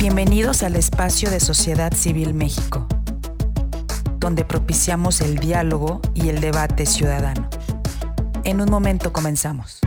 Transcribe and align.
Bienvenidos 0.00 0.62
al 0.62 0.76
espacio 0.76 1.30
de 1.30 1.40
Sociedad 1.40 1.92
Civil 1.92 2.32
México, 2.32 2.86
donde 4.18 4.46
propiciamos 4.46 5.20
el 5.20 5.36
diálogo 5.36 6.00
y 6.14 6.30
el 6.30 6.40
debate 6.40 6.86
ciudadano. 6.86 7.50
En 8.44 8.62
un 8.62 8.70
momento 8.70 9.12
comenzamos. 9.12 9.80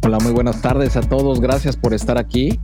Hola, 0.00 0.18
muy 0.20 0.32
buenas 0.32 0.62
tardes 0.62 0.96
a 0.96 1.02
todos. 1.02 1.42
Gracias 1.42 1.76
por 1.76 1.92
estar 1.92 2.16
aquí. 2.16 2.58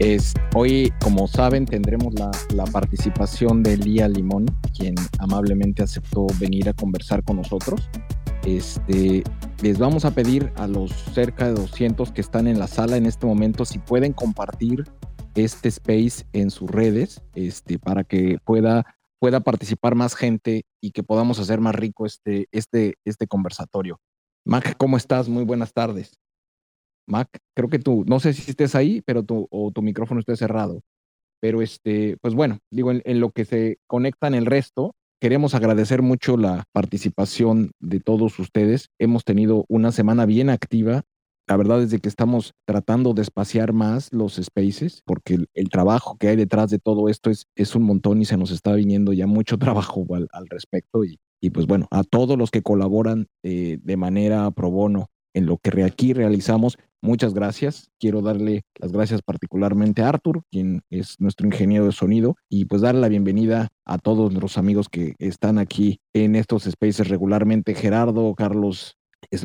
Es, 0.00 0.34
hoy, 0.56 0.92
como 1.00 1.28
saben, 1.28 1.66
tendremos 1.66 2.14
la, 2.14 2.30
participación 2.72 3.62
de 3.62 3.76
Lía 3.76 4.08
Limón, 4.08 4.46
quien 4.76 4.96
amablemente 5.20 5.82
aceptó 5.84 6.26
venir 6.40 6.68
a 6.68 6.72
conversar 6.72 7.22
con 7.22 7.36
nosotros. 7.36 7.88
Este, 8.44 9.22
les 9.62 9.78
vamos 9.78 10.04
a 10.04 10.10
pedir 10.10 10.52
a 10.56 10.66
los 10.66 10.90
cerca 10.90 11.46
de 11.46 11.54
200 11.54 12.10
que 12.10 12.20
están 12.20 12.48
en 12.48 12.58
la 12.58 12.66
sala 12.66 12.96
en 12.96 13.06
este 13.06 13.26
momento 13.26 13.64
si 13.64 13.78
pueden 13.78 14.12
compartir 14.12 14.84
este 15.34 15.68
space 15.68 16.26
en 16.32 16.50
sus 16.50 16.70
redes 16.70 17.22
este, 17.34 17.78
para 17.78 18.04
que 18.04 18.38
pueda, 18.44 18.84
pueda 19.20 19.40
participar 19.40 19.94
más 19.94 20.14
gente 20.14 20.64
y 20.80 20.90
que 20.90 21.02
podamos 21.02 21.38
hacer 21.38 21.60
más 21.60 21.74
rico 21.74 22.04
este, 22.04 22.48
este, 22.50 22.94
este 23.04 23.26
conversatorio. 23.28 24.00
Mac, 24.44 24.74
¿cómo 24.76 24.96
estás? 24.96 25.28
Muy 25.28 25.44
buenas 25.44 25.72
tardes. 25.72 26.18
Mac, 27.06 27.28
creo 27.54 27.68
que 27.68 27.78
tú, 27.78 28.04
no 28.06 28.20
sé 28.20 28.32
si 28.32 28.50
estés 28.50 28.74
ahí, 28.74 29.02
pero 29.02 29.22
tu, 29.22 29.46
o 29.50 29.70
tu 29.70 29.82
micrófono 29.82 30.20
esté 30.20 30.36
cerrado. 30.36 30.82
Pero 31.40 31.62
este, 31.62 32.16
pues 32.20 32.34
bueno, 32.34 32.58
digo, 32.70 32.90
en, 32.90 33.02
en, 33.04 33.20
lo 33.20 33.30
que 33.30 33.44
se 33.44 33.78
conectan 33.86 34.34
el 34.34 34.46
resto, 34.46 34.94
queremos 35.20 35.54
agradecer 35.54 36.02
mucho 36.02 36.36
la 36.36 36.64
participación 36.72 37.72
de 37.80 38.00
todos 38.00 38.38
ustedes. 38.38 38.88
Hemos 38.98 39.24
tenido 39.24 39.64
una 39.68 39.92
semana 39.92 40.26
bien 40.26 40.50
activa. 40.50 41.02
La 41.46 41.58
verdad 41.58 41.82
es 41.82 41.90
de 41.90 41.98
que 41.98 42.08
estamos 42.08 42.54
tratando 42.66 43.12
de 43.12 43.22
espaciar 43.22 43.74
más 43.74 44.10
los 44.12 44.36
spaces, 44.36 45.02
porque 45.04 45.34
el, 45.34 45.48
el, 45.52 45.68
trabajo 45.68 46.16
que 46.16 46.28
hay 46.28 46.36
detrás 46.36 46.70
de 46.70 46.78
todo 46.78 47.10
esto 47.10 47.28
es, 47.28 47.46
es 47.54 47.74
un 47.74 47.82
montón 47.82 48.22
y 48.22 48.24
se 48.24 48.38
nos 48.38 48.50
está 48.50 48.72
viniendo 48.72 49.12
ya 49.12 49.26
mucho 49.26 49.58
trabajo 49.58 50.06
al, 50.14 50.28
al 50.32 50.46
respecto. 50.48 51.04
Y, 51.04 51.18
y, 51.42 51.50
pues 51.50 51.66
bueno, 51.66 51.88
a 51.90 52.04
todos 52.04 52.38
los 52.38 52.50
que 52.50 52.62
colaboran 52.62 53.26
eh, 53.42 53.78
de 53.82 53.96
manera 53.98 54.50
pro 54.50 54.70
bono 54.70 55.10
en 55.34 55.46
lo 55.46 55.58
que 55.58 55.84
aquí 55.84 56.12
realizamos. 56.12 56.78
Muchas 57.04 57.34
gracias. 57.34 57.90
Quiero 58.00 58.22
darle 58.22 58.62
las 58.76 58.90
gracias 58.90 59.20
particularmente 59.20 60.00
a 60.00 60.08
Arthur, 60.08 60.40
quien 60.50 60.80
es 60.88 61.20
nuestro 61.20 61.46
ingeniero 61.46 61.84
de 61.84 61.92
sonido, 61.92 62.34
y 62.48 62.64
pues 62.64 62.80
darle 62.80 63.02
la 63.02 63.08
bienvenida 63.08 63.68
a 63.84 63.98
todos 63.98 64.30
nuestros 64.32 64.56
amigos 64.56 64.88
que 64.88 65.14
están 65.18 65.58
aquí 65.58 66.00
en 66.14 66.34
estos 66.34 66.62
spaces 66.62 67.08
regularmente. 67.08 67.74
Gerardo, 67.74 68.34
Carlos, 68.34 68.96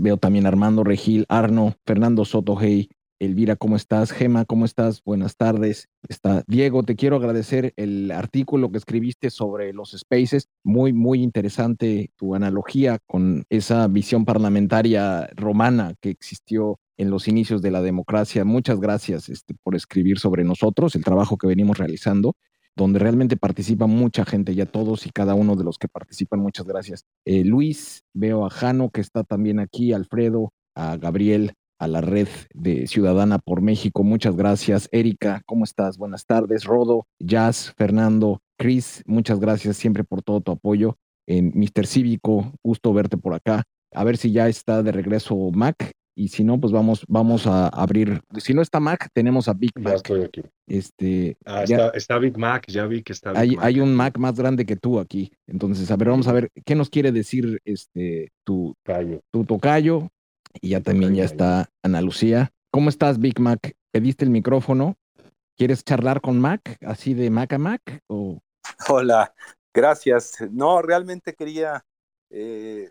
veo 0.02 0.16
también 0.16 0.46
Armando 0.46 0.86
Regil, 0.86 1.26
Arno, 1.28 1.76
Fernando 1.86 2.24
Soto, 2.24 2.56
hey, 2.58 2.88
Elvira, 3.20 3.58
¿cómo 3.58 3.76
estás? 3.76 4.14
Gema, 4.14 4.46
¿cómo 4.46 4.64
estás? 4.64 5.04
Buenas 5.04 5.36
tardes. 5.36 5.90
Está 6.08 6.46
Diego, 6.48 6.84
te 6.84 6.96
quiero 6.96 7.18
agradecer 7.18 7.74
el 7.76 8.12
artículo 8.12 8.72
que 8.72 8.78
escribiste 8.78 9.30
sobre 9.30 9.74
los 9.74 9.92
spaces. 9.92 10.48
Muy, 10.64 10.94
muy 10.94 11.22
interesante 11.22 12.12
tu 12.16 12.36
analogía 12.36 13.00
con 13.06 13.44
esa 13.50 13.86
visión 13.90 14.24
parlamentaria 14.24 15.30
romana 15.36 15.96
que 16.00 16.10
existió 16.10 16.80
en 17.00 17.10
los 17.10 17.28
inicios 17.28 17.62
de 17.62 17.72
la 17.72 17.82
democracia. 17.82 18.44
Muchas 18.44 18.80
gracias 18.80 19.30
este, 19.30 19.56
por 19.64 19.76
escribir 19.76 20.20
sobre 20.20 20.44
nosotros, 20.44 20.96
el 20.96 21.04
trabajo 21.04 21.38
que 21.38 21.48
venimos 21.48 21.78
realizando 21.78 22.36
donde 22.76 23.00
realmente 23.00 23.36
participa 23.36 23.88
mucha 23.88 24.24
gente, 24.24 24.56
ya 24.56 24.66
todos 24.66 25.06
y 25.06 25.10
cada 25.10 25.34
uno 25.34 25.58
de 25.58 25.66
los 25.66 25.78
que 25.78 25.90
participan, 25.90 26.40
muchas 26.40 26.66
gracias. 26.66 27.04
Eh, 27.26 27.44
Luis, 27.44 28.06
veo 28.14 28.46
a 28.46 28.50
Jano 28.50 28.90
que 28.90 29.02
está 29.02 29.26
también 29.26 29.60
aquí, 29.60 29.92
Alfredo, 29.92 30.54
a 30.76 30.96
Gabriel, 30.96 31.54
a 31.78 31.88
la 31.88 32.00
red 32.00 32.30
de 32.54 32.88
Ciudadana 32.88 33.40
por 33.40 33.62
México. 33.62 34.04
Muchas 34.04 34.36
gracias. 34.36 34.88
Erika, 34.94 35.42
¿cómo 35.46 35.66
estás? 35.66 35.98
Buenas 35.98 36.26
tardes. 36.26 36.64
Rodo, 36.64 37.06
Jazz, 37.20 37.74
Fernando, 37.78 38.42
Chris, 38.58 39.04
muchas 39.06 39.40
gracias 39.42 39.76
siempre 39.76 40.06
por 40.06 40.22
todo 40.22 40.40
tu 40.40 40.52
apoyo. 40.54 40.96
En 41.28 41.52
Mr. 41.56 41.86
Cívico, 41.86 42.54
gusto 42.64 42.94
verte 42.94 43.18
por 43.18 43.34
acá. 43.34 43.64
A 43.94 44.04
ver 44.04 44.18
si 44.18 44.32
ya 44.32 44.48
está 44.48 44.84
de 44.84 44.92
regreso 44.92 45.36
Mac. 45.52 45.92
Y 46.20 46.28
si 46.28 46.44
no, 46.44 46.60
pues 46.60 46.74
vamos, 46.74 47.06
vamos 47.08 47.48
a 47.48 47.70
abrir. 47.70 48.22
Si 48.40 48.54
no 48.54 48.62
está 48.62 48.82
Mac, 48.82 49.08
tenemos 49.14 49.48
a 49.48 49.54
Big 49.54 49.72
Mac. 49.80 49.94
Ya 49.94 49.96
estoy 49.96 50.24
aquí. 50.24 50.42
Este, 50.68 51.38
ah, 51.46 51.64
ya, 51.64 51.78
está, 51.78 51.98
está, 51.98 52.18
Big 52.18 52.38
Mac, 52.38 52.66
ya 52.68 52.88
vi 52.88 53.04
que 53.04 53.14
está 53.14 53.32
Big 53.32 53.40
hay, 53.40 53.56
Mac. 53.56 53.66
hay 53.66 53.80
un 53.80 53.96
Mac 53.96 54.18
más 54.18 54.36
grande 54.36 54.66
que 54.66 54.76
tú 54.76 55.00
aquí. 55.00 55.32
Entonces, 55.48 55.90
a 55.92 55.96
ver, 55.96 56.10
vamos 56.10 56.28
a 56.28 56.34
ver 56.34 56.52
qué 56.66 56.76
nos 56.76 56.90
quiere 56.90 57.14
decir 57.14 57.62
este 57.64 58.34
tu, 58.44 58.76
tu 59.32 59.46
tocayo. 59.46 60.10
Y 60.60 60.72
ya 60.72 60.82
también 60.82 61.16
ya 61.16 61.24
está 61.24 61.70
Ana 61.84 62.02
Lucía. 62.02 62.52
¿Cómo 62.70 62.90
estás, 62.90 63.18
Big 63.18 63.40
Mac? 63.40 63.78
¿Pediste 63.92 64.26
el 64.26 64.32
micrófono? 64.32 64.98
¿Quieres 65.56 65.86
charlar 65.86 66.20
con 66.20 66.38
Mac, 66.38 66.80
así 66.82 67.14
de 67.14 67.30
Mac 67.30 67.54
a 67.54 67.60
Mac? 67.60 68.04
O... 68.08 68.42
Hola, 68.90 69.34
gracias. 69.74 70.36
No, 70.52 70.82
realmente 70.82 71.34
quería 71.34 71.86
eh, 72.30 72.90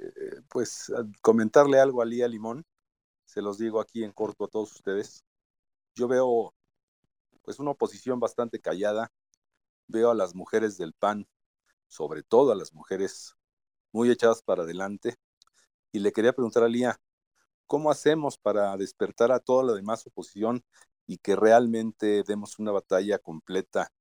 pues 0.48 0.90
comentarle 1.20 1.78
algo 1.78 2.00
a 2.00 2.06
Lía 2.06 2.26
Limón. 2.26 2.64
Se 3.28 3.42
los 3.42 3.58
digo 3.58 3.78
aquí 3.78 4.04
en 4.04 4.12
corto 4.12 4.44
a 4.44 4.48
todos 4.48 4.72
ustedes. 4.72 5.22
Yo 5.94 6.08
veo 6.08 6.54
pues 7.42 7.58
una 7.58 7.72
oposición 7.72 8.18
bastante 8.18 8.58
callada. 8.58 9.12
Veo 9.86 10.10
a 10.10 10.14
las 10.14 10.34
mujeres 10.34 10.78
del 10.78 10.94
PAN, 10.94 11.28
sobre 11.88 12.22
todo 12.22 12.52
a 12.52 12.56
las 12.56 12.72
mujeres 12.72 13.34
muy 13.92 14.10
echadas 14.10 14.42
para 14.42 14.62
adelante. 14.62 15.16
Y 15.92 15.98
le 15.98 16.10
quería 16.10 16.32
preguntar 16.32 16.62
a 16.62 16.68
Lía, 16.68 16.98
¿Cómo 17.66 17.90
hacemos 17.90 18.38
para 18.38 18.74
despertar 18.78 19.30
a 19.30 19.40
toda 19.40 19.62
la 19.62 19.74
demás 19.74 20.06
oposición 20.06 20.64
y 21.06 21.18
que 21.18 21.36
realmente 21.36 22.22
demos 22.26 22.58
una 22.58 22.72
batalla 22.72 23.18
completa 23.18 23.92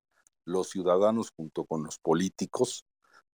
los 0.46 0.70
ciudadanos 0.70 1.32
junto 1.32 1.66
con 1.66 1.84
los 1.84 2.00
políticos 2.00 2.86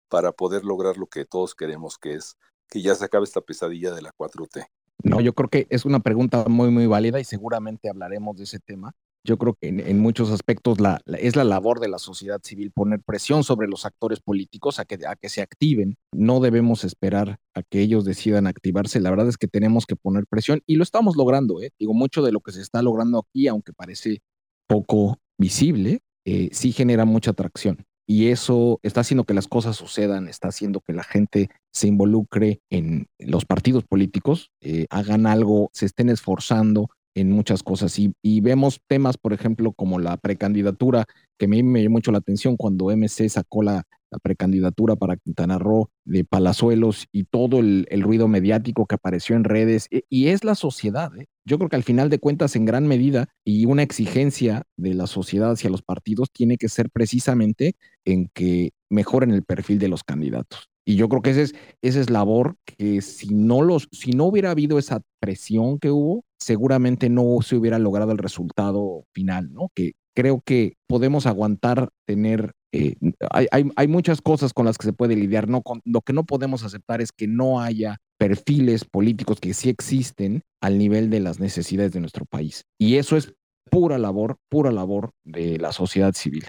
para 0.07 0.31
poder 0.31 0.65
lograr 0.65 0.99
lo 0.99 1.09
que 1.09 1.25
todos 1.25 1.57
queremos, 1.57 1.99
que 1.99 2.15
es 2.15 2.37
que 2.69 2.81
ya 2.81 2.95
se 2.95 3.07
acabe 3.07 3.25
esta 3.25 3.41
pesadilla 3.41 3.93
de 3.93 4.03
la 4.03 4.13
4T? 4.13 4.69
No, 5.03 5.21
yo 5.21 5.33
creo 5.33 5.49
que 5.49 5.67
es 5.71 5.85
una 5.85 6.01
pregunta 6.01 6.45
muy, 6.49 6.71
muy 6.71 6.87
válida 6.87 7.21
y 7.21 7.25
seguramente 7.25 7.89
hablaremos 7.89 8.37
de 8.37 8.45
ese 8.45 8.59
tema. 8.59 8.93
Yo 9.23 9.37
creo 9.37 9.55
que 9.55 9.69
en, 9.69 9.81
en 9.81 10.01
muchos 10.01 10.31
aspectos 10.31 10.81
la, 10.81 11.01
la, 11.05 11.19
es 11.19 11.37
la 11.37 11.45
labor 11.45 11.79
de 11.79 11.89
la 11.89 11.99
sociedad 11.99 12.41
civil 12.43 12.71
poner 12.71 13.01
presión 13.01 13.45
sobre 13.45 13.69
los 13.69 13.85
actores 13.85 14.21
políticos 14.21 14.79
a 14.79 14.87
que, 14.87 14.99
a 15.07 15.15
que 15.15 15.29
se 15.29 15.43
activen. 15.43 15.97
No 16.13 16.41
debemos 16.41 16.85
esperar 16.85 17.39
a 17.55 17.63
que 17.63 17.81
ellos 17.81 18.07
decidan 18.07 18.47
activarse. 18.47 18.99
La 19.01 19.11
verdad 19.11 19.29
es 19.29 19.37
que 19.37 19.47
tenemos 19.47 19.85
que 19.85 19.97
poner 19.97 20.27
presión 20.27 20.63
y 20.67 20.77
lo 20.77 20.83
estamos 20.83 21.17
logrando. 21.17 21.61
¿eh? 21.61 21.71
Digo, 21.79 21.93
mucho 21.93 22.23
de 22.23 22.33
lo 22.33 22.41
que 22.41 22.53
se 22.53 22.63
está 22.63 22.81
logrando 22.81 23.19
aquí, 23.19 23.47
aunque 23.47 23.75
parece 23.75 24.23
poco 24.67 25.19
visible, 25.39 26.01
eh, 26.25 26.49
sí 26.53 26.73
genera 26.73 27.05
mucha 27.05 27.33
atracción. 27.33 27.85
Y 28.11 28.31
eso 28.31 28.81
está 28.83 29.03
haciendo 29.03 29.23
que 29.23 29.35
las 29.35 29.47
cosas 29.47 29.77
sucedan, 29.77 30.27
está 30.27 30.49
haciendo 30.49 30.81
que 30.81 30.93
la 30.93 31.05
gente 31.05 31.49
se 31.73 31.87
involucre 31.87 32.61
en 32.69 33.07
los 33.21 33.45
partidos 33.45 33.85
políticos, 33.85 34.51
eh, 34.61 34.87
hagan 34.91 35.29
algo, 35.29 35.71
se 35.73 35.87
estén 35.87 36.09
esforzando, 36.09 36.91
en 37.15 37.31
muchas 37.31 37.63
cosas. 37.63 37.97
Y, 38.01 38.13
y, 38.21 38.41
vemos 38.41 38.81
temas, 38.89 39.17
por 39.17 39.33
ejemplo, 39.33 39.71
como 39.73 40.01
la 40.01 40.17
precandidatura, 40.17 41.05
que 41.39 41.45
a 41.47 41.49
mí 41.49 41.63
me 41.63 41.85
llamó 41.85 41.99
mucho 41.99 42.11
la 42.11 42.19
atención 42.19 42.57
cuando 42.57 42.91
MC 42.91 43.29
sacó 43.29 43.63
la, 43.63 43.85
precandidatura 44.25 44.97
para 44.97 45.17
Quintana 45.17 45.57
Roo 45.57 45.89
de 46.05 46.25
Palazuelos 46.25 47.07
y 47.13 47.27
todo 47.27 47.61
el, 47.61 47.87
ruido 48.03 48.27
mediático 48.27 48.87
que 48.87 48.97
apareció 48.97 49.37
en 49.37 49.45
redes. 49.45 49.87
Y, 49.89 50.03
y 50.09 50.29
es 50.31 50.43
la 50.43 50.57
sociedad. 50.57 51.17
¿eh? 51.17 51.29
Yo 51.51 51.59
creo 51.59 51.69
que 51.69 51.75
al 51.75 51.83
final 51.83 52.11
de 52.11 52.21
cuentas, 52.21 52.55
en 52.55 52.65
gran 52.65 52.87
medida, 52.87 53.29
y 53.45 53.67
una 53.67 53.83
exigencia 53.83 54.63
de 54.77 54.95
la 54.95 55.09
sociedad 55.09 55.51
hacia 55.51 55.69
los 55.69 55.83
partidos 55.83 56.31
tiene 56.31 56.57
que 56.59 56.69
ser 56.69 56.91
precisamente 56.91 57.75
en 58.05 58.29
que 58.33 58.71
mejoren 58.89 59.33
el 59.33 59.43
perfil 59.43 59.81
de 59.81 59.89
los 59.89 60.05
candidatos. 60.05 60.69
Y 60.85 60.95
yo 60.95 61.09
creo 61.09 61.23
que 61.23 61.31
ese 61.31 61.43
es, 61.43 61.55
esa 61.83 61.99
es 61.99 62.09
labor 62.09 62.55
que 62.65 63.03
si 63.03 63.35
no, 63.35 63.63
los, 63.63 63.89
si 63.91 64.13
no 64.13 64.27
hubiera 64.27 64.53
habido 64.53 64.79
esa 64.79 65.01
presión 65.19 65.81
que 65.81 65.91
hubo, 65.91 66.25
seguramente 66.39 67.09
no 67.09 67.39
se 67.43 67.57
hubiera 67.57 67.81
logrado 67.81 68.13
el 68.13 68.19
resultado 68.19 69.03
final, 69.13 69.53
¿no? 69.53 69.73
Que 69.75 69.95
creo 70.15 70.43
que 70.47 70.75
podemos 70.87 71.27
aguantar 71.27 71.89
tener, 72.07 72.53
eh, 72.71 72.95
hay, 73.29 73.49
hay, 73.51 73.69
hay, 73.75 73.89
muchas 73.89 74.23
cosas 74.23 74.53
con 74.53 74.67
las 74.67 74.79
que 74.79 74.87
se 74.87 74.93
puede 74.93 75.17
lidiar, 75.17 75.49
no 75.49 75.63
con, 75.63 75.81
lo 75.85 76.01
que 76.03 76.13
no 76.13 76.23
podemos 76.23 76.63
aceptar 76.63 77.01
es 77.01 77.11
que 77.11 77.27
no 77.27 77.61
haya 77.61 77.97
perfiles 78.21 78.85
políticos 78.85 79.41
que 79.41 79.55
sí 79.55 79.71
existen 79.71 80.43
al 80.61 80.77
nivel 80.77 81.09
de 81.09 81.21
las 81.21 81.41
necesidades 81.41 81.93
de 81.93 82.01
nuestro 82.01 82.27
país. 82.27 82.67
Y 82.79 82.97
eso 82.97 83.17
es 83.17 83.33
pura 83.71 83.97
labor, 83.97 84.37
pura 84.51 84.71
labor 84.71 85.13
de 85.25 85.57
la 85.57 85.73
sociedad 85.73 86.13
civil. 86.13 86.45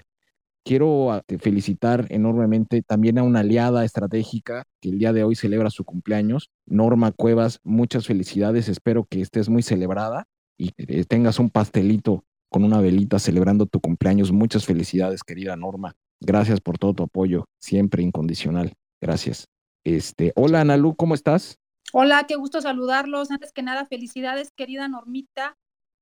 Quiero 0.66 1.22
felicitar 1.40 2.06
enormemente 2.10 2.82
también 2.82 3.18
a 3.18 3.22
una 3.22 3.40
aliada 3.40 3.86
estratégica 3.86 4.64
que 4.82 4.90
el 4.90 4.98
día 4.98 5.14
de 5.14 5.24
hoy 5.24 5.34
celebra 5.34 5.70
su 5.70 5.84
cumpleaños, 5.84 6.50
Norma 6.66 7.10
Cuevas. 7.10 7.58
Muchas 7.64 8.06
felicidades, 8.06 8.68
espero 8.68 9.06
que 9.08 9.22
estés 9.22 9.48
muy 9.48 9.62
celebrada 9.62 10.26
y 10.58 10.72
tengas 11.04 11.38
un 11.38 11.48
pastelito 11.48 12.22
con 12.50 12.64
una 12.64 12.82
velita 12.82 13.18
celebrando 13.18 13.64
tu 13.64 13.80
cumpleaños. 13.80 14.30
Muchas 14.30 14.66
felicidades, 14.66 15.22
querida 15.22 15.56
Norma. 15.56 15.94
Gracias 16.20 16.60
por 16.60 16.76
todo 16.76 16.92
tu 16.92 17.02
apoyo, 17.04 17.46
siempre 17.58 18.02
incondicional. 18.02 18.74
Gracias. 19.00 19.48
Este, 19.84 20.32
hola 20.36 20.60
Analu, 20.60 20.94
¿cómo 20.94 21.14
estás? 21.14 21.58
Hola, 21.94 22.24
qué 22.26 22.36
gusto 22.36 22.62
saludarlos. 22.62 23.30
Antes 23.30 23.52
que 23.52 23.62
nada, 23.62 23.84
felicidades, 23.84 24.50
querida 24.56 24.88
Normita. 24.88 25.58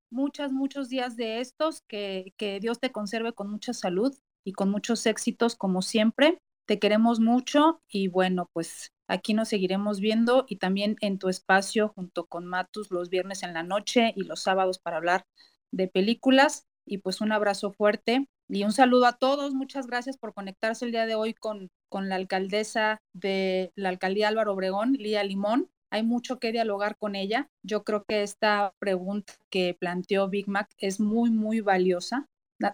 Muchas, 0.09 0.53
muchos 0.53 0.89
días 0.89 1.17
de 1.17 1.41
estos. 1.41 1.83
Que, 1.89 2.33
que 2.37 2.61
Dios 2.61 2.79
te 2.79 2.93
conserve 2.93 3.33
con 3.33 3.51
mucha 3.51 3.73
salud 3.73 4.17
y 4.45 4.53
con 4.53 4.71
muchos 4.71 5.05
éxitos, 5.07 5.57
como 5.57 5.83
siempre. 5.83 6.39
Te 6.69 6.79
queremos 6.79 7.19
mucho 7.19 7.83
y 7.89 8.07
bueno, 8.07 8.49
pues 8.53 8.93
aquí 9.09 9.35
nos 9.35 9.49
seguiremos 9.49 9.99
viendo 9.99 10.45
y 10.49 10.59
también 10.59 10.95
en 11.01 11.19
tu 11.19 11.29
espacio 11.29 11.89
junto 11.89 12.27
con 12.27 12.47
Matus 12.47 12.93
los 12.93 13.11
viernes 13.11 13.43
en 13.43 13.53
la 13.53 13.65
noche 13.65 14.13
y 14.15 14.23
los 14.23 14.43
sábados 14.43 14.79
para 14.79 14.99
hablar 14.99 15.25
de 15.73 15.89
películas. 15.89 16.67
Y 16.87 16.99
pues 16.99 17.21
un 17.21 17.33
abrazo 17.33 17.73
fuerte 17.73 18.29
y 18.49 18.63
un 18.63 18.73
saludo 18.73 19.07
a 19.07 19.15
todos. 19.15 19.55
Muchas 19.55 19.89
gracias 19.89 20.19
por 20.19 20.35
conectarse 20.35 20.85
el 20.85 20.93
día 20.93 21.07
de 21.07 21.17
hoy 21.17 21.35
con, 21.35 21.69
con 21.89 22.09
la 22.09 22.15
alcaldesa 22.15 22.99
de 23.13 23.73
la 23.75 23.89
alcaldía 23.89 24.29
Álvaro 24.29 24.53
Obregón, 24.53 24.93
Lía 24.93 25.25
Limón. 25.25 25.69
Hay 25.91 26.05
mucho 26.05 26.39
que 26.39 26.53
dialogar 26.53 26.97
con 26.97 27.17
ella. 27.17 27.51
Yo 27.63 27.83
creo 27.83 28.05
que 28.05 28.23
esta 28.23 28.73
pregunta 28.79 29.35
que 29.51 29.77
planteó 29.79 30.29
Big 30.29 30.49
Mac 30.49 30.69
es 30.79 31.01
muy, 31.01 31.31
muy 31.31 31.61
valiosa. 31.61 32.29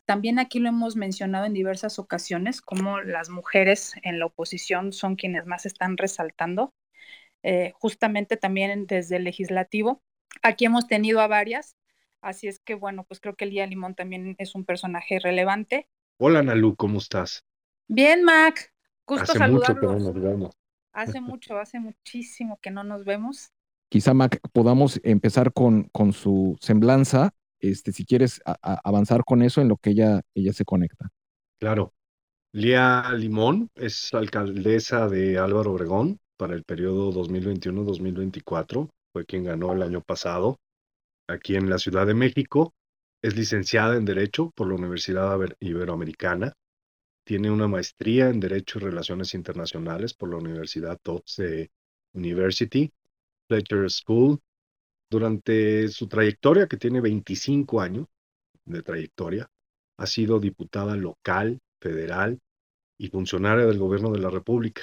También 0.04 0.38
aquí 0.38 0.58
lo 0.58 0.68
hemos 0.68 0.96
mencionado 0.96 1.46
en 1.46 1.54
diversas 1.54 1.98
ocasiones, 1.98 2.60
como 2.60 3.00
las 3.00 3.30
mujeres 3.30 3.94
en 4.02 4.18
la 4.18 4.26
oposición 4.26 4.92
son 4.92 5.16
quienes 5.16 5.46
más 5.46 5.64
están 5.64 5.96
resaltando, 5.96 6.74
eh, 7.44 7.72
justamente 7.76 8.36
también 8.36 8.86
desde 8.86 9.16
el 9.16 9.24
legislativo. 9.24 10.02
Aquí 10.42 10.64
hemos 10.64 10.88
tenido 10.88 11.20
a 11.20 11.28
varias, 11.28 11.76
así 12.20 12.48
es 12.48 12.58
que 12.58 12.74
bueno, 12.74 13.04
pues 13.04 13.20
creo 13.20 13.36
que 13.36 13.46
Lía 13.46 13.66
Limón 13.66 13.94
también 13.94 14.34
es 14.38 14.56
un 14.56 14.64
personaje 14.64 15.20
relevante. 15.20 15.88
Hola 16.18 16.42
Nalu, 16.42 16.74
¿cómo 16.74 16.98
estás? 16.98 17.44
Bien, 17.86 18.24
Mac, 18.24 18.74
gusto 19.06 19.32
Hace 19.32 19.48
mucho 19.48 19.74
que 19.76 19.86
no 19.86 20.00
nos 20.00 20.14
vemos. 20.20 20.56
Hace 20.96 21.20
mucho, 21.20 21.58
hace 21.58 21.78
muchísimo 21.78 22.58
que 22.62 22.70
no 22.70 22.82
nos 22.82 23.04
vemos. 23.04 23.50
Quizá, 23.88 24.14
Mac, 24.14 24.40
podamos 24.52 25.00
empezar 25.04 25.52
con, 25.52 25.84
con 25.92 26.12
su 26.12 26.56
semblanza 26.60 27.32
este, 27.60 27.92
si 27.92 28.04
quieres 28.04 28.40
avanzar 28.44 29.24
con 29.24 29.42
eso 29.42 29.60
en 29.60 29.68
lo 29.68 29.76
que 29.76 29.90
ella, 29.90 30.20
ella 30.34 30.52
se 30.52 30.64
conecta. 30.64 31.08
Claro. 31.58 31.92
Lía 32.52 33.12
Limón 33.12 33.68
es 33.74 34.14
alcaldesa 34.14 35.08
de 35.08 35.38
Álvaro 35.38 35.72
Obregón 35.72 36.18
para 36.38 36.54
el 36.54 36.64
periodo 36.64 37.12
2021-2024. 37.12 38.88
Fue 39.12 39.26
quien 39.26 39.44
ganó 39.44 39.72
el 39.72 39.82
año 39.82 40.00
pasado 40.00 40.58
aquí 41.28 41.56
en 41.56 41.68
la 41.68 41.78
Ciudad 41.78 42.06
de 42.06 42.14
México. 42.14 42.72
Es 43.22 43.36
licenciada 43.36 43.96
en 43.96 44.04
Derecho 44.04 44.52
por 44.54 44.68
la 44.68 44.74
Universidad 44.74 45.38
Iberoamericana. 45.60 46.52
Tiene 47.26 47.50
una 47.50 47.66
maestría 47.66 48.28
en 48.28 48.38
Derecho 48.38 48.78
y 48.78 48.82
Relaciones 48.82 49.34
Internacionales 49.34 50.14
por 50.14 50.30
la 50.30 50.36
Universidad 50.36 50.96
Tufts 51.02 51.42
University, 52.12 52.92
Fletcher 53.48 53.90
School 53.90 54.38
durante 55.10 55.88
su 55.88 56.06
trayectoria, 56.06 56.68
que 56.68 56.76
tiene 56.76 57.00
25 57.00 57.80
años 57.80 58.06
de 58.64 58.80
trayectoria, 58.80 59.50
ha 59.96 60.06
sido 60.06 60.38
diputada 60.38 60.94
local, 60.94 61.58
federal 61.80 62.38
y 62.96 63.08
funcionaria 63.08 63.66
del 63.66 63.78
gobierno 63.78 64.12
de 64.12 64.20
la 64.20 64.30
República. 64.30 64.82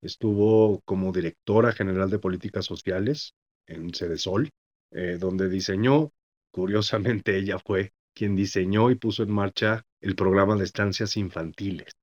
Estuvo 0.00 0.80
como 0.84 1.10
directora 1.10 1.72
general 1.72 2.08
de 2.08 2.20
políticas 2.20 2.66
sociales 2.66 3.34
en 3.66 3.92
Cedesol, 3.92 4.48
eh, 4.92 5.16
donde 5.18 5.48
diseñó, 5.48 6.12
curiosamente 6.52 7.36
ella 7.36 7.58
fue 7.58 7.92
quien 8.14 8.36
diseñó 8.36 8.92
y 8.92 8.94
puso 8.94 9.24
en 9.24 9.32
marcha 9.32 9.84
el 10.02 10.14
programa 10.14 10.56
de 10.56 10.64
estancias 10.64 11.16
infantiles. 11.16 11.96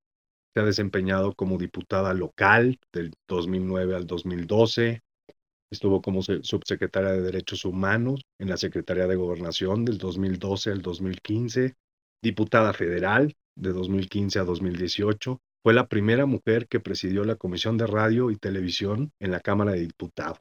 Se 0.54 0.62
ha 0.62 0.66
desempeñado 0.66 1.36
como 1.36 1.60
diputada 1.60 2.14
local 2.16 2.80
del 2.92 3.14
2009 3.28 3.96
al 3.96 4.08
2012, 4.08 5.04
Estuvo 5.72 6.02
como 6.02 6.24
subsecretaria 6.24 7.12
de 7.12 7.22
Derechos 7.22 7.64
Humanos 7.64 8.22
en 8.40 8.50
la 8.50 8.58
Secretaría 8.58 9.06
de 9.06 9.16
Gobernación 9.16 9.86
del 9.86 10.00
2012 10.00 10.72
al 10.72 10.82
2015, 10.82 11.76
diputada 12.24 12.74
federal 12.74 13.36
de 13.56 13.72
2015 13.72 14.40
a 14.40 14.46
2018. 14.46 15.40
Fue 15.62 15.74
la 15.76 15.88
primera 15.88 16.26
mujer 16.26 16.68
que 16.68 16.80
presidió 16.80 17.24
la 17.24 17.36
Comisión 17.36 17.78
de 17.78 17.86
Radio 17.86 18.32
y 18.32 18.38
Televisión 18.38 19.12
en 19.20 19.30
la 19.30 19.42
Cámara 19.42 19.74
de 19.74 19.82
Diputados. 19.82 20.40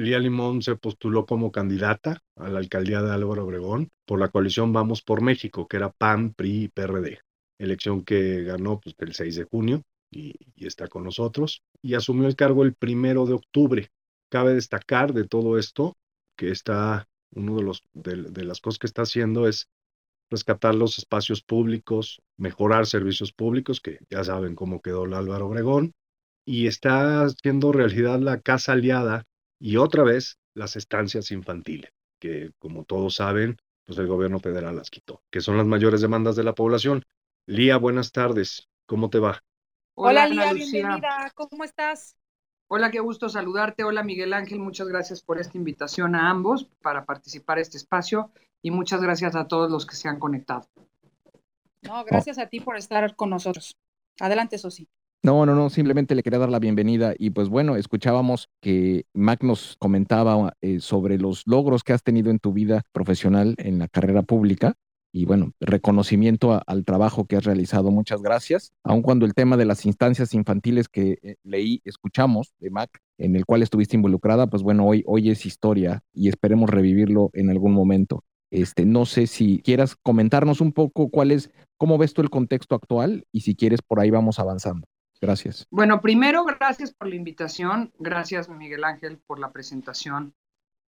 Lía 0.00 0.18
Limón 0.18 0.62
se 0.62 0.76
postuló 0.76 1.26
como 1.26 1.52
candidata 1.52 2.22
a 2.36 2.48
la 2.48 2.58
alcaldía 2.58 3.02
de 3.02 3.12
Álvaro 3.12 3.44
Obregón 3.44 3.90
por 4.06 4.18
la 4.18 4.28
coalición 4.28 4.72
Vamos 4.72 5.02
por 5.02 5.20
México, 5.20 5.68
que 5.68 5.76
era 5.76 5.90
PAN, 5.90 6.32
PRI 6.32 6.64
y 6.64 6.68
PRD. 6.68 7.20
Elección 7.58 8.02
que 8.02 8.42
ganó 8.44 8.80
pues, 8.80 8.96
el 8.98 9.12
6 9.12 9.36
de 9.36 9.44
junio 9.44 9.82
y, 10.10 10.34
está 10.56 10.88
con 10.88 11.04
nosotros. 11.04 11.62
Y 11.82 11.94
asumió 11.94 12.26
el 12.26 12.34
cargo 12.34 12.62
el 12.62 12.72
primero 12.72 13.26
de 13.26 13.34
octubre 13.34 13.90
cabe 14.30 14.54
destacar 14.54 15.12
de 15.12 15.28
todo 15.28 15.58
esto 15.58 15.98
que 16.34 16.50
está, 16.50 17.06
uno 17.34 17.56
de, 17.56 17.62
los, 17.62 17.82
de, 17.92 18.44
las 18.44 18.62
cosas 18.62 18.78
que 18.78 18.86
está 18.86 19.02
haciendo 19.02 19.46
es 19.46 19.68
rescatar 20.30 20.74
los 20.74 20.96
espacios 20.96 21.42
públicos, 21.42 22.22
mejorar 22.38 22.86
servicios 22.86 23.34
públicos, 23.34 23.80
que 23.82 23.98
ya 24.08 24.24
saben 24.24 24.54
cómo 24.54 24.80
quedó 24.80 25.04
el 25.04 25.12
Álvaro 25.12 25.48
Obregón, 25.48 25.92
y 26.46 26.68
está 26.68 27.24
haciendo 27.24 27.70
realidad 27.72 28.18
la 28.20 28.40
casa 28.40 28.72
aliada 28.72 29.26
y 29.60 29.76
otra 29.76 30.02
vez 30.02 30.38
las 30.54 30.74
estancias 30.74 31.30
infantiles, 31.30 31.92
que 32.18 32.50
como 32.58 32.84
todos 32.84 33.14
saben, 33.16 33.58
pues 33.84 33.98
el 33.98 34.06
gobierno 34.06 34.40
federal 34.40 34.74
las 34.74 34.90
quitó, 34.90 35.22
que 35.30 35.40
son 35.40 35.56
las 35.56 35.66
mayores 35.66 36.00
demandas 36.00 36.34
de 36.34 36.44
la 36.44 36.54
población. 36.54 37.04
Lía, 37.46 37.76
buenas 37.76 38.10
tardes, 38.10 38.68
¿cómo 38.86 39.10
te 39.10 39.18
va? 39.18 39.44
Hola, 39.94 40.26
Lía, 40.26 40.52
bienvenida, 40.52 41.30
¿cómo 41.34 41.62
estás? 41.62 42.16
Hola, 42.68 42.90
qué 42.90 43.00
gusto 43.00 43.28
saludarte. 43.28 43.82
Hola, 43.82 44.04
Miguel 44.04 44.32
Ángel. 44.32 44.60
Muchas 44.60 44.86
gracias 44.86 45.22
por 45.22 45.40
esta 45.40 45.58
invitación 45.58 46.14
a 46.14 46.30
ambos 46.30 46.70
para 46.80 47.04
participar 47.04 47.58
en 47.58 47.62
este 47.62 47.76
espacio 47.76 48.30
y 48.62 48.70
muchas 48.70 49.02
gracias 49.02 49.34
a 49.34 49.48
todos 49.48 49.70
los 49.70 49.86
que 49.86 49.96
se 49.96 50.08
han 50.08 50.20
conectado. 50.20 50.68
No, 51.82 52.04
gracias 52.04 52.38
a 52.38 52.46
ti 52.46 52.60
por 52.60 52.76
estar 52.76 53.16
con 53.16 53.28
nosotros. 53.28 53.76
Adelante, 54.20 54.56
Sosi. 54.56 54.88
No, 55.22 55.44
no, 55.44 55.54
no, 55.54 55.68
simplemente 55.68 56.14
le 56.14 56.22
quería 56.22 56.38
dar 56.38 56.48
la 56.48 56.58
bienvenida 56.58 57.12
y 57.18 57.28
pues 57.28 57.50
bueno, 57.50 57.76
escuchábamos 57.76 58.48
que 58.62 59.04
Mac 59.12 59.42
nos 59.42 59.76
comentaba 59.78 60.54
eh, 60.62 60.80
sobre 60.80 61.18
los 61.18 61.42
logros 61.46 61.84
que 61.84 61.92
has 61.92 62.02
tenido 62.02 62.30
en 62.30 62.38
tu 62.38 62.54
vida 62.54 62.84
profesional 62.92 63.54
en 63.58 63.78
la 63.78 63.88
carrera 63.88 64.22
pública 64.22 64.76
y 65.12 65.26
bueno, 65.26 65.52
reconocimiento 65.60 66.62
al 66.66 66.86
trabajo 66.86 67.26
que 67.26 67.36
has 67.36 67.44
realizado. 67.44 67.90
Muchas 67.90 68.22
gracias. 68.22 68.72
Aun 68.82 69.02
cuando 69.02 69.26
el 69.26 69.34
tema 69.34 69.58
de 69.58 69.66
las 69.66 69.84
instancias 69.84 70.32
infantiles 70.32 70.88
que 70.88 71.18
eh, 71.20 71.36
leí, 71.42 71.82
escuchamos 71.84 72.54
de 72.58 72.70
Mac, 72.70 72.90
en 73.18 73.36
el 73.36 73.44
cual 73.44 73.62
estuviste 73.62 73.96
involucrada, 73.96 74.46
pues 74.46 74.62
bueno, 74.62 74.86
hoy, 74.86 75.02
hoy 75.06 75.28
es 75.28 75.44
historia 75.44 76.02
y 76.14 76.30
esperemos 76.30 76.70
revivirlo 76.70 77.28
en 77.34 77.50
algún 77.50 77.72
momento. 77.72 78.24
Este, 78.50 78.86
no 78.86 79.04
sé 79.04 79.26
si 79.26 79.60
quieras 79.60 79.96
comentarnos 79.96 80.62
un 80.62 80.72
poco 80.72 81.10
cuál 81.10 81.30
es, 81.30 81.50
cómo 81.76 81.98
ves 81.98 82.14
tú 82.14 82.22
el 82.22 82.30
contexto 82.30 82.74
actual 82.74 83.24
y 83.32 83.42
si 83.42 83.54
quieres 83.54 83.82
por 83.82 84.00
ahí 84.00 84.10
vamos 84.10 84.38
avanzando. 84.38 84.86
Gracias. 85.20 85.66
Bueno, 85.70 86.00
primero, 86.00 86.44
gracias 86.44 86.92
por 86.92 87.08
la 87.08 87.14
invitación. 87.14 87.92
Gracias, 87.98 88.48
Miguel 88.48 88.84
Ángel, 88.84 89.18
por 89.18 89.38
la 89.38 89.52
presentación 89.52 90.34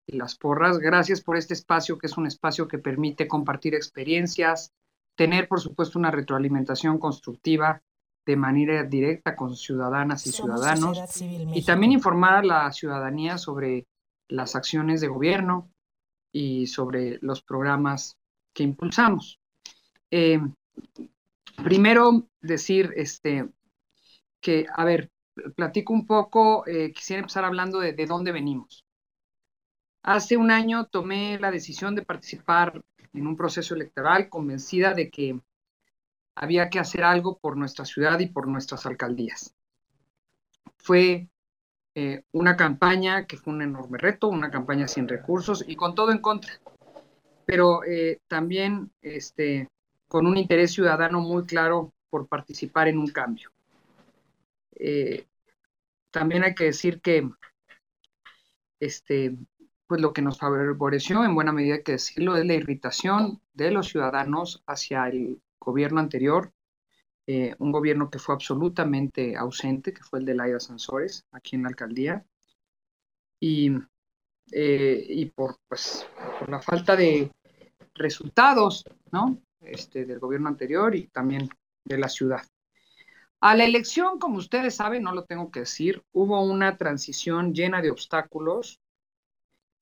y 0.07 0.17
las 0.17 0.35
porras. 0.35 0.79
Gracias 0.79 1.21
por 1.21 1.35
este 1.35 1.53
espacio, 1.53 1.97
que 1.97 2.07
es 2.07 2.17
un 2.17 2.27
espacio 2.27 2.67
que 2.67 2.77
permite 2.77 3.27
compartir 3.27 3.75
experiencias, 3.75 4.71
tener, 5.15 5.47
por 5.47 5.59
supuesto, 5.59 5.99
una 5.99 6.11
retroalimentación 6.11 6.97
constructiva 6.97 7.81
de 8.25 8.35
manera 8.35 8.83
directa 8.83 9.35
con 9.35 9.55
ciudadanas 9.55 10.25
y 10.27 10.31
ciudadanos 10.31 11.21
y 11.21 11.65
también 11.65 11.91
informar 11.91 12.35
a 12.35 12.43
la 12.43 12.71
ciudadanía 12.71 13.37
sobre 13.37 13.87
las 14.27 14.55
acciones 14.55 15.01
de 15.01 15.07
gobierno 15.07 15.69
y 16.31 16.67
sobre 16.67 17.17
los 17.21 17.41
programas 17.41 18.17
que 18.53 18.63
impulsamos. 18.63 19.39
Eh, 20.11 20.39
primero 21.63 22.27
decir 22.41 22.93
este, 22.95 23.49
que, 24.41 24.65
a 24.73 24.83
ver, 24.83 25.09
platico 25.55 25.93
un 25.93 26.05
poco, 26.05 26.67
eh, 26.67 26.91
quisiera 26.91 27.21
empezar 27.21 27.45
hablando 27.45 27.79
de, 27.79 27.93
de 27.93 28.05
dónde 28.05 28.31
venimos. 28.31 28.85
Hace 30.03 30.35
un 30.35 30.51
año 30.51 30.85
tomé 30.85 31.39
la 31.39 31.51
decisión 31.51 31.95
de 31.95 32.03
participar 32.03 32.81
en 33.13 33.27
un 33.27 33.37
proceso 33.37 33.75
electoral 33.75 34.29
convencida 34.29 34.93
de 34.93 35.09
que 35.09 35.39
había 36.35 36.69
que 36.69 36.79
hacer 36.79 37.03
algo 37.03 37.37
por 37.37 37.57
nuestra 37.57 37.85
ciudad 37.85 38.19
y 38.19 38.27
por 38.27 38.47
nuestras 38.47 38.85
alcaldías. 38.85 39.53
Fue 40.77 41.27
eh, 41.93 42.23
una 42.31 42.55
campaña 42.55 43.25
que 43.25 43.37
fue 43.37 43.53
un 43.53 43.61
enorme 43.61 43.97
reto, 43.97 44.27
una 44.29 44.49
campaña 44.49 44.87
sin 44.87 45.07
recursos 45.07 45.63
y 45.67 45.75
con 45.75 45.93
todo 45.93 46.11
en 46.11 46.19
contra, 46.19 46.53
pero 47.45 47.83
eh, 47.83 48.19
también 48.27 48.91
este, 49.01 49.67
con 50.07 50.25
un 50.25 50.37
interés 50.37 50.71
ciudadano 50.71 51.19
muy 51.19 51.45
claro 51.45 51.93
por 52.09 52.27
participar 52.27 52.87
en 52.87 52.97
un 52.97 53.07
cambio. 53.07 53.51
Eh, 54.75 55.27
también 56.11 56.43
hay 56.43 56.55
que 56.55 56.65
decir 56.65 57.01
que 57.01 57.29
este, 58.79 59.37
pues 59.87 60.01
lo 60.01 60.13
que 60.13 60.21
nos 60.21 60.39
favoreció, 60.39 61.23
en 61.23 61.35
buena 61.35 61.51
medida 61.51 61.75
hay 61.75 61.83
que 61.83 61.93
decirlo, 61.93 62.35
es 62.35 62.45
la 62.45 62.53
irritación 62.53 63.41
de 63.53 63.71
los 63.71 63.87
ciudadanos 63.89 64.63
hacia 64.65 65.07
el 65.07 65.41
gobierno 65.59 65.99
anterior, 65.99 66.53
eh, 67.27 67.55
un 67.59 67.71
gobierno 67.71 68.09
que 68.09 68.19
fue 68.19 68.33
absolutamente 68.33 69.35
ausente, 69.35 69.93
que 69.93 70.03
fue 70.03 70.19
el 70.19 70.25
de 70.25 70.35
Laida 70.35 70.59
Sansores, 70.59 71.25
aquí 71.31 71.55
en 71.55 71.63
la 71.63 71.69
alcaldía, 71.69 72.25
y, 73.39 73.71
eh, 74.51 75.05
y 75.07 75.25
por, 75.25 75.57
pues, 75.67 76.07
por 76.39 76.49
la 76.49 76.61
falta 76.61 76.95
de 76.95 77.31
resultados 77.93 78.83
¿no? 79.11 79.41
este, 79.59 80.05
del 80.05 80.19
gobierno 80.19 80.49
anterior 80.49 80.95
y 80.95 81.07
también 81.07 81.49
de 81.85 81.97
la 81.97 82.09
ciudad. 82.09 82.41
A 83.43 83.55
la 83.55 83.63
elección, 83.63 84.19
como 84.19 84.37
ustedes 84.37 84.75
saben, 84.75 85.01
no 85.01 85.13
lo 85.13 85.23
tengo 85.23 85.49
que 85.49 85.61
decir, 85.61 86.03
hubo 86.11 86.43
una 86.43 86.77
transición 86.77 87.55
llena 87.55 87.81
de 87.81 87.89
obstáculos, 87.89 88.79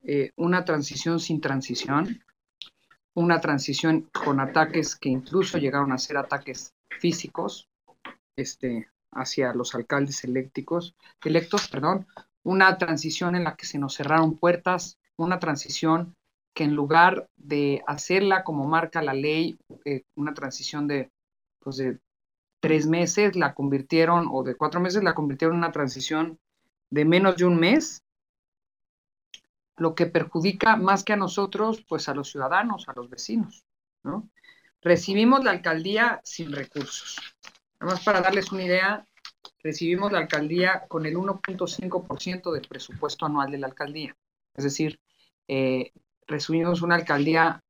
eh, 0.02 0.32
una 0.38 0.64
transición 0.64 1.20
sin 1.20 1.42
transición, 1.42 2.24
una 3.14 3.42
transición 3.42 4.10
con 4.14 4.40
ataques 4.40 4.96
que 4.96 5.10
incluso 5.10 5.58
llegaron 5.58 5.92
a 5.92 5.98
ser 5.98 6.16
ataques 6.16 6.74
físicos 7.02 7.68
este, 8.38 8.88
hacia 9.12 9.54
los 9.54 9.76
alcaldes 9.76 10.24
eléctricos, 10.24 10.96
electos, 11.26 11.68
perdón, 11.68 12.08
una 12.44 12.78
transición 12.78 13.36
en 13.36 13.44
la 13.44 13.58
que 13.58 13.66
se 13.66 13.78
nos 13.78 13.96
cerraron 13.96 14.38
puertas, 14.38 14.98
una 15.18 15.38
transición 15.38 16.16
que 16.54 16.64
en 16.64 16.76
lugar 16.76 17.28
de 17.36 17.84
hacerla 17.88 18.46
como 18.46 18.66
marca 18.66 19.02
la 19.02 19.14
ley, 19.14 19.60
eh, 19.84 20.04
una 20.16 20.34
transición 20.34 20.88
de, 20.88 21.12
pues 21.60 21.76
de 21.76 22.00
tres 22.60 22.88
meses 22.88 23.36
la 23.36 23.54
convirtieron, 23.54 24.28
o 24.32 24.44
de 24.44 24.56
cuatro 24.56 24.80
meses 24.80 25.04
la 25.04 25.16
convirtieron 25.16 25.56
en 25.56 25.64
una 25.64 25.72
transición 25.72 26.40
de 26.90 27.06
menos 27.06 27.38
de 27.38 27.46
un 27.46 27.60
mes, 27.60 28.04
lo 29.78 29.96
que 29.96 30.06
perjudica 30.06 30.76
más 30.76 31.04
que 31.04 31.14
a 31.14 31.18
nosotros, 31.18 31.86
pues 31.88 32.10
a 32.10 32.14
los 32.14 32.30
ciudadanos, 32.30 32.90
a 32.90 32.94
los 32.94 33.10
vecinos, 33.10 33.66
¿no? 34.04 34.30
Recibimos 34.82 35.44
la 35.44 35.52
alcaldía 35.52 36.22
sin 36.24 36.52
recursos. 36.52 37.18
Nada 37.80 37.94
más 37.94 38.04
para 38.04 38.22
darles 38.22 38.52
una 38.52 38.64
idea, 38.64 39.06
recibimos 39.64 40.12
la 40.12 40.20
alcaldía 40.20 40.86
con 40.88 41.06
el 41.06 41.16
1.5% 41.16 42.52
del 42.52 42.68
presupuesto 42.68 43.26
anual 43.26 43.52
de 43.52 43.58
la 43.58 43.68
alcaldía. 43.68 44.16
Es 44.56 44.64
decir, 44.64 45.00
eh, 45.48 45.92
recibimos 46.28 46.82
una 46.82 46.96
alcaldía 46.96 47.62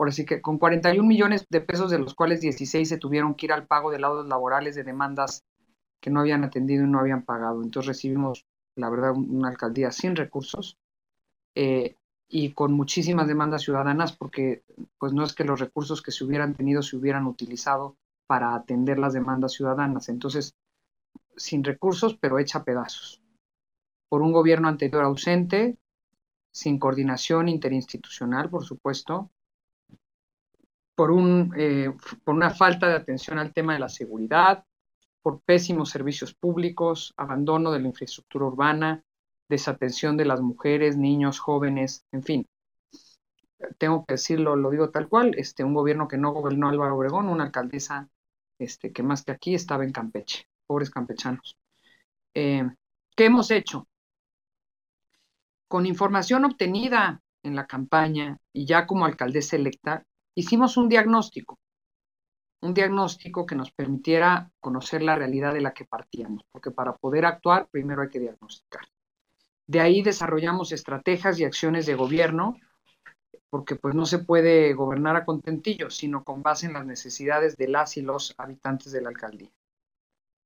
por 0.00 0.08
así 0.08 0.24
que 0.24 0.40
con 0.40 0.56
41 0.56 1.06
millones 1.06 1.46
de 1.50 1.60
pesos, 1.60 1.90
de 1.90 1.98
los 1.98 2.14
cuales 2.14 2.40
16 2.40 2.88
se 2.88 2.96
tuvieron 2.96 3.34
que 3.34 3.44
ir 3.44 3.52
al 3.52 3.66
pago 3.66 3.90
de 3.90 3.98
laudos 3.98 4.26
laborales 4.26 4.74
de 4.74 4.82
demandas 4.82 5.44
que 6.00 6.08
no 6.08 6.20
habían 6.20 6.42
atendido 6.42 6.86
y 6.86 6.88
no 6.88 7.00
habían 7.00 7.22
pagado. 7.22 7.62
Entonces 7.62 7.88
recibimos, 7.88 8.46
la 8.76 8.88
verdad, 8.88 9.12
una 9.14 9.50
alcaldía 9.50 9.92
sin 9.92 10.16
recursos 10.16 10.78
eh, 11.54 11.96
y 12.28 12.54
con 12.54 12.72
muchísimas 12.72 13.28
demandas 13.28 13.60
ciudadanas, 13.60 14.16
porque 14.16 14.62
pues 14.96 15.12
no 15.12 15.22
es 15.22 15.34
que 15.34 15.44
los 15.44 15.60
recursos 15.60 16.00
que 16.00 16.12
se 16.12 16.24
hubieran 16.24 16.54
tenido 16.54 16.80
se 16.80 16.96
hubieran 16.96 17.26
utilizado 17.26 17.98
para 18.26 18.54
atender 18.54 18.98
las 18.98 19.12
demandas 19.12 19.52
ciudadanas. 19.52 20.08
Entonces, 20.08 20.54
sin 21.36 21.62
recursos, 21.62 22.16
pero 22.18 22.38
hecha 22.38 22.64
pedazos. 22.64 23.20
Por 24.08 24.22
un 24.22 24.32
gobierno 24.32 24.66
anterior 24.66 25.04
ausente, 25.04 25.76
sin 26.52 26.78
coordinación 26.78 27.50
interinstitucional, 27.50 28.48
por 28.48 28.64
supuesto, 28.64 29.30
eh, 31.56 31.92
por 32.24 32.34
una 32.34 32.50
falta 32.50 32.88
de 32.88 32.94
atención 32.94 33.38
al 33.38 33.52
tema 33.52 33.74
de 33.74 33.78
la 33.78 33.88
seguridad, 33.88 34.64
por 35.22 35.40
pésimos 35.40 35.90
servicios 35.90 36.34
públicos, 36.34 37.14
abandono 37.16 37.70
de 37.70 37.80
la 37.80 37.88
infraestructura 37.88 38.46
urbana, 38.46 39.04
desatención 39.48 40.16
de 40.16 40.24
las 40.24 40.40
mujeres, 40.40 40.96
niños, 40.96 41.38
jóvenes, 41.38 42.04
en 42.12 42.22
fin. 42.22 42.48
Tengo 43.78 44.06
que 44.06 44.14
decirlo, 44.14 44.56
lo 44.56 44.70
digo 44.70 44.90
tal 44.90 45.08
cual, 45.08 45.34
este, 45.36 45.64
un 45.64 45.74
gobierno 45.74 46.08
que 46.08 46.16
no 46.16 46.32
gobernó 46.32 46.68
Álvaro 46.68 46.96
Obregón, 46.96 47.28
una 47.28 47.44
alcaldesa 47.44 48.08
este, 48.58 48.92
que 48.92 49.02
más 49.02 49.24
que 49.24 49.32
aquí 49.32 49.54
estaba 49.54 49.84
en 49.84 49.92
Campeche, 49.92 50.46
pobres 50.66 50.90
campechanos. 50.90 51.56
Eh, 52.34 52.68
¿Qué 53.16 53.24
hemos 53.26 53.50
hecho? 53.50 53.86
Con 55.68 55.86
información 55.86 56.44
obtenida 56.44 57.20
en 57.42 57.56
la 57.56 57.66
campaña 57.66 58.38
y 58.52 58.66
ya 58.66 58.86
como 58.86 59.04
alcaldesa 59.04 59.56
electa, 59.56 60.04
hicimos 60.34 60.76
un 60.76 60.88
diagnóstico, 60.88 61.58
un 62.62 62.74
diagnóstico 62.74 63.46
que 63.46 63.54
nos 63.54 63.72
permitiera 63.72 64.50
conocer 64.60 65.02
la 65.02 65.16
realidad 65.16 65.54
de 65.54 65.62
la 65.62 65.72
que 65.72 65.84
partíamos, 65.84 66.44
porque 66.50 66.70
para 66.70 66.96
poder 66.96 67.24
actuar 67.24 67.68
primero 67.70 68.02
hay 68.02 68.08
que 68.08 68.20
diagnosticar. 68.20 68.82
De 69.66 69.80
ahí 69.80 70.02
desarrollamos 70.02 70.72
estrategias 70.72 71.38
y 71.38 71.44
acciones 71.44 71.86
de 71.86 71.94
gobierno, 71.94 72.56
porque 73.50 73.76
pues 73.76 73.94
no 73.94 74.06
se 74.06 74.18
puede 74.18 74.74
gobernar 74.74 75.16
a 75.16 75.24
contentillo, 75.24 75.90
sino 75.90 76.24
con 76.24 76.42
base 76.42 76.66
en 76.66 76.74
las 76.74 76.86
necesidades 76.86 77.56
de 77.56 77.68
las 77.68 77.96
y 77.96 78.02
los 78.02 78.34
habitantes 78.38 78.92
de 78.92 79.02
la 79.02 79.08
alcaldía. 79.08 79.50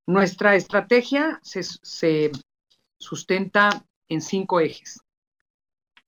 Nuestra 0.06 0.54
estrategia 0.54 1.40
se, 1.42 1.62
se 1.62 2.30
sustenta 2.98 3.84
en 4.08 4.20
cinco 4.20 4.60
ejes. 4.60 5.00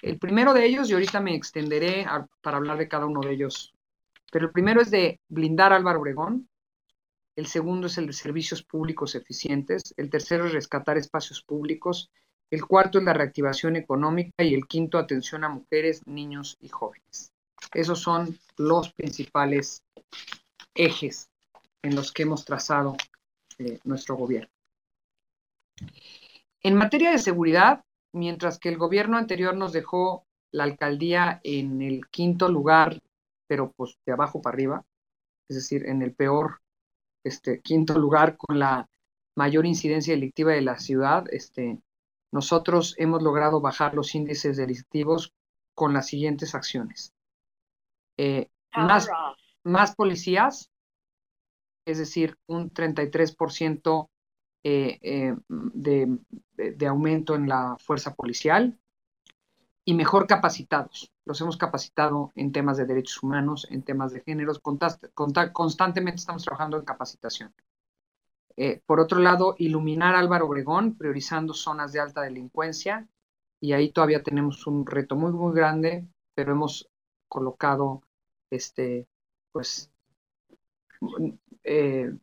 El 0.03 0.19
primero 0.19 0.53
de 0.53 0.67
ellos, 0.67 0.91
y 0.91 0.93
ahorita 0.93 1.21
me 1.21 1.35
extenderé 1.35 2.07
para 2.43 2.59
hablar 2.59 2.79
de 2.79 2.89
cada 2.89 3.07
uno 3.07 3.21
de 3.21 3.33
ellos, 3.33 3.75
pero 4.31 4.47
el 4.47 4.53
primero 4.53 4.81
es 4.81 4.91
de 4.91 5.21
blindar 5.29 5.73
Álvaro 5.73 6.01
Obregón, 6.01 6.49
el 7.37 7.47
segundo 7.47 7.87
es 7.87 7.99
el 7.99 8.07
de 8.07 8.13
servicios 8.13 8.63
públicos 8.63 9.15
eficientes, 9.15 9.95
el 9.97 10.11
tercero 10.11 10.47
es 10.47 10.53
rescatar 10.53 10.97
espacios 10.97 11.43
públicos, 11.43 12.11
el 12.51 12.65
cuarto 12.65 12.99
es 12.99 13.05
la 13.05 13.13
reactivación 13.13 13.77
económica 13.77 14.43
y 14.43 14.55
el 14.55 14.67
quinto 14.67 14.99
atención 14.99 15.45
a 15.45 15.49
mujeres, 15.49 16.07
niños 16.07 16.57
y 16.61 16.69
jóvenes. 16.69 17.33
Esos 17.75 18.01
son 18.01 18.39
los 18.57 18.93
principales 18.93 19.83
ejes 20.75 21.29
en 21.83 21.95
los 21.95 22.13
que 22.13 22.23
hemos 22.23 22.45
trazado 22.45 22.97
eh, 23.59 23.81
nuestro 23.85 24.17
gobierno. 24.17 24.51
En 26.63 26.75
materia 26.75 27.11
de 27.11 27.19
seguridad, 27.19 27.85
mientras 28.17 28.59
que 28.59 28.71
el 28.71 28.79
gobierno 28.79 29.19
anterior 29.19 29.55
nos 29.57 29.73
dejó 29.73 30.27
la 30.51 30.65
alcaldía 30.65 31.41
en 31.45 31.83
el 31.83 32.09
quinto 32.09 32.49
lugar, 32.49 33.01
pero 33.47 33.73
pues 33.77 33.99
de 34.07 34.13
abajo 34.13 34.41
para 34.41 34.55
arriba, 34.55 34.85
es 35.49 35.57
decir, 35.57 35.87
en 35.87 36.03
el 36.03 36.15
peor 36.15 36.61
este, 37.25 37.61
quinto 37.61 37.99
lugar 37.99 38.37
con 38.37 38.59
la 38.59 38.89
mayor 39.37 39.67
incidencia 39.67 40.15
delictiva 40.15 40.53
de 40.53 40.63
la 40.63 40.79
ciudad, 40.79 41.25
este, 41.31 41.79
nosotros 42.33 42.95
hemos 42.99 43.23
logrado 43.23 43.61
bajar 43.61 43.95
los 43.95 44.15
índices 44.15 44.57
delictivos 44.57 45.33
con 45.75 45.93
las 45.93 46.07
siguientes 46.07 46.55
acciones. 46.55 47.13
Eh, 48.19 48.49
más, 48.75 49.09
más 49.63 49.95
policías, 49.95 50.71
es 51.87 51.99
decir, 51.99 52.37
un 52.47 52.71
33% 52.71 54.09
eh, 54.65 54.99
eh, 55.03 55.37
de, 55.49 56.19
aumento 56.87 57.35
en 57.35 57.49
la 57.49 57.77
fuerza 57.79 58.15
policial 58.15 58.79
y 59.85 59.95
mejor 59.95 60.27
capacitados. 60.27 61.13
Los 61.25 61.41
hemos 61.41 61.57
capacitado 61.57 62.33
en 62.35 62.53
temas 62.53 62.77
de 62.77 62.87
derechos 62.87 63.23
humanos, 63.23 63.67
en 63.71 63.83
temas 63.83 64.13
de 64.13 64.21
géneros, 64.21 64.61
constantemente 64.61 66.21
estamos 66.21 66.45
trabajando 66.45 66.77
en 66.77 66.85
capacitación. 66.85 67.55
Eh, 68.57 68.81
por 68.87 69.01
otro 69.01 69.21
lado, 69.21 69.55
iluminar 69.59 70.15
Álvaro 70.15 70.47
Obregón, 70.47 70.97
priorizando 70.97 71.55
zonas 71.55 71.93
de 71.93 72.01
alta 72.01 72.23
delincuencia, 72.23 73.07
y 73.61 73.73
ahí 73.73 73.91
todavía 73.91 74.23
tenemos 74.23 74.67
un 74.67 74.87
reto 74.87 75.15
muy, 75.15 75.33
muy 75.33 75.55
grande, 75.55 76.07
pero 76.35 76.53
hemos 76.53 76.89
colocado 77.29 78.03
este, 78.51 79.07
pues, 79.53 79.91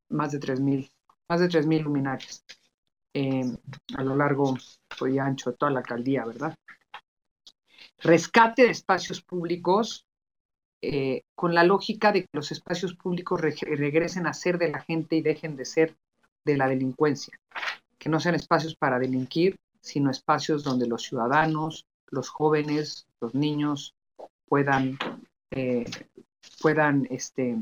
más 0.09 0.31
de 0.31 0.39
3.000 0.39 0.89
más 1.29 1.39
de 1.39 1.47
3.000 1.47 1.83
luminarias 1.83 2.43
em, 3.13 3.55
a 3.95 4.03
lo 4.03 4.15
largo 4.15 4.57
y 5.07 5.17
ancho 5.17 5.51
de 5.51 5.57
toda 5.57 5.71
la 5.71 5.79
alcaldía, 5.79 6.25
¿verdad? 6.25 6.55
Rescate 7.99 8.63
de 8.63 8.71
espacios 8.71 9.21
públicos 9.21 10.05
eh, 10.81 11.23
con 11.35 11.53
la 11.53 11.63
lógica 11.63 12.11
de 12.11 12.23
que 12.23 12.29
los 12.33 12.51
espacios 12.51 12.95
públicos 12.95 13.39
regresen 13.39 14.27
a 14.27 14.33
ser 14.33 14.57
de 14.57 14.69
la 14.69 14.81
gente 14.81 15.15
y 15.15 15.21
dejen 15.21 15.55
de 15.55 15.65
ser 15.65 15.95
de 16.43 16.57
la 16.57 16.67
delincuencia, 16.67 17.39
que 17.97 18.09
no 18.09 18.19
sean 18.19 18.35
espacios 18.35 18.75
para 18.75 18.99
delinquir, 18.99 19.55
sino 19.79 20.11
espacios 20.11 20.63
donde 20.63 20.87
los 20.87 21.03
ciudadanos, 21.03 21.85
los 22.07 22.29
jóvenes, 22.29 23.07
los 23.21 23.33
niños 23.33 23.95
puedan, 24.45 24.97
eh, 25.51 25.85
puedan 26.61 27.07
este, 27.09 27.57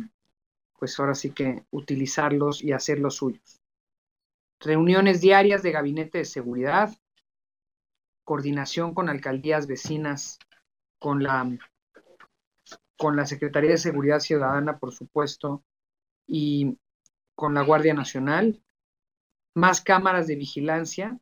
pues 0.80 1.00
ahora 1.00 1.14
sí 1.14 1.30
que 1.30 1.64
utilizarlos 1.70 2.64
y 2.64 2.72
hacerlos 2.72 3.18
suyos 3.18 3.61
reuniones 4.62 5.22
diarias 5.22 5.64
de 5.64 5.72
gabinete 5.72 6.20
de 6.20 6.26
seguridad, 6.26 6.96
coordinación 8.24 8.94
con 8.94 9.10
alcaldías 9.10 9.68
vecinas, 9.68 10.40
con 11.00 11.24
la, 11.24 11.58
con 12.98 13.16
la 13.16 13.26
Secretaría 13.26 13.72
de 13.72 13.78
Seguridad 13.78 14.20
Ciudadana, 14.20 14.78
por 14.78 14.94
supuesto, 14.94 15.64
y 16.28 16.78
con 17.36 17.56
la 17.56 17.64
Guardia 17.64 17.94
Nacional, 17.94 18.62
más 19.56 19.82
cámaras 19.82 20.28
de 20.28 20.36
vigilancia. 20.36 21.20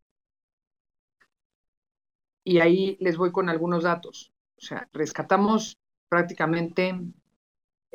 Y 2.43 2.59
ahí 2.59 2.97
les 2.99 3.17
voy 3.17 3.31
con 3.31 3.47
algunos 3.47 3.83
datos. 3.83 4.33
O 4.57 4.61
sea, 4.61 4.89
rescatamos 4.91 5.79
prácticamente, 6.09 6.99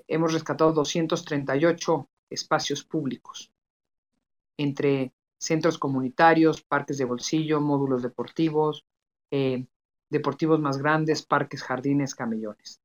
hemos 0.09 0.33
rescatado 0.33 0.73
238 0.73 2.09
espacios 2.31 2.85
públicos, 2.85 3.53
entre 4.57 5.13
centros 5.45 5.79
comunitarios, 5.79 6.63
parques 6.63 6.99
de 6.99 7.05
bolsillo, 7.05 7.61
módulos 7.61 8.03
deportivos, 8.03 8.85
eh, 9.31 9.67
deportivos 10.11 10.61
más 10.61 10.79
grandes, 10.79 11.25
parques, 11.25 11.63
jardines, 11.63 12.15
camellones 12.15 12.81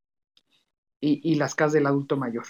y, 1.01 1.35
las 1.35 1.55
casas 1.55 1.73
del 1.73 1.87
adulto 1.87 2.17
mayor. 2.17 2.45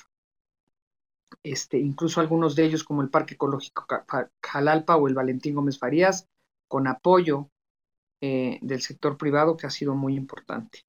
Este, 1.43 1.77
incluso 1.77 2.19
algunos 2.19 2.55
de 2.55 2.65
ellos, 2.65 2.83
como 2.83 3.01
el 3.01 3.09
Parque 3.09 3.35
Ecológico 3.35 3.85
Jalalpa 4.41 4.95
o 4.95 5.07
el 5.07 5.13
Valentín 5.13 5.55
Gómez 5.55 5.77
Farías, 5.77 6.27
con 6.67 6.87
apoyo 6.87 7.49
eh, 8.21 8.57
del 8.61 8.81
sector 8.81 9.17
privado, 9.17 9.55
que 9.55 9.67
ha 9.67 9.69
sido 9.69 9.95
muy 9.95 10.15
importante. 10.15 10.85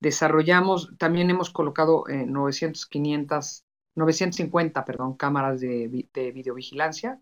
Desarrollamos, 0.00 0.92
también 0.98 1.30
hemos 1.30 1.50
colocado 1.50 2.04
900, 2.06 2.86
500, 2.86 3.64
950 3.94 4.84
perdón, 4.84 5.16
cámaras 5.16 5.60
de, 5.60 5.88
videovigilancia 6.32 7.20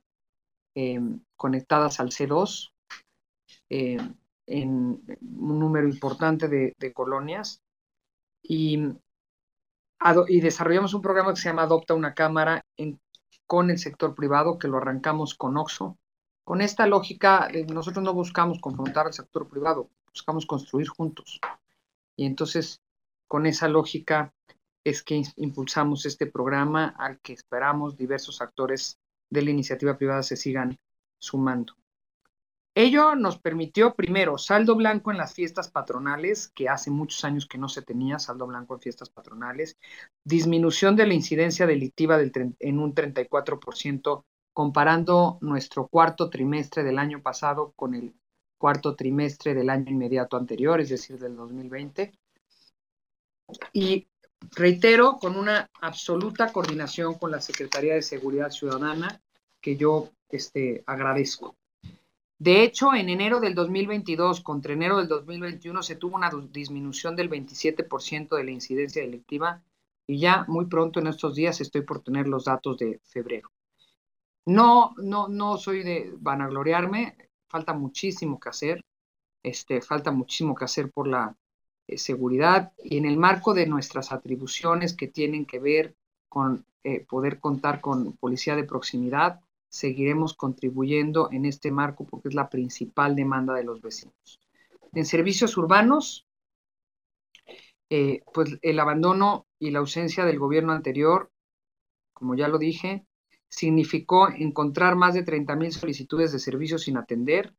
em, 0.76 1.20
conectadas 1.36 2.00
al 2.00 2.10
C2 2.10 2.70
em, 3.70 4.14
en 4.46 5.00
un 5.22 5.58
número 5.58 5.88
importante 5.88 6.48
de, 6.48 6.92
colonias 6.92 7.62
y, 8.42 8.78
y, 10.28 10.40
desarrollamos 10.40 10.92
un 10.92 11.00
programa 11.00 11.32
que 11.32 11.40
se 11.40 11.48
llama 11.48 11.62
Adopta 11.62 11.94
una 11.94 12.12
cámara 12.12 12.62
con 13.46 13.70
el 13.70 13.78
sector 13.78 14.14
privado 14.14 14.58
que 14.58 14.68
lo 14.68 14.76
arrancamos 14.76 15.34
con 15.34 15.56
OXO. 15.56 15.96
Con 16.44 16.60
esta 16.60 16.86
lógica, 16.86 17.48
eh, 17.50 17.64
nosotros 17.64 18.04
no 18.04 18.12
buscamos 18.12 18.60
confrontar 18.60 19.06
al 19.06 19.14
sector 19.14 19.48
privado, 19.48 19.88
buscamos 20.10 20.44
construir 20.44 20.88
juntos. 20.88 21.40
Y 22.16 22.26
entonces, 22.26 22.82
con 23.26 23.46
esa 23.46 23.66
lógica 23.66 24.34
es 24.84 25.02
que 25.02 25.22
impulsamos 25.36 26.04
este 26.04 26.26
programa 26.26 26.94
al 26.98 27.18
que 27.20 27.32
esperamos 27.32 27.96
diversos 27.96 28.42
actores 28.42 28.98
de 29.30 29.42
la 29.42 29.50
iniciativa 29.50 29.96
privada 29.96 30.22
se 30.22 30.36
sigan 30.36 30.76
sumando. 31.18 31.74
Ello 32.78 33.14
nos 33.14 33.38
permitió, 33.38 33.94
primero, 33.94 34.36
saldo 34.36 34.76
blanco 34.76 35.10
en 35.10 35.16
las 35.16 35.32
fiestas 35.32 35.70
patronales, 35.70 36.48
que 36.48 36.68
hace 36.68 36.90
muchos 36.90 37.24
años 37.24 37.46
que 37.46 37.56
no 37.56 37.70
se 37.70 37.80
tenía 37.80 38.18
saldo 38.18 38.46
blanco 38.46 38.74
en 38.74 38.82
fiestas 38.82 39.08
patronales, 39.08 39.78
disminución 40.24 40.94
de 40.94 41.06
la 41.06 41.14
incidencia 41.14 41.66
delictiva 41.66 42.18
del, 42.18 42.32
en 42.58 42.78
un 42.78 42.94
34%, 42.94 44.24
comparando 44.52 45.38
nuestro 45.40 45.86
cuarto 45.88 46.28
trimestre 46.28 46.84
del 46.84 46.98
año 46.98 47.22
pasado 47.22 47.72
con 47.76 47.94
el 47.94 48.14
cuarto 48.58 48.94
trimestre 48.94 49.54
del 49.54 49.70
año 49.70 49.90
inmediato 49.90 50.36
anterior, 50.36 50.78
es 50.78 50.90
decir, 50.90 51.18
del 51.18 51.34
2020. 51.34 52.12
Y 53.72 54.06
reitero, 54.54 55.16
con 55.18 55.36
una 55.36 55.68
absoluta 55.80 56.52
coordinación 56.52 57.14
con 57.14 57.30
la 57.30 57.40
Secretaría 57.40 57.94
de 57.94 58.02
Seguridad 58.02 58.50
Ciudadana, 58.50 59.20
que 59.60 59.76
yo 59.76 60.10
este, 60.28 60.82
agradezco. 60.86 61.56
De 62.38 62.62
hecho, 62.62 62.94
en 62.94 63.08
enero 63.08 63.40
del 63.40 63.54
2022 63.54 64.42
contra 64.42 64.74
enero 64.74 64.98
del 64.98 65.08
2021 65.08 65.82
se 65.82 65.96
tuvo 65.96 66.16
una 66.16 66.30
disminución 66.50 67.16
del 67.16 67.30
27% 67.30 68.36
de 68.36 68.44
la 68.44 68.50
incidencia 68.50 69.02
delictiva 69.02 69.62
y 70.06 70.18
ya 70.18 70.44
muy 70.46 70.66
pronto 70.66 71.00
en 71.00 71.06
estos 71.06 71.34
días 71.34 71.60
estoy 71.60 71.80
por 71.80 72.02
tener 72.02 72.28
los 72.28 72.44
datos 72.44 72.76
de 72.76 73.00
febrero. 73.04 73.50
No, 74.44 74.94
no, 74.98 75.28
no 75.28 75.56
soy 75.56 75.82
de 75.82 76.12
vanagloriarme, 76.18 77.16
falta 77.48 77.72
muchísimo 77.72 78.38
que 78.38 78.50
hacer, 78.50 78.84
este, 79.42 79.80
falta 79.80 80.12
muchísimo 80.12 80.54
que 80.54 80.66
hacer 80.66 80.90
por 80.92 81.08
la 81.08 81.34
eh, 81.88 81.98
seguridad 81.98 82.72
y 82.82 82.98
en 82.98 83.04
el 83.04 83.16
marco 83.16 83.54
de 83.54 83.66
nuestras 83.66 84.12
atribuciones 84.12 84.94
que 84.94 85.06
tienen 85.06 85.46
que 85.46 85.58
ver 85.58 85.94
con 86.28 86.66
eh, 86.82 87.04
poder 87.04 87.40
contar 87.40 87.80
con 87.80 88.12
policía 88.16 88.56
de 88.56 88.64
proximidad, 88.64 89.40
seguiremos 89.68 90.34
contribuyendo 90.34 91.30
en 91.32 91.44
este 91.44 91.70
marco 91.70 92.04
porque 92.04 92.28
es 92.28 92.34
la 92.34 92.48
principal 92.48 93.14
demanda 93.14 93.54
de 93.54 93.64
los 93.64 93.80
vecinos. 93.80 94.40
En 94.92 95.04
servicios 95.04 95.56
urbanos, 95.56 96.26
eh, 97.88 98.22
pues 98.32 98.58
el 98.62 98.80
abandono 98.80 99.46
y 99.58 99.70
la 99.70 99.78
ausencia 99.78 100.24
del 100.24 100.38
gobierno 100.38 100.72
anterior, 100.72 101.30
como 102.12 102.34
ya 102.34 102.48
lo 102.48 102.58
dije, 102.58 103.06
significó 103.48 104.28
encontrar 104.28 104.96
más 104.96 105.14
de 105.14 105.22
30 105.22 105.54
mil 105.56 105.72
solicitudes 105.72 106.32
de 106.32 106.38
servicios 106.38 106.82
sin 106.82 106.96
atender 106.96 107.54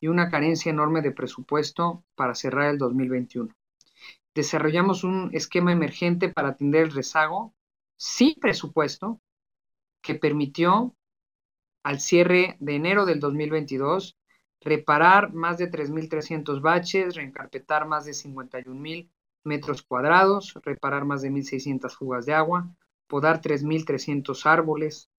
y 0.00 0.08
una 0.08 0.30
carencia 0.30 0.70
enorme 0.70 1.02
de 1.02 1.12
presupuesto 1.12 2.04
para 2.14 2.34
cerrar 2.34 2.70
el 2.70 2.78
2021. 2.78 3.54
Desarrollamos 4.34 5.04
un 5.04 5.30
esquema 5.32 5.72
emergente 5.72 6.28
para 6.28 6.48
atender 6.48 6.84
el 6.84 6.92
rezago 6.92 7.54
sin 7.96 8.34
presupuesto 8.36 9.20
que 10.00 10.14
permitió 10.14 10.94
al 11.82 12.00
cierre 12.00 12.56
de 12.60 12.76
enero 12.76 13.06
del 13.06 13.18
2022, 13.18 14.16
reparar 14.60 15.32
más 15.32 15.58
de 15.58 15.70
3.300 15.70 16.60
baches, 16.60 17.14
reencarpetar 17.14 17.86
más 17.86 18.04
de 18.04 18.12
51.000 18.12 19.10
metros 19.44 19.82
cuadrados, 19.82 20.54
reparar 20.62 21.04
más 21.04 21.22
de 21.22 21.30
1.600 21.30 21.96
fugas 21.96 22.26
de 22.26 22.34
agua, 22.34 22.68
podar 23.06 23.40
3.300 23.40 24.46
árboles, 24.46 25.10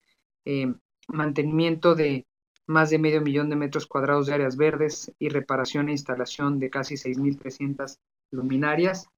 eh, 0.44 0.72
mantenimiento 1.08 1.94
de 1.94 2.26
más 2.70 2.88
de 2.90 2.98
medio 2.98 3.20
millón 3.20 3.50
de 3.50 3.56
metros 3.56 3.86
cuadrados 3.86 4.26
de 4.26 4.34
áreas 4.34 4.56
verdes 4.56 5.12
y 5.18 5.28
reparación 5.28 5.88
e 5.88 5.92
instalación 5.92 6.60
de 6.60 6.70
casi 6.70 6.94
6.300 6.94 7.98
luminarias 8.30 9.08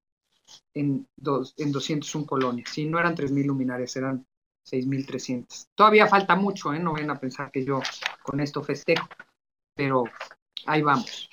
en, 0.72 1.06
dos, 1.16 1.54
en 1.58 1.70
201 1.70 2.26
colonias. 2.26 2.70
Si 2.70 2.86
no 2.86 2.98
eran 2.98 3.14
3.000 3.14 3.44
luminarias, 3.44 3.94
eran 3.96 4.26
6.300. 4.64 5.68
Todavía 5.74 6.06
falta 6.06 6.34
mucho, 6.34 6.72
¿eh? 6.72 6.78
no 6.78 6.94
vayan 6.94 7.10
a 7.10 7.20
pensar 7.20 7.50
que 7.50 7.62
yo 7.62 7.82
con 8.22 8.40
esto 8.40 8.62
festejo, 8.62 9.06
pero 9.74 10.04
ahí 10.64 10.80
vamos. 10.80 11.28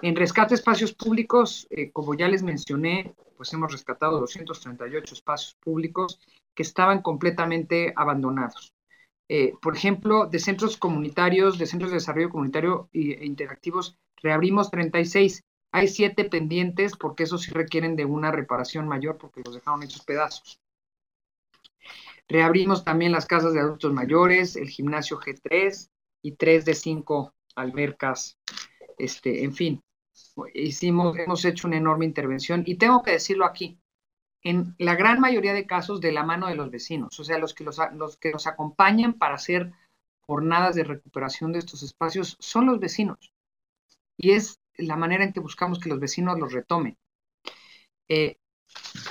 En 0.00 0.16
rescate 0.16 0.54
espacios 0.54 0.94
públicos, 0.94 1.66
eh, 1.68 1.90
como 1.90 2.14
ya 2.14 2.28
les 2.28 2.42
mencioné, 2.42 3.14
pues 3.36 3.52
hemos 3.52 3.72
rescatado 3.72 4.18
238 4.20 5.14
espacios 5.14 5.54
públicos 5.60 6.18
que 6.54 6.62
estaban 6.62 7.02
completamente 7.02 7.92
abandonados. 7.94 8.72
Eh, 9.28 9.52
por 9.60 9.76
ejemplo, 9.76 10.26
de 10.26 10.38
centros 10.38 10.76
comunitarios, 10.76 11.58
de 11.58 11.66
centros 11.66 11.90
de 11.90 11.96
desarrollo 11.96 12.30
comunitario 12.30 12.88
e 12.92 13.26
interactivos, 13.26 13.98
reabrimos 14.16 14.70
36. 14.70 15.44
Hay 15.70 15.88
siete 15.88 16.24
pendientes 16.24 16.96
porque 16.96 17.24
esos 17.24 17.42
sí 17.42 17.50
requieren 17.50 17.94
de 17.94 18.06
una 18.06 18.30
reparación 18.30 18.88
mayor 18.88 19.18
porque 19.18 19.42
los 19.44 19.54
dejaron 19.54 19.82
hechos 19.82 20.02
pedazos. 20.04 20.60
Reabrimos 22.26 22.84
también 22.84 23.12
las 23.12 23.26
casas 23.26 23.52
de 23.52 23.60
adultos 23.60 23.92
mayores, 23.92 24.56
el 24.56 24.68
gimnasio 24.68 25.18
G3 25.18 25.90
y 26.22 26.32
tres 26.32 26.64
de 26.64 26.74
cinco 26.74 27.34
albercas. 27.54 28.38
Este, 28.98 29.44
en 29.44 29.54
fin, 29.54 29.82
hicimos, 30.54 31.16
hemos 31.18 31.44
hecho 31.44 31.68
una 31.68 31.76
enorme 31.76 32.04
intervención 32.04 32.62
y 32.66 32.76
tengo 32.76 33.02
que 33.02 33.12
decirlo 33.12 33.44
aquí, 33.44 33.78
en 34.42 34.74
la 34.78 34.94
gran 34.94 35.20
mayoría 35.20 35.52
de 35.52 35.66
casos 35.66 36.00
de 36.00 36.12
la 36.12 36.22
mano 36.22 36.46
de 36.48 36.54
los 36.54 36.70
vecinos, 36.70 37.18
o 37.18 37.24
sea, 37.24 37.38
los 37.38 37.54
que, 37.54 37.64
los, 37.64 37.78
los 37.94 38.16
que 38.16 38.30
nos 38.30 38.46
acompañan 38.46 39.14
para 39.14 39.34
hacer 39.34 39.72
jornadas 40.20 40.74
de 40.76 40.84
recuperación 40.84 41.52
de 41.52 41.58
estos 41.58 41.82
espacios 41.82 42.36
son 42.38 42.66
los 42.66 42.78
vecinos. 42.78 43.32
Y 44.16 44.32
es 44.32 44.60
la 44.76 44.96
manera 44.96 45.24
en 45.24 45.32
que 45.32 45.40
buscamos 45.40 45.78
que 45.78 45.88
los 45.88 46.00
vecinos 46.00 46.38
los 46.38 46.52
retomen. 46.52 46.96
Eh, 48.08 48.38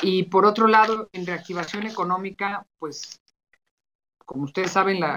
y 0.01 0.23
por 0.23 0.45
otro 0.45 0.67
lado, 0.67 1.09
en 1.13 1.25
reactivación 1.25 1.87
económica, 1.87 2.65
pues, 2.79 3.21
como 4.25 4.43
ustedes 4.43 4.71
saben, 4.71 4.99
la, 4.99 5.15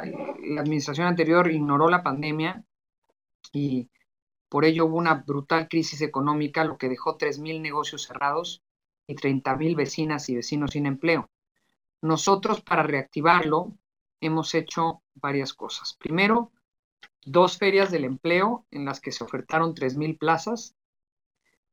administración 0.58 1.06
anterior 1.06 1.50
ignoró 1.50 1.88
la 1.88 2.02
pandemia 2.02 2.64
y 3.52 3.88
por 4.48 4.64
ello 4.64 4.86
hubo 4.86 4.96
una 4.96 5.14
brutal 5.14 5.68
crisis 5.68 6.00
económica, 6.00 6.64
lo 6.64 6.78
que 6.78 6.88
dejó 6.88 7.18
3.000 7.18 7.60
negocios 7.60 8.04
cerrados 8.04 8.62
y 9.10 9.16
30.000 9.16 9.76
vecinas 9.76 10.28
y 10.28 10.36
vecinos 10.36 10.70
sin 10.72 10.86
empleo. 10.86 11.28
Nosotros, 12.02 12.60
para 12.60 12.82
reactivarlo, 12.82 13.76
hemos 14.20 14.54
hecho 14.54 15.02
varias 15.14 15.52
cosas. 15.52 15.96
Primero, 15.98 16.52
dos 17.24 17.58
ferias 17.58 17.90
del 17.90 18.04
empleo 18.04 18.66
en 18.70 18.84
las 18.84 19.00
que 19.00 19.12
se 19.12 19.24
ofertaron 19.24 19.74
3.000 19.74 20.18
plazas 20.18 20.74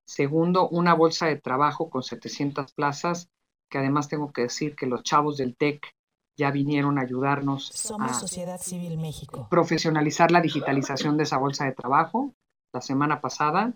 Segundo, 0.08 0.70
una 0.70 0.94
bolsa 0.94 1.26
de 1.26 1.36
trabajo 1.36 1.90
con 1.90 2.02
700 2.02 2.72
plazas, 2.72 3.30
que 3.70 3.78
además 3.78 4.08
tengo 4.08 4.32
que 4.32 4.44
decir 4.44 4.74
que 4.74 4.86
los 4.86 5.04
chavos 5.04 5.36
del 5.36 5.58
TEC 5.58 5.86
ya 6.38 6.50
vinieron 6.50 6.98
a 6.98 7.02
ayudarnos 7.02 7.68
Somos 7.68 8.12
a 8.12 8.14
Sociedad 8.14 8.62
Civil 8.62 8.98
México. 8.98 9.48
profesionalizar 9.50 10.32
la 10.32 10.40
digitalización 10.40 11.18
de 11.18 11.24
esa 11.24 11.38
bolsa 11.38 11.66
de 11.66 11.74
trabajo 11.74 12.34
la 12.72 12.80
semana 12.80 13.20
pasada. 13.20 13.74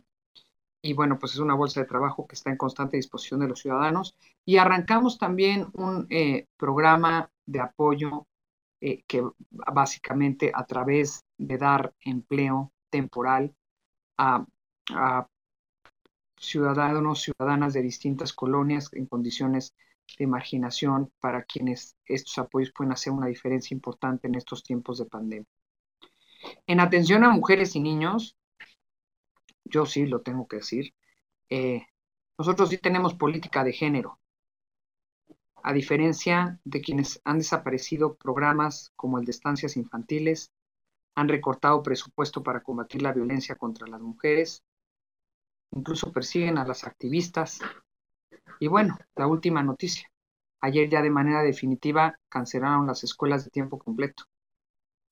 Y 0.82 0.94
bueno, 0.94 1.20
pues 1.20 1.34
es 1.34 1.40
una 1.40 1.54
bolsa 1.54 1.82
de 1.82 1.86
trabajo 1.86 2.28
que 2.28 2.36
está 2.36 2.50
en 2.50 2.58
constante 2.58 2.98
disposición 2.98 3.40
de 3.40 3.48
los 3.48 3.60
ciudadanos. 3.60 4.16
Y 4.46 4.58
arrancamos 4.58 5.18
también 5.18 5.68
un 5.74 6.08
eh, 6.10 6.48
programa 6.58 7.32
de 7.46 7.60
apoyo 7.60 8.28
eh, 8.80 9.04
que 9.08 9.24
básicamente 9.52 10.52
a 10.54 10.66
través 10.66 11.24
de 11.38 11.58
dar 11.58 11.94
empleo 12.02 12.72
temporal 12.90 13.54
a, 14.18 14.46
a 14.90 15.28
ciudadanos, 16.36 17.22
ciudadanas 17.22 17.74
de 17.74 17.84
distintas 17.84 18.34
colonias 18.34 18.90
en 18.94 19.06
condiciones 19.06 19.76
de 20.18 20.28
marginación 20.28 21.12
para 21.20 21.44
quienes 21.44 21.96
estos 22.06 22.38
apoyos 22.40 22.72
pueden 22.76 22.92
hacer 22.92 23.14
una 23.14 23.28
diferencia 23.28 23.76
importante 23.76 24.28
en 24.28 24.36
estos 24.36 24.64
tiempos 24.64 24.98
de 24.98 25.06
pandemia. 25.06 25.48
En 26.66 26.80
atención 26.80 27.24
a 27.24 27.30
mujeres 27.30 27.76
y 27.76 27.80
niños, 27.80 28.36
yo 29.72 29.86
sí 29.86 30.06
lo 30.06 30.22
tengo 30.22 30.48
que 30.48 30.58
decir, 30.58 30.94
eh, 31.50 31.88
nosotros 32.38 32.70
sí 32.70 32.78
tenemos 32.78 33.16
política 33.16 33.64
de 33.64 33.74
género, 33.74 34.20
a 35.64 35.74
diferencia 35.74 36.60
de 36.64 36.82
quienes 36.82 37.22
han 37.24 37.38
desaparecido 37.38 38.16
programas 38.16 38.92
como 38.96 39.20
el 39.20 39.26
de 39.26 39.32
estancias 39.32 39.78
infantiles, 39.78 40.52
han 41.16 41.28
recortado 41.28 41.84
presupuesto 41.84 42.42
para 42.42 42.62
combatir 42.62 43.02
la 43.02 43.14
violencia 43.14 43.56
contra 43.56 43.88
las 43.88 44.02
mujeres, 44.02 44.64
incluso 45.72 46.12
persiguen 46.12 46.58
a 46.58 46.66
las 46.66 46.84
activistas. 46.84 47.60
Y 48.60 48.68
bueno, 48.68 48.98
la 49.16 49.28
última 49.28 49.62
noticia. 49.64 50.10
Ayer 50.62 50.90
ya 50.90 51.02
de 51.02 51.10
manera 51.10 51.42
definitiva 51.42 52.18
cancelaron 52.30 52.88
las 52.88 53.04
escuelas 53.04 53.44
de 53.44 53.52
tiempo 53.52 53.78
completo. 53.80 54.24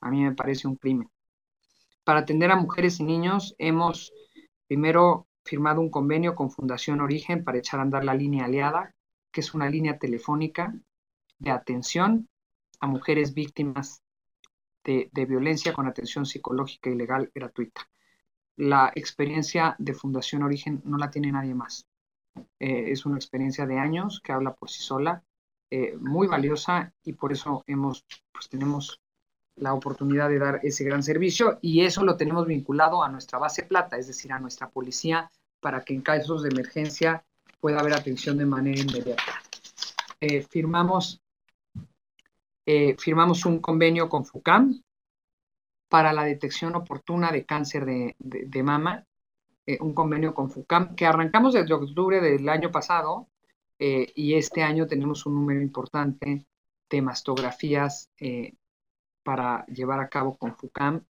A 0.01 0.09
mí 0.09 0.21
me 0.21 0.33
parece 0.33 0.67
un 0.67 0.75
crimen. 0.75 1.09
Para 2.03 2.21
atender 2.21 2.51
a 2.51 2.55
mujeres 2.55 2.99
y 2.99 3.03
niños 3.03 3.55
hemos 3.57 4.13
primero 4.69 5.27
firmado 5.43 5.81
un 5.81 5.89
convenio 5.89 6.35
con 6.35 6.51
Fundación 6.51 7.01
Origen 7.01 7.43
para 7.43 7.57
echar 7.57 7.79
a 7.79 7.83
andar 7.83 8.05
la 8.05 8.13
línea 8.13 8.45
aliada, 8.45 8.93
que 9.31 9.41
es 9.41 9.55
una 9.55 9.67
línea 9.67 9.97
telefónica 9.97 10.75
de 11.39 11.49
atención 11.49 12.29
a 12.79 12.85
mujeres 12.85 13.33
víctimas 13.33 14.03
de, 14.83 15.09
violencia 15.25 15.73
con 15.73 15.87
atención 15.87 16.27
psicológica 16.27 16.91
y 16.91 16.95
legal 16.95 17.31
gratuita. 17.33 17.89
La 18.57 18.91
experiencia 18.93 19.75
de 19.79 19.95
Fundación 19.95 20.43
Origen 20.43 20.81
no 20.85 20.97
la 20.97 21.09
tiene 21.09 21.31
nadie 21.31 21.55
más. 21.55 21.87
Eh, 22.59 22.91
es 22.91 23.07
una 23.07 23.17
experiencia 23.17 23.65
de 23.65 23.79
años 23.79 24.21
que 24.23 24.31
habla 24.31 24.53
por 24.53 24.69
sí 24.69 24.83
sola, 24.83 25.23
eh, 25.71 25.97
muy 25.97 26.27
valiosa 26.27 26.93
y 27.03 27.13
por 27.13 27.31
eso 27.31 27.63
hemos, 27.65 28.05
pues 28.31 28.49
tenemos 28.49 29.01
la 29.59 29.73
oportunidad 29.73 30.29
de 30.29 30.39
dar 30.39 30.59
ese 30.63 30.83
gran 30.83 31.03
servicio 31.03 31.59
y 31.61 31.81
eso 31.81 32.03
lo 32.03 32.15
tenemos 32.15 32.47
vinculado 32.47 33.03
a 33.03 33.09
nuestra 33.09 33.37
base 33.37 33.63
plata, 33.63 33.97
es 33.97 34.07
decir, 34.07 34.31
a 34.31 34.39
nuestra 34.39 34.69
policía, 34.69 35.29
para 35.59 35.83
que 35.83 35.93
en 35.93 36.01
casos 36.01 36.43
de 36.43 36.49
emergencia 36.49 37.23
pueda 37.59 37.79
haber 37.79 37.93
atención 37.93 38.37
de 38.37 38.45
manera 38.45 38.79
inmediata. 38.79 39.41
Eh, 40.21 40.41
firmamos, 40.41 41.21
eh, 42.65 42.95
firmamos 42.97 43.45
un 43.45 43.59
convenio 43.59 44.07
con 44.07 44.25
FUCAM 44.25 44.81
para 45.89 46.13
la 46.13 46.23
detección 46.23 46.75
oportuna 46.75 47.31
de 47.31 47.45
cáncer 47.45 47.85
de, 47.85 48.63
mama, 48.63 49.05
eh, 49.65 49.77
un 49.81 49.93
convenio 49.93 50.33
con 50.33 50.49
FUCAM 50.49 50.95
que 50.95 51.05
arrancamos 51.05 51.53
desde 51.53 51.73
octubre 51.73 52.21
del 52.21 52.47
año 52.47 52.71
pasado 52.71 53.27
y 53.81 54.33
este 54.33 54.61
año 54.61 54.87
tenemos 54.87 55.25
un 55.25 55.35
número 55.35 55.61
importante 55.61 56.45
de 56.89 57.01
mastografías 57.01 58.09
para 59.29 59.63
llevar 59.67 59.99
a 59.99 60.09
cabo 60.09 60.35
con 60.37 60.55
FUCAM. 60.55 61.05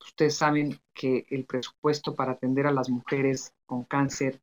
Ustedes 0.00 0.34
saben 0.34 0.80
que 0.94 1.26
el 1.28 1.44
presupuesto 1.44 2.14
para 2.14 2.32
atender 2.32 2.66
a 2.66 2.72
las 2.72 2.88
mujeres 2.88 3.52
con 3.66 3.84
cáncer, 3.84 4.40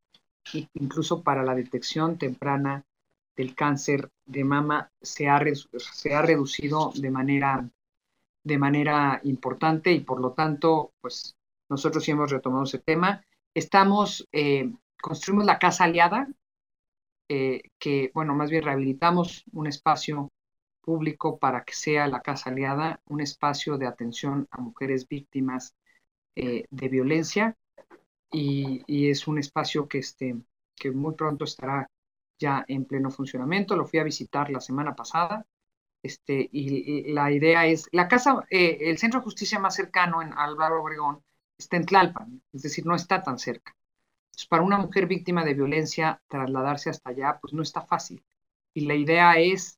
incluso 0.76 1.24
para 1.24 1.42
la 1.42 1.56
detección 1.56 2.20
temprana 2.20 2.86
del 3.36 3.56
cáncer 3.56 4.12
de 4.24 4.44
mama, 4.44 4.92
se 5.02 5.28
ha, 5.30 5.42
se 5.80 6.14
ha 6.14 6.22
reducido 6.22 6.92
de 6.94 7.10
manera, 7.10 7.68
de 8.44 8.58
manera 8.60 9.20
importante 9.24 9.92
y 9.92 10.02
por 10.02 10.22
lo 10.22 10.34
tanto, 10.34 10.94
pues 11.02 11.36
nosotros 11.70 12.04
sí 12.04 12.12
hemos 12.12 12.30
retomado 12.30 12.66
ese 12.66 12.78
tema. 12.78 13.26
Estamos, 13.56 14.28
eh, 14.32 14.72
construimos 15.02 15.44
la 15.44 15.58
Casa 15.58 15.86
Aliada, 15.86 16.28
eh, 17.30 17.64
que, 17.80 18.12
bueno, 18.14 18.36
más 18.36 18.52
bien 18.52 18.64
rehabilitamos 18.64 19.44
un 19.54 19.66
espacio 19.66 20.30
público 20.88 21.38
para 21.38 21.66
que 21.66 21.74
sea 21.74 22.08
la 22.08 22.22
Casa 22.22 22.50
Aliada 22.50 23.02
un 23.08 23.20
espacio 23.20 23.78
de 23.78 23.88
atención 23.88 24.48
a 24.52 24.62
mujeres 24.62 25.06
víctimas 25.06 25.76
eh, 26.34 26.66
de 26.70 26.88
violencia 26.88 27.58
y, 28.32 29.10
es 29.10 29.28
un 29.28 29.38
espacio 29.38 29.90
que, 29.90 29.98
este, 29.98 30.38
que 30.76 30.92
muy 30.92 31.14
pronto 31.16 31.44
estará 31.44 31.90
ya 32.40 32.64
en 32.70 32.86
pleno 32.86 33.12
funcionamiento. 33.12 33.76
Lo 33.76 33.86
fui 33.86 34.00
a 34.00 34.06
visitar 34.06 34.50
la 34.50 34.62
semana 34.62 34.96
pasada 34.96 35.46
este, 36.02 36.48
y, 36.54 37.12
la 37.12 37.34
idea 37.34 37.66
es, 37.66 37.90
la 37.92 38.08
casa, 38.08 38.46
eh, 38.50 38.78
el 38.90 38.98
centro 38.98 39.20
de 39.20 39.26
justicia 39.26 39.60
más 39.60 39.76
cercano 39.76 40.22
en 40.22 40.32
Álvaro 40.32 40.82
Obregón 40.82 41.22
está 41.58 41.76
en 41.76 41.86
Tlalpan, 41.86 42.42
es 42.54 42.62
decir, 42.62 42.86
no 42.86 42.96
está 42.96 43.22
tan 43.22 43.40
cerca. 43.40 43.76
para 44.50 44.64
una 44.64 44.78
mujer 44.78 45.08
víctima 45.08 45.44
de 45.44 45.54
violencia, 45.54 46.22
trasladarse 46.30 46.90
hasta 46.90 47.10
allá, 47.10 47.40
pues 47.42 47.54
no 47.54 47.62
está 47.62 47.82
fácil. 47.82 48.24
Y 48.74 48.82
la 48.86 48.96
idea 48.96 49.34
es 49.38 49.78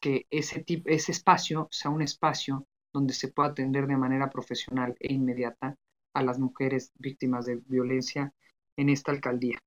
que 0.00 0.26
ese, 0.30 0.62
tipo, 0.62 0.88
ese 0.88 1.12
espacio 1.12 1.68
sea 1.70 1.90
un 1.90 2.02
espacio 2.02 2.66
donde 2.92 3.14
se 3.14 3.28
pueda 3.28 3.50
atender 3.50 3.86
de 3.86 3.96
manera 3.96 4.30
profesional 4.30 4.96
e 5.00 5.12
inmediata 5.12 5.76
a 6.14 6.22
las 6.22 6.38
mujeres 6.38 6.92
víctimas 6.98 7.46
de 7.46 7.56
violencia 7.66 8.32
en 8.76 8.88
esta 8.88 9.12
alcaldía. 9.12 9.58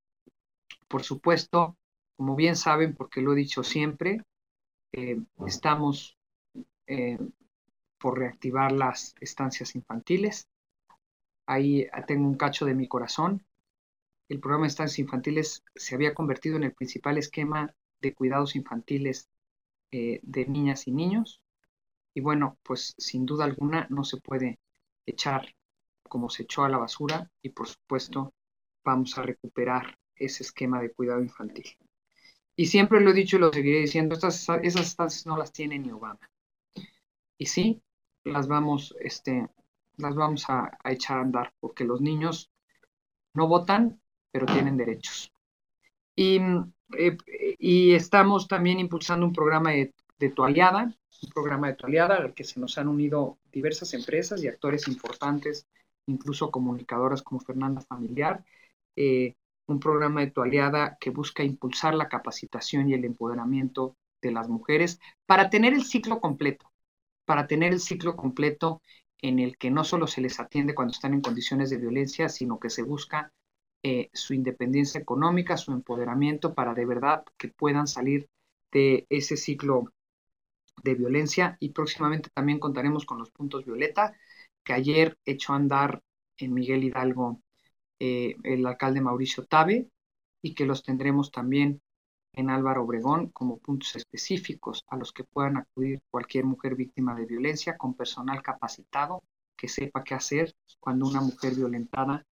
Por 0.88 1.02
supuesto, 1.02 1.76
como 2.16 2.34
bien 2.36 2.56
saben, 2.56 2.94
porque 2.94 3.20
lo 3.20 3.32
he 3.32 3.36
dicho 3.36 3.62
siempre, 3.62 4.22
eh, 4.92 5.18
estamos 5.46 6.18
eh, 6.86 7.18
por 7.98 8.18
reactivar 8.18 8.72
las 8.72 9.14
estancias 9.20 9.74
infantiles. 9.74 10.48
Ahí 11.46 11.86
tengo 12.06 12.28
un 12.28 12.36
cacho 12.36 12.66
de 12.66 12.74
mi 12.74 12.88
corazón. 12.88 13.44
El 14.28 14.40
programa 14.40 14.64
de 14.64 14.68
estancias 14.68 14.98
infantiles 14.98 15.62
se 15.74 15.94
había 15.94 16.14
convertido 16.14 16.56
en 16.56 16.64
el 16.64 16.72
principal 16.72 17.18
esquema 17.18 17.74
de 18.00 18.14
cuidados 18.14 18.56
infantiles 18.56 19.28
eh, 19.92 20.20
de 20.22 20.46
niñas 20.46 20.88
y 20.88 20.92
niños. 20.92 21.40
Y 22.14 22.20
bueno, 22.20 22.58
pues 22.62 22.94
sin 22.98 23.24
duda 23.24 23.44
alguna 23.44 23.86
no 23.90 24.04
se 24.04 24.16
puede 24.16 24.58
echar 25.06 25.54
como 26.08 26.28
se 26.28 26.42
echó 26.42 26.64
a 26.64 26.68
la 26.68 26.78
basura 26.78 27.30
y 27.40 27.50
por 27.50 27.68
supuesto 27.68 28.34
vamos 28.84 29.16
a 29.16 29.22
recuperar 29.22 29.98
ese 30.14 30.42
esquema 30.42 30.80
de 30.80 30.92
cuidado 30.92 31.22
infantil. 31.22 31.76
Y 32.54 32.66
siempre 32.66 33.00
lo 33.00 33.10
he 33.10 33.14
dicho 33.14 33.36
y 33.36 33.40
lo 33.40 33.52
seguiré 33.52 33.80
diciendo, 33.80 34.14
estas, 34.14 34.46
esas 34.62 34.88
estancias 34.88 35.26
no 35.26 35.36
las 35.38 35.52
tiene 35.52 35.78
ni 35.78 35.90
Obama. 35.90 36.30
Y 37.38 37.46
sí, 37.46 37.82
las 38.24 38.46
vamos, 38.46 38.94
este, 39.00 39.48
las 39.96 40.14
vamos 40.14 40.44
a, 40.48 40.78
echar 40.84 41.18
a 41.18 41.22
andar 41.22 41.54
porque 41.60 41.84
los 41.84 42.00
niños 42.00 42.50
no 43.34 43.48
votan, 43.48 44.00
pero 44.30 44.46
tienen 44.46 44.76
derechos. 44.76 45.32
Y 46.14 46.40
eh, 46.98 47.16
y 47.58 47.94
estamos 47.94 48.48
también 48.48 48.80
impulsando 48.80 49.26
un 49.26 49.32
programa 49.32 49.70
de, 49.70 49.92
de 50.18 50.30
toallada, 50.30 50.84
un 51.22 51.30
programa 51.30 51.68
de 51.68 51.74
toallada 51.74 52.16
al 52.16 52.34
que 52.34 52.44
se 52.44 52.60
nos 52.60 52.78
han 52.78 52.88
unido 52.88 53.38
diversas 53.52 53.94
empresas 53.94 54.42
y 54.42 54.48
actores 54.48 54.88
importantes, 54.88 55.66
incluso 56.06 56.50
comunicadoras 56.50 57.22
como 57.22 57.40
Fernanda 57.40 57.80
Familiar, 57.80 58.44
eh, 58.96 59.34
un 59.66 59.80
programa 59.80 60.20
de 60.20 60.30
toallada 60.30 60.96
que 61.00 61.10
busca 61.10 61.44
impulsar 61.44 61.94
la 61.94 62.08
capacitación 62.08 62.88
y 62.88 62.94
el 62.94 63.04
empoderamiento 63.04 63.96
de 64.20 64.32
las 64.32 64.48
mujeres 64.48 65.00
para 65.26 65.50
tener 65.50 65.74
el 65.74 65.84
ciclo 65.84 66.20
completo, 66.20 66.70
para 67.24 67.46
tener 67.46 67.72
el 67.72 67.80
ciclo 67.80 68.16
completo 68.16 68.82
en 69.18 69.38
el 69.38 69.56
que 69.56 69.70
no 69.70 69.84
solo 69.84 70.06
se 70.06 70.20
les 70.20 70.40
atiende 70.40 70.74
cuando 70.74 70.92
están 70.92 71.14
en 71.14 71.20
condiciones 71.20 71.70
de 71.70 71.78
violencia, 71.78 72.28
sino 72.28 72.58
que 72.58 72.70
se 72.70 72.82
busca 72.82 73.32
eh, 73.82 74.10
su 74.12 74.34
independencia 74.34 75.00
económica, 75.00 75.56
su 75.56 75.72
empoderamiento 75.72 76.54
para 76.54 76.74
de 76.74 76.86
verdad 76.86 77.24
que 77.36 77.48
puedan 77.48 77.86
salir 77.86 78.28
de 78.70 79.06
ese 79.08 79.36
ciclo 79.36 79.92
de 80.82 80.94
violencia. 80.94 81.56
Y 81.60 81.70
próximamente 81.70 82.30
también 82.32 82.58
contaremos 82.58 83.04
con 83.04 83.18
los 83.18 83.30
puntos 83.30 83.64
violeta 83.64 84.14
que 84.64 84.72
ayer 84.72 85.18
echó 85.24 85.52
a 85.52 85.56
andar 85.56 86.00
en 86.36 86.54
Miguel 86.54 86.84
Hidalgo 86.84 87.40
eh, 87.98 88.36
el 88.44 88.66
alcalde 88.66 89.00
Mauricio 89.00 89.44
Tabe 89.46 89.88
y 90.42 90.54
que 90.54 90.66
los 90.66 90.82
tendremos 90.82 91.30
también 91.30 91.80
en 92.34 92.50
Álvaro 92.50 92.84
Obregón 92.84 93.28
como 93.28 93.58
puntos 93.58 93.94
específicos 93.96 94.84
a 94.88 94.96
los 94.96 95.12
que 95.12 95.24
puedan 95.24 95.58
acudir 95.58 96.00
cualquier 96.10 96.44
mujer 96.44 96.74
víctima 96.74 97.14
de 97.14 97.26
violencia 97.26 97.76
con 97.76 97.94
personal 97.94 98.42
capacitado 98.42 99.22
que 99.56 99.68
sepa 99.68 100.02
qué 100.02 100.14
hacer 100.14 100.54
cuando 100.80 101.06
una 101.06 101.20
mujer 101.20 101.54
violentada 101.54 102.24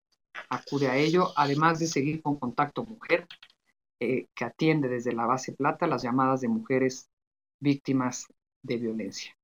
acude 0.51 0.89
a 0.89 0.97
ello, 0.97 1.33
además 1.37 1.79
de 1.79 1.87
seguir 1.87 2.21
con 2.21 2.39
Contacto 2.39 2.85
Mujer, 2.85 3.27
eh, 4.01 4.27
que 4.35 4.45
atiende 4.45 4.89
desde 4.89 5.13
la 5.13 5.27
base 5.27 5.53
plata 5.53 5.87
las 5.87 6.03
llamadas 6.03 6.41
de 6.41 6.49
mujeres 6.49 7.09
víctimas 7.61 8.27
de 8.63 8.77
violencia. 8.77 9.37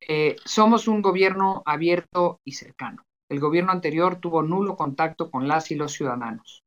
Eh, 0.00 0.36
somos 0.44 0.88
un 0.88 1.02
gobierno 1.02 1.62
abierto 1.66 2.40
y 2.44 2.52
cercano. 2.52 3.04
El 3.28 3.38
gobierno 3.38 3.70
anterior 3.70 4.16
tuvo 4.16 4.42
nulo 4.42 4.76
contacto 4.76 5.30
con 5.30 5.46
las 5.46 5.70
y 5.70 5.76
los 5.76 5.92
ciudadanos. 5.92 6.64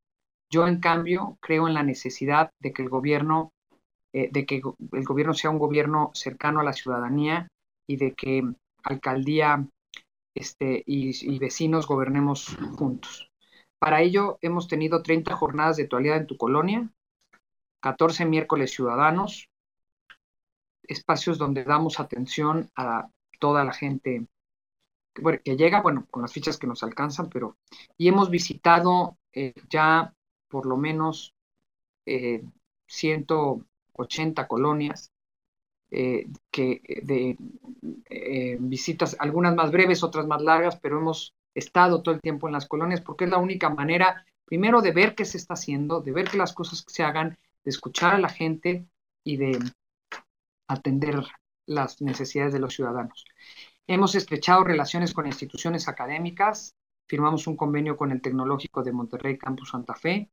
Yo, 0.49 0.67
en 0.67 0.79
cambio, 0.79 1.37
creo 1.41 1.67
en 1.67 1.73
la 1.73 1.83
necesidad 1.83 2.51
de 2.59 2.71
que 2.71 2.83
el 2.83 2.89
gobierno, 2.89 3.51
eh, 4.13 4.29
de 4.31 4.45
que 4.45 4.61
el 4.91 5.03
gobierno 5.03 5.33
sea 5.33 5.49
un 5.49 5.57
gobierno 5.57 6.11
cercano 6.13 6.59
a 6.59 6.63
la 6.63 6.73
ciudadanía 6.73 7.47
y 7.87 7.97
de 7.97 8.13
que 8.13 8.43
alcaldía 8.83 9.67
este, 10.35 10.83
y, 10.85 11.39
vecinos 11.39 11.87
gobernemos 11.87 12.57
juntos. 12.77 13.31
Para 13.79 14.01
ello 14.01 14.37
hemos 14.41 14.67
tenido 14.67 15.03
30 15.03 15.35
jornadas 15.35 15.77
de 15.77 15.87
toalidad 15.87 16.17
en 16.17 16.27
tu 16.27 16.37
colonia, 16.37 16.89
14 17.81 18.25
miércoles 18.25 18.71
ciudadanos, 18.71 19.49
espacios 20.83 21.37
donde 21.37 21.63
damos 21.63 21.99
atención 21.99 22.71
a 22.75 23.09
toda 23.39 23.63
la 23.63 23.73
gente 23.73 24.27
que, 25.13 25.55
llega, 25.55 25.81
bueno, 25.81 26.07
con 26.09 26.21
las 26.21 26.33
fichas 26.33 26.57
que 26.57 26.67
nos 26.67 26.83
alcanzan, 26.83 27.29
pero 27.29 27.57
y 27.97 28.07
hemos 28.07 28.29
visitado 28.29 29.17
eh, 29.33 29.53
ya 29.69 30.13
por 30.47 30.65
lo 30.65 30.77
menos 30.77 31.35
180 32.05 34.41
eh, 34.41 34.47
colonias 34.47 35.12
eh, 35.93 36.27
que 36.51 36.82
de 37.03 37.38
visitas, 38.60 39.15
algunas 39.19 39.56
más 39.56 39.71
breves, 39.71 40.03
otras 40.03 40.25
más 40.25 40.41
largas, 40.41 40.77
pero 40.79 40.97
hemos 40.97 41.36
estado 41.53 42.01
todo 42.01 42.15
el 42.15 42.21
tiempo 42.21 42.47
en 42.47 42.53
las 42.53 42.67
colonias 42.67 43.01
porque 43.01 43.25
es 43.25 43.29
la 43.29 43.38
única 43.38 43.69
manera, 43.69 44.25
primero, 44.45 44.82
de 44.82 44.91
ver 44.91 45.15
qué 45.15 45.25
se 45.25 45.38
está 45.38 45.53
haciendo, 45.53 46.01
de 46.01 46.12
ver 46.12 46.29
que 46.29 46.38
las 46.38 46.53
cosas 46.53 46.84
se 46.88 47.03
hagan, 47.03 47.38
de 47.63 47.69
escuchar 47.69 48.15
a 48.15 48.19
la 48.19 48.29
gente 48.29 48.88
y 49.23 49.38
de 49.38 49.60
atender 50.67 51.23
las 51.65 52.01
necesidades 52.01 52.53
de 52.53 52.60
los 52.60 52.73
ciudadanos. 52.73 53.25
Hemos 53.88 54.15
estrechado 54.15 54.63
relaciones 54.63 55.13
con 55.13 55.27
instituciones 55.27 55.88
académicas, 55.88 56.75
firmamos 57.08 57.47
un 57.47 57.56
convenio 57.56 57.97
con 57.97 58.12
el 58.12 58.21
Tecnológico 58.21 58.84
de 58.84 58.93
Monterrey 58.93 59.38
Campus 59.38 59.69
Santa 59.69 59.93
Fe, 59.93 60.29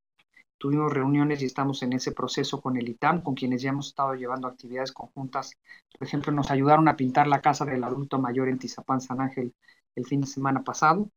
tuvimos 0.61 0.92
reuniones 0.92 1.40
y 1.40 1.46
estamos 1.46 1.83
en 1.83 1.94
ese 1.94 2.12
proceso 2.12 2.61
con 2.61 2.77
el 2.77 2.87
ITAM, 2.87 3.23
con 3.23 3.35
quienes 3.35 3.62
ya 3.62 3.70
hemos 3.70 3.88
estado 3.88 4.14
llevando 4.14 4.46
actividades 4.46 4.92
conjuntas. 4.92 5.57
Por 5.99 6.07
ejemplo, 6.07 6.33
nos 6.33 6.51
ayudaron 6.51 6.87
a 6.87 6.96
pintar 6.96 7.27
la 7.27 7.40
casa 7.40 7.64
del 7.64 7.83
adulto 7.83 8.18
mayor 8.18 8.51
en 8.51 8.59
Tizapán, 8.59 9.01
San 9.01 9.23
Ángel, 9.23 9.55
el 9.96 10.05
fin 10.05 10.20
de 10.20 10.27
semana 10.27 10.62
pasado. 10.62 11.11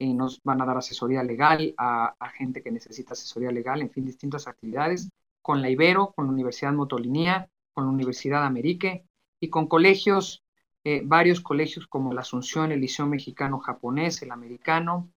Y 0.00 0.14
nos 0.14 0.42
van 0.42 0.60
a 0.62 0.66
dar 0.66 0.78
asesoría 0.78 1.22
legal 1.22 1.74
a, 1.78 2.16
a 2.18 2.28
gente 2.30 2.60
que 2.60 2.72
necesita 2.72 3.12
asesoría 3.12 3.52
legal, 3.52 3.82
en 3.82 3.90
fin, 3.90 4.04
distintas 4.04 4.48
actividades 4.48 5.08
con 5.42 5.62
la 5.62 5.70
Ibero, 5.70 6.12
con 6.16 6.26
la 6.26 6.32
Universidad 6.32 6.72
Motolinía, 6.72 7.48
con 7.72 7.84
la 7.84 7.92
Universidad 7.92 8.44
Amerique 8.44 9.04
y 9.38 9.48
con 9.48 9.68
colegios, 9.68 10.42
eh, 10.82 11.02
varios 11.04 11.40
colegios 11.40 11.86
como 11.86 12.12
la 12.12 12.22
Asunción, 12.22 12.72
el 12.72 12.80
Liceo 12.80 13.06
Mexicano 13.06 13.60
Japonés, 13.60 14.22
el 14.22 14.32
Americano, 14.32 15.08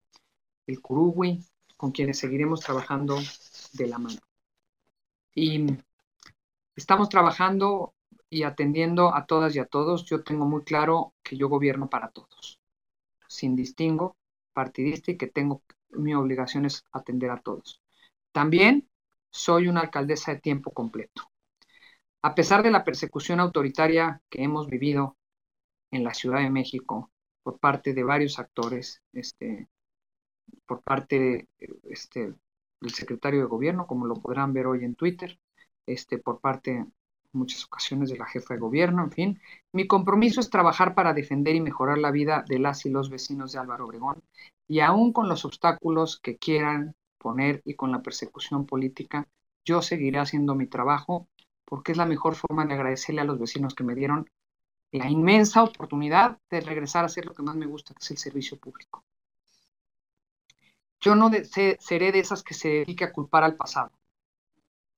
el 0.68 0.82
Kuruwi, 0.82 1.44
con 1.78 1.92
quienes 1.92 2.20
seguiremos 2.20 2.60
trabajando 2.60 3.18
de 3.74 3.88
la 3.88 3.98
mano. 3.98 4.20
Y 5.34 5.66
estamos 6.76 7.10
trabajando 7.10 7.94
y 8.30 8.44
atendiendo 8.44 9.16
a 9.16 9.26
todas 9.26 9.56
y 9.56 9.60
a 9.60 9.66
todos. 9.66 10.06
Yo 10.06 10.24
tengo 10.24 10.46
muy 10.46 10.64
claro 10.64 11.14
que 11.24 11.38
yo 11.38 11.50
gobierno 11.50 11.90
para 11.90 12.10
todos, 12.10 12.60
sin 13.28 13.56
distingo 13.56 14.18
partidista 14.54 15.12
y 15.12 15.18
que 15.18 15.28
tengo 15.28 15.64
mi 15.92 16.14
obligación 16.14 16.66
es 16.66 16.84
atender 16.92 17.32
a 17.32 17.42
todos. 17.42 17.82
También 18.32 18.90
soy 19.30 19.68
una 19.68 19.82
alcaldesa 19.82 20.34
de 20.34 20.40
tiempo 20.40 20.72
completo. 20.72 21.30
A 22.22 22.36
pesar 22.36 22.64
de 22.64 22.72
la 22.72 22.84
persecución 22.84 23.40
autoritaria 23.40 24.22
que 24.30 24.44
hemos 24.44 24.68
vivido 24.68 25.18
en 25.90 26.04
la 26.04 26.14
Ciudad 26.14 26.40
de 26.40 26.50
México 26.50 27.12
por 27.44 27.60
parte 27.60 27.94
de 27.94 28.04
varios 28.04 28.40
actores, 28.40 29.02
este, 29.14 29.68
por 30.66 30.82
parte 30.84 31.48
este, 31.84 32.36
del 32.82 32.94
secretario 32.94 33.42
de 33.42 33.46
gobierno, 33.46 33.88
como 33.88 34.06
lo 34.06 34.16
podrán 34.16 34.54
ver 34.54 34.68
hoy 34.68 34.84
en 34.84 34.96
Twitter, 34.96 35.40
este, 35.86 36.18
por 36.18 36.40
parte 36.40 36.72
en 36.72 36.94
muchas 37.32 37.64
ocasiones 37.66 38.10
de 38.10 38.18
la 38.18 38.26
jefa 38.26 38.54
de 38.54 38.60
gobierno, 38.60 39.04
en 39.04 39.12
fin. 39.12 39.42
Mi 39.72 39.88
compromiso 39.88 40.42
es 40.42 40.50
trabajar 40.50 40.96
para 40.96 41.14
defender 41.14 41.56
y 41.56 41.62
mejorar 41.62 41.98
la 41.98 42.12
vida 42.12 42.44
de 42.48 42.60
las 42.60 42.86
y 42.86 42.90
los 42.90 43.10
vecinos 43.10 43.54
de 43.54 43.60
Álvaro 43.60 43.86
Obregón 43.86 44.22
y 44.68 44.82
aún 44.82 45.14
con 45.14 45.30
los 45.30 45.46
obstáculos 45.46 46.20
que 46.20 46.38
quieran 46.38 46.96
poner 47.18 47.62
y 47.66 47.76
con 47.76 47.92
la 47.92 48.02
persecución 48.02 48.66
política, 48.66 49.28
yo 49.64 49.82
seguiré 49.82 50.20
haciendo 50.20 50.56
mi 50.56 50.68
trabajo 50.68 51.28
porque 51.66 51.94
es 51.94 51.98
la 51.98 52.06
mejor 52.06 52.36
forma 52.36 52.66
de 52.66 52.74
agradecerle 52.74 53.22
a 53.22 53.26
los 53.26 53.40
vecinos 53.40 53.76
que 53.76 53.84
me 53.84 53.96
dieron 53.96 54.30
la 54.92 55.10
inmensa 55.10 55.64
oportunidad 55.64 56.38
de 56.50 56.60
regresar 56.60 57.04
a 57.04 57.06
hacer 57.06 57.26
lo 57.26 57.34
que 57.34 57.44
más 57.44 57.56
me 57.56 57.66
gusta, 57.66 57.94
que 57.94 58.00
es 58.02 58.12
el 58.12 58.18
servicio 58.18 58.58
público. 58.60 59.06
Yo 61.02 61.16
no 61.16 61.32
seré 61.80 62.12
de 62.12 62.20
esas 62.20 62.44
que 62.44 62.54
se 62.54 62.70
dedique 62.70 63.04
a 63.04 63.12
culpar 63.12 63.44
al 63.44 63.56
pasado. 63.56 63.92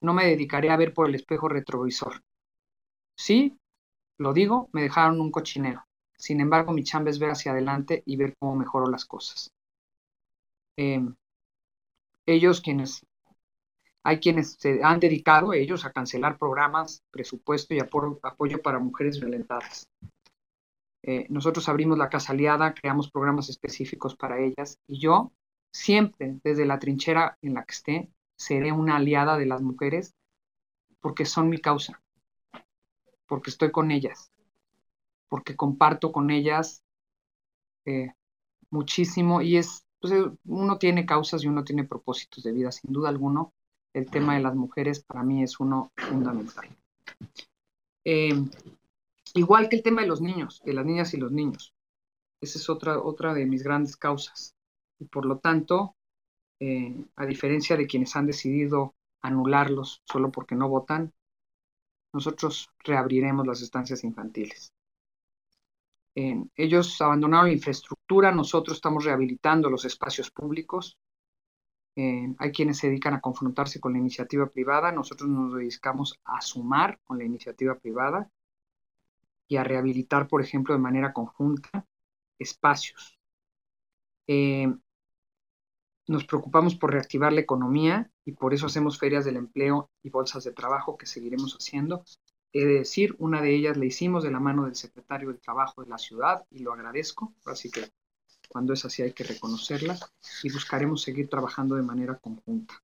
No 0.01 0.13
me 0.13 0.25
dedicaré 0.25 0.69
a 0.69 0.75
ver 0.75 0.93
por 0.93 1.07
el 1.07 1.15
espejo 1.15 1.47
retrovisor. 1.47 2.21
Sí, 3.15 3.57
lo 4.17 4.33
digo, 4.33 4.69
me 4.73 4.81
dejaron 4.81 5.21
un 5.21 5.31
cochinero. 5.31 5.85
Sin 6.17 6.41
embargo, 6.41 6.73
mi 6.73 6.83
chamba 6.83 7.09
es 7.09 7.19
ver 7.19 7.31
hacia 7.31 7.53
adelante 7.53 8.03
y 8.05 8.17
ver 8.17 8.35
cómo 8.37 8.55
mejoro 8.55 8.87
las 8.87 9.05
cosas. 9.05 9.49
Eh, 10.77 11.01
ellos 12.25 12.59
quienes, 12.59 13.05
hay 14.03 14.19
quienes 14.19 14.57
se 14.59 14.83
han 14.83 14.99
dedicado 14.99 15.53
ellos 15.53 15.85
a 15.85 15.91
cancelar 15.91 16.37
programas, 16.37 17.01
presupuesto 17.11 17.73
y 17.73 17.79
apoyo 17.79 18.61
para 18.61 18.79
mujeres 18.79 19.21
violentadas. 19.21 19.87
Eh, 21.01 21.27
nosotros 21.29 21.67
abrimos 21.69 21.97
la 21.97 22.09
Casa 22.09 22.33
Aliada, 22.33 22.73
creamos 22.73 23.09
programas 23.09 23.49
específicos 23.49 24.15
para 24.15 24.39
ellas 24.39 24.77
y 24.87 24.99
yo 24.99 25.31
siempre, 25.73 26.39
desde 26.43 26.65
la 26.65 26.79
trinchera 26.79 27.37
en 27.41 27.55
la 27.55 27.65
que 27.65 27.73
esté, 27.73 28.09
seré 28.37 28.71
una 28.71 28.95
aliada 28.95 29.37
de 29.37 29.45
las 29.45 29.61
mujeres 29.61 30.13
porque 31.01 31.25
son 31.25 31.49
mi 31.49 31.59
causa, 31.59 32.01
porque 33.27 33.49
estoy 33.49 33.71
con 33.71 33.91
ellas, 33.91 34.31
porque 35.27 35.55
comparto 35.55 36.11
con 36.11 36.29
ellas 36.29 36.83
eh, 37.85 38.13
muchísimo 38.69 39.41
y 39.41 39.57
es 39.57 39.85
pues, 39.99 40.13
uno 40.45 40.77
tiene 40.77 41.05
causas 41.05 41.43
y 41.43 41.47
uno 41.47 41.63
tiene 41.63 41.85
propósitos 41.85 42.43
de 42.43 42.51
vida, 42.51 42.71
sin 42.71 42.91
duda 42.91 43.09
alguno. 43.09 43.53
El 43.93 44.09
tema 44.09 44.35
de 44.35 44.41
las 44.41 44.55
mujeres 44.55 45.03
para 45.03 45.23
mí 45.23 45.43
es 45.43 45.59
uno 45.59 45.91
fundamental. 45.95 46.67
Em, 48.03 48.49
igual 49.35 49.69
que 49.69 49.77
el 49.77 49.83
tema 49.83 50.01
de 50.01 50.07
los 50.07 50.19
niños, 50.19 50.61
de 50.65 50.73
las 50.73 50.85
niñas 50.85 51.13
y 51.13 51.17
los 51.17 51.31
niños. 51.31 51.73
Esa 52.41 52.59
es 52.59 52.69
otra, 52.69 52.99
otra 52.99 53.33
de 53.33 53.45
mis 53.45 53.63
grandes 53.63 53.95
causas. 53.95 54.52
Y 55.03 55.07
por 55.07 55.25
lo 55.25 55.39
tanto, 55.39 55.95
eh, 56.59 57.05
a 57.15 57.25
diferencia 57.25 57.75
de 57.77 57.87
quienes 57.87 58.15
han 58.15 58.25
decidido 58.27 58.95
anularlos 59.21 60.01
solo 60.05 60.31
porque 60.31 60.55
no 60.55 60.69
votan, 60.69 61.13
nosotros 62.13 62.69
reabriremos 62.83 63.45
las 63.45 63.61
estancias 63.61 64.03
infantiles 64.03 64.73
ellos 66.15 67.01
abandonaron 67.01 67.47
la 67.47 67.53
infraestructura, 67.53 68.31
nosotros 68.31 68.77
estamos 68.77 69.03
rehabilitando 69.05 69.69
los 69.69 69.85
espacios 69.85 70.29
públicos. 70.31 70.97
hay 71.95 72.51
quienes 72.51 72.77
se 72.77 72.87
dedican 72.87 73.13
a 73.13 73.21
confrontarse 73.21 73.79
con 73.79 73.93
la 73.93 73.99
iniciativa 73.99 74.47
privada, 74.47 74.91
nosotros 74.91 75.29
nos 75.29 75.53
dedicamos 75.53 76.19
a 76.25 76.41
sumar 76.41 76.99
con 77.03 77.17
la 77.19 77.25
iniciativa 77.25 77.75
privada 77.77 78.29
y 79.47 79.57
a 79.57 79.63
rehabilitar, 79.63 80.27
por 80.27 80.41
ejemplo, 80.41 80.73
de 80.73 80.79
manera 80.79 81.13
conjunta 81.13 81.85
espacios. 82.39 83.19
Eh, 84.27 84.67
nos 86.07 86.25
preocupamos 86.25 86.75
por 86.75 86.91
reactivar 86.91 87.31
la 87.33 87.41
economía 87.41 88.11
y 88.25 88.33
por 88.33 88.53
eso 88.53 88.65
hacemos 88.65 88.99
ferias 88.99 89.25
del 89.25 89.37
empleo 89.37 89.89
y 90.01 90.09
bolsas 90.09 90.43
de 90.43 90.51
trabajo 90.51 90.97
que 90.97 91.05
seguiremos 91.05 91.55
haciendo 91.55 92.03
He 92.55 92.65
de 92.65 92.73
decir, 92.75 93.15
una 93.17 93.41
de 93.41 93.55
ellas 93.55 93.77
la 93.77 93.85
hicimos 93.85 94.23
de 94.23 94.29
la 94.29 94.39
mano 94.39 94.65
del 94.65 94.75
secretario 94.75 95.29
del 95.29 95.41
Trabajo 95.41 95.83
de 95.83 95.89
la 95.89 95.97
ciudad 95.97 96.45
y 96.51 96.59
lo 96.59 96.71
agradezco, 96.71 97.33
así 97.47 97.71
que 97.71 97.89
cuando 98.47 98.73
es 98.73 98.85
así 98.85 99.01
hay 99.01 99.11
que 99.11 99.23
reconocerla 99.23 99.97
y 100.43 100.53
buscaremos 100.53 101.01
seguir 101.01 101.29
trabajando 101.29 101.75
de 101.75 101.81
manera 101.81 102.19
conjunta. 102.19 102.75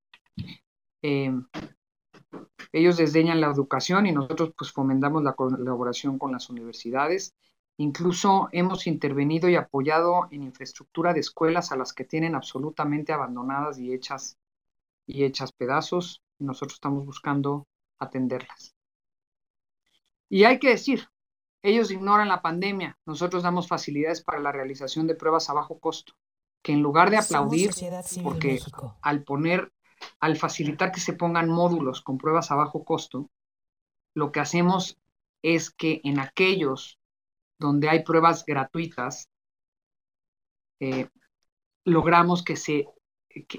Em, 1.04 1.46
ellos 2.72 2.98
desdeñan 2.98 3.42
la 3.42 3.52
educación 3.52 4.08
y 4.08 4.12
nosotros 4.12 4.54
pues 4.58 4.72
fomentamos 4.72 5.24
la 5.24 5.34
colaboración 5.34 6.18
con 6.18 6.32
las 6.32 6.50
universidades. 6.50 7.36
Incluso 7.80 8.50
hemos 8.52 8.88
intervenido 8.88 9.48
y 9.48 9.56
apoyado 9.56 10.28
en 10.32 10.44
infraestructura 10.44 11.14
de 11.14 11.22
escuelas 11.22 11.72
a 11.72 11.78
las 11.78 11.94
que 11.94 12.04
tienen 12.04 12.36
absolutamente 12.36 13.14
abandonadas 13.14 13.80
y 13.80 13.94
hechas, 13.94 14.38
y 15.08 15.24
hechas 15.24 15.54
pedazos. 15.54 16.22
Y 16.40 16.44
nosotros 16.44 16.74
estamos 16.74 17.06
buscando 17.06 17.68
atenderlas. 17.98 18.76
Y 20.28 20.44
hay 20.44 20.60
que 20.60 20.72
decir, 20.72 21.08
ellos 21.64 21.90
ignoran 21.90 22.28
la 22.28 22.42
pandemia, 22.42 22.98
nosotros 23.06 23.44
damos 23.44 23.70
facilidades 23.70 24.22
para 24.22 24.42
la 24.42 24.52
realización 24.52 25.08
de 25.08 25.16
pruebas 25.16 25.50
a 25.50 25.54
bajo 25.54 25.80
costo, 25.80 26.16
que 26.62 26.74
en 26.74 26.82
lugar 26.82 27.10
de 27.10 27.20
aplaudir, 27.20 27.72
porque 28.22 28.60
al 29.02 29.24
poner, 29.24 29.72
al 30.20 30.36
facilitar 30.36 30.92
que 30.92 31.00
se 31.00 31.14
pongan 31.14 31.50
módulos 31.50 32.02
con 32.02 32.18
pruebas 32.18 32.52
a 32.52 32.56
bajo 32.56 32.84
costo, 32.84 33.30
lo 34.14 34.34
que 34.34 34.42
hacemos 34.42 35.00
es 35.42 35.70
que 35.70 36.02
en 36.04 36.20
aquellos 36.20 36.99
donde 37.60 37.90
hay 37.90 38.04
pruebas 38.04 38.46
gratuitas, 38.46 39.30
eh, 40.80 41.10
logramos 41.86 42.44
que, 42.44 42.56
se, 42.56 42.88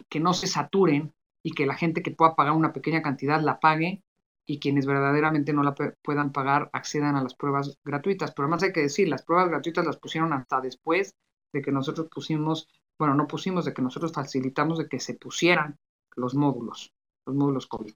que 0.08 0.20
no 0.20 0.32
se 0.32 0.46
saturen 0.46 1.12
y 1.42 1.52
que 1.52 1.66
la 1.66 1.74
gente 1.74 2.02
que 2.02 2.10
pueda 2.10 2.34
pagar 2.34 2.54
una 2.54 2.72
pequeña 2.72 3.02
cantidad 3.02 3.40
la 3.40 3.60
pague 3.60 4.02
y 4.46 4.58
quienes 4.58 4.86
verdaderamente 4.86 5.52
no 5.52 5.62
la 5.62 5.74
puedan 6.02 6.32
pagar 6.32 6.70
accedan 6.72 7.16
a 7.16 7.22
las 7.22 7.34
pruebas 7.34 7.78
gratuitas. 7.84 8.32
Pero 8.32 8.46
además 8.46 8.62
hay 8.64 8.72
que 8.72 8.82
decir, 8.82 9.08
las 9.08 9.22
pruebas 9.22 9.48
gratuitas 9.48 9.86
las 9.86 9.96
pusieron 9.96 10.32
hasta 10.32 10.60
después 10.60 11.14
de 11.52 11.62
que 11.62 11.72
nosotros 11.72 12.08
pusimos, 12.12 12.68
bueno, 12.98 13.14
no 13.14 13.26
pusimos, 13.26 13.64
de 13.64 13.72
que 13.72 13.82
nosotros 13.82 14.12
facilitamos 14.12 14.78
de 14.78 14.88
que 14.88 14.98
se 14.98 15.14
pusieran 15.14 15.78
los 16.16 16.34
módulos, 16.34 16.92
los 17.26 17.36
módulos 17.36 17.66
COVID. 17.66 17.94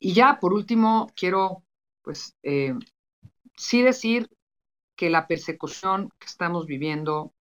Y 0.00 0.14
ya, 0.14 0.38
por 0.40 0.52
último, 0.52 1.08
quiero, 1.14 1.62
pues, 2.02 2.36
eh, 2.42 2.74
sí 3.56 3.82
decir 3.82 4.28
que 4.96 5.10
la 5.10 5.26
persecución 5.26 6.10
que 6.18 6.26
estamos 6.26 6.66
viviendo 6.66 7.32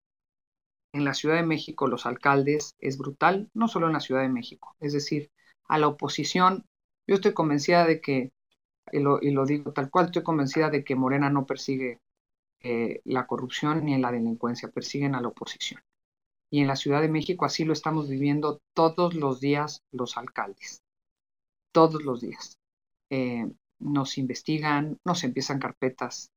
en 0.94 1.06
la 1.06 1.14
Ciudad 1.14 1.36
de 1.36 1.46
México, 1.46 1.88
los 1.88 2.06
alcaldes, 2.06 2.76
es 2.80 2.98
brutal, 2.98 3.50
no 3.54 3.68
solo 3.68 3.88
en 3.88 3.94
la 3.94 4.00
Ciudad 4.00 4.22
de 4.22 4.30
México, 4.30 4.76
es 4.80 4.94
decir, 4.94 5.32
a 5.68 5.78
la 5.78 5.88
oposición, 5.88 6.66
yo 7.08 7.16
estoy 7.16 7.34
convencida 7.34 7.86
de 7.86 8.02
que, 8.02 8.32
y 8.92 9.00
lo, 9.00 9.22
y 9.22 9.32
lo 9.32 9.46
digo 9.46 9.72
tal 9.72 9.90
cual, 9.90 10.08
estoy 10.08 10.24
convencida 10.24 10.70
de 10.70 10.84
que 10.84 10.96
Morena 10.96 11.30
no 11.30 11.46
persigue 11.46 12.00
eh, 12.62 13.02
la 13.06 13.26
corrupción 13.28 13.86
ni 13.86 13.98
la 13.98 14.12
delincuencia, 14.12 14.70
persiguen 14.70 15.16
a 15.16 15.22
la 15.22 15.30
oposición. 15.30 15.82
Y 16.52 16.62
en 16.62 16.68
la 16.68 16.76
Ciudad 16.76 17.02
de 17.02 17.10
México 17.10 17.46
así 17.46 17.64
lo 17.64 17.74
estamos 17.74 18.10
viviendo 18.10 18.62
todos 18.74 19.14
los 19.14 19.40
días 19.40 19.84
los 19.92 20.18
alcaldes, 20.18 20.82
todos 21.72 22.04
los 22.04 22.22
días. 22.22 22.58
Eh, 23.10 23.48
nos 23.80 24.18
investigan, 24.18 25.00
nos 25.06 25.24
empiezan 25.24 25.60
carpetas, 25.60 26.32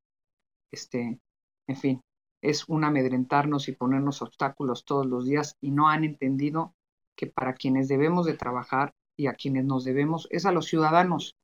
este, 0.73 1.21
en 1.67 1.77
fin, 1.77 2.03
es 2.41 2.69
un 2.69 2.85
amedrentarnos 2.85 3.69
y 3.69 3.73
ponernos 3.73 4.23
obstáculos 4.23 4.85
todos 4.85 5.07
los 5.07 5.27
días 5.27 5.57
y 5.61 5.71
no 5.71 5.89
han 5.89 6.05
entendido 6.05 6.75
que 7.15 7.27
para 7.27 7.55
quienes 7.55 7.89
debemos 7.89 8.27
de 8.27 8.35
trabajar 8.35 8.95
y 9.17 9.27
a 9.27 9.35
quienes 9.35 9.65
nos 9.65 9.85
debemos 9.85 10.27
es 10.31 10.47
a 10.47 10.53
los 10.53 10.67
ciudadanos. 10.67 11.37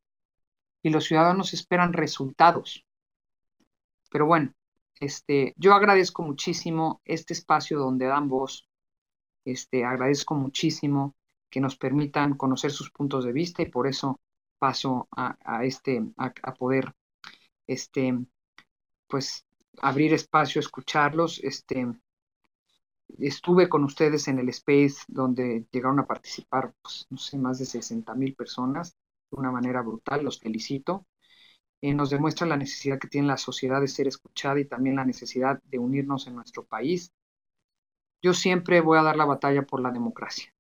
Y 0.83 0.91
los 0.91 1.05
ciudadanos 1.05 1.55
esperan 1.55 1.93
resultados. 1.93 2.85
Pero 4.11 4.27
bueno, 4.27 4.53
este, 5.01 5.55
yo 5.57 5.75
agradezco 5.75 6.23
muchísimo 6.23 7.01
este 7.05 7.35
espacio 7.35 7.79
donde 7.79 8.07
dan 8.07 8.29
voz. 8.29 8.69
Este, 9.45 9.85
agradezco 9.85 10.35
muchísimo 10.35 11.15
que 11.51 11.61
nos 11.61 11.77
permitan 11.77 12.37
conocer 12.37 12.71
sus 12.71 12.91
puntos 12.91 13.25
de 13.25 13.33
vista 13.33 13.63
y 13.63 13.67
por 13.67 13.87
eso 13.87 14.19
paso 14.59 15.09
a, 15.13 15.65
este, 15.65 16.05
a, 16.17 16.55
poder, 16.55 16.95
este, 17.67 18.19
pues, 19.07 19.47
abrir 19.81 20.13
espacio, 20.13 20.61
escucharlos. 20.61 21.41
Este, 21.43 21.87
estuve 23.19 23.69
con 23.69 23.85
ustedes 23.85 24.29
en 24.29 24.39
el 24.39 24.49
Space 24.51 25.05
donde 25.09 25.67
llegaron 25.71 26.01
a 26.01 26.07
participar, 26.07 26.75
pues, 26.83 27.07
no 27.11 27.19
sé, 27.19 27.39
más 27.39 27.59
de 27.59 27.67
60 27.67 28.15
mil 28.15 28.35
personas 28.35 28.97
de 29.31 29.39
una 29.39 29.51
manera 29.51 29.83
brutal, 29.83 30.25
los 30.25 30.41
felicito. 30.41 31.07
Eh, 31.81 31.95
nos 31.95 32.11
demuestra 32.11 32.47
la 32.47 32.57
necesidad 32.57 32.99
que 32.99 33.09
tiene 33.09 33.29
la 33.29 33.37
sociedad 33.37 33.81
de 33.81 33.89
ser 33.89 34.09
escuchada 34.09 34.59
y 34.59 34.65
también 34.65 34.97
la 34.97 35.05
necesidad 35.05 35.63
de 35.65 35.79
unirnos 35.79 36.27
en 36.27 36.35
nuestro 36.35 36.65
país. 36.65 37.13
Yo 38.21 38.35
siempre 38.35 38.81
voy 38.81 38.99
a 38.99 39.03
dar 39.03 39.17
la 39.17 39.25
batalla 39.25 39.63
por 39.63 39.81
la 39.81 39.93
democracia, 39.93 40.53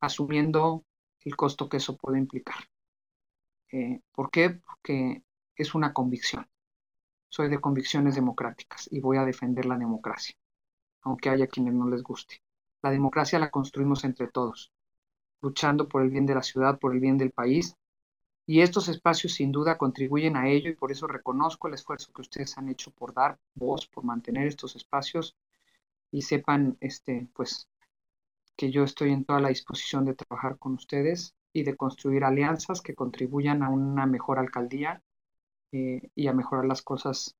asumiendo 0.00 0.84
el 1.20 1.34
costo 1.34 1.68
que 1.68 1.78
eso 1.78 1.96
puede 1.96 2.18
implicar. 2.18 2.56
Eh, 3.72 4.00
¿Por 4.12 4.30
qué? 4.30 4.50
Porque 4.50 5.22
es 5.56 5.74
una 5.74 5.92
convicción. 5.92 6.46
Soy 7.28 7.48
de 7.50 7.60
convicciones 7.60 8.14
democráticas 8.14 8.88
y 8.90 9.00
voy 9.00 9.18
a 9.18 9.24
defender 9.24 9.66
la 9.66 9.76
democracia, 9.76 10.34
aunque 11.02 11.28
haya 11.28 11.46
quienes 11.46 11.74
no 11.74 11.88
les 11.88 12.02
guste. 12.02 12.42
La 12.82 12.90
democracia 12.90 13.38
la 13.38 13.50
construimos 13.50 14.04
entre 14.04 14.28
todos, 14.28 14.72
luchando 15.42 15.88
por 15.88 16.02
el 16.02 16.10
bien 16.10 16.26
de 16.26 16.34
la 16.34 16.42
ciudad, 16.42 16.78
por 16.78 16.94
el 16.94 17.00
bien 17.00 17.18
del 17.18 17.32
país 17.32 17.76
y 18.48 18.62
estos 18.62 18.88
espacios 18.88 19.34
sin 19.34 19.52
duda 19.52 19.76
contribuyen 19.76 20.34
a 20.34 20.48
ello 20.48 20.70
y 20.70 20.74
por 20.74 20.90
eso 20.90 21.06
reconozco 21.06 21.68
el 21.68 21.74
esfuerzo 21.74 22.10
que 22.14 22.22
ustedes 22.22 22.56
han 22.56 22.70
hecho 22.70 22.90
por 22.90 23.12
dar 23.12 23.38
voz, 23.54 23.86
por 23.86 24.04
mantener 24.04 24.46
estos 24.46 24.74
espacios 24.74 25.36
y 26.10 26.22
sepan, 26.22 26.78
este, 26.80 27.28
pues, 27.34 27.68
que 28.56 28.70
yo 28.70 28.84
estoy 28.84 29.12
en 29.12 29.26
toda 29.26 29.40
la 29.40 29.50
disposición 29.50 30.06
de 30.06 30.14
trabajar 30.14 30.58
con 30.58 30.72
ustedes 30.72 31.34
y 31.52 31.62
de 31.62 31.76
construir 31.76 32.24
alianzas 32.24 32.80
que 32.82 32.94
contribuyan 32.94 33.62
a 33.62 33.70
una 33.70 34.06
mejor 34.06 34.38
alcaldía 34.38 35.02
eh, 35.72 36.10
y 36.14 36.26
a 36.28 36.32
mejorar 36.32 36.64
las 36.64 36.82
cosas 36.82 37.34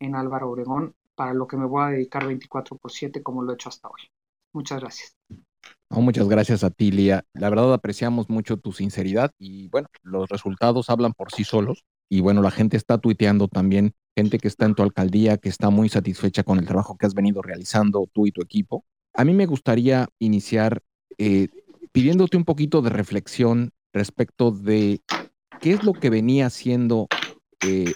en 0.00 0.14
Álvaro 0.14 0.50
Obregón, 0.50 0.94
para 1.14 1.34
lo 1.34 1.46
que 1.46 1.56
me 1.56 1.66
voy 1.66 1.82
a 1.82 1.88
dedicar 1.88 2.26
24 2.26 2.78
por 2.78 2.90
7 2.90 3.22
como 3.22 3.42
lo 3.42 3.52
he 3.52 3.54
hecho 3.54 3.68
hasta 3.68 3.88
hoy. 3.88 4.00
Muchas 4.52 4.80
gracias 4.80 5.16
muchas 5.98 6.28
gracias 6.28 6.62
a 6.62 6.70
ti, 6.70 6.92
Lía. 6.92 7.24
La 7.34 7.50
verdad 7.50 7.72
apreciamos 7.72 8.30
mucho 8.30 8.56
tu 8.56 8.72
sinceridad 8.72 9.32
y 9.38 9.68
bueno, 9.68 9.88
los 10.02 10.28
resultados 10.28 10.88
hablan 10.88 11.12
por 11.12 11.32
sí 11.32 11.42
solos 11.42 11.84
y 12.08 12.20
bueno, 12.20 12.42
la 12.42 12.50
gente 12.50 12.76
está 12.76 12.98
tuiteando 12.98 13.48
también, 13.48 13.94
gente 14.16 14.38
que 14.38 14.48
está 14.48 14.66
en 14.66 14.74
tu 14.74 14.82
alcaldía, 14.82 15.38
que 15.38 15.48
está 15.48 15.70
muy 15.70 15.88
satisfecha 15.88 16.44
con 16.44 16.58
el 16.58 16.66
trabajo 16.66 16.96
que 16.96 17.06
has 17.06 17.14
venido 17.14 17.42
realizando 17.42 18.08
tú 18.12 18.26
y 18.26 18.32
tu 18.32 18.42
equipo. 18.42 18.84
A 19.14 19.24
mí 19.24 19.34
me 19.34 19.46
gustaría 19.46 20.08
iniciar 20.20 20.82
eh, 21.18 21.48
pidiéndote 21.92 22.36
un 22.36 22.44
poquito 22.44 22.82
de 22.82 22.90
reflexión 22.90 23.72
respecto 23.92 24.50
de 24.50 25.00
qué 25.60 25.72
es 25.72 25.84
lo 25.84 25.92
que 25.92 26.10
venía 26.10 26.46
haciendo 26.46 27.08
eh, 27.66 27.92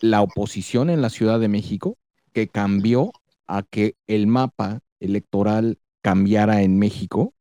la 0.00 0.22
oposición 0.22 0.90
en 0.90 1.02
la 1.02 1.10
Ciudad 1.10 1.40
de 1.40 1.48
México 1.48 1.96
que 2.32 2.48
cambió 2.48 3.12
a 3.46 3.62
que 3.62 3.96
el 4.06 4.26
mapa 4.26 4.80
electoral 5.00 5.78
cambiara 6.02 6.62
en 6.62 6.78
México 6.78 7.34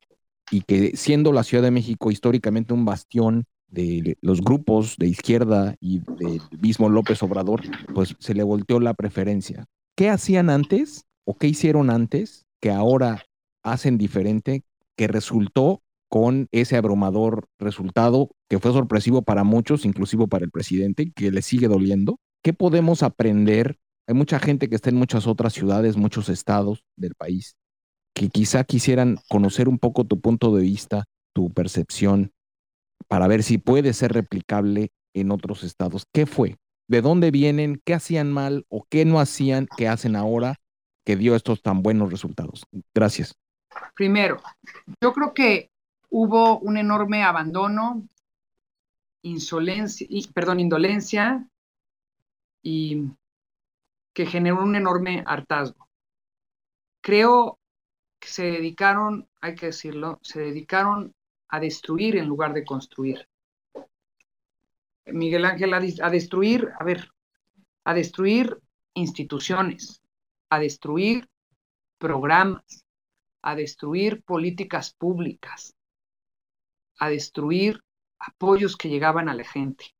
y 0.52 0.62
que 0.62 0.96
siendo 0.96 1.32
la 1.34 1.44
Ciudad 1.44 1.64
de 1.64 1.72
México 1.72 2.12
históricamente 2.12 2.74
un 2.74 2.86
bastión 2.86 3.46
de 3.68 4.18
los 4.22 4.42
grupos 4.42 4.98
de 4.98 5.08
izquierda 5.08 5.76
y 5.80 6.00
del 6.00 6.42
mismo 6.62 6.90
López 6.90 7.24
Obrador, 7.24 7.62
pues 7.94 8.16
se 8.20 8.36
le 8.36 8.44
volteó 8.44 8.80
la 8.80 8.94
preferencia. 8.94 9.66
¿Qué 9.96 10.10
hacían 10.10 10.52
antes 10.52 11.06
o 11.26 11.36
qué 11.36 11.48
hicieron 11.48 11.90
antes 11.90 12.46
que 12.60 12.70
ahora 12.70 13.24
hacen 13.64 13.98
diferente 13.98 14.64
que 14.98 15.08
resultó 15.08 15.82
con 16.10 16.48
ese 16.52 16.78
abrumador 16.78 17.48
resultado 17.58 18.30
que 18.50 18.60
fue 18.60 18.72
sorpresivo 18.72 19.24
para 19.24 19.44
muchos, 19.44 19.86
inclusive 19.86 20.28
para 20.28 20.46
el 20.46 20.52
presidente, 20.52 21.12
que 21.12 21.32
le 21.32 21.42
sigue 21.42 21.68
doliendo? 21.68 22.20
¿Qué 22.44 22.54
podemos 22.54 23.02
aprender? 23.02 23.78
Hay 24.08 24.14
mucha 24.14 24.38
gente 24.40 24.70
que 24.70 24.76
está 24.76 24.90
en 24.90 24.98
muchas 24.98 25.28
otras 25.28 25.54
ciudades, 25.54 25.98
muchos 25.98 26.30
estados 26.30 26.84
del 26.96 27.16
país, 27.16 27.56
que 28.14 28.30
quizá 28.30 28.64
quisieran 28.64 29.18
conocer 29.30 29.68
un 29.68 29.80
poco 29.80 30.04
tu 30.04 30.20
punto 30.20 30.56
de 30.56 30.62
vista, 30.62 31.06
tu 31.34 31.52
percepción, 31.52 32.32
para 33.08 33.28
ver 33.28 33.44
si 33.44 33.58
puede 33.58 33.94
ser 33.94 34.14
replicable 34.14 34.92
en 35.16 35.32
otros 35.32 35.64
estados. 35.64 36.06
¿Qué 36.14 36.26
fue? 36.26 36.58
¿De 36.88 37.02
dónde 37.02 37.32
vienen? 37.32 37.82
¿Qué 37.86 37.94
hacían 37.94 38.32
mal 38.32 38.66
o 38.70 38.86
qué 38.90 39.06
no 39.06 39.20
hacían 39.20 39.68
que 39.78 39.88
hacen 39.88 40.16
ahora 40.16 40.58
que 41.06 41.16
dio 41.16 41.36
estos 41.36 41.62
tan 41.62 41.82
buenos 41.82 42.12
resultados? 42.12 42.66
Gracias. 42.94 43.36
Primero, 43.96 44.42
yo 45.02 45.14
creo 45.14 45.34
que 45.34 45.72
hubo 46.10 46.60
un 46.60 46.78
enorme 46.78 47.24
abandono, 47.24 48.08
insolencia, 49.22 50.08
perdón, 50.34 50.60
indolencia 50.60 51.48
y 52.62 53.04
que 54.14 54.26
generó 54.26 54.64
un 54.64 54.76
enorme 54.76 55.24
hartazgo. 55.26 55.88
Creo 57.02 57.60
se 58.28 58.44
dedicaron, 58.44 59.28
hay 59.42 59.56
que 59.56 59.68
decirlo, 59.68 60.20
se 60.22 60.40
dedicaron 60.40 61.14
a 61.50 61.60
destruir 61.60 62.18
en 62.18 62.28
lugar 62.28 62.54
de 62.54 62.66
construir. 62.66 63.28
Miguel 65.06 65.46
Ángel, 65.46 65.74
a, 65.74 66.10
destruir, 66.10 66.70
a 66.80 66.84
ver, 66.84 67.10
a 67.84 67.94
destruir 67.94 68.58
instituciones, 68.94 70.02
a 70.50 70.60
destruir 70.60 71.30
programas, 71.98 72.83
a 73.44 73.56
destruir 73.56 74.24
políticas 74.24 74.94
públicas, 74.94 75.76
a 76.98 77.10
destruir 77.10 77.84
apoyos 78.18 78.78
que 78.78 78.90
llegaban 78.90 79.30
a 79.30 79.36
la 79.36 79.44
gente. 79.44 79.94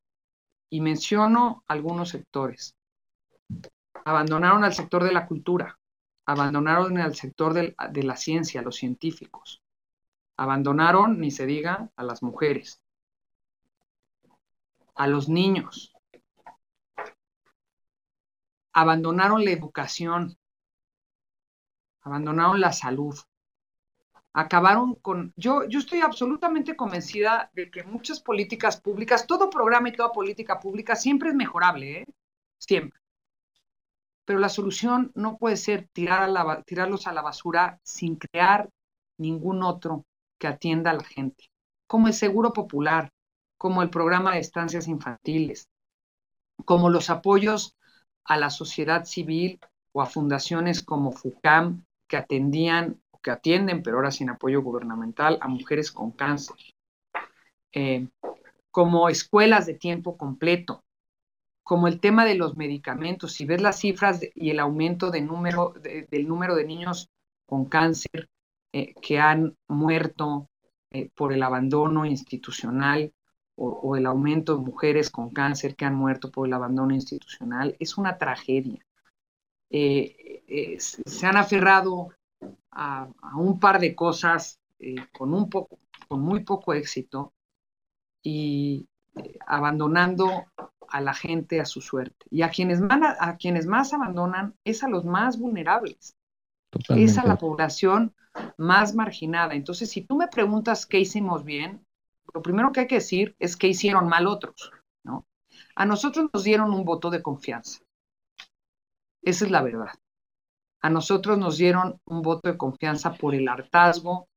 Y 0.70 0.82
menciono 0.82 1.64
algunos 1.68 2.10
sectores. 2.10 2.76
Abandonaron 4.06 4.64
al 4.64 4.74
sector 4.74 5.04
de 5.04 5.12
la 5.12 5.28
cultura, 5.28 5.78
abandonaron 6.26 6.98
el 6.98 7.14
sector 7.16 7.54
de 7.54 8.04
la 8.04 8.16
ciencia, 8.16 8.62
los 8.62 8.78
científicos. 8.78 9.62
Abandonaron, 10.38 11.20
ni 11.20 11.30
se 11.30 11.46
diga, 11.46 11.92
a 11.96 12.04
las 12.04 12.24
mujeres, 12.24 12.82
a 14.96 15.08
los 15.08 15.30
niños. 15.30 15.94
Abandonaron 18.72 19.46
la 19.46 19.52
educación, 19.52 20.38
abandonaron 22.02 22.60
la 22.60 22.72
salud. 22.72 23.16
Acabaron 24.34 24.96
con, 24.96 25.32
yo, 25.36 25.68
yo 25.68 25.80
estoy 25.80 26.02
absolutamente 26.02 26.76
convencida 26.76 27.52
de 27.54 27.70
que 27.70 27.84
muchas 27.84 28.20
políticas 28.20 28.82
públicas, 28.82 29.28
todo 29.28 29.50
programa 29.50 29.90
y 29.90 29.94
toda 29.94 30.12
política 30.12 30.60
pública 30.60 30.96
siempre 30.96 31.30
es 31.30 31.36
mejorable, 31.36 32.00
¿eh? 32.00 32.06
siempre 32.58 33.00
pero 34.26 34.40
la 34.40 34.50
solución 34.50 35.12
no 35.16 35.38
puede 35.38 35.58
ser 35.58 35.88
tirar 35.92 36.30
a 36.36 36.62
tirarlos 36.64 37.08
a 37.08 37.14
la 37.14 37.22
basura 37.22 37.80
sin 37.84 38.16
crear 38.16 38.70
ningún 39.18 39.64
otro 39.64 40.06
que 40.40 40.48
atienda 40.48 40.92
a 40.92 40.96
la 40.96 41.04
gente, 41.04 41.50
como 41.88 42.08
el 42.08 42.14
Seguro 42.14 42.54
Popular, 42.54 43.12
como 43.58 43.82
el 43.82 43.90
programa 43.90 44.34
de 44.34 44.40
estancias 44.40 44.88
infantiles, 44.88 45.68
como 46.66 46.90
los 46.90 47.10
apoyos 47.10 47.76
a 48.24 48.38
la 48.38 48.50
sociedad 48.50 49.06
civil 49.06 49.60
o 49.92 50.02
a 50.02 50.06
fundaciones 50.06 50.82
como 50.82 51.12
FUCAM 51.12 51.86
que 52.08 52.18
atendían 52.18 53.02
que 53.24 53.32
atienden, 53.32 53.82
pero 53.82 53.98
ahora 53.98 54.12
sin 54.12 54.30
apoyo 54.30 54.62
gubernamental, 54.62 55.40
a 55.42 55.48
mujeres 55.48 55.92
con 55.92 56.12
cáncer. 56.12 56.58
Eh, 57.72 58.08
como 58.70 59.10
escuelas 59.10 59.66
de 59.66 59.74
tiempo 59.74 60.18
completo, 60.18 60.84
como 61.64 61.88
el 61.88 62.00
tema 62.00 62.26
de 62.26 62.36
los 62.36 62.58
medicamentos. 62.58 63.34
Si 63.34 63.46
ves 63.46 63.62
las 63.62 63.80
cifras 63.80 64.22
y 64.36 64.50
el 64.50 64.60
aumento 64.60 65.10
de 65.10 65.22
número, 65.22 65.74
del 65.82 66.28
número 66.28 66.56
de 66.56 66.66
niños 66.66 67.10
con 67.48 67.66
cáncer 67.66 68.30
eh, 68.74 68.94
que 69.02 69.20
han 69.20 69.56
muerto 69.68 70.50
eh, 70.92 71.10
por 71.16 71.34
el 71.34 71.42
abandono 71.44 72.06
institucional 72.06 73.14
o, 73.56 73.96
el 73.96 74.08
aumento 74.08 74.58
de 74.58 74.64
mujeres 74.64 75.12
con 75.12 75.30
cáncer 75.30 75.76
que 75.76 75.86
han 75.86 75.96
muerto 75.96 76.32
por 76.32 76.48
el 76.48 76.54
abandono 76.54 76.96
institucional, 76.96 77.76
es 77.80 77.98
una 77.98 78.18
tragedia. 78.18 78.84
Se 79.70 81.28
han 81.28 81.38
aferrado 81.38 82.10
a, 82.76 83.08
a, 83.22 83.38
un 83.38 83.60
par 83.60 83.80
de 83.80 83.96
cosas 83.96 84.60
con, 85.12 85.34
un 85.34 85.50
poco, 85.50 85.80
con 86.08 86.22
muy 86.22 86.44
poco 86.44 86.74
éxito 86.74 87.34
y 88.22 88.88
abandonando 89.46 90.46
a 90.90 91.02
la 91.02 91.14
gente 91.14 91.60
a 91.60 91.66
su 91.66 91.82
suerte. 91.82 92.26
Y 92.30 92.42
a 92.42 92.50
quienes, 92.50 92.80
más, 92.80 93.18
a 93.20 93.38
quienes 93.38 93.66
más 93.66 93.94
abandonan 93.94 94.56
es 94.64 94.84
a 94.84 94.90
los 94.90 95.06
más 95.06 95.40
vulnerables. 95.40 96.16
Es 96.90 97.18
a 97.18 97.26
la 97.26 97.38
población 97.38 98.14
más 98.58 98.96
marginada. 98.96 99.54
Entonces, 99.54 99.90
si 99.90 100.02
tú 100.02 100.16
me 100.16 100.28
preguntas 100.28 100.86
qué 100.86 101.00
hicimos 101.00 101.44
bien, 101.44 101.86
lo 102.34 102.42
primero 102.42 102.72
que 102.72 102.82
hay 102.82 102.88
que 102.88 102.96
decir 102.96 103.36
es 103.40 103.56
qué 103.56 103.68
hicieron 103.68 104.08
mal 104.08 104.28
otros, 104.28 104.72
¿no? 105.04 105.28
A 105.76 105.86
nosotros 105.86 106.30
nos 106.34 106.44
dieron 106.44 106.74
un 106.74 106.84
voto 106.84 107.10
de 107.10 107.22
confianza. 107.22 107.80
Esa 109.22 109.46
es 109.46 109.52
la 109.52 109.62
verdad. 109.62 109.94
A 110.84 110.90
nosotros 110.90 111.38
nos 111.38 111.58
dieron 111.58 112.02
un 112.04 112.22
voto 112.22 112.52
de 112.52 112.58
confianza 112.58 113.14
por 113.14 113.34
el 113.34 113.48
hartazgo 113.48 114.28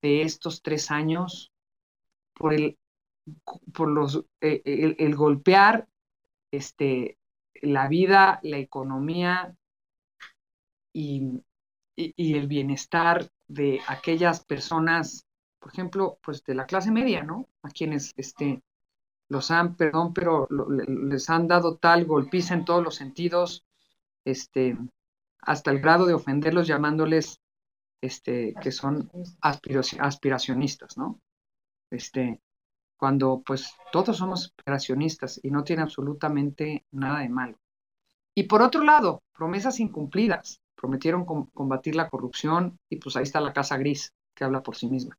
de 0.00 0.22
estos 0.22 0.62
tres 0.62 0.92
años, 0.92 1.50
por 2.32 2.54
el, 2.54 2.78
por 3.74 3.88
los, 3.88 4.24
eh, 4.40 4.94
el, 4.98 5.16
golpear 5.16 5.88
este, 6.52 7.18
la 7.60 7.88
vida, 7.88 8.38
la 8.44 8.58
economía 8.58 9.56
y, 10.92 11.42
y, 11.96 12.34
el 12.34 12.46
bienestar 12.46 13.28
de 13.48 13.80
aquellas 13.88 14.44
personas, 14.44 15.26
por 15.58 15.72
ejemplo, 15.72 16.20
pues 16.22 16.44
de 16.44 16.54
la 16.54 16.66
clase 16.66 16.92
media, 16.92 17.24
¿no? 17.24 17.48
A 17.62 17.70
quienes 17.70 18.14
este, 18.16 18.62
los 19.28 19.50
han, 19.50 19.74
perdón, 19.74 20.14
pero 20.14 20.46
les 20.48 21.28
han 21.30 21.48
dado 21.48 21.78
tal 21.78 22.04
golpiza 22.04 22.54
en 22.54 22.64
todos 22.64 22.84
los 22.84 22.94
sentidos, 22.94 23.64
este, 24.24 24.78
hasta 25.46 25.70
el 25.70 25.80
grado 25.80 26.06
de 26.06 26.14
ofenderlos 26.14 26.66
llamándoles 26.66 27.40
este, 28.02 28.54
que 28.60 28.72
son 28.72 29.10
aspiracionistas, 29.40 30.98
¿no? 30.98 31.20
Este, 31.90 32.40
cuando 32.98 33.42
pues 33.46 33.72
todos 33.92 34.16
somos 34.16 34.46
aspiracionistas 34.46 35.40
y 35.42 35.50
no 35.50 35.62
tiene 35.62 35.82
absolutamente 35.82 36.84
nada 36.90 37.20
de 37.20 37.28
malo. 37.28 37.56
Y 38.34 38.44
por 38.44 38.60
otro 38.60 38.82
lado, 38.82 39.22
promesas 39.32 39.80
incumplidas 39.80 40.60
prometieron 40.74 41.24
combatir 41.24 41.94
la 41.94 42.10
corrupción 42.10 42.78
y 42.90 42.96
pues 42.96 43.16
ahí 43.16 43.22
está 43.22 43.40
la 43.40 43.52
casa 43.52 43.78
gris 43.78 44.12
que 44.34 44.44
habla 44.44 44.62
por 44.62 44.76
sí 44.76 44.88
misma. 44.88 45.16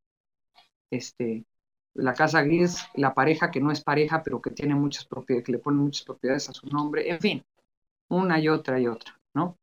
Este, 0.91 1.45
la 1.93 2.13
casa 2.13 2.43
gris, 2.43 2.86
la 2.95 3.13
pareja 3.13 3.49
que 3.49 3.61
no 3.61 3.71
es 3.71 3.82
pareja, 3.82 4.21
pero 4.23 4.41
que 4.41 4.51
tiene 4.51 4.75
muchas 4.75 5.05
propiedades, 5.05 5.45
que 5.45 5.53
le 5.53 5.59
ponen 5.59 5.80
muchas 5.80 6.03
propiedades 6.03 6.49
a 6.49 6.53
su 6.53 6.67
nombre, 6.67 7.09
en 7.09 7.19
fin, 7.19 7.43
una 8.09 8.39
y 8.39 8.49
otra 8.49 8.80
y 8.80 8.88
otra, 8.88 9.19
¿no? 9.34 9.57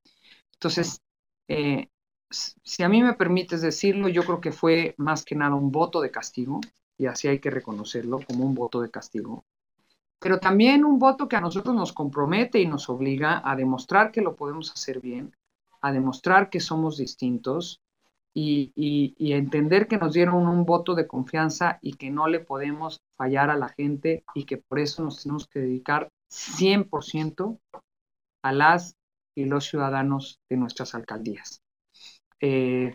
Entonces, 0.65 1.03
eh, 1.47 1.91
si 2.31 2.83
a 2.85 2.89
mí 2.89 3.03
me 3.03 3.13
permites 3.13 3.61
decirlo, 3.61 4.09
yo 4.09 4.23
creo 4.23 4.41
que 4.41 4.51
fue 4.51 4.95
más 4.97 5.23
que 5.23 5.35
nada 5.35 5.55
un 5.57 5.71
voto 5.71 6.01
de 6.01 6.11
castigo, 6.11 6.59
y 6.97 7.05
así 7.05 7.29
hay 7.29 7.39
que 7.39 7.51
reconocerlo 7.51 8.21
como 8.27 8.47
un 8.47 8.55
voto 8.55 8.81
de 8.81 8.91
castigo, 8.91 9.45
pero 10.19 10.41
también 10.41 10.87
un 10.87 10.99
voto 10.99 11.29
que 11.29 11.37
a 11.37 11.43
nosotros 11.43 11.75
nos 11.75 11.93
compromete 11.93 12.61
y 12.61 12.67
nos 12.67 12.89
obliga 12.89 13.43
a 13.45 13.55
demostrar 13.57 14.11
que 14.11 14.23
lo 14.23 14.37
podemos 14.37 14.73
hacer 14.73 15.01
bien, 15.01 15.37
a 15.83 15.93
demostrar 15.93 16.49
que 16.49 16.61
somos 16.61 16.97
distintos 16.97 17.83
y, 18.33 18.73
y, 18.75 19.33
entender 19.35 19.87
que 19.87 19.99
nos 19.99 20.15
dieron 20.15 20.49
un 20.49 20.65
voto 20.65 20.95
de 20.95 21.07
confianza 21.07 21.79
y 21.83 21.93
que 21.93 22.11
no 22.11 22.27
le 22.27 22.41
podemos 22.41 23.03
fallar 23.19 23.51
a 23.51 23.59
la 23.59 23.69
gente 23.69 24.25
y 24.35 24.45
que 24.45 24.57
por 24.57 24.79
eso 24.79 25.05
nos 25.05 25.23
tenemos 25.23 25.47
que 25.47 25.61
dedicar 25.61 26.09
100% 26.31 27.61
a 28.43 28.53
las 28.53 28.97
y 29.35 29.45
los 29.47 29.67
ciudadanos 29.67 30.41
de 30.49 30.57
nuestras 30.57 30.95
alcaldías. 30.95 31.63
Eh, 32.41 32.95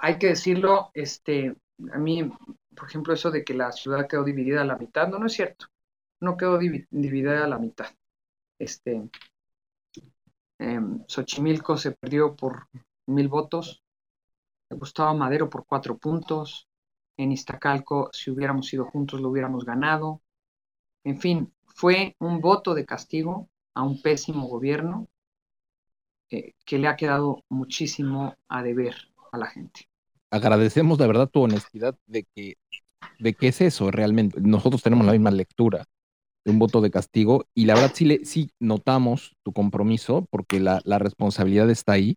hay 0.00 0.18
que 0.18 0.28
decirlo, 0.28 0.90
este, 0.94 1.54
a 1.92 1.98
mí, 1.98 2.30
por 2.74 2.88
ejemplo, 2.88 3.14
eso 3.14 3.30
de 3.30 3.44
que 3.44 3.54
la 3.54 3.72
ciudad 3.72 4.06
quedó 4.06 4.24
dividida 4.24 4.62
a 4.62 4.64
la 4.64 4.76
mitad, 4.76 5.08
no, 5.08 5.18
no 5.18 5.26
es 5.26 5.32
cierto. 5.32 5.66
No 6.20 6.36
quedó 6.36 6.58
dividida 6.58 7.44
a 7.44 7.48
la 7.48 7.58
mitad. 7.58 7.90
Este, 8.58 9.08
Em, 10.58 11.04
Xochimilco 11.06 11.76
se 11.76 11.92
perdió 11.92 12.34
por 12.34 12.66
mil 13.06 13.28
votos, 13.28 13.82
Gustavo 14.70 15.16
Madero 15.16 15.48
por 15.48 15.64
cuatro 15.66 15.96
puntos, 15.96 16.68
en 17.16 17.32
Iztacalco, 17.32 18.10
si 18.12 18.30
hubiéramos 18.30 18.72
ido 18.72 18.84
juntos, 18.84 19.20
lo 19.20 19.28
hubiéramos 19.28 19.64
ganado. 19.64 20.20
En 21.04 21.18
fin, 21.18 21.52
fue 21.64 22.16
un 22.18 22.40
voto 22.40 22.74
de 22.74 22.84
castigo 22.84 23.48
a 23.74 23.82
un 23.82 24.02
pésimo 24.02 24.48
gobierno 24.48 25.06
eh, 26.30 26.54
que 26.64 26.78
le 26.78 26.88
ha 26.88 26.96
quedado 26.96 27.44
muchísimo 27.48 28.36
a 28.48 28.62
deber 28.62 28.94
a 29.32 29.38
la 29.38 29.46
gente. 29.46 29.88
Agradecemos 30.30 30.98
de 30.98 31.06
verdad 31.06 31.28
tu 31.28 31.42
honestidad 31.42 31.96
de 32.06 32.24
que, 32.34 32.56
de 33.18 33.34
qué 33.34 33.48
es 33.48 33.60
eso 33.60 33.90
realmente. 33.90 34.40
Nosotros 34.40 34.82
tenemos 34.82 35.06
la 35.06 35.12
misma 35.12 35.30
lectura 35.30 35.84
un 36.48 36.58
voto 36.58 36.80
de 36.80 36.90
castigo 36.90 37.46
y 37.54 37.66
la 37.66 37.74
verdad 37.74 37.92
sí, 37.94 38.04
le, 38.04 38.24
sí 38.24 38.50
notamos 38.58 39.36
tu 39.42 39.52
compromiso 39.52 40.26
porque 40.30 40.60
la, 40.60 40.80
la 40.84 40.98
responsabilidad 40.98 41.70
está 41.70 41.92
ahí, 41.92 42.16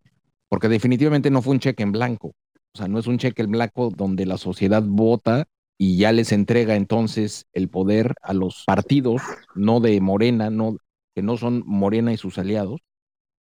porque 0.49 0.69
definitivamente 0.69 1.29
no 1.29 1.41
fue 1.41 1.53
un 1.53 1.59
cheque 1.59 1.83
en 1.83 1.91
blanco. 1.91 2.33
O 2.73 2.77
sea, 2.77 2.87
no 2.87 2.99
es 2.99 3.07
un 3.07 3.17
cheque 3.17 3.41
en 3.41 3.51
blanco 3.51 3.89
donde 3.89 4.25
la 4.25 4.37
sociedad 4.37 4.83
vota 4.85 5.45
y 5.77 5.97
ya 5.97 6.11
les 6.11 6.31
entrega 6.31 6.75
entonces 6.75 7.45
el 7.53 7.69
poder 7.69 8.15
a 8.21 8.33
los 8.33 8.63
partidos, 8.65 9.21
no 9.55 9.79
de 9.79 9.99
Morena, 9.99 10.49
no, 10.49 10.77
que 11.15 11.21
no 11.21 11.37
son 11.37 11.63
Morena 11.65 12.13
y 12.13 12.17
sus 12.17 12.37
aliados. 12.37 12.81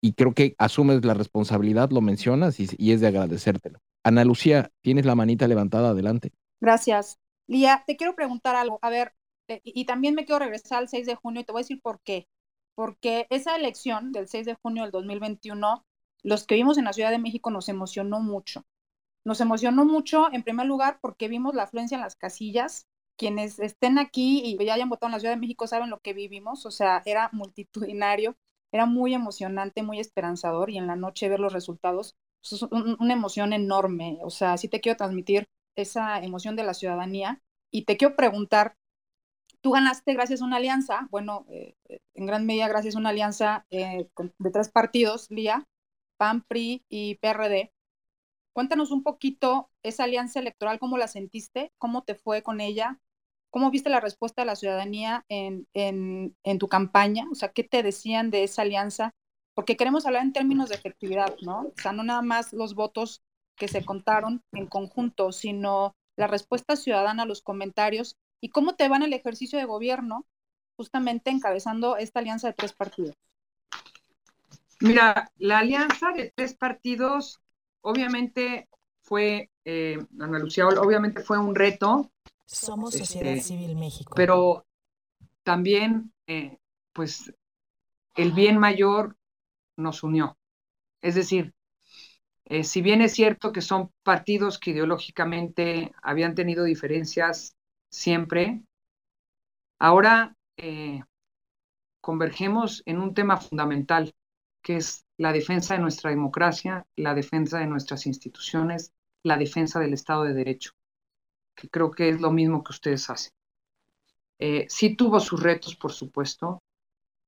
Y 0.01 0.15
creo 0.15 0.33
que 0.33 0.55
asumes 0.59 1.05
la 1.05 1.15
responsabilidad, 1.15 1.91
lo 1.91 2.01
mencionas 2.01 2.59
y, 2.59 2.93
es 2.93 3.01
de 3.01 3.07
agradecértelo. 3.07 3.81
Ana 4.03 4.25
Lucía, 4.25 4.73
tienes 4.81 5.05
la 5.05 5.15
manita 5.15 5.47
levantada, 5.47 5.91
adelante. 5.91 6.33
Gracias. 6.61 7.19
Lía, 7.47 7.85
te 7.87 7.97
quiero 7.97 8.15
preguntar 8.15 8.57
algo. 8.57 8.79
A 8.81 8.89
ver, 8.89 9.13
eh, 9.49 9.61
y 9.63 9.85
también 9.85 10.15
me 10.15 10.25
quiero 10.25 10.39
regresar 10.39 10.79
al 10.79 10.89
6 10.89 11.07
de 11.07 11.17
junio 11.17 11.43
y 11.43 11.45
te 11.45 11.53
voy 11.53 11.61
a 11.61 11.65
decir 11.65 11.83
por 11.83 12.01
qué. 12.01 12.29
Porque 12.75 13.27
esa 13.29 13.57
elección 13.57 14.13
del 14.13 14.29
6 14.29 14.47
de 14.47 14.55
junio 14.55 14.85
del 14.85 14.93
2021, 14.93 15.85
los 16.23 16.47
que 16.47 16.55
vimos 16.55 16.79
en 16.79 16.85
la 16.85 16.93
Ciudad 16.95 17.11
de 17.11 17.19
México 17.19 17.51
nos 17.51 17.69
emocionó 17.69 18.21
mucho. 18.21 18.65
Nos 19.25 19.41
emocionó 19.43 19.85
mucho, 19.85 20.33
en 20.33 20.43
primer 20.43 20.67
lugar, 20.67 20.99
porque 21.03 21.29
vimos 21.29 21.55
la 21.55 21.65
afluencia 21.65 21.97
en 21.97 22.03
las 22.03 22.17
casillas. 22.17 22.87
Quienes 23.17 23.59
estén 23.59 23.99
aquí 23.99 24.43
y 24.45 24.65
ya 24.65 24.75
hayan 24.75 24.89
votado 24.89 25.09
en 25.09 25.13
la 25.13 25.21
Ciudad 25.21 25.35
de 25.35 25.41
México 25.41 25.67
saben 25.67 25.91
lo 25.91 26.01
que 26.01 26.15
vivimos, 26.15 26.65
o 26.65 26.71
sea, 26.71 27.03
era 27.05 27.29
multitudinario, 27.33 28.37
era 28.73 28.87
muy 28.87 29.15
emocionante, 29.15 29.83
muy 29.83 30.01
esperanzador 30.01 30.71
y 30.71 30.79
en 30.79 30.87
la 30.87 30.97
noche 30.97 31.29
ver 31.29 31.41
los 31.41 31.53
resultados, 31.53 32.17
pues, 32.41 32.63
es 32.63 32.63
una 32.63 33.13
emoción 33.13 33.53
enorme. 33.53 34.19
O 34.23 34.31
sea, 34.31 34.57
sí 34.57 34.69
te 34.69 34.81
quiero 34.81 34.97
transmitir 34.97 35.49
esa 35.77 36.23
emoción 36.23 36.57
de 36.57 36.65
la 36.65 36.75
ciudadanía 36.75 37.43
y 37.71 37.85
te 37.85 37.97
quiero 37.97 38.17
preguntar, 38.17 38.77
Tú 39.63 39.73
ganaste 39.73 40.15
gracias 40.15 40.41
a 40.41 40.47
una 40.47 40.57
alianza, 40.57 41.07
bueno, 41.11 41.45
eh, 41.51 41.75
en 42.15 42.27
gran 42.27 42.47
medida 42.47 42.67
gracias 42.67 42.97
a 42.97 42.99
una 42.99 43.11
alianza 43.11 43.67
eh, 43.71 44.09
de 44.39 44.51
tres 44.51 44.71
partidos, 44.71 45.31
LIA, 45.31 45.69
PAN, 46.17 46.43
PRI 46.49 46.85
y 46.89 47.17
PRD. 47.17 47.71
Cuéntanos 48.55 48.91
un 48.91 49.03
poquito 49.03 49.71
esa 49.83 50.05
alianza 50.05 50.41
electoral, 50.41 50.79
cómo 50.79 50.97
la 50.97 51.09
sentiste, 51.09 51.73
cómo 51.77 52.05
te 52.05 52.15
fue 52.15 52.43
con 52.43 52.61
ella, 52.61 53.01
cómo 53.51 53.71
viste 53.71 53.91
la 53.91 54.01
respuesta 54.01 54.43
de 54.43 54.47
la 54.47 54.57
ciudadanía 54.57 55.25
en, 55.29 55.67
en, 55.75 56.59
tu 56.59 56.69
campaña, 56.69 57.27
o 57.31 57.35
sea, 57.35 57.51
qué 57.51 57.65
te 57.65 57.83
decían 57.83 58.31
de 58.31 58.45
esa 58.45 58.63
alianza, 58.63 59.13
porque 59.55 59.77
queremos 59.77 60.07
hablar 60.07 60.23
en 60.23 60.33
términos 60.33 60.69
de 60.69 60.77
efectividad, 60.77 61.35
¿no? 61.43 61.63
O 61.63 61.81
sea, 61.81 61.93
no 61.93 62.03
nada 62.03 62.23
más 62.23 62.53
los 62.53 62.75
votos 62.75 63.23
que 63.57 63.69
se 63.69 63.85
contaron 63.85 64.43
en 64.53 64.67
conjunto, 64.67 65.33
sino 65.33 65.95
la 66.17 66.27
respuesta 66.27 66.77
ciudadana 66.77 67.25
los 67.25 67.43
comentarios 67.43 68.17
¿Y 68.41 68.49
cómo 68.49 68.75
te 68.75 68.89
va 68.89 68.97
en 68.97 69.03
el 69.03 69.13
ejercicio 69.13 69.59
de 69.59 69.67
gobierno, 69.67 70.27
justamente 70.77 71.31
encabezando 71.31 71.97
esta 71.97 72.21
alianza 72.21 72.49
de 72.49 72.55
tres 72.55 72.73
partidos? 72.73 73.15
Mira, 74.81 75.31
la 75.37 75.59
alianza 75.59 76.13
de 76.13 76.33
tres 76.35 76.55
partidos 76.55 77.41
obviamente 77.83 78.69
fue, 79.03 79.51
eh, 79.65 79.99
Ana 80.19 80.39
Lucía, 80.39 80.67
obviamente 80.67 81.23
fue 81.23 81.39
un 81.39 81.55
reto. 81.55 82.11
Somos 82.51 82.95
este, 82.95 83.07
Sociedad 83.07 83.43
Civil 83.43 83.77
México. 83.77 84.13
Pero 84.15 84.67
también, 85.43 86.13
eh, 86.27 86.59
pues, 86.93 87.33
el 88.17 88.33
bien 88.33 88.59
mayor 88.59 89.17
nos 89.77 90.03
unió. 90.03 90.37
Es 91.01 91.15
decir, 91.15 91.55
eh, 92.45 92.65
si 92.65 92.83
bien 92.83 93.01
es 93.01 93.13
cierto 93.13 93.53
que 93.53 93.63
son 93.63 93.91
partidos 94.03 94.59
que 94.59 94.73
ideológicamente 94.73 95.93
habían 96.03 96.35
tenido 96.35 96.65
diferencias 96.65 97.55
siempre, 97.91 98.63
Ahora 99.81 100.37
eh, 100.59 101.03
convergemos 102.03 102.83
en 102.85 103.01
un 103.01 103.15
tema 103.15 103.39
fundamental, 103.39 104.15
que 104.63 104.77
es 104.77 105.07
la 105.17 105.33
defensa 105.33 105.73
de 105.73 105.81
nuestra 105.81 106.11
democracia, 106.11 106.87
la 106.97 107.15
defensa 107.15 107.59
de 107.59 107.67
nuestras 107.67 108.05
instituciones, 108.05 108.93
la 109.23 109.39
defensa 109.39 109.81
del 109.81 109.95
Estado 109.95 110.25
de 110.25 110.35
Derecho, 110.35 110.73
que 111.61 111.69
creo 111.69 111.91
que 111.91 112.09
es 112.09 112.21
lo 112.21 112.31
mismo 112.31 112.65
que 112.65 112.73
ustedes 112.73 113.11
hacen. 113.11 113.33
Eh, 114.39 114.67
sí 114.69 114.97
tuvo 114.97 115.21
sus 115.21 115.43
retos, 115.43 115.77
por 115.77 115.93
supuesto, 115.93 116.63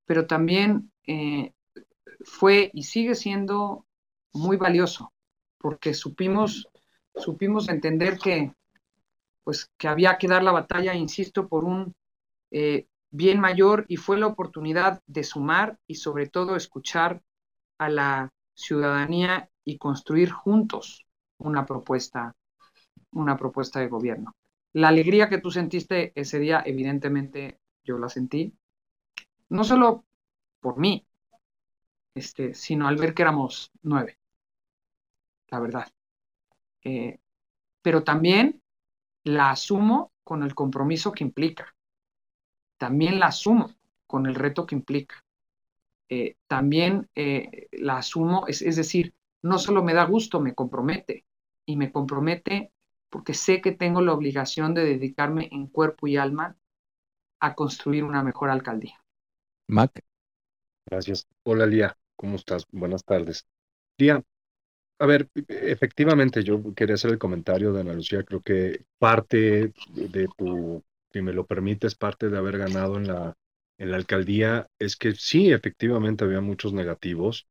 pero 0.07 0.26
también 0.26 0.91
eh, 1.07 1.53
fue 2.24 2.70
y 2.72 2.85
sigue 2.85 3.14
siendo 3.14 3.85
muy 4.33 4.57
valioso, 4.57 5.12
porque 5.59 5.93
supimos, 5.93 6.66
supimos 7.14 7.68
entender 7.68 8.18
que, 8.18 8.55
pues, 9.45 9.70
que 9.76 9.89
había 9.89 10.16
que 10.16 10.28
dar 10.28 10.43
la 10.43 10.53
batalla, 10.53 10.95
insisto, 10.95 11.49
por 11.49 11.64
un 11.64 11.93
eh, 12.51 12.87
bien 13.11 13.39
mayor 13.41 13.85
y 13.89 13.97
fue 13.97 14.18
la 14.18 14.28
oportunidad 14.28 15.03
de 15.07 15.24
sumar 15.24 15.78
y 15.87 15.97
sobre 15.97 16.28
todo 16.28 16.57
escuchar 16.57 17.20
a 17.78 17.91
la 17.91 18.30
ciudadanía 18.55 19.51
y 19.64 19.76
construir 19.76 20.30
juntos 20.30 21.05
una 21.39 21.66
propuesta, 21.66 22.35
una 23.13 23.37
propuesta 23.37 23.81
de 23.81 23.89
gobierno. 23.89 24.35
La 24.73 24.89
alegría 24.89 25.29
que 25.29 25.39
tú 25.39 25.51
sentiste 25.51 26.13
ese 26.15 26.39
día, 26.39 26.63
evidentemente 26.65 27.59
yo 27.85 27.99
la 27.99 28.09
sentí, 28.09 28.55
no 29.49 29.65
solo 29.65 30.05
por 30.61 30.79
mí, 30.79 31.07
este, 32.15 32.55
sino 32.55 32.89
al 32.89 32.97
ver 32.97 33.15
que 33.15 33.23
éramos 33.23 33.71
nueve, 33.83 34.19
la 35.49 35.61
verdad. 35.61 35.93
Eh, 36.85 37.19
pero 37.83 38.03
también 38.03 38.63
la 39.25 39.51
asumo 39.51 40.13
con 40.25 40.43
el 40.43 40.55
compromiso 40.55 41.13
que 41.13 41.25
implica. 41.25 41.75
También 42.79 43.19
la 43.19 43.27
asumo 43.27 43.71
con 44.07 44.27
el 44.27 44.35
reto 44.35 44.67
que 44.67 44.75
implica. 44.75 45.23
Eh, 46.09 46.37
también 46.47 47.09
eh, 47.15 47.69
la 47.73 47.99
asumo, 47.99 48.47
es, 48.47 48.63
es 48.63 48.77
decir, 48.77 49.15
no 49.43 49.59
solo 49.59 49.83
me 49.83 49.95
da 49.95 50.05
gusto, 50.05 50.41
me 50.41 50.55
compromete. 50.55 51.25
Y 51.65 51.77
me 51.77 51.93
compromete 51.93 52.73
porque 53.13 53.35
sé 53.35 53.61
que 53.61 53.73
tengo 53.73 54.01
la 54.01 54.15
obligación 54.15 54.73
de 54.73 54.85
dedicarme 54.85 55.51
en 55.53 55.67
cuerpo 55.67 56.07
y 56.09 56.17
alma 56.17 56.57
a 57.41 57.55
construir 57.55 58.05
una 58.05 58.23
mejor 58.23 58.49
alcaldía. 58.49 58.99
Mac. 59.69 60.03
Gracias. 60.91 61.27
Hola, 61.45 61.67
Lía. 61.67 61.97
¿Cómo 62.17 62.37
estás? 62.37 62.65
Buenas 62.73 63.05
tardes. 63.05 63.45
Lía, 63.99 64.23
a 64.99 65.07
ver, 65.07 65.29
efectivamente 65.49 66.43
yo 66.43 66.75
quería 66.75 66.95
hacer 66.95 67.11
el 67.11 67.19
comentario 67.19 67.73
de 67.73 67.83
Ana 67.83 67.93
Lucía. 67.93 68.23
Creo 68.23 68.41
que 68.41 68.87
parte 68.99 69.75
de 69.95 70.29
tu, 70.39 70.83
si 71.13 71.21
me 71.21 71.35
lo 71.35 71.45
permites, 71.45 71.95
parte 71.95 72.31
de 72.31 72.39
haber 72.39 72.57
ganado 72.57 72.97
en 72.97 73.09
la, 73.09 73.35
en 73.79 73.91
la 73.91 73.99
alcaldía 73.99 74.69
es 74.79 74.97
que 74.97 75.13
sí, 75.13 75.53
efectivamente 75.53 76.25
había 76.25 76.41
muchos 76.41 76.73
negativos, 76.73 77.47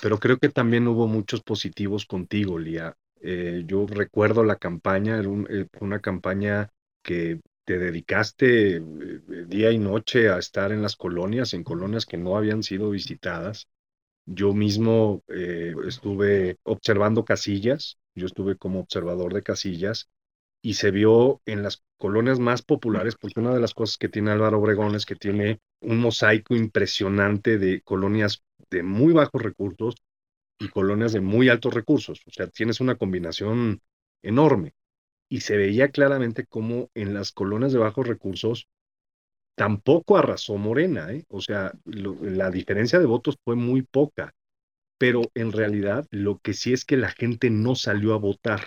pero 0.00 0.18
creo 0.18 0.38
que 0.38 0.48
también 0.48 0.88
hubo 0.88 1.06
muchos 1.06 1.42
positivos 1.42 2.06
contigo, 2.06 2.58
Lía. 2.58 2.96
Eh, 3.24 3.62
yo 3.66 3.86
recuerdo 3.86 4.42
la 4.42 4.56
campaña, 4.56 5.20
eh, 5.20 5.66
una 5.80 6.00
campaña 6.00 6.70
que 7.02 7.40
te 7.64 7.78
dedicaste 7.78 8.76
eh, 8.76 8.82
día 9.46 9.70
y 9.70 9.78
noche 9.78 10.28
a 10.28 10.38
estar 10.38 10.72
en 10.72 10.82
las 10.82 10.96
colonias, 10.96 11.54
en 11.54 11.62
colonias 11.62 12.04
que 12.04 12.16
no 12.16 12.36
habían 12.36 12.64
sido 12.64 12.90
visitadas. 12.90 13.68
Yo 14.26 14.54
mismo 14.54 15.22
estuve 15.28 16.56
observando 16.62 17.24
casillas, 17.24 17.98
yo 18.14 18.26
estuve 18.26 18.56
como 18.56 18.78
observador 18.78 19.34
de 19.34 19.42
casillas 19.42 20.08
y 20.62 20.74
se 20.74 20.92
vio 20.92 21.40
en 21.44 21.64
las 21.64 21.82
colonias 21.98 22.38
más 22.38 22.62
populares, 22.62 23.16
porque 23.20 23.40
una 23.40 23.52
de 23.52 23.58
las 23.60 23.74
cosas 23.74 23.98
que 23.98 24.08
tiene 24.08 24.30
Álvaro 24.30 24.60
Obregón 24.60 24.94
es 24.94 25.06
que 25.06 25.16
tiene 25.16 25.58
un 25.80 25.98
mosaico 25.98 26.54
impresionante 26.54 27.58
de 27.58 27.80
colonias 27.82 28.44
de 28.70 28.84
muy 28.84 29.12
bajos 29.12 29.42
recursos 29.42 29.96
y 30.58 30.68
colonias 30.68 31.12
de 31.12 31.20
muy 31.20 31.48
altos 31.48 31.74
recursos. 31.74 32.22
O 32.26 32.30
sea, 32.30 32.46
tienes 32.46 32.80
una 32.80 32.96
combinación 32.96 33.80
enorme. 34.22 34.74
Y 35.28 35.40
se 35.40 35.56
veía 35.56 35.88
claramente 35.88 36.46
cómo 36.46 36.90
en 36.94 37.14
las 37.14 37.32
colonias 37.32 37.72
de 37.72 37.78
bajos 37.78 38.06
recursos 38.06 38.68
tampoco 39.54 40.16
arrasó 40.16 40.56
Morena. 40.56 41.12
¿eh? 41.12 41.24
O 41.28 41.40
sea, 41.40 41.72
la 41.84 42.50
diferencia 42.50 42.98
de 42.98 43.06
votos 43.06 43.36
fue 43.44 43.56
muy 43.56 43.82
poca. 43.82 44.34
Pero 44.98 45.22
en 45.34 45.52
realidad 45.52 46.06
lo 46.10 46.38
que 46.38 46.54
sí 46.54 46.72
es 46.72 46.84
que 46.84 46.96
la 46.96 47.10
gente 47.10 47.50
no 47.50 47.74
salió 47.74 48.14
a 48.14 48.18
votar. 48.18 48.62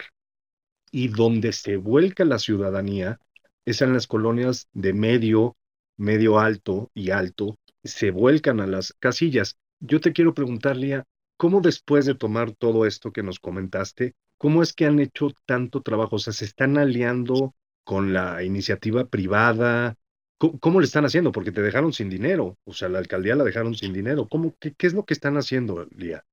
Y 0.91 1.09
donde 1.09 1.53
se 1.53 1.77
vuelca 1.77 2.25
la 2.25 2.39
ciudadanía 2.39 3.19
es 3.65 3.81
en 3.81 3.93
las 3.93 4.07
colonias 4.07 4.67
de 4.73 4.93
medio, 4.93 5.57
medio 5.97 6.39
alto 6.39 6.91
y 6.93 7.09
alto, 7.09 7.57
se 7.83 8.11
vuelcan 8.11 8.59
a 8.59 8.67
las 8.67 8.93
casillas. 8.99 9.57
Yo 9.79 9.99
te 9.99 10.13
quiero 10.13 10.33
preguntar, 10.33 10.77
Lía, 10.77 11.03
¿Cómo 11.37 11.61
después 11.61 12.05
de 12.05 12.15
tomar 12.15 12.51
todo 12.51 12.85
esto 12.85 13.11
que 13.11 13.23
nos 13.23 13.39
comentaste, 13.39 14.15
cómo 14.37 14.63
es 14.63 14.73
que 14.73 14.85
han 14.85 14.99
hecho 14.99 15.29
tanto 15.45 15.81
trabajo? 15.81 16.15
O 16.15 16.19
sea, 16.19 16.33
¿se 16.33 16.45
están 16.45 16.77
aliando 16.77 17.53
con 17.83 18.13
la 18.13 18.43
iniciativa 18.43 19.05
privada? 19.05 19.95
¿Cómo, 20.37 20.79
le 20.79 20.85
están 20.85 21.05
haciendo? 21.05 21.31
Porque 21.31 21.51
te 21.51 21.61
dejaron 21.61 21.93
sin 21.93 22.09
dinero, 22.09 22.57
o 22.65 22.73
sea, 22.73 22.89
la 22.89 22.99
alcaldía 22.99 23.35
la 23.35 23.43
dejaron 23.43 23.73
sin 23.75 23.93
dinero. 23.93 24.27
¿Cómo, 24.27 24.53
qué, 24.59 24.75
es 24.79 24.93
lo 24.93 25.05
que 25.05 25.13
están 25.13 25.37
haciendo, 25.37 25.87
Lía? 25.95 26.23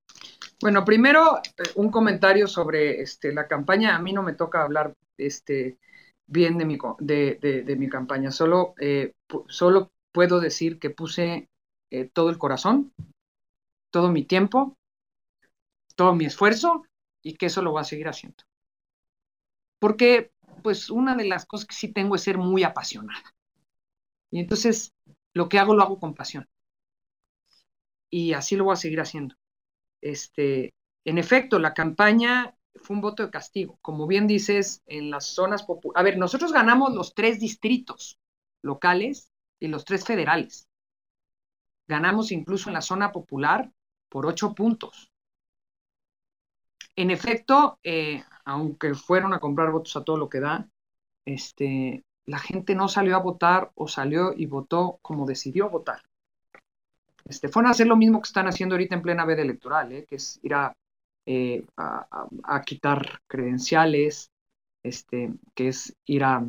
Bueno, 0.61 0.85
primero 0.85 1.39
eh, 1.39 1.63
un 1.77 1.91
comentario 1.91 2.49
sobre 2.49 3.01
este, 3.01 3.33
la 3.33 3.47
campaña. 3.47 3.97
A 3.97 4.01
mí 4.01 4.13
no 4.13 4.23
me 4.23 4.35
toca 4.35 4.63
hablar 4.63 4.95
este, 5.17 5.79
bien 6.27 6.59
de 6.59 6.65
mi, 6.65 6.79
de, 6.99 7.77
mi 7.79 7.89
campaña, 7.89 8.33
solo, 8.33 8.75
eh, 8.81 9.13
solo 9.49 9.93
puedo 10.13 10.41
decir 10.41 10.79
que 10.79 10.91
puse 10.91 11.49
eh, 11.91 12.11
todo 12.13 12.31
el 12.31 12.39
corazón, 12.39 12.93
todo 13.91 14.11
mi 14.11 14.25
tiempo, 14.25 14.77
todo 15.95 16.15
mi 16.15 16.25
esfuerzo 16.25 16.85
y 17.23 17.35
que 17.35 17.47
eso 17.47 17.63
lo 17.63 17.73
voy 17.73 17.81
a 17.81 17.85
seguir 17.85 18.09
haciendo. 18.09 18.45
Porque, 19.79 20.33
pues, 20.63 20.91
una 20.91 21.17
de 21.17 21.25
las 21.25 21.47
cosas 21.47 21.67
que 21.67 21.75
sí 21.75 21.93
tengo 21.93 22.15
es 22.15 22.23
ser 22.23 22.39
muy 22.39 22.63
apasionada. 22.63 23.35
Y 24.31 24.41
entonces, 24.41 24.95
lo 25.35 25.49
que 25.49 25.59
hago, 25.59 25.75
lo 25.75 25.83
hago 25.83 25.99
con 25.99 26.15
pasión. 26.15 26.49
Y 28.11 28.33
así 28.33 28.57
lo 28.57 28.65
voy 28.65 28.75
a 28.75 28.77
seguir 28.77 29.01
haciendo. 29.01 29.35
Este, 30.01 30.75
en 31.05 31.19
efecto, 31.19 31.59
la 31.59 31.75
campaña 31.75 32.57
fue 32.77 32.97
un 32.97 33.03
voto 33.03 33.23
de 33.23 33.31
castigo. 33.31 33.79
Como 33.83 34.07
bien 34.07 34.27
dices, 34.27 34.83
en 34.87 35.11
las 35.11 35.27
zonas 35.27 35.63
populares. 35.63 36.01
A 36.01 36.03
ver, 36.03 36.19
nosotros 36.19 36.53
ganamos 36.53 36.95
los 36.95 37.15
tres 37.15 37.41
distritos 37.41 38.19
locales 38.63 39.31
y 39.59 39.69
los 39.69 39.85
tres 39.85 40.05
federales. 40.05 40.69
Ganamos 41.89 42.33
incluso 42.33 42.71
en 42.71 42.75
la 42.75 42.81
zona 42.81 43.13
popular 43.13 43.71
por 44.09 44.27
ocho 44.27 44.55
puntos. 44.55 45.12
En 46.97 47.11
efecto, 47.11 47.79
eh, 47.83 48.23
aunque 48.45 48.95
fueron 48.95 49.33
a 49.33 49.41
comprar 49.41 49.71
votos 49.71 49.97
a 49.97 50.05
todo 50.05 50.17
lo 50.17 50.29
que 50.29 50.41
da, 50.41 50.69
este, 51.25 52.05
la 52.27 52.39
gente 52.39 52.75
no 52.75 52.89
salió 52.89 53.17
a 53.17 53.21
votar 53.21 53.71
o 53.75 53.89
salió 53.89 54.33
y 54.37 54.47
votó 54.47 54.99
como 55.03 55.27
decidió 55.27 55.71
votar. 55.71 56.03
Este, 57.25 57.49
fueron 57.49 57.69
a 57.69 57.73
hacer 57.73 57.87
lo 57.87 57.97
mismo 57.97 58.21
que 58.21 58.27
están 58.27 58.49
haciendo 58.49 58.75
ahorita 58.75 58.95
en 58.97 59.03
plena 59.03 59.25
veda 59.25 59.43
electoral, 59.43 59.93
¿eh? 59.93 60.07
que 60.07 60.17
es 60.17 60.41
ir 60.43 60.53
eh, 61.27 61.65
a, 61.77 62.27
a, 62.45 62.63
quitar 62.63 63.21
credenciales, 63.27 64.33
este, 64.83 65.33
que 65.55 65.69
es 65.69 65.97
ir 66.07 66.25
a, 66.25 66.45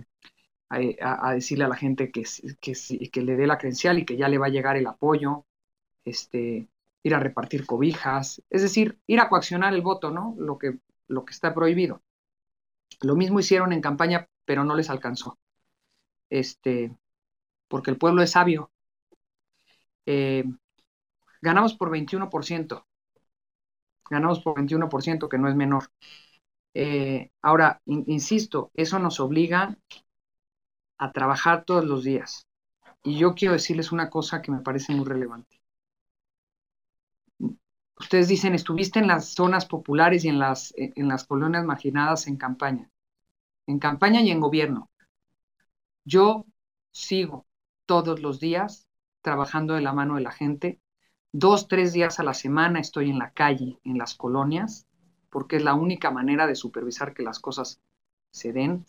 decirle 1.35 1.65
a 1.65 1.67
la 1.67 1.75
gente 1.75 2.11
que, 2.11 2.23
que, 2.59 2.73
que, 3.11 3.21
le 3.21 3.35
dé 3.35 3.45
la 3.45 3.59
credencial 3.59 3.99
y 3.99 4.05
que 4.05 4.17
ya 4.17 4.27
le 4.27 4.39
va 4.39 4.47
a 4.47 4.49
llegar 4.49 4.75
el 4.75 4.87
apoyo, 4.87 5.45
ir 7.03 7.13
a 7.15 7.19
repartir 7.19 7.65
cobijas, 7.65 8.41
es 8.49 8.61
decir, 8.61 8.99
ir 9.07 9.19
a 9.19 9.29
coaccionar 9.29 9.73
el 9.73 9.81
voto, 9.81 10.09
¿no? 10.09 10.35
Lo 10.37 10.57
que, 10.57 10.79
lo 11.07 11.25
que 11.25 11.33
está 11.33 11.53
prohibido. 11.53 12.01
Lo 13.01 13.15
mismo 13.15 13.39
hicieron 13.39 13.73
en 13.73 13.81
campaña, 13.81 14.27
pero 14.45 14.63
no 14.63 14.75
les 14.75 14.89
alcanzó. 14.89 15.37
Este, 16.29 16.95
porque 17.67 17.91
el 17.91 17.97
pueblo 17.97 18.21
es 18.21 18.31
sabio. 18.31 18.71
Eh, 20.05 20.43
ganamos 21.41 21.75
por 21.75 21.91
21%. 21.91 22.85
Ganamos 24.09 24.39
por 24.41 24.55
21%, 24.57 25.27
que 25.27 25.37
no 25.37 25.49
es 25.49 25.55
menor. 25.55 25.89
Eh, 26.73 27.31
ahora, 27.41 27.81
insisto, 27.85 28.71
eso 28.73 28.99
nos 28.99 29.19
obliga 29.19 29.77
a 30.97 31.11
trabajar 31.11 31.65
todos 31.65 31.85
los 31.85 32.03
días. 32.03 32.47
Y 33.03 33.17
yo 33.17 33.35
quiero 33.35 33.53
decirles 33.53 33.91
una 33.91 34.09
cosa 34.09 34.41
que 34.41 34.51
me 34.51 34.61
parece 34.61 34.93
muy 34.93 35.05
relevante. 35.05 35.62
Ustedes 37.99 38.27
dicen, 38.27 38.55
estuviste 38.55 38.99
en 38.99 39.07
las 39.07 39.33
zonas 39.33 39.65
populares 39.65 40.25
y 40.25 40.29
en 40.29 40.39
las, 40.39 40.73
en 40.77 41.07
las 41.07 41.25
colonias 41.25 41.63
marginadas 41.63 42.27
en 42.27 42.37
campaña, 42.37 42.89
en 43.67 43.79
campaña 43.79 44.21
y 44.21 44.31
en 44.31 44.39
gobierno. 44.39 44.89
Yo 46.05 46.45
sigo 46.91 47.45
todos 47.85 48.21
los 48.21 48.39
días 48.39 48.87
trabajando 49.21 49.73
de 49.73 49.81
la 49.81 49.93
mano 49.93 50.15
de 50.15 50.21
la 50.21 50.31
gente. 50.31 50.79
Dos, 51.31 51.67
tres 51.67 51.93
días 51.93 52.19
a 52.19 52.23
la 52.23 52.33
semana 52.33 52.79
estoy 52.79 53.09
en 53.09 53.19
la 53.19 53.31
calle, 53.31 53.79
en 53.83 53.97
las 53.97 54.15
colonias, 54.15 54.87
porque 55.29 55.55
es 55.55 55.63
la 55.63 55.73
única 55.73 56.11
manera 56.11 56.45
de 56.45 56.55
supervisar 56.55 57.13
que 57.13 57.23
las 57.23 57.39
cosas 57.39 57.81
se 58.31 58.53
den 58.53 58.85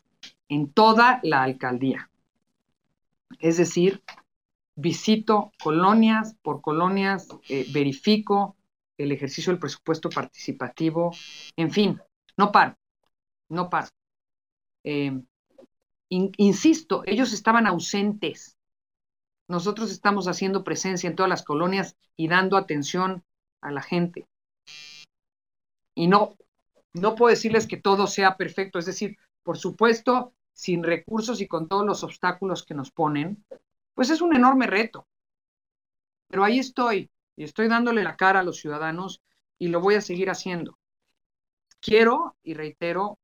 en 0.48 0.72
toda 0.72 1.20
la 1.22 1.42
alcaldía. 1.42 2.11
Es 3.38 3.57
decir, 3.57 4.02
visito 4.74 5.52
colonias 5.62 6.36
por 6.42 6.61
colonias, 6.61 7.28
eh, 7.48 7.66
verifico 7.72 8.57
el 8.99 9.12
ejercicio 9.12 9.53
del 9.53 9.61
presupuesto 9.61 10.09
participativo, 10.09 11.14
en 11.57 11.70
fin, 11.70 12.01
no 12.36 12.53
paro, 12.53 12.76
no 13.49 13.68
paro. 13.68 13.88
Eh, 14.84 15.20
insisto, 16.09 17.03
ellos 17.07 17.32
estaban 17.32 17.66
ausentes. 17.66 18.57
Nosotros 19.49 19.90
estamos 19.90 20.28
haciendo 20.28 20.64
presencia 20.64 21.09
en 21.09 21.16
todas 21.16 21.28
las 21.28 21.42
colonias 21.42 21.97
y 22.16 22.28
dando 22.28 22.57
atención 22.57 23.24
a 23.61 23.70
la 23.70 23.82
gente. 23.82 24.26
Y 25.95 26.07
no, 26.07 26.36
no 26.92 27.14
puedo 27.14 27.30
decirles 27.30 27.66
que 27.66 27.76
todo 27.76 28.07
sea 28.07 28.36
perfecto, 28.36 28.78
es 28.78 28.86
decir, 28.86 29.16
por 29.42 29.59
supuesto, 29.59 30.32
sin 30.53 30.82
recursos 30.82 31.40
y 31.40 31.49
con 31.49 31.68
todos 31.68 31.84
los 31.84 32.05
obstáculos 32.05 32.64
que 32.64 32.74
nos 32.74 32.90
ponen, 32.90 33.45
pues 33.95 34.11
es 34.11 34.20
un 34.20 34.34
enorme 34.34 34.66
reto. 34.66 35.07
Pero 36.28 36.45
ahí 36.45 36.59
estoy 36.59 37.11
y 37.37 37.45
estoy 37.45 37.68
dándole 37.68 38.03
la 38.03 38.16
cara 38.16 38.41
a 38.41 38.45
los 38.45 38.59
ciudadanos 38.59 39.22
y 39.59 39.68
lo 39.68 39.80
voy 39.80 39.95
a 39.95 40.01
seguir 40.01 40.30
haciendo. 40.30 40.78
Quiero, 41.80 42.37
y 42.43 42.55
reitero, 42.55 43.18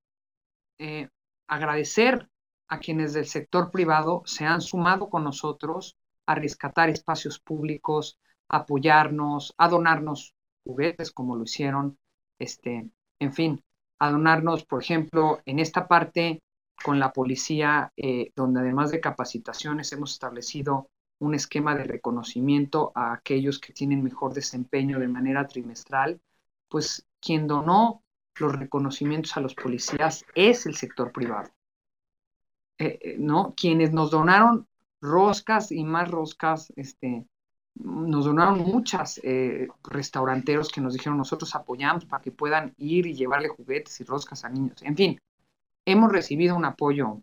eh, 0.78 1.08
agradecer 1.46 2.28
a 2.68 2.78
quienes 2.78 3.12
del 3.12 3.26
sector 3.26 3.70
privado 3.70 4.22
se 4.26 4.44
han 4.44 4.60
sumado 4.60 5.08
con 5.08 5.24
nosotros 5.24 5.96
a 6.26 6.34
rescatar 6.34 6.88
espacios 6.88 7.40
públicos, 7.40 8.18
apoyarnos, 8.48 9.54
a 9.58 9.68
donarnos 9.68 10.34
juguetes 10.64 11.10
como 11.10 11.36
lo 11.36 11.44
hicieron, 11.44 11.98
este, 12.38 12.88
en 13.18 13.32
fin, 13.32 13.64
a 13.98 14.10
donarnos, 14.10 14.64
por 14.64 14.82
ejemplo, 14.82 15.40
en 15.44 15.58
esta 15.58 15.88
parte 15.88 16.42
con 16.82 16.98
la 16.98 17.12
policía, 17.12 17.92
eh, 17.96 18.30
donde 18.34 18.60
además 18.60 18.90
de 18.90 19.00
capacitaciones 19.00 19.92
hemos 19.92 20.12
establecido 20.12 20.88
un 21.20 21.34
esquema 21.34 21.74
de 21.74 21.84
reconocimiento 21.84 22.92
a 22.94 23.12
aquellos 23.12 23.58
que 23.58 23.72
tienen 23.72 24.02
mejor 24.02 24.34
desempeño 24.34 24.98
de 24.98 25.08
manera 25.08 25.46
trimestral, 25.46 26.20
pues 26.68 27.06
quien 27.20 27.46
donó 27.46 28.02
los 28.36 28.56
reconocimientos 28.56 29.36
a 29.36 29.40
los 29.40 29.54
policías 29.54 30.24
es 30.34 30.66
el 30.66 30.74
sector 30.74 31.12
privado. 31.12 31.50
Eh, 32.78 32.98
eh, 33.02 33.16
¿no? 33.18 33.54
Quienes 33.54 33.92
nos 33.92 34.10
donaron 34.10 34.66
roscas 35.02 35.70
y 35.72 35.84
más 35.84 36.10
roscas, 36.10 36.72
este, 36.76 37.26
nos 37.74 38.24
donaron 38.24 38.60
muchas 38.60 39.20
restauranteros 39.84 40.70
que 40.70 40.80
nos 40.80 40.94
dijeron 40.94 41.16
nosotros 41.16 41.54
apoyamos 41.54 42.04
para 42.04 42.22
que 42.22 42.32
puedan 42.32 42.74
ir 42.78 43.06
y 43.06 43.14
llevarle 43.14 43.48
juguetes 43.48 44.00
y 44.00 44.04
roscas 44.04 44.44
a 44.44 44.48
niños. 44.48 44.82
En 44.82 44.96
fin, 44.96 45.20
hemos 45.84 46.10
recibido 46.10 46.56
un 46.56 46.64
apoyo 46.64 47.22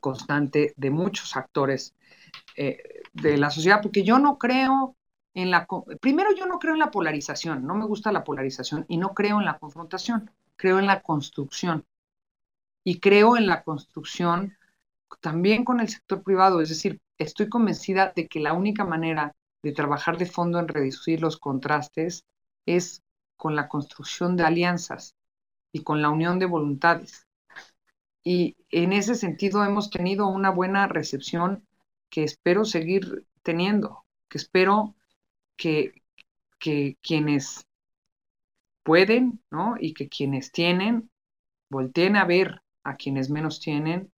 constante 0.00 0.74
de 0.76 0.90
muchos 0.90 1.36
actores 1.36 1.94
eh, 2.56 3.02
de 3.12 3.36
la 3.36 3.50
sociedad, 3.50 3.80
porque 3.82 4.02
yo 4.02 4.18
no 4.18 4.38
creo 4.38 4.96
en 5.34 5.50
la... 5.50 5.66
Primero, 6.00 6.30
yo 6.34 6.46
no 6.46 6.58
creo 6.58 6.74
en 6.74 6.80
la 6.80 6.90
polarización, 6.90 7.66
no 7.66 7.74
me 7.74 7.86
gusta 7.86 8.12
la 8.12 8.24
polarización 8.24 8.86
y 8.88 8.96
no 8.96 9.14
creo 9.14 9.38
en 9.38 9.44
la 9.44 9.58
confrontación, 9.58 10.30
creo 10.56 10.78
en 10.78 10.86
la 10.86 11.02
construcción. 11.02 11.84
Y 12.84 13.00
creo 13.00 13.36
en 13.36 13.46
la 13.46 13.62
construcción 13.62 14.56
también 15.20 15.64
con 15.64 15.80
el 15.80 15.88
sector 15.88 16.22
privado, 16.22 16.60
es 16.60 16.68
decir, 16.68 17.00
estoy 17.18 17.48
convencida 17.48 18.12
de 18.14 18.28
que 18.28 18.40
la 18.40 18.52
única 18.52 18.84
manera 18.84 19.34
de 19.62 19.72
trabajar 19.72 20.18
de 20.18 20.26
fondo 20.26 20.58
en 20.58 20.68
reducir 20.68 21.20
los 21.20 21.38
contrastes 21.38 22.24
es 22.66 23.02
con 23.36 23.56
la 23.56 23.68
construcción 23.68 24.36
de 24.36 24.44
alianzas 24.44 25.14
y 25.72 25.82
con 25.82 26.02
la 26.02 26.10
unión 26.10 26.38
de 26.38 26.46
voluntades. 26.46 27.26
Y 28.22 28.56
en 28.70 28.92
ese 28.92 29.14
sentido 29.14 29.64
hemos 29.64 29.90
tenido 29.90 30.28
una 30.28 30.50
buena 30.50 30.86
recepción 30.86 31.66
que 32.14 32.22
espero 32.22 32.64
seguir 32.64 33.26
teniendo, 33.42 34.04
que 34.28 34.38
espero 34.38 34.94
que, 35.56 36.00
que 36.60 36.96
quienes 37.02 37.66
pueden, 38.84 39.42
¿no? 39.50 39.74
Y 39.80 39.94
que 39.94 40.08
quienes 40.08 40.52
tienen, 40.52 41.10
volteen 41.68 42.14
a 42.14 42.24
ver 42.24 42.62
a 42.84 42.94
quienes 42.94 43.30
menos 43.30 43.58
tienen 43.58 44.12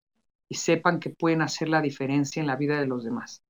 y 0.49 0.55
sepan 0.55 0.99
que 0.99 1.09
pueden 1.09 1.41
hacer 1.41 1.69
la 1.69 1.81
diferencia 1.81 2.41
en 2.41 2.47
la 2.47 2.57
vida 2.57 2.81
de 2.81 2.85
los 2.85 3.05
demás. 3.05 3.43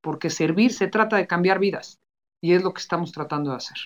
Porque 0.00 0.30
servir 0.30 0.72
se 0.72 0.88
trata 0.88 1.16
de 1.16 1.28
cambiar 1.28 1.60
vidas 1.60 2.00
y 2.40 2.54
es 2.54 2.64
lo 2.64 2.74
que 2.74 2.80
estamos 2.80 3.12
tratando 3.12 3.50
de 3.50 3.58
hacer. 3.58 3.76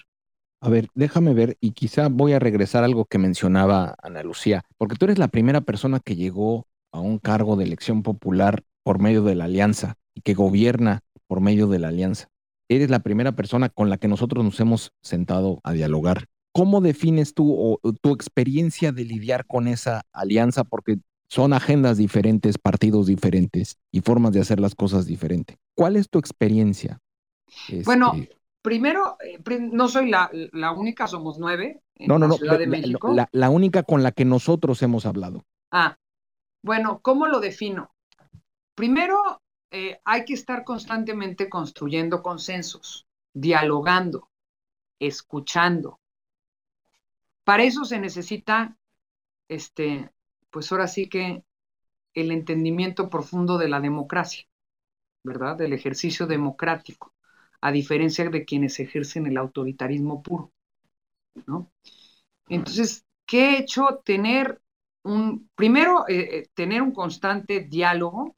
A 0.62 0.70
ver, 0.70 0.88
déjame 0.94 1.34
ver 1.34 1.58
y 1.60 1.72
quizá 1.72 2.08
voy 2.08 2.32
a 2.32 2.38
regresar 2.38 2.84
a 2.84 2.86
algo 2.86 3.04
que 3.04 3.18
mencionaba 3.18 3.96
Ana 4.02 4.22
Lucía, 4.22 4.64
porque 4.78 4.96
tú 4.96 5.04
eres 5.04 5.18
la 5.18 5.28
primera 5.28 5.60
persona 5.60 6.00
que 6.00 6.16
llegó 6.16 6.66
a 6.90 7.00
un 7.00 7.18
cargo 7.18 7.56
de 7.56 7.64
elección 7.64 8.02
popular 8.02 8.64
por 8.82 8.98
medio 8.98 9.22
de 9.22 9.34
la 9.34 9.44
alianza 9.44 9.98
y 10.16 10.22
que 10.22 10.34
gobierna 10.34 11.02
por 11.28 11.40
medio 11.40 11.68
de 11.68 11.78
la 11.78 11.88
alianza. 11.88 12.28
Eres 12.68 12.90
la 12.90 13.00
primera 13.00 13.36
persona 13.36 13.68
con 13.68 13.90
la 13.90 13.98
que 13.98 14.08
nosotros 14.08 14.44
nos 14.44 14.58
hemos 14.58 14.90
sentado 15.02 15.60
a 15.62 15.72
dialogar. 15.72 16.24
¿Cómo 16.52 16.80
defines 16.80 17.34
tú 17.34 17.78
tu 18.00 18.12
experiencia 18.12 18.90
de 18.90 19.04
lidiar 19.04 19.46
con 19.46 19.68
esa 19.68 20.02
alianza? 20.12 20.64
Porque 20.64 20.96
son 21.28 21.52
agendas 21.52 21.98
diferentes, 21.98 22.56
partidos 22.56 23.06
diferentes 23.06 23.76
y 23.92 24.00
formas 24.00 24.32
de 24.32 24.40
hacer 24.40 24.58
las 24.58 24.74
cosas 24.74 25.06
diferentes. 25.06 25.58
¿Cuál 25.74 25.96
es 25.96 26.08
tu 26.08 26.18
experiencia? 26.18 26.98
Bueno, 27.84 28.12
este, 28.14 28.36
primero, 28.62 29.16
eh, 29.24 29.38
no 29.72 29.88
soy 29.88 30.10
la, 30.10 30.30
única, 30.76 31.06
somos 31.06 31.38
nueve 31.38 31.82
en 31.94 32.08
no, 32.08 32.18
no, 32.18 32.28
la 32.28 32.34
Ciudad 32.34 32.58
de 32.58 32.66
México. 32.66 33.14
La, 33.32 33.50
única 33.50 33.82
con 33.82 34.02
la 34.02 34.12
que 34.12 34.24
nosotros 34.24 34.82
hemos 34.82 35.04
hablado. 35.04 35.44
Ah, 35.70 35.98
bueno, 36.62 37.00
¿cómo 37.02 37.26
lo 37.26 37.40
defino? 37.40 37.94
Primero, 38.74 39.40
eh, 39.70 40.00
hay 40.04 40.24
que 40.24 40.34
estar 40.34 40.64
constantemente 40.64 41.48
construyendo 41.48 42.22
consensos, 42.22 43.06
dialogando, 43.32 44.30
escuchando. 44.98 46.00
Para 47.44 47.64
eso 47.64 47.84
se 47.84 47.98
necesita, 47.98 48.76
este, 49.48 50.10
pues 50.50 50.70
ahora 50.72 50.88
sí 50.88 51.08
que 51.08 51.44
el 52.14 52.30
entendimiento 52.30 53.10
profundo 53.10 53.58
de 53.58 53.68
la 53.68 53.80
democracia, 53.80 54.46
¿verdad? 55.22 55.56
Del 55.56 55.72
ejercicio 55.72 56.26
democrático 56.26 57.12
a 57.60 57.72
diferencia 57.72 58.28
de 58.28 58.44
quienes 58.44 58.78
ejercen 58.80 59.26
el 59.26 59.36
autoritarismo 59.36 60.22
puro, 60.22 60.52
¿no? 61.46 61.72
Entonces, 62.48 63.04
¿qué 63.26 63.50
he 63.50 63.58
hecho? 63.58 64.02
Tener 64.04 64.60
un, 65.02 65.48
primero, 65.54 66.06
eh, 66.08 66.38
eh, 66.38 66.48
tener 66.54 66.82
un 66.82 66.92
constante 66.92 67.60
diálogo, 67.60 68.36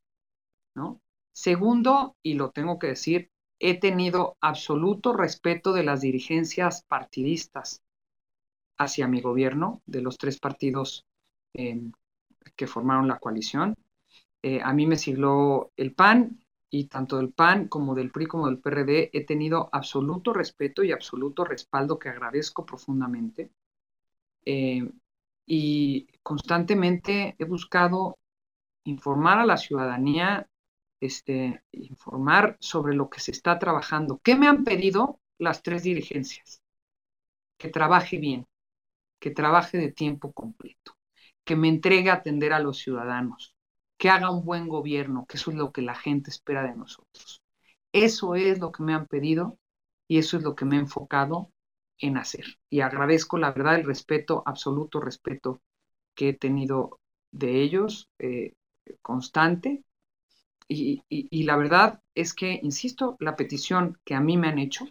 ¿no? 0.74 1.00
Segundo, 1.40 2.16
y 2.20 2.34
lo 2.34 2.50
tengo 2.50 2.80
que 2.80 2.88
decir, 2.88 3.30
he 3.60 3.78
tenido 3.78 4.36
absoluto 4.40 5.12
respeto 5.12 5.72
de 5.72 5.84
las 5.84 6.00
dirigencias 6.00 6.82
partidistas 6.82 7.80
hacia 8.76 9.06
mi 9.06 9.20
gobierno, 9.20 9.80
de 9.86 10.02
los 10.02 10.18
tres 10.18 10.40
partidos 10.40 11.06
em, 11.54 11.92
que 12.56 12.66
formaron 12.66 13.06
la 13.06 13.20
coalición. 13.20 13.76
Eh, 14.42 14.60
a 14.60 14.72
mí 14.72 14.88
me 14.88 14.96
sigló 14.96 15.70
el 15.76 15.94
PAN, 15.94 16.40
y 16.70 16.88
tanto 16.88 17.18
del 17.18 17.32
PAN 17.32 17.68
como 17.68 17.94
del 17.94 18.10
PRI 18.10 18.26
como 18.26 18.48
del 18.48 18.58
PRD 18.58 19.10
he 19.12 19.24
tenido 19.24 19.68
absoluto 19.70 20.32
respeto 20.32 20.82
y 20.82 20.90
absoluto 20.90 21.44
respaldo 21.44 22.00
que 22.00 22.08
agradezco 22.08 22.66
profundamente. 22.66 23.52
Eh, 24.44 24.90
y 25.46 26.08
constantemente 26.20 27.36
he 27.38 27.44
buscado 27.44 28.18
informar 28.82 29.38
a 29.38 29.46
la 29.46 29.56
ciudadanía, 29.56 30.48
este, 31.00 31.62
informar 31.72 32.56
sobre 32.60 32.94
lo 32.94 33.08
que 33.08 33.20
se 33.20 33.30
está 33.30 33.58
trabajando. 33.58 34.20
¿Qué 34.22 34.36
me 34.36 34.48
han 34.48 34.64
pedido 34.64 35.20
las 35.38 35.62
tres 35.62 35.82
dirigencias? 35.82 36.62
Que 37.56 37.68
trabaje 37.68 38.18
bien, 38.18 38.46
que 39.18 39.30
trabaje 39.30 39.78
de 39.78 39.92
tiempo 39.92 40.32
completo, 40.32 40.96
que 41.44 41.56
me 41.56 41.68
entregue 41.68 42.10
a 42.10 42.14
atender 42.14 42.52
a 42.52 42.60
los 42.60 42.78
ciudadanos, 42.78 43.54
que 43.96 44.10
haga 44.10 44.30
un 44.30 44.44
buen 44.44 44.68
gobierno, 44.68 45.26
que 45.26 45.36
eso 45.36 45.50
es 45.50 45.56
lo 45.56 45.72
que 45.72 45.82
la 45.82 45.94
gente 45.94 46.30
espera 46.30 46.62
de 46.62 46.76
nosotros. 46.76 47.42
Eso 47.92 48.34
es 48.34 48.58
lo 48.60 48.70
que 48.72 48.82
me 48.82 48.94
han 48.94 49.06
pedido 49.06 49.58
y 50.06 50.18
eso 50.18 50.36
es 50.36 50.42
lo 50.42 50.54
que 50.54 50.64
me 50.64 50.76
he 50.76 50.80
enfocado 50.80 51.52
en 51.98 52.16
hacer. 52.16 52.44
Y 52.70 52.80
agradezco 52.80 53.38
la 53.38 53.52
verdad 53.52 53.76
el 53.76 53.84
respeto, 53.84 54.42
absoluto 54.46 55.00
respeto 55.00 55.60
que 56.14 56.30
he 56.30 56.34
tenido 56.34 57.00
de 57.30 57.62
ellos, 57.62 58.08
eh, 58.18 58.54
constante. 59.02 59.84
Y, 60.68 61.02
y 61.08 61.42
la 61.44 61.56
verdad 61.56 62.02
es 62.14 62.34
que, 62.34 62.60
insisto, 62.62 63.16
la 63.20 63.36
petición 63.36 63.98
que 64.04 64.14
a 64.14 64.20
mí 64.20 64.36
me 64.36 64.48
han 64.48 64.58
hecho 64.58 64.86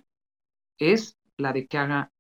es 0.80 1.18
la 1.38 1.54
de 1.54 1.68
que 1.68 1.78
haga 1.78 2.12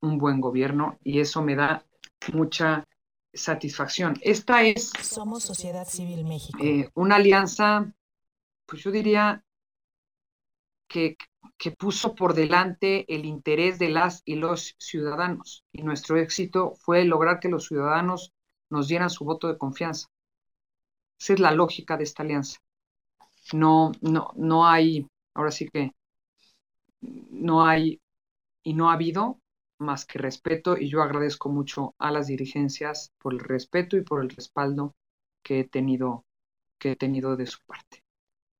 un 0.00 0.18
buen 0.18 0.40
gobierno 0.40 0.98
y 1.02 1.20
eso 1.20 1.42
me 1.42 1.54
da 1.54 1.84
mucha 2.32 2.86
satisfacción. 3.32 4.18
Esta 4.20 4.62
es... 4.62 4.92
Somos 5.00 5.44
Sociedad 5.44 5.86
Civil 5.86 6.24
México. 6.24 6.58
Eh, 6.62 6.90
una 6.94 7.16
alianza, 7.16 7.92
pues 8.66 8.82
yo 8.82 8.90
diría 8.90 9.44
que, 10.88 11.16
que 11.56 11.70
puso 11.70 12.14
por 12.14 12.34
delante 12.34 13.12
el 13.14 13.24
interés 13.24 13.78
de 13.78 13.88
las 13.88 14.22
y 14.24 14.36
los 14.36 14.74
ciudadanos. 14.78 15.64
Y 15.72 15.82
nuestro 15.82 16.16
éxito 16.18 16.74
fue 16.76 17.04
lograr 17.04 17.40
que 17.40 17.48
los 17.48 17.66
ciudadanos 17.66 18.32
nos 18.70 18.88
dieran 18.88 19.10
su 19.10 19.24
voto 19.24 19.48
de 19.48 19.58
confianza. 19.58 20.08
Esa 21.18 21.34
es 21.34 21.40
la 21.40 21.52
lógica 21.52 21.96
de 21.96 22.04
esta 22.04 22.22
alianza. 22.22 22.58
No, 23.52 23.92
no, 24.00 24.32
no 24.36 24.66
hay, 24.66 25.06
ahora 25.34 25.50
sí 25.50 25.68
que 25.68 25.92
no 27.00 27.64
hay 27.64 28.00
y 28.62 28.74
no 28.74 28.90
ha 28.90 28.94
habido 28.94 29.38
más 29.78 30.06
que 30.06 30.18
respeto 30.18 30.76
y 30.76 30.88
yo 30.88 31.02
agradezco 31.02 31.48
mucho 31.48 31.94
a 31.98 32.10
las 32.10 32.28
dirigencias 32.28 33.12
por 33.18 33.34
el 33.34 33.40
respeto 33.40 33.96
y 33.96 34.02
por 34.02 34.22
el 34.22 34.30
respaldo 34.30 34.94
que 35.42 35.60
he 35.60 35.64
tenido, 35.64 36.24
que 36.78 36.92
he 36.92 36.96
tenido 36.96 37.36
de 37.36 37.46
su 37.46 37.58
parte. 37.66 38.02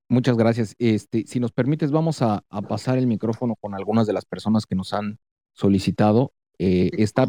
Muchas 0.09 0.37
gracias. 0.37 0.75
Este, 0.79 1.25
si 1.27 1.41
nos 1.41 1.53
permites, 1.53 1.91
vamos 1.91 2.21
a, 2.21 2.45
pasar 2.69 2.99
el 2.99 3.07
micrófono 3.07 3.57
con 3.57 3.75
algunas 3.75 4.07
de 4.07 4.13
las 4.13 4.27
personas 4.27 4.67
que 4.67 4.75
nos 4.75 4.93
han 4.93 5.19
solicitado. 5.55 6.33
Eh, 6.59 6.91
está 6.99 7.27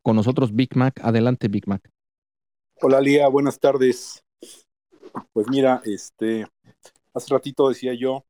con 0.00 0.16
nosotros 0.16 0.54
Big 0.54 0.74
Mac. 0.74 0.98
Adelante, 1.02 1.48
Big 1.48 1.68
Mac. 1.68 1.86
Hola, 2.80 3.00
Lía. 3.00 3.28
Buenas 3.28 3.58
tardes. 3.60 4.24
Pues 5.34 5.46
mira, 5.50 5.82
este, 5.84 6.46
hace 7.14 7.32
ratito 7.32 7.68
decía 7.68 7.94
yo 7.94 8.24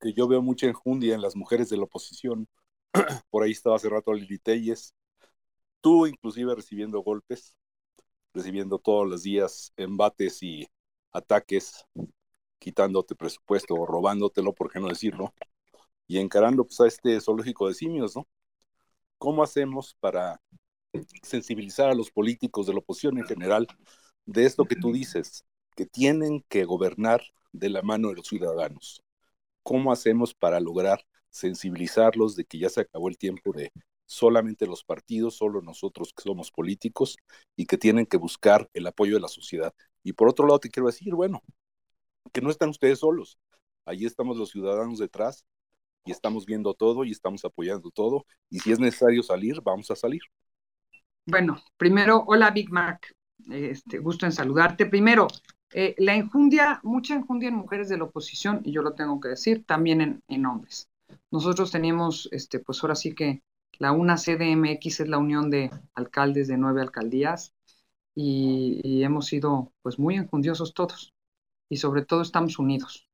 que 0.00 0.12
yo 0.12 0.28
veo 0.28 0.42
mucha 0.42 0.66
enjundia 0.66 1.14
en 1.14 1.22
las 1.22 1.36
mujeres 1.36 1.68
de 1.70 1.76
la 1.76 1.84
oposición 1.84 2.48
por 3.30 3.42
ahí 3.42 3.52
estaba 3.52 3.76
hace 3.76 3.88
rato 3.88 4.12
Lili 4.12 4.38
Telles, 4.38 4.94
tú 5.80 6.06
inclusive 6.06 6.54
recibiendo 6.54 7.00
golpes, 7.00 7.56
recibiendo 8.32 8.78
todos 8.78 9.08
los 9.08 9.22
días 9.22 9.72
embates 9.76 10.42
y 10.42 10.68
ataques, 11.12 11.84
quitándote 12.58 13.14
presupuesto 13.14 13.74
o 13.74 13.86
robándotelo, 13.86 14.52
por 14.52 14.70
qué 14.72 14.80
no 14.80 14.88
decirlo, 14.88 15.34
y 16.06 16.18
encarando 16.18 16.64
pues, 16.64 16.80
a 16.80 16.86
este 16.86 17.20
zoológico 17.20 17.68
de 17.68 17.74
simios, 17.74 18.16
¿no? 18.16 18.26
¿Cómo 19.18 19.42
hacemos 19.42 19.96
para 20.00 20.40
sensibilizar 21.22 21.90
a 21.90 21.94
los 21.94 22.10
políticos 22.10 22.66
de 22.66 22.72
la 22.72 22.78
oposición 22.80 23.18
en 23.18 23.24
general 23.24 23.66
de 24.26 24.44
esto 24.44 24.64
que 24.64 24.76
tú 24.76 24.92
dices, 24.92 25.44
que 25.76 25.86
tienen 25.86 26.44
que 26.48 26.64
gobernar 26.64 27.22
de 27.54 27.70
la 27.70 27.82
mano 27.82 28.08
de 28.08 28.16
los 28.16 28.26
ciudadanos? 28.26 29.02
¿Cómo 29.62 29.92
hacemos 29.92 30.34
para 30.34 30.60
lograr 30.60 31.04
sensibilizarlos 31.30 32.36
de 32.36 32.44
que 32.44 32.58
ya 32.58 32.68
se 32.68 32.82
acabó 32.82 33.08
el 33.08 33.16
tiempo 33.16 33.52
de 33.52 33.72
solamente 34.06 34.66
los 34.66 34.84
partidos, 34.84 35.36
solo 35.36 35.62
nosotros 35.62 36.12
que 36.14 36.22
somos 36.22 36.50
políticos 36.50 37.16
y 37.56 37.66
que 37.66 37.78
tienen 37.78 38.06
que 38.06 38.18
buscar 38.18 38.68
el 38.74 38.86
apoyo 38.86 39.14
de 39.14 39.20
la 39.20 39.28
sociedad. 39.28 39.72
Y 40.02 40.12
por 40.12 40.28
otro 40.28 40.46
lado 40.46 40.60
te 40.60 40.70
quiero 40.70 40.88
decir, 40.88 41.14
bueno, 41.14 41.42
que 42.32 42.40
no 42.40 42.50
están 42.50 42.68
ustedes 42.68 42.98
solos. 42.98 43.38
Ahí 43.86 44.04
estamos 44.04 44.36
los 44.36 44.50
ciudadanos 44.50 44.98
detrás 44.98 45.44
y 46.04 46.10
estamos 46.10 46.44
viendo 46.44 46.74
todo 46.74 47.04
y 47.04 47.10
estamos 47.10 47.44
apoyando 47.44 47.90
todo. 47.90 48.26
Y 48.50 48.58
si 48.60 48.72
es 48.72 48.78
necesario 48.78 49.22
salir, 49.22 49.60
vamos 49.62 49.90
a 49.90 49.96
salir. 49.96 50.22
Bueno, 51.26 51.62
primero, 51.76 52.24
hola 52.26 52.50
Big 52.50 52.70
Mac. 52.70 53.12
Este, 53.50 53.98
gusto 53.98 54.26
en 54.26 54.32
saludarte. 54.32 54.86
Primero, 54.86 55.26
eh, 55.72 55.94
la 55.98 56.14
enjundia, 56.14 56.80
mucha 56.82 57.14
enjundia 57.14 57.48
en 57.48 57.56
mujeres 57.56 57.88
de 57.88 57.98
la 57.98 58.04
oposición, 58.04 58.60
y 58.64 58.72
yo 58.72 58.82
lo 58.82 58.94
tengo 58.94 59.20
que 59.20 59.28
decir, 59.28 59.64
también 59.64 60.00
en, 60.00 60.22
en 60.28 60.46
hombres. 60.46 60.88
Nosotros 61.30 61.70
teníamos, 61.70 62.28
este, 62.32 62.60
pues 62.60 62.82
ahora 62.82 62.94
sí 62.94 63.14
que 63.14 63.42
la 63.78 63.92
UNA 63.92 64.16
CDMX 64.16 65.00
es 65.00 65.08
la 65.08 65.18
unión 65.18 65.50
de 65.50 65.70
alcaldes 65.94 66.48
de 66.48 66.56
nueve 66.56 66.80
alcaldías 66.80 67.54
y, 68.14 69.02
hemos 69.02 69.26
sido 69.26 69.72
pues 69.82 69.98
muy 69.98 70.16
enjundiosos 70.16 70.74
todos 70.74 71.12
y 71.68 71.76
sobre 71.78 72.04
todo 72.04 72.22
estamos 72.22 72.58
unidos. 72.58 73.08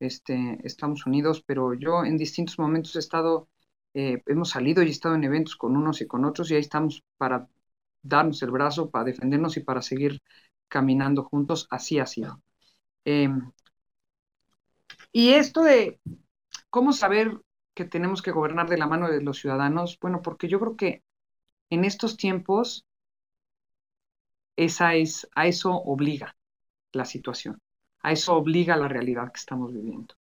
Este, 0.00 0.58
estamos 0.64 1.06
unidos, 1.06 1.42
pero 1.44 1.74
yo 1.74 2.04
en 2.04 2.16
distintos 2.18 2.58
momentos 2.58 2.94
he 2.96 3.00
estado, 3.00 3.48
eh, 3.94 4.22
hemos 4.26 4.50
salido 4.50 4.82
y 4.82 4.90
estado 4.90 5.16
en 5.16 5.24
eventos 5.24 5.56
con 5.56 5.76
unos 5.76 6.00
y 6.00 6.06
con 6.06 6.24
otros 6.24 6.50
y 6.50 6.54
ahí 6.54 6.60
estamos 6.60 7.04
para 7.16 7.48
darnos 8.02 8.42
el 8.42 8.50
brazo, 8.52 8.90
para 8.90 9.04
defendernos 9.06 9.56
y 9.56 9.60
para 9.60 9.82
seguir 9.82 10.22
caminando 10.68 11.24
juntos. 11.24 11.66
Así 11.70 11.98
ha 11.98 12.06
sido. 12.06 12.42
Em, 13.04 13.52
y 15.12 15.30
esto 15.30 15.62
de 15.62 16.00
¿Cómo 16.70 16.92
saber 16.92 17.40
que 17.74 17.86
tenemos 17.86 18.20
que 18.20 18.30
gobernar 18.30 18.68
de 18.68 18.76
la 18.76 18.86
mano 18.86 19.08
de 19.08 19.22
los 19.22 19.38
ciudadanos? 19.38 19.98
Bueno, 20.00 20.20
porque 20.22 20.48
yo 20.48 20.60
creo 20.60 20.76
que 20.76 21.02
en 21.70 21.84
estos 21.84 22.16
tiempos 22.16 22.86
esa 24.56 24.94
es, 24.94 25.28
a 25.34 25.46
eso 25.46 25.72
obliga 25.72 26.36
la 26.92 27.04
situación, 27.04 27.60
a 28.00 28.12
eso 28.12 28.34
obliga 28.34 28.76
la 28.76 28.88
realidad 28.88 29.32
que 29.32 29.38
estamos 29.38 29.72
viviendo, 29.72 30.14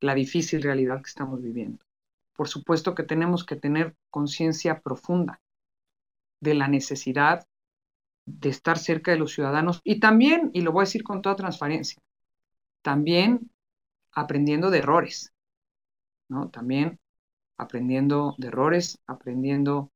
la 0.00 0.14
difícil 0.14 0.62
realidad 0.62 1.02
que 1.02 1.08
estamos 1.08 1.42
viviendo. 1.42 1.84
Por 2.34 2.48
supuesto 2.48 2.94
que 2.94 3.02
tenemos 3.02 3.44
que 3.44 3.56
tener 3.56 3.96
conciencia 4.10 4.80
profunda 4.80 5.40
de 6.38 6.54
la 6.54 6.68
necesidad 6.68 7.48
de 8.28 8.50
estar 8.50 8.78
cerca 8.78 9.10
de 9.10 9.18
los 9.18 9.32
ciudadanos 9.32 9.80
y 9.84 10.00
también, 10.00 10.50
y 10.52 10.60
lo 10.60 10.72
voy 10.72 10.82
a 10.82 10.84
decir 10.84 11.02
con 11.02 11.22
toda 11.22 11.36
transparencia, 11.36 12.02
también 12.82 13.50
aprendiendo 14.12 14.70
de 14.70 14.78
errores. 14.78 15.32
¿no? 16.28 16.50
También 16.50 16.98
aprendiendo 17.56 18.34
de 18.38 18.48
errores, 18.48 19.00
aprendiendo 19.06 19.90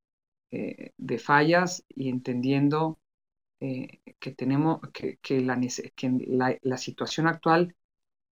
eh, 0.50 0.92
de 0.96 1.18
fallas 1.18 1.84
y 1.88 2.08
entendiendo 2.08 2.98
eh, 3.60 4.00
que 4.18 4.32
tenemos 4.32 4.80
que, 4.92 5.40
la, 5.40 5.60
que 5.94 6.58
la, 6.62 6.76
situación 6.76 7.28
actual 7.28 7.76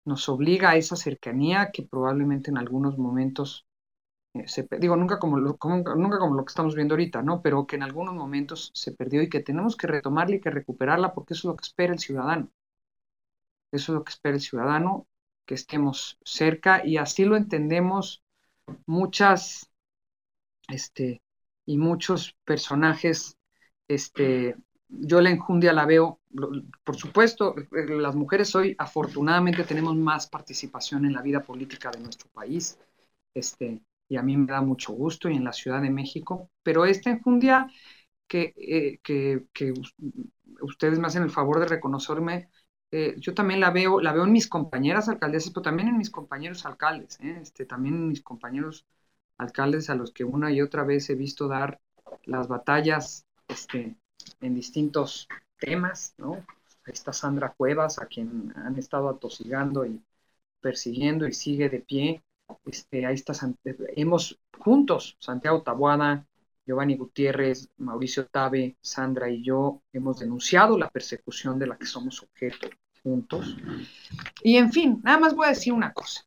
nos 0.04 0.28
obliga 0.28 0.70
a 0.70 0.76
esa 0.76 0.96
cercanía 0.96 1.70
que 1.72 1.84
probablemente 1.84 2.50
en 2.50 2.58
algunos 2.58 2.98
momentos 2.98 3.66
se 4.46 4.68
digo 4.78 4.96
nunca 4.96 5.18
como, 5.18 5.38
lo, 5.38 5.58
nunca 5.96 6.18
como 6.18 6.34
lo 6.34 6.44
que 6.44 6.50
estamos 6.50 6.74
viendo 6.74 6.94
ahorita, 6.94 7.22
¿no? 7.22 7.42
Pero 7.42 7.66
que 7.66 7.76
en 7.76 7.82
algunos 7.82 8.14
momentos 8.14 8.70
se 8.74 8.92
perdió 8.92 9.22
y 9.22 9.28
que 9.28 9.40
tenemos 9.40 9.76
que 9.76 9.86
retomarla 9.86 10.36
y 10.36 10.40
que 10.40 10.50
recuperarla 10.50 11.12
porque 11.14 11.34
eso 11.34 11.48
es 11.48 11.52
lo 11.52 11.56
que 11.56 11.66
espera 11.66 11.92
el 11.92 11.98
ciudadano. 11.98 12.50
Eso 13.72 13.92
es 13.92 13.94
lo 13.98 14.04
que 14.04 14.10
espera 14.10 14.34
el 14.36 14.40
ciudadano 14.40 15.06
que 15.46 15.54
estemos 15.54 16.18
cerca 16.24 16.84
y 16.86 16.96
así 16.96 17.24
lo 17.24 17.36
entendemos 17.36 18.22
muchas 18.86 19.70
este, 20.68 21.22
y 21.66 21.76
muchos 21.78 22.36
personajes. 22.44 23.36
Este, 23.88 24.56
yo 24.88 25.20
la 25.20 25.30
enjundia 25.30 25.72
la 25.72 25.86
veo, 25.86 26.20
por 26.84 26.96
supuesto, 26.96 27.54
las 27.70 28.14
mujeres 28.14 28.54
hoy 28.54 28.74
afortunadamente 28.78 29.64
tenemos 29.64 29.96
más 29.96 30.28
participación 30.28 31.04
en 31.04 31.14
la 31.14 31.22
vida 31.22 31.42
política 31.42 31.90
de 31.90 32.00
nuestro 32.00 32.28
país. 32.30 32.78
Este, 33.34 33.80
y 34.10 34.16
a 34.18 34.22
mí 34.22 34.36
me 34.36 34.52
da 34.52 34.60
mucho 34.60 34.92
gusto 34.92 35.30
y 35.30 35.36
en 35.36 35.44
la 35.44 35.52
Ciudad 35.54 35.80
de 35.80 35.90
México, 35.90 36.50
pero 36.64 36.84
esta 36.84 37.10
enjundia 37.10 37.70
que, 38.28 38.54
eh, 38.56 39.00
que, 39.04 39.44
que 39.54 39.72
ustedes 40.62 40.98
me 40.98 41.06
hacen 41.06 41.22
el 41.22 41.30
favor 41.30 41.60
de 41.60 41.66
reconocerme, 41.66 42.50
eh, 42.90 43.14
yo 43.18 43.34
también 43.34 43.60
la 43.60 43.70
veo, 43.70 44.00
la 44.00 44.12
veo 44.12 44.24
en 44.24 44.32
mis 44.32 44.48
compañeras 44.48 45.08
alcaldesas, 45.08 45.52
pero 45.52 45.62
también 45.62 45.88
en 45.88 45.98
mis 45.98 46.10
compañeros 46.10 46.66
alcaldes, 46.66 47.18
¿eh? 47.20 47.38
este, 47.40 47.64
también 47.66 47.94
en 47.94 48.08
mis 48.08 48.22
compañeros 48.22 48.84
alcaldes 49.38 49.90
a 49.90 49.94
los 49.94 50.12
que 50.12 50.24
una 50.24 50.52
y 50.52 50.60
otra 50.60 50.84
vez 50.84 51.08
he 51.08 51.14
visto 51.14 51.46
dar 51.48 51.80
las 52.24 52.48
batallas 52.48 53.26
este, 53.48 53.94
en 54.40 54.54
distintos 54.54 55.28
temas, 55.58 56.14
¿no? 56.18 56.34
Ahí 56.84 56.92
está 56.94 57.12
Sandra 57.12 57.52
Cuevas, 57.52 58.00
a 58.00 58.06
quien 58.06 58.52
han 58.56 58.76
estado 58.76 59.08
atosigando 59.08 59.86
y 59.86 60.02
persiguiendo 60.60 61.26
y 61.26 61.32
sigue 61.32 61.68
de 61.68 61.80
pie. 61.80 62.22
Este, 62.64 63.06
ahí 63.06 63.14
está, 63.14 63.32
hemos 63.96 64.40
juntos, 64.58 65.16
Santiago 65.20 65.62
Tabuada, 65.62 66.26
Giovanni 66.66 66.96
Gutiérrez, 66.96 67.68
Mauricio 67.78 68.26
Tabe, 68.26 68.76
Sandra 68.80 69.28
y 69.28 69.42
yo 69.42 69.82
hemos 69.92 70.18
denunciado 70.18 70.78
la 70.78 70.88
persecución 70.88 71.58
de 71.58 71.66
la 71.66 71.76
que 71.76 71.86
somos 71.86 72.22
objeto 72.22 72.68
juntos. 73.02 73.56
Y 74.42 74.56
en 74.56 74.72
fin, 74.72 75.00
nada 75.02 75.18
más 75.18 75.34
voy 75.34 75.46
a 75.46 75.50
decir 75.50 75.72
una 75.72 75.92
cosa. 75.92 76.22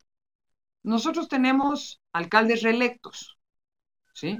Nosotros 0.84 1.30
tenemos 1.30 2.02
alcaldes 2.12 2.62
reelectos, 2.62 3.38
¿sí? 4.14 4.38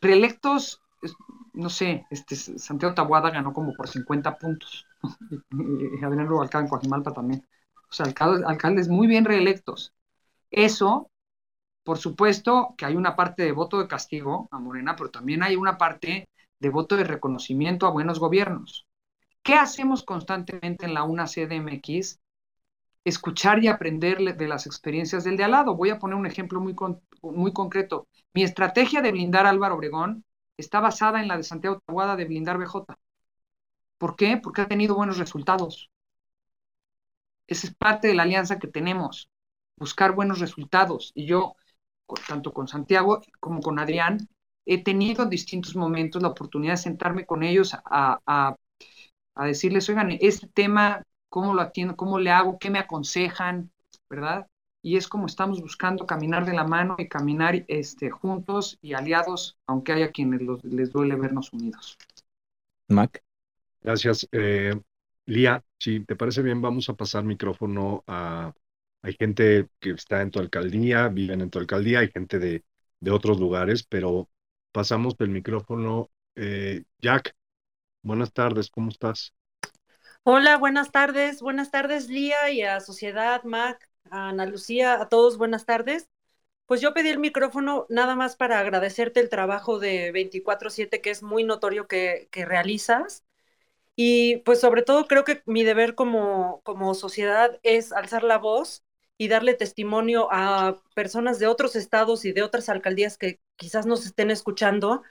Reelectos, 0.00 0.80
no 1.52 1.68
sé, 1.68 2.06
este, 2.10 2.34
Santiago 2.34 2.94
Tabuada 2.94 3.30
ganó 3.30 3.52
como 3.52 3.74
por 3.74 3.88
50 3.88 4.38
puntos. 4.38 4.86
y 5.50 6.04
Adrián 6.04 6.26
Rubalcaba 6.26 6.64
en 6.64 6.70
Coajimalpa 6.70 7.12
también. 7.12 7.46
O 7.90 7.92
sea, 7.92 8.06
alcaldes, 8.06 8.44
alcaldes 8.46 8.88
muy 8.88 9.06
bien 9.06 9.24
reelectos. 9.24 9.93
Eso, 10.56 11.10
por 11.82 11.98
supuesto 11.98 12.74
que 12.78 12.84
hay 12.86 12.94
una 12.94 13.16
parte 13.16 13.42
de 13.42 13.50
voto 13.50 13.80
de 13.80 13.88
castigo 13.88 14.48
a 14.52 14.60
Morena, 14.60 14.94
pero 14.94 15.10
también 15.10 15.42
hay 15.42 15.56
una 15.56 15.76
parte 15.78 16.28
de 16.60 16.68
voto 16.68 16.96
de 16.96 17.02
reconocimiento 17.02 17.86
a 17.86 17.90
buenos 17.90 18.20
gobiernos. 18.20 18.86
¿Qué 19.42 19.54
hacemos 19.54 20.04
constantemente 20.04 20.86
en 20.86 20.94
la 20.94 21.02
UNA 21.02 21.26
CDMX? 21.26 22.20
Escuchar 23.04 23.64
y 23.64 23.66
aprender 23.66 24.36
de 24.36 24.48
las 24.48 24.66
experiencias 24.66 25.24
del 25.24 25.36
de 25.36 25.42
al 25.42 25.50
lado. 25.50 25.74
Voy 25.74 25.90
a 25.90 25.98
poner 25.98 26.14
un 26.14 26.26
ejemplo 26.26 26.60
muy, 26.60 26.76
muy 27.20 27.52
concreto. 27.52 28.06
Mi 28.32 28.44
estrategia 28.44 29.02
de 29.02 29.10
blindar 29.10 29.46
Álvaro 29.46 29.74
Obregón 29.74 30.24
está 30.56 30.78
basada 30.78 31.20
en 31.20 31.26
la 31.26 31.36
de 31.36 31.42
Santiago 31.42 31.80
Taguada 31.84 32.14
de 32.14 32.26
blindar 32.26 32.58
BJ. 32.58 32.96
¿Por 33.98 34.14
qué? 34.14 34.36
Porque 34.36 34.62
ha 34.62 34.68
tenido 34.68 34.94
buenos 34.94 35.18
resultados. 35.18 35.90
Esa 37.48 37.66
es 37.66 37.74
parte 37.74 38.06
de 38.06 38.14
la 38.14 38.22
alianza 38.22 38.60
que 38.60 38.68
tenemos, 38.68 39.28
buscar 39.76 40.14
buenos 40.14 40.40
resultados. 40.40 41.12
Y 41.14 41.26
yo, 41.26 41.56
tanto 42.28 42.52
con 42.52 42.68
Santiago 42.68 43.20
como 43.40 43.60
con 43.60 43.78
Adrián, 43.78 44.28
he 44.66 44.82
tenido 44.82 45.24
en 45.24 45.30
distintos 45.30 45.76
momentos 45.76 46.22
la 46.22 46.28
oportunidad 46.28 46.74
de 46.74 46.78
sentarme 46.78 47.26
con 47.26 47.42
ellos 47.42 47.74
a, 47.74 48.56
a 49.34 49.46
decirles, 49.46 49.88
oigan, 49.88 50.16
este 50.20 50.46
tema 50.46 51.02
cómo 51.34 51.52
lo 51.52 51.62
atiendo, 51.62 51.96
cómo 51.96 52.20
le 52.20 52.30
hago, 52.30 52.60
qué 52.60 52.70
me 52.70 52.78
aconsejan, 52.78 53.72
¿verdad? 54.08 54.46
Y 54.82 54.96
es 54.96 55.08
como 55.08 55.26
estamos 55.26 55.60
buscando 55.60 56.06
caminar 56.06 56.46
de 56.46 56.52
la 56.52 56.62
mano 56.62 56.94
y 56.96 57.08
caminar 57.08 57.64
este, 57.66 58.08
juntos 58.08 58.78
y 58.80 58.92
aliados, 58.92 59.58
aunque 59.66 59.92
haya 59.92 60.12
quienes 60.12 60.42
les 60.62 60.92
duele 60.92 61.16
vernos 61.16 61.52
unidos. 61.52 61.98
Mac. 62.86 63.20
Gracias. 63.82 64.28
Eh, 64.30 64.80
Lía, 65.26 65.64
si 65.76 66.04
te 66.04 66.14
parece 66.14 66.40
bien, 66.42 66.62
vamos 66.62 66.88
a 66.88 66.94
pasar 66.94 67.24
micrófono 67.24 68.04
a... 68.06 68.52
Hay 69.04 69.14
gente 69.18 69.68
que 69.80 69.90
está 69.90 70.22
en 70.22 70.30
tu 70.30 70.38
alcaldía, 70.40 71.08
viven 71.08 71.42
en 71.42 71.50
tu 71.50 71.58
alcaldía, 71.58 71.98
hay 71.98 72.10
gente 72.10 72.38
de, 72.38 72.64
de 73.00 73.10
otros 73.10 73.38
lugares, 73.38 73.84
pero 73.86 74.30
pasamos 74.72 75.14
el 75.18 75.28
micrófono. 75.28 76.08
Eh, 76.36 76.84
Jack, 77.02 77.34
buenas 78.02 78.32
tardes, 78.32 78.70
¿cómo 78.70 78.90
estás? 78.90 79.34
Hola, 80.22 80.56
buenas 80.56 80.90
tardes, 80.90 81.42
buenas 81.42 81.70
tardes 81.70 82.08
Lía 82.08 82.50
y 82.50 82.62
a 82.62 82.80
Sociedad, 82.80 83.42
Mac, 83.44 83.90
Ana 84.10 84.46
Lucía, 84.46 85.00
a 85.02 85.08
todos 85.10 85.36
buenas 85.36 85.66
tardes. 85.66 86.08
Pues 86.66 86.80
yo 86.80 86.94
pedí 86.94 87.10
el 87.10 87.18
micrófono 87.18 87.86
nada 87.90 88.16
más 88.16 88.36
para 88.36 88.60
agradecerte 88.60 89.20
el 89.20 89.28
trabajo 89.28 89.78
de 89.80 90.12
24/7 90.12 91.02
que 91.02 91.10
es 91.10 91.22
muy 91.22 91.44
notorio 91.44 91.88
que, 91.88 92.28
que 92.32 92.46
realizas 92.46 93.24
y 93.96 94.38
pues 94.38 94.60
sobre 94.60 94.82
todo 94.82 95.06
creo 95.06 95.24
que 95.24 95.42
mi 95.46 95.64
deber 95.64 95.94
como, 95.94 96.62
como 96.64 96.94
sociedad 96.94 97.60
es 97.62 97.92
alzar 97.92 98.24
la 98.24 98.38
voz 98.38 98.83
y 99.16 99.28
darle 99.28 99.54
testimonio 99.54 100.28
a 100.30 100.80
personas 100.94 101.38
de 101.38 101.46
otros 101.46 101.76
estados 101.76 102.24
y 102.24 102.32
de 102.32 102.42
otras 102.42 102.68
alcaldías 102.68 103.16
que 103.18 103.40
quizás 103.56 103.86
nos 103.86 104.06
estén 104.06 104.30
escuchando, 104.30 105.02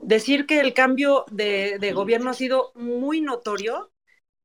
decir 0.00 0.46
que 0.46 0.60
el 0.60 0.74
cambio 0.74 1.24
de, 1.30 1.92
gobierno 1.94 2.30
ha 2.30 2.34
sido 2.34 2.72
muy 2.74 3.20
notorio, 3.20 3.92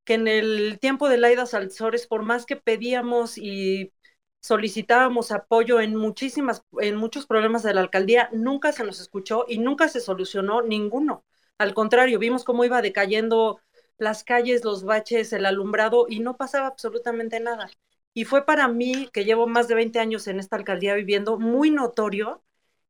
que 0.04 0.16
en 0.16 0.28
el 0.28 0.80
tiempo 0.80 1.10
de 1.10 1.18
Laida 1.18 1.46
Salzores, 1.46 2.08
por 2.08 2.24
más 2.24 2.46
que 2.46 2.56
pedíamos 2.56 3.38
y 3.38 3.94
solicitábamos 4.40 5.32
apoyo 5.32 5.80
en 5.80 5.96
muchísimas, 5.96 6.64
en 6.80 6.96
muchos 6.96 7.28
problemas 7.28 7.64
de 7.64 7.74
la 7.74 7.82
alcaldía, 7.82 8.30
nunca 8.34 8.72
se 8.72 8.84
nos 8.84 9.00
escuchó 9.00 9.46
y 9.48 9.60
nunca 9.60 9.88
se 9.90 10.02
solucionó 10.02 10.62
ninguno. 10.62 11.24
Al 11.58 11.74
contrario, 11.74 12.20
vimos 12.20 12.44
cómo 12.44 12.66
iba 12.66 12.82
decayendo 12.82 13.62
las 13.98 14.24
calles, 14.24 14.64
los 14.64 14.84
baches, 14.84 15.32
el 15.34 15.46
alumbrado 15.46 16.08
y 16.10 16.20
no 16.20 16.36
pasaba 16.38 16.68
absolutamente 16.68 17.40
nada. 17.40 17.70
Y 18.14 18.26
fue 18.26 18.46
para 18.46 18.68
mí, 18.68 19.10
que 19.14 19.26
llevo 19.26 19.48
más 19.48 19.68
de 19.68 19.76
20 19.76 20.00
años 20.00 20.28
en 20.28 20.40
esta 20.40 20.56
alcaldía 20.58 20.96
viviendo, 20.96 21.40
muy 21.40 21.72
notorio 21.72 22.44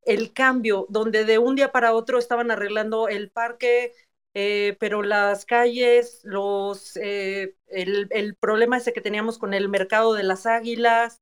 el 0.04 0.34
cambio, 0.34 0.88
donde 0.90 1.26
de 1.26 1.38
un 1.38 1.56
día 1.56 1.72
para 1.72 1.94
otro 1.94 2.18
estaban 2.20 2.52
arreglando 2.52 3.08
el 3.08 3.30
parque, 3.30 3.94
eh, 4.34 4.78
pero 4.80 5.04
las 5.04 5.46
calles, 5.46 6.22
los, 6.24 6.98
eh, 6.98 7.56
el, 7.68 8.36
problema 8.36 8.78
ese 8.78 8.94
que 8.94 9.02
teníamos 9.02 9.38
con 9.38 9.54
el 9.54 9.70
mercado 9.70 10.14
de 10.14 10.24
las 10.24 10.46
águilas, 10.46 11.22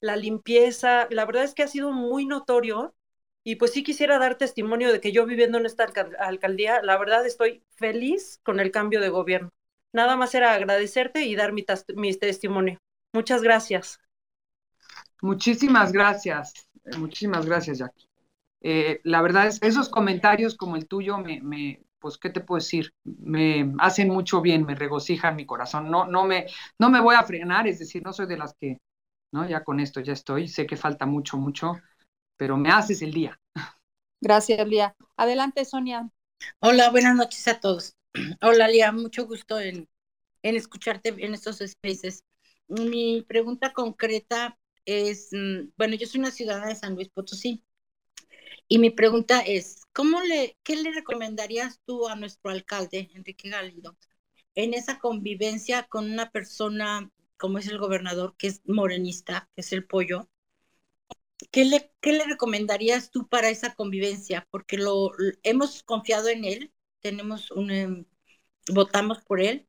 la 0.00 0.16
limpieza, 0.16 1.08
la 1.10 1.24
verdad 1.26 1.44
es 1.44 1.54
que 1.54 1.62
ha 1.62 1.68
sido 1.68 1.92
muy 1.92 2.26
notorio 2.26 2.94
y 3.42 3.56
pues 3.56 3.72
sí 3.72 3.82
quisiera 3.82 4.18
dar 4.18 4.36
testimonio 4.38 4.92
de 4.92 5.00
que 5.00 5.12
yo 5.12 5.26
viviendo 5.26 5.58
en 5.58 5.66
esta 5.66 5.86
alcaldía, 6.18 6.82
la 6.82 6.98
verdad 6.98 7.26
estoy 7.26 7.62
feliz 7.76 8.40
con 8.44 8.60
el 8.60 8.70
cambio 8.70 9.00
de 9.00 9.08
gobierno. 9.08 9.50
Nada 9.92 10.16
más 10.16 10.34
era 10.34 10.54
agradecerte 10.54 11.22
y 11.24 11.34
dar 11.36 11.52
mi, 11.52 11.64
mi 11.96 12.14
testimonio. 12.14 12.78
Muchas 13.12 13.42
gracias. 13.42 13.98
Muchísimas 15.22 15.92
gracias, 15.92 16.54
eh, 16.84 16.96
muchísimas 16.96 17.44
gracias, 17.46 17.78
Jackie. 17.78 18.06
Eh, 18.62 19.00
la 19.04 19.22
verdad 19.22 19.46
es, 19.46 19.62
esos 19.62 19.88
comentarios 19.88 20.56
como 20.56 20.76
el 20.76 20.86
tuyo 20.86 21.18
me, 21.18 21.40
me, 21.40 21.82
pues, 21.98 22.18
¿qué 22.18 22.30
te 22.30 22.40
puedo 22.40 22.58
decir? 22.58 22.92
Me 23.04 23.74
hacen 23.78 24.08
mucho 24.08 24.40
bien, 24.40 24.64
me 24.64 24.74
regocijan 24.74 25.36
mi 25.36 25.46
corazón. 25.46 25.90
No, 25.90 26.06
no 26.06 26.24
me, 26.24 26.46
no 26.78 26.90
me 26.90 27.00
voy 27.00 27.16
a 27.16 27.22
frenar, 27.24 27.66
es 27.66 27.78
decir, 27.78 28.02
no 28.02 28.12
soy 28.12 28.26
de 28.26 28.38
las 28.38 28.54
que, 28.54 28.78
¿no? 29.32 29.48
Ya 29.48 29.64
con 29.64 29.80
esto 29.80 30.00
ya 30.00 30.12
estoy, 30.12 30.48
sé 30.48 30.66
que 30.66 30.76
falta 30.76 31.06
mucho, 31.06 31.36
mucho, 31.36 31.74
pero 32.36 32.56
me 32.56 32.70
haces 32.70 33.02
el 33.02 33.12
día. 33.12 33.38
Gracias, 34.22 34.66
Lía. 34.66 34.94
Adelante, 35.16 35.64
Sonia. 35.64 36.10
Hola, 36.60 36.90
buenas 36.90 37.16
noches 37.16 37.46
a 37.48 37.60
todos. 37.60 37.96
Hola, 38.42 38.68
Lía, 38.68 38.92
mucho 38.92 39.26
gusto 39.26 39.58
en, 39.58 39.88
en 40.42 40.56
escucharte 40.56 41.14
en 41.18 41.34
estos 41.34 41.58
spaces. 41.58 42.24
Mi 42.70 43.22
pregunta 43.22 43.72
concreta 43.72 44.56
es, 44.84 45.30
mm, 45.32 45.72
bueno, 45.76 45.96
yo 45.96 46.06
soy 46.06 46.20
una 46.20 46.30
ciudadana 46.30 46.68
de 46.68 46.76
San 46.76 46.94
Luis 46.94 47.08
Potosí 47.08 47.64
y 48.68 48.78
mi 48.78 48.90
pregunta 48.90 49.40
es, 49.40 49.82
¿cómo 49.92 50.20
le, 50.22 50.56
¿qué 50.62 50.76
le 50.76 50.92
recomendarías 50.92 51.80
tú 51.84 52.06
a 52.08 52.14
nuestro 52.14 52.52
alcalde, 52.52 53.10
Enrique 53.14 53.50
Galindo, 53.50 53.96
en 54.54 54.74
esa 54.74 55.00
convivencia 55.00 55.84
con 55.88 56.10
una 56.12 56.30
persona 56.30 57.10
como 57.38 57.58
es 57.58 57.66
el 57.68 57.78
gobernador, 57.78 58.36
que 58.38 58.46
es 58.48 58.62
morenista, 58.66 59.50
que 59.56 59.62
es 59.62 59.72
el 59.72 59.86
pollo, 59.86 60.28
¿qué 61.50 61.64
le, 61.64 61.92
qué 62.00 62.12
le 62.12 62.24
recomendarías 62.24 63.10
tú 63.10 63.28
para 63.28 63.50
esa 63.50 63.74
convivencia? 63.74 64.46
Porque 64.52 64.76
lo, 64.78 65.10
hemos 65.42 65.82
confiado 65.82 66.28
en 66.28 66.44
él, 66.44 66.72
tenemos 67.00 67.50
un, 67.50 67.70
em, 67.72 68.04
votamos 68.68 69.22
por 69.22 69.40
él 69.40 69.66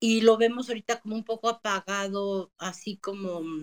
y 0.00 0.20
lo 0.22 0.36
vemos 0.36 0.68
ahorita 0.68 1.00
como 1.00 1.16
un 1.16 1.24
poco 1.24 1.48
apagado, 1.48 2.52
así 2.58 2.98
como 2.98 3.42
mm, 3.42 3.62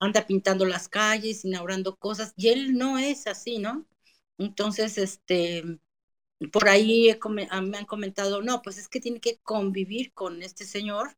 anda 0.00 0.26
pintando 0.26 0.64
las 0.66 0.88
calles, 0.88 1.44
inaugurando 1.44 1.96
cosas, 1.96 2.34
y 2.36 2.48
él 2.48 2.76
no 2.78 2.98
es 2.98 3.26
así, 3.26 3.58
¿no? 3.58 3.86
Entonces, 4.38 4.98
este, 4.98 5.64
por 6.52 6.68
ahí 6.68 7.10
ah, 7.50 7.60
me 7.62 7.78
han 7.78 7.86
comentado, 7.86 8.42
no, 8.42 8.62
pues 8.62 8.78
es 8.78 8.88
que 8.88 9.00
tiene 9.00 9.20
que 9.20 9.38
convivir 9.42 10.12
con 10.14 10.42
este 10.42 10.64
señor, 10.64 11.16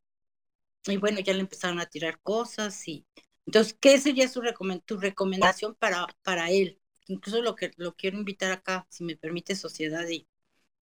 y 0.87 0.97
bueno, 0.97 1.19
ya 1.19 1.33
le 1.33 1.41
empezaron 1.41 1.79
a 1.79 1.85
tirar 1.87 2.19
cosas 2.21 2.87
y 2.87 3.05
entonces, 3.45 3.75
¿qué 3.79 3.99
sería 3.99 4.27
su 4.27 4.41
tu 4.85 4.97
recomendación 4.97 5.75
para, 5.75 6.07
para 6.23 6.49
él? 6.51 6.79
Incluso 7.07 7.41
lo 7.41 7.55
que 7.55 7.71
lo 7.77 7.95
quiero 7.95 8.17
invitar 8.17 8.51
acá, 8.51 8.87
si 8.89 9.03
me 9.03 9.17
permite, 9.17 9.55
sociedad 9.55 10.07
y 10.07 10.27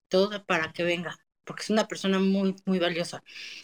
todo 0.09 0.45
para 0.45 0.71
que 0.73 0.83
venga, 0.83 1.17
porque 1.49 1.63
es 1.63 1.71
una 1.71 1.87
persona 1.87 2.19
muy, 2.19 2.55
muy 2.67 2.77
valiosa. 2.77 3.23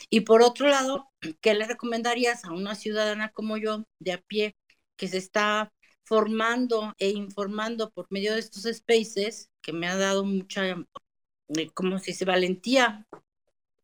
Y 0.10 0.22
por 0.22 0.42
otro 0.42 0.68
lado, 0.68 1.12
¿qué 1.40 1.54
le 1.54 1.68
recomendarías 1.68 2.44
a 2.44 2.52
una 2.52 2.74
ciudadana 2.74 3.30
como 3.30 3.58
yo, 3.58 3.84
de 4.00 4.14
a 4.14 4.22
pie, 4.24 4.56
que 4.98 5.08
se 5.08 5.20
está 5.20 5.72
formando 6.04 6.96
e 6.98 7.10
informando 7.12 7.92
por 7.92 8.08
medio 8.10 8.34
de 8.34 8.40
estos 8.40 8.64
spaces, 8.64 9.52
que 9.62 9.72
me 9.72 9.88
ha 9.88 9.96
dado 9.96 10.26
mucha, 10.26 10.66
eh, 11.50 11.70
como 11.76 12.00
se 12.00 12.08
dice, 12.08 12.26
valentía, 12.26 13.06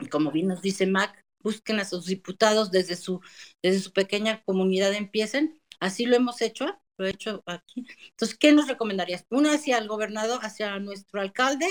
como 0.09 0.31
bien 0.31 0.47
nos 0.47 0.63
dice 0.63 0.87
Mac, 0.87 1.21
busquen 1.43 1.79
a 1.79 1.85
sus 1.85 2.07
diputados 2.07 2.71
desde 2.71 2.95
su, 2.95 3.21
desde 3.61 3.81
su 3.81 3.93
pequeña 3.93 4.41
comunidad, 4.45 4.95
empiecen. 4.95 5.61
Así 5.79 6.07
lo 6.07 6.15
hemos 6.15 6.41
hecho, 6.41 6.65
lo 6.97 7.05
he 7.05 7.11
hecho 7.11 7.43
aquí. 7.45 7.85
Entonces, 8.09 8.35
¿qué 8.35 8.51
nos 8.51 8.67
recomendarías? 8.67 9.27
Uno 9.29 9.51
hacia 9.51 9.77
el 9.77 9.87
gobernador, 9.87 10.39
hacia 10.41 10.79
nuestro 10.79 11.21
alcalde 11.21 11.67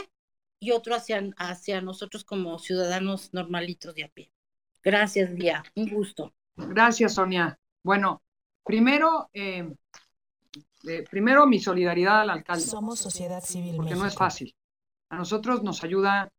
y 0.61 0.71
otro 0.73 0.95
hacia, 0.95 1.23
hacia 1.39 1.81
nosotros 1.81 2.23
como 2.23 2.59
ciudadanos 2.59 3.33
normalitos 3.33 3.95
de 3.95 4.05
a 4.05 4.09
pie. 4.09 4.31
Gracias, 4.83 5.31
Lía. 5.31 5.65
Un 5.75 5.89
gusto. 5.89 6.35
Gracias, 6.55 7.15
Sonia. 7.15 7.59
Bueno, 7.83 8.23
primero, 8.65 9.31
eh, 9.33 9.75
eh, 10.87 11.05
primero 11.11 11.47
mi 11.47 11.59
solidaridad 11.59 12.21
al 12.21 12.31
alcalde. 12.31 12.65
Somos 12.65 12.99
sociedad 12.99 13.43
civil. 13.43 13.77
Porque 13.77 13.95
no 13.95 14.07
es 14.07 14.15
fácil. 14.15 14.55
A 15.09 15.17
nosotros 15.17 15.63
nos 15.63 15.83
ayuda 15.83 16.31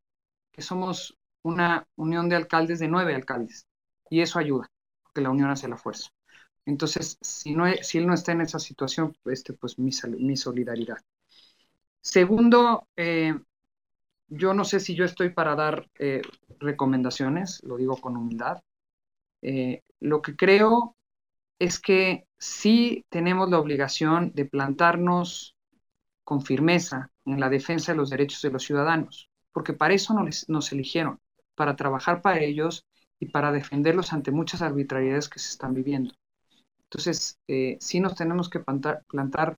que 0.51 0.61
somos 0.61 1.17
una 1.41 1.87
unión 1.95 2.29
de 2.29 2.35
alcaldes 2.35 2.79
de 2.79 2.87
nueve 2.87 3.15
alcaldes. 3.15 3.67
Y 4.09 4.21
eso 4.21 4.39
ayuda, 4.39 4.69
porque 5.01 5.21
la 5.21 5.29
unión 5.29 5.49
hace 5.49 5.67
la 5.67 5.77
fuerza. 5.77 6.09
Entonces, 6.65 7.17
si, 7.21 7.55
no, 7.55 7.65
si 7.81 7.97
él 7.97 8.05
no 8.05 8.13
está 8.13 8.33
en 8.33 8.41
esa 8.41 8.59
situación, 8.59 9.17
este, 9.25 9.53
pues 9.53 9.79
mi, 9.79 9.91
mi 10.19 10.37
solidaridad. 10.37 10.97
Segundo, 12.01 12.87
eh, 12.95 13.33
yo 14.31 14.53
no 14.53 14.63
sé 14.63 14.79
si 14.79 14.95
yo 14.95 15.03
estoy 15.03 15.29
para 15.29 15.55
dar 15.55 15.87
eh, 15.99 16.21
recomendaciones, 16.59 17.61
lo 17.63 17.75
digo 17.75 17.97
con 17.97 18.15
humildad. 18.15 18.63
Eh, 19.41 19.83
lo 19.99 20.21
que 20.21 20.35
creo 20.37 20.95
es 21.59 21.79
que 21.79 22.25
sí 22.39 23.05
tenemos 23.09 23.49
la 23.49 23.59
obligación 23.59 24.31
de 24.33 24.45
plantarnos 24.45 25.55
con 26.23 26.41
firmeza 26.43 27.11
en 27.25 27.41
la 27.41 27.49
defensa 27.49 27.91
de 27.91 27.97
los 27.97 28.09
derechos 28.09 28.41
de 28.41 28.51
los 28.51 28.63
ciudadanos, 28.63 29.29
porque 29.51 29.73
para 29.73 29.93
eso 29.93 30.13
nos, 30.13 30.47
nos 30.47 30.71
eligieron 30.71 31.19
para 31.55 31.75
trabajar 31.75 32.21
para 32.21 32.39
ellos 32.39 32.85
y 33.19 33.27
para 33.27 33.51
defenderlos 33.51 34.13
ante 34.13 34.31
muchas 34.31 34.61
arbitrariedades 34.61 35.27
que 35.27 35.39
se 35.39 35.49
están 35.49 35.73
viviendo. 35.73 36.13
Entonces, 36.83 37.37
eh, 37.47 37.77
sí 37.81 37.99
nos 37.99 38.15
tenemos 38.15 38.49
que 38.49 38.61
plantar, 38.61 39.03
plantar 39.07 39.57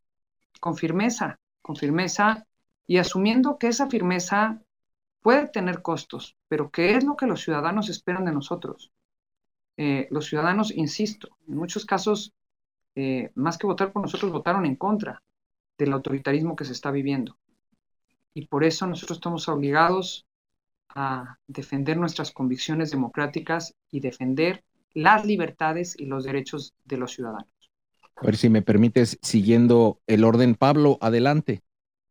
con 0.60 0.76
firmeza, 0.76 1.40
con 1.62 1.76
firmeza 1.76 2.48
y 2.88 2.98
asumiendo 2.98 3.58
que 3.58 3.68
esa 3.68 3.90
firmeza 3.90 4.62
puede 5.22 5.48
tener 5.48 5.82
costos, 5.82 6.36
pero 6.48 6.70
que 6.70 6.96
es 6.96 7.04
lo 7.04 7.16
que 7.16 7.28
los 7.28 7.42
ciudadanos 7.42 7.90
esperan 7.90 8.26
de 8.26 8.34
nosotros. 8.34 8.92
Eh, 9.78 10.08
los 10.12 10.26
ciudadanos, 10.28 10.72
insisto, 10.72 11.38
en 11.48 11.58
muchos 11.58 11.86
casos, 11.86 12.34
eh, 12.96 13.32
más 13.36 13.58
que 13.58 13.68
votar 13.68 13.92
por 13.92 14.02
nosotros, 14.02 14.32
votaron 14.32 14.66
en 14.66 14.76
contra 14.76 15.24
del 15.78 15.94
autoritarismo 15.94 16.56
que 16.56 16.66
se 16.66 16.74
está 16.74 16.92
viviendo. 16.92 17.38
Y 18.34 18.48
por 18.48 18.64
eso 18.64 18.86
nosotros 18.86 19.18
estamos 19.18 19.48
obligados 19.48 20.28
a 20.90 21.38
defender 21.48 21.98
nuestras 21.98 22.32
convicciones 22.32 22.92
democráticas 22.92 23.74
y 23.90 24.00
defender 24.00 24.64
las 24.94 25.26
libertades 25.26 25.96
y 25.98 26.06
los 26.06 26.24
derechos 26.24 26.74
de 26.84 26.98
los 26.98 27.14
ciudadanos. 27.14 27.48
A 28.16 28.26
ver 28.26 28.38
si 28.38 28.50
me 28.50 28.62
permites, 28.62 29.18
siguiendo 29.22 30.00
el 30.06 30.24
orden, 30.24 30.54
Pablo, 30.54 30.98
adelante. 31.02 31.64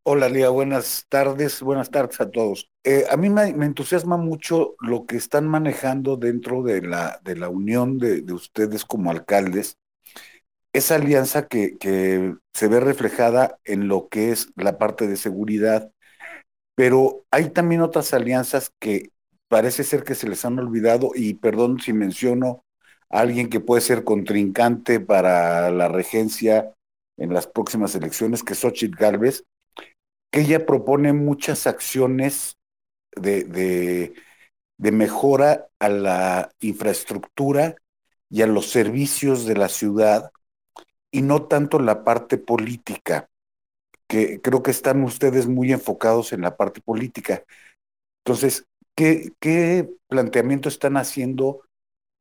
Hola, 0.05 0.27
Lía, 0.27 0.49
buenas 0.49 1.05
tardes, 1.07 1.61
buenas 1.61 1.89
tardes 1.89 2.19
a 2.19 2.29
todos. 2.29 2.69
Eh, 2.83 3.05
a 3.09 3.15
mí 3.15 3.29
me, 3.29 3.47
entusiasma 3.47 4.17
mucho 4.17 4.75
lo 4.81 5.05
que 5.05 5.15
están 5.15 5.47
manejando 5.47 6.17
dentro 6.17 6.61
de 6.61 6.81
la, 6.81 7.21
de 7.23 7.37
la 7.37 7.47
unión 7.47 7.99
de, 7.99 8.21
ustedes 8.33 8.83
como 8.83 9.11
alcaldes, 9.11 9.77
esa 10.73 10.95
alianza 10.95 11.47
que, 11.47 11.77
se 12.53 12.67
ve 12.67 12.79
reflejada 12.81 13.59
en 13.63 13.87
lo 13.87 14.09
que 14.09 14.31
es 14.31 14.49
la 14.57 14.77
parte 14.77 15.07
de 15.07 15.15
seguridad, 15.15 15.91
pero 16.75 17.25
hay 17.31 17.49
también 17.51 17.81
otras 17.81 18.13
alianzas 18.13 18.71
que 18.79 19.11
parece 19.47 19.83
ser 19.85 20.03
que 20.03 20.15
se 20.15 20.27
les 20.27 20.43
han 20.45 20.59
olvidado 20.59 21.11
y 21.15 21.35
perdón 21.35 21.79
si 21.79 21.93
menciono 21.93 22.65
a 23.09 23.21
alguien 23.21 23.49
que 23.49 23.61
puede 23.61 23.81
ser 23.81 24.03
contrincante 24.03 24.99
para 24.99 25.71
la 25.71 25.87
regencia 25.87 26.73
en 27.17 27.33
las 27.33 27.47
próximas 27.47 27.95
elecciones, 27.95 28.43
que 28.43 28.53
es 28.53 28.59
Xochitl 28.59 28.97
Galvez, 28.97 29.45
que 30.33 30.41
ella 30.41 30.65
propone 30.65 31.13
muchas 31.13 31.67
acciones 31.67 32.57
de, 33.15 33.43
de, 33.43 34.91
mejora 34.91 35.67
a 35.77 35.89
la 35.89 36.51
infraestructura 36.59 37.75
y 38.31 38.41
a 38.41 38.47
los 38.47 38.71
servicios 38.71 39.45
de 39.45 39.55
la 39.55 39.69
ciudad 39.69 40.31
y 41.11 41.21
no 41.21 41.43
tanto 41.43 41.77
la 41.77 42.03
parte 42.03 42.39
política, 42.39 43.29
que 44.07 44.41
creo 44.41 44.63
que 44.63 44.71
están 44.71 45.03
ustedes 45.03 45.45
muy 45.45 45.71
enfocados 45.71 46.33
en 46.33 46.41
la 46.41 46.57
parte 46.57 46.81
política. 46.81 47.43
Entonces, 48.25 48.65
¿qué, 48.95 49.33
qué 49.39 49.87
planteamiento 50.07 50.67
están 50.67 50.97
haciendo 50.97 51.61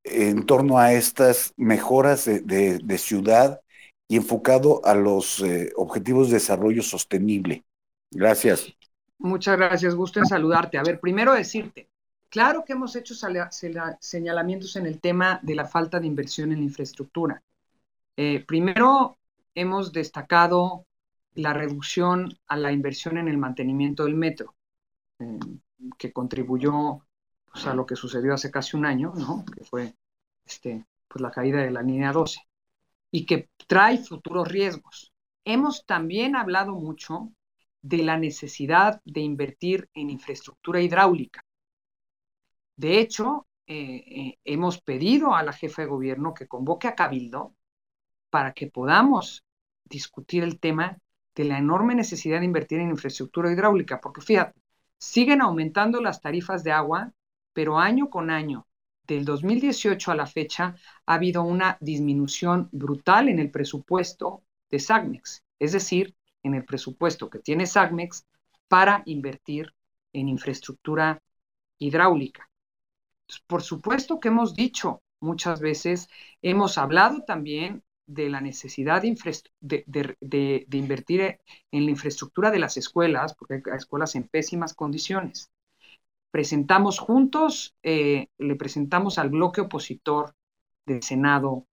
en 0.05 0.45
torno 0.45 0.79
a 0.79 0.93
estas 0.93 1.55
mejoras 1.57 2.27
de, 2.27 2.99
ciudad 2.99 3.63
y 4.07 4.17
enfocado 4.17 4.85
a 4.85 4.95
los 4.95 5.41
eh, 5.41 5.73
objetivos 5.77 6.29
de 6.29 6.35
desarrollo 6.35 6.83
sostenible? 6.83 7.65
Gracias. 8.13 8.73
Muchas 9.19 9.57
gracias, 9.57 9.95
gusto 9.95 10.19
en 10.19 10.27
saludarte. 10.27 10.79
A 10.79 10.83
ver, 10.83 11.01
primero 11.01 11.33
decirte, 11.33 11.89
claro 12.29 12.65
que 12.65 12.73
hemos 12.73 12.97
hecho 12.97 13.15
señalamientos 14.01 14.77
en 14.77 14.87
el 14.87 15.01
tema 15.01 15.41
de 15.43 15.55
la 15.55 15.65
falta 15.65 16.01
de 16.01 16.07
inversión 16.07 16.53
en 16.53 16.59
la 16.59 16.65
infraestructura. 16.65 17.43
Eh, 18.17 18.45
primero, 18.47 19.19
hemos 19.55 19.93
destacado 19.93 20.87
la 21.35 21.53
reducción 21.53 22.37
a 22.47 22.57
la 22.57 22.73
inversión 22.73 23.17
en 23.17 23.29
el 23.29 23.39
mantenimiento 23.39 24.05
del 24.05 24.15
metro, 24.15 24.55
eh, 25.19 25.39
que 25.97 26.13
contribuyó 26.13 27.01
pues, 27.51 27.67
a 27.67 27.75
lo 27.75 27.87
que 27.87 27.97
sucedió 27.97 28.35
hace 28.35 28.51
casi 28.51 28.77
un 28.77 28.85
año, 28.85 29.13
¿no? 29.17 29.45
que 29.47 29.65
fue 29.65 29.95
este, 30.45 30.85
pues, 31.09 31.23
la 31.23 31.31
caída 31.31 31.63
de 31.63 31.71
la 31.71 31.83
línea 31.83 32.13
12, 32.13 32.41
y 33.11 33.25
que 33.25 33.49
trae 33.67 33.99
futuros 33.99 34.49
riesgos. 34.49 35.13
Hemos 35.45 35.87
también 35.87 36.37
hablado 36.37 36.75
mucho 36.75 37.33
de 37.83 37.99
la 37.99 38.17
necesidad 38.17 39.01
de 39.05 39.21
invertir 39.21 39.89
en 39.95 40.11
infraestructura 40.11 40.81
hidráulica. 40.81 41.45
De 42.77 42.99
hecho, 43.01 43.47
eh, 43.67 44.05
eh, 44.07 44.39
hemos 44.45 44.81
pedido 44.81 45.35
a 45.35 45.43
la 45.43 45.53
jefa 45.53 45.83
de 45.83 45.89
gobierno 45.89 46.35
que 46.35 46.49
convoque 46.49 46.89
a 46.89 46.95
Cabildo 46.95 47.55
para 48.31 48.53
que 48.53 48.69
podamos 48.69 49.45
discutir 49.85 50.43
el 50.43 50.59
tema 50.59 50.99
de 51.35 51.45
la 51.45 51.59
enorme 51.59 51.95
necesidad 51.95 52.41
de 52.41 52.47
invertir 52.47 52.81
en 52.81 52.91
infraestructura 52.91 53.53
hidráulica, 53.53 54.01
porque 54.01 54.21
fíjate, 54.21 54.61
siguen 54.99 55.43
aumentando 55.43 56.01
las 56.01 56.21
tarifas 56.21 56.65
de 56.65 56.73
agua, 56.73 57.13
pero 57.53 57.79
año 57.79 58.09
con 58.11 58.31
año, 58.31 58.67
del 59.07 59.25
2018 59.25 60.13
a 60.13 60.15
la 60.15 60.27
fecha, 60.27 60.77
ha 61.07 61.15
habido 61.15 61.43
una 61.43 61.77
disminución 61.81 62.69
brutal 62.73 63.29
en 63.29 63.39
el 63.39 63.51
presupuesto 63.51 64.43
de 64.71 64.79
SAGMEX. 64.79 65.43
Es 65.59 65.73
decir, 65.73 66.15
en 66.43 66.55
el 66.55 66.65
presupuesto 66.65 67.31
que 67.31 67.39
tiene 67.39 67.67
SAGMEX 67.67 68.27
para 68.69 69.03
invertir 69.07 69.75
en 70.13 70.29
infraestructura 70.29 71.23
hidráulica. 71.79 72.49
por 73.47 73.63
supuesto 73.63 74.21
que 74.21 74.29
hemos 74.29 74.55
dicho 74.55 75.03
muchas 75.21 75.61
veces, 75.61 76.09
hemos 76.43 76.77
hablado 76.79 77.23
también 77.23 77.83
de 78.07 78.29
la 78.29 78.41
necesidad 78.41 79.03
de, 79.03 80.67
invertir 80.71 81.41
en 81.71 81.85
la 81.85 81.91
infraestructura 81.91 82.51
de 82.51 82.59
las 82.59 82.77
escuelas, 82.77 83.35
porque 83.35 83.55
hay 83.55 83.77
escuelas 83.77 84.15
en 84.17 84.29
pésimas 84.29 84.75
condiciones. 84.75 85.51
Presentamos 86.31 86.99
juntos, 86.99 87.75
eh, 87.83 88.29
le 88.39 88.57
presentamos 88.57 89.19
al 89.19 89.31
bloque 89.31 89.61
opositor 89.63 90.35
del 90.85 91.03
Senado 91.03 91.67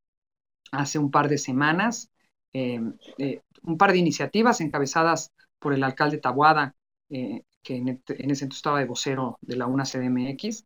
hace 0.71 0.99
un 0.99 1.11
par 1.11 1.29
de 1.29 1.37
semanas 1.37 2.11
un 2.53 3.77
par 3.77 3.91
de 3.91 3.97
iniciativas 3.97 4.61
encabezadas 4.61 5.31
por 5.59 5.73
el 5.73 5.83
alcalde 5.83 6.17
Tabuada, 6.17 6.75
eh, 7.09 7.43
que 7.61 7.75
en, 7.75 7.87
ese 7.89 8.45
entonces 8.45 8.57
estaba 8.57 8.79
de 8.79 8.85
vocero 8.85 9.37
de 9.41 9.57
la 9.57 9.67
UNA 9.67 9.83
CDMX. 9.83 10.65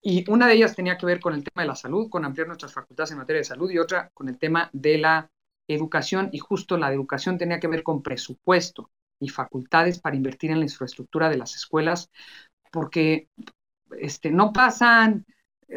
Y 0.00 0.28
una 0.28 0.48
de 0.48 0.54
ellas 0.54 0.74
tenía 0.74 0.98
que 0.98 1.06
ver 1.06 1.20
con 1.20 1.34
el 1.34 1.44
tema 1.44 1.62
de 1.62 1.68
la 1.68 1.76
salud, 1.76 2.08
con 2.08 2.24
ampliar 2.24 2.48
nuestras 2.48 2.72
facultades 2.72 3.12
en 3.12 3.18
materia 3.18 3.40
de 3.40 3.44
salud, 3.44 3.70
y 3.70 3.78
otra 3.78 4.10
con 4.14 4.28
el 4.28 4.38
tema 4.38 4.68
de 4.72 4.98
la 4.98 5.30
educación, 5.68 6.30
y 6.32 6.38
justo 6.38 6.76
la 6.76 6.92
educación 6.92 7.38
tenía 7.38 7.60
que 7.60 7.68
ver 7.68 7.82
con 7.82 8.02
presupuesto 8.02 8.90
y 9.20 9.28
facultades 9.28 10.00
para 10.00 10.16
invertir 10.16 10.50
en 10.50 10.58
la 10.58 10.64
infraestructura 10.64 11.28
de 11.28 11.36
las 11.36 11.54
escuelas, 11.54 12.10
porque 12.72 13.28
este, 14.00 14.30
no 14.30 14.52
pasan 14.52 15.24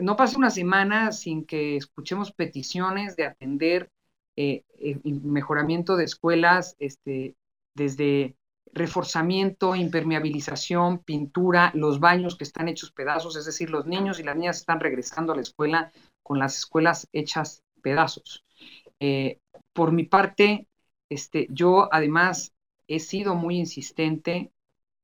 no 0.01 0.17
pasa 0.17 0.37
una 0.37 0.49
semana 0.49 1.11
sin 1.11 1.45
que 1.45 1.77
escuchemos 1.77 2.33
peticiones 2.33 3.15
de 3.15 3.25
atender 3.25 3.89
eh, 4.35 4.63
eh 4.79 4.99
mejoramiento 5.03 5.95
de 5.95 6.05
escuelas, 6.05 6.75
este, 6.79 7.35
desde 7.73 8.35
reforzamiento, 8.75 9.75
impermeabilización, 9.75 10.99
pintura, 10.99 11.71
los 11.73 11.99
baños 11.99 12.37
que 12.37 12.43
están 12.43 12.67
hechos 12.67 12.91
pedazos, 12.91 13.37
es 13.37 13.45
decir, 13.45 13.69
los 13.69 13.85
niños 13.85 14.19
y 14.19 14.23
las 14.23 14.35
niñas 14.35 14.57
están 14.57 14.81
regresando 14.81 15.31
a 15.31 15.35
la 15.37 15.41
escuela 15.41 15.91
con 16.21 16.39
las 16.39 16.57
escuelas 16.57 17.07
hechas 17.13 17.63
pedazos. 17.81 18.43
Eh, 18.99 19.39
por 19.71 19.93
mi 19.93 20.03
parte, 20.03 20.67
este, 21.09 21.47
yo 21.49 21.87
además 21.91 22.53
he 22.87 22.99
sido 22.99 23.35
muy 23.35 23.57
insistente 23.57 24.51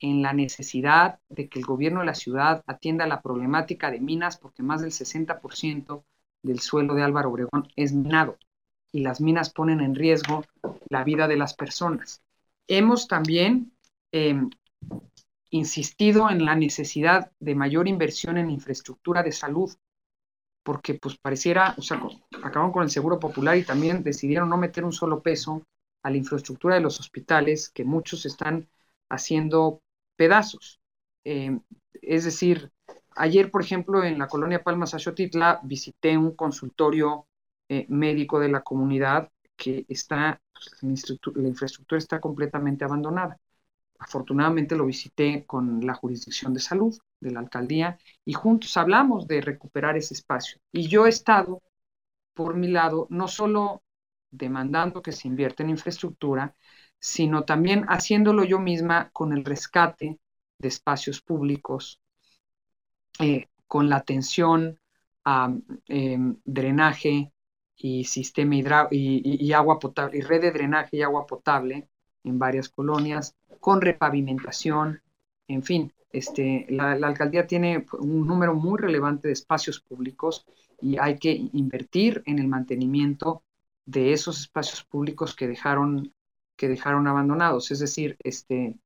en 0.02 0.22
la 0.22 0.34
necesidad 0.34 1.20
de 1.30 1.48
que 1.48 1.60
el 1.60 1.66
gobierno 1.66 2.02
de 2.02 2.08
la 2.08 2.16
ciudad 2.16 2.64
atienda 2.68 3.08
la 3.08 3.22
problemática 3.22 3.90
de 3.90 4.02
minas, 4.02 4.38
porque 4.38 4.64
más 4.64 4.82
del 4.82 4.92
60% 4.92 6.04
del 6.44 6.60
suelo 6.60 6.96
de 6.96 7.04
Álvaro 7.04 7.30
Obregón 7.30 7.68
es 7.76 7.94
minado 7.94 8.38
y 8.92 9.02
las 9.02 9.22
minas 9.22 9.52
ponen 9.52 9.82
en 9.82 9.96
riesgo 9.96 10.44
la 10.90 11.04
vida 11.04 11.28
de 11.28 11.38
las 11.38 11.54
personas. 11.54 12.22
Hemos 12.68 13.08
también 13.08 13.72
em, 14.12 14.50
insistido 15.50 16.30
en 16.30 16.46
la 16.46 16.56
necesidad 16.56 17.32
de 17.40 17.56
mayor 17.56 17.88
inversión 17.88 18.38
en 18.38 18.50
infraestructura 18.50 19.24
de 19.24 19.32
salud, 19.32 19.72
porque 20.64 20.94
pues 20.96 21.18
pareciera, 21.18 21.76
o 21.78 21.82
sea, 21.82 22.02
acabaron 22.44 22.72
con 22.72 22.84
el 22.84 22.90
seguro 22.90 23.20
popular 23.20 23.58
y 23.58 23.64
también 23.64 24.04
decidieron 24.04 24.50
no 24.50 24.58
meter 24.58 24.86
un 24.86 24.94
solo 24.94 25.22
peso 25.22 25.64
a 26.04 26.10
la 26.10 26.18
infraestructura 26.18 26.76
de 26.76 26.82
los 26.82 27.00
hospitales, 27.00 27.70
que 27.70 27.84
muchos 27.84 28.26
están 28.26 28.68
haciendo 29.10 29.82
pedazos. 30.16 30.80
Em, 31.24 31.62
es 31.94 32.26
decir, 32.26 32.72
ayer, 33.16 33.52
por 33.52 33.62
ejemplo, 33.62 34.04
en 34.04 34.18
la 34.18 34.28
colonia 34.28 34.64
Palmas 34.64 34.94
Axotitla, 34.94 35.60
visité 35.64 36.18
un 36.18 36.36
consultorio 36.36 37.28
eh, 37.74 37.86
médico 37.88 38.38
de 38.38 38.50
la 38.50 38.64
comunidad 38.64 39.32
que 39.56 39.86
está, 39.88 40.42
pues, 40.52 40.72
la 41.36 41.48
infraestructura 41.48 41.98
está 41.98 42.20
completamente 42.20 42.84
abandonada. 42.84 43.40
Afortunadamente 43.98 44.76
lo 44.76 44.86
visité 44.86 45.46
con 45.46 45.80
la 45.86 45.94
jurisdicción 45.94 46.54
de 46.54 46.60
salud 46.60 46.94
de 47.22 47.32
la 47.32 47.40
alcaldía 47.40 47.98
y 48.26 48.34
juntos 48.34 48.76
hablamos 48.76 49.26
de 49.26 49.40
recuperar 49.40 49.96
ese 49.96 50.16
espacio. 50.16 50.60
Y 50.74 50.90
yo 50.90 51.06
he 51.06 51.10
estado, 51.10 51.62
por 52.34 52.58
mi 52.58 52.68
lado, 52.68 53.08
no 53.10 53.30
solo 53.30 53.84
demandando 54.32 55.02
que 55.02 55.14
se 55.14 55.30
invierta 55.30 55.64
en 55.64 55.70
infraestructura, 55.70 56.54
sino 57.00 57.46
también 57.46 57.86
haciéndolo 57.88 58.44
yo 58.44 58.60
misma 58.60 59.12
con 59.14 59.32
el 59.32 59.46
rescate 59.46 60.20
de 60.58 60.68
espacios 60.68 61.22
públicos, 61.22 62.02
eh, 63.20 63.48
con 63.66 63.88
la 63.88 63.96
atención 63.96 64.78
a 65.24 65.54
em, 65.88 66.36
drenaje, 66.44 67.32
y 67.82 68.04
sistema 68.06 68.56
y, 68.92 69.54
agua 69.54 69.80
potable, 69.80 70.18
y 70.18 70.22
red 70.22 70.42
de 70.42 70.52
drenaje 70.52 70.98
y 70.98 71.02
agua 71.02 71.26
potable 71.26 71.88
en 72.24 72.38
varias 72.38 72.70
colonias, 72.70 73.36
con 73.60 73.82
repavimentación, 73.82 75.02
en 75.48 75.64
fin, 75.64 75.94
este, 76.12 76.68
la, 76.70 76.92
alcaldía 76.92 77.48
tiene 77.48 77.86
un 78.00 78.28
número 78.28 78.54
muy 78.54 78.80
relevante 78.80 79.28
de 79.28 79.34
espacios 79.34 79.80
públicos 79.80 80.46
y 80.82 80.98
hay 80.98 81.18
que 81.18 81.50
invertir 81.54 82.22
en 82.26 82.40
el 82.40 82.48
mantenimiento 82.48 83.44
de 83.86 84.14
esos 84.14 84.40
espacios 84.40 84.84
públicos 84.84 85.36
que 85.36 85.48
dejaron, 85.48 86.14
que 86.56 86.68
dejaron 86.68 87.08
abandonados. 87.08 87.72
Es 87.72 87.80
decir, 87.80 88.18
este, 88.24 88.78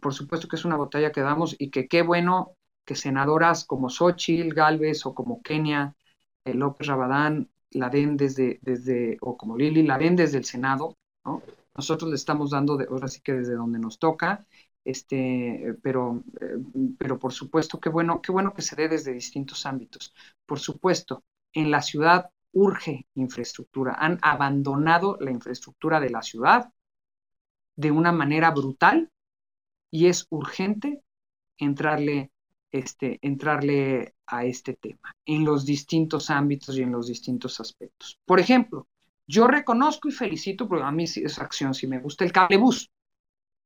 por 0.00 0.14
supuesto 0.14 0.48
que 0.48 0.56
es 0.56 0.64
una 0.64 0.76
batalla 0.76 1.12
que 1.12 1.20
damos 1.20 1.56
y 1.58 1.70
que 1.70 1.88
qué 1.88 2.02
bueno 2.02 2.56
que 2.84 2.94
senadoras 2.94 3.64
como 3.64 3.88
Xochitl, 3.88 4.54
Galvez 4.54 5.06
o 5.06 5.14
como 5.14 5.42
Kenia 5.42 5.94
López 6.44 6.86
Rabadán 6.86 7.48
la 7.74 7.90
den 7.90 8.16
desde, 8.16 8.58
desde, 8.62 9.18
o 9.20 9.36
como 9.36 9.56
Lili 9.56 9.82
la 9.82 9.98
den 9.98 10.16
desde 10.16 10.38
el 10.38 10.44
Senado, 10.44 10.96
¿no? 11.24 11.42
Nosotros 11.76 12.08
le 12.10 12.16
estamos 12.16 12.50
dando, 12.50 12.78
ahora 12.88 13.08
sí 13.08 13.20
que 13.20 13.32
desde 13.32 13.54
donde 13.54 13.78
nos 13.78 13.98
toca, 13.98 14.46
este, 14.84 15.74
pero, 15.82 16.22
eh, 16.40 16.56
pero 16.98 17.18
por 17.18 17.32
supuesto, 17.32 17.80
qué 17.80 17.88
bueno, 17.88 18.20
qué 18.20 18.30
bueno 18.32 18.54
que 18.54 18.62
se 18.62 18.76
dé 18.76 18.88
desde 18.88 19.12
distintos 19.12 19.66
ámbitos. 19.66 20.14
Por 20.46 20.60
supuesto, 20.60 21.24
en 21.52 21.70
la 21.70 21.82
ciudad 21.82 22.30
urge 22.52 23.06
infraestructura. 23.14 23.96
Han 23.98 24.18
abandonado 24.22 25.16
la 25.20 25.30
infraestructura 25.30 26.00
de 26.00 26.10
la 26.10 26.22
ciudad 26.22 26.72
de 27.76 27.90
una 27.90 28.12
manera 28.12 28.50
brutal 28.50 29.10
y 29.90 30.06
es 30.06 30.26
urgente 30.30 31.02
entrarle, 31.58 32.30
este, 32.70 33.18
entrarle 33.22 34.13
a 34.26 34.44
este 34.44 34.74
tema 34.74 35.14
en 35.24 35.44
los 35.44 35.64
distintos 35.64 36.30
ámbitos 36.30 36.76
y 36.76 36.82
en 36.82 36.92
los 36.92 37.08
distintos 37.08 37.60
aspectos. 37.60 38.18
Por 38.24 38.40
ejemplo, 38.40 38.86
yo 39.26 39.46
reconozco 39.46 40.08
y 40.08 40.12
felicito, 40.12 40.68
porque 40.68 40.84
a 40.84 40.90
mí 40.90 41.04
esa 41.04 41.42
acción 41.42 41.74
si 41.74 41.86
me 41.86 41.98
gusta, 41.98 42.24
el 42.24 42.32
cablebús. 42.32 42.90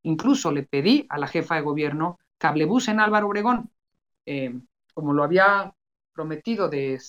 Incluso 0.03 0.53
le 0.53 0.63
pedí 0.63 1.07
a 1.09 1.19
la 1.19 1.27
jefa 1.27 1.57
de 1.57 1.63
gobierno 1.63 2.19
cablebús 2.39 2.89
en 2.89 3.01
Álvaro 3.01 3.27
Obregón, 3.27 3.71
eh, 4.25 4.57
como 4.95 5.13
lo 5.13 5.25
había 5.25 5.75
prometido 6.13 6.69
de, 6.69 7.01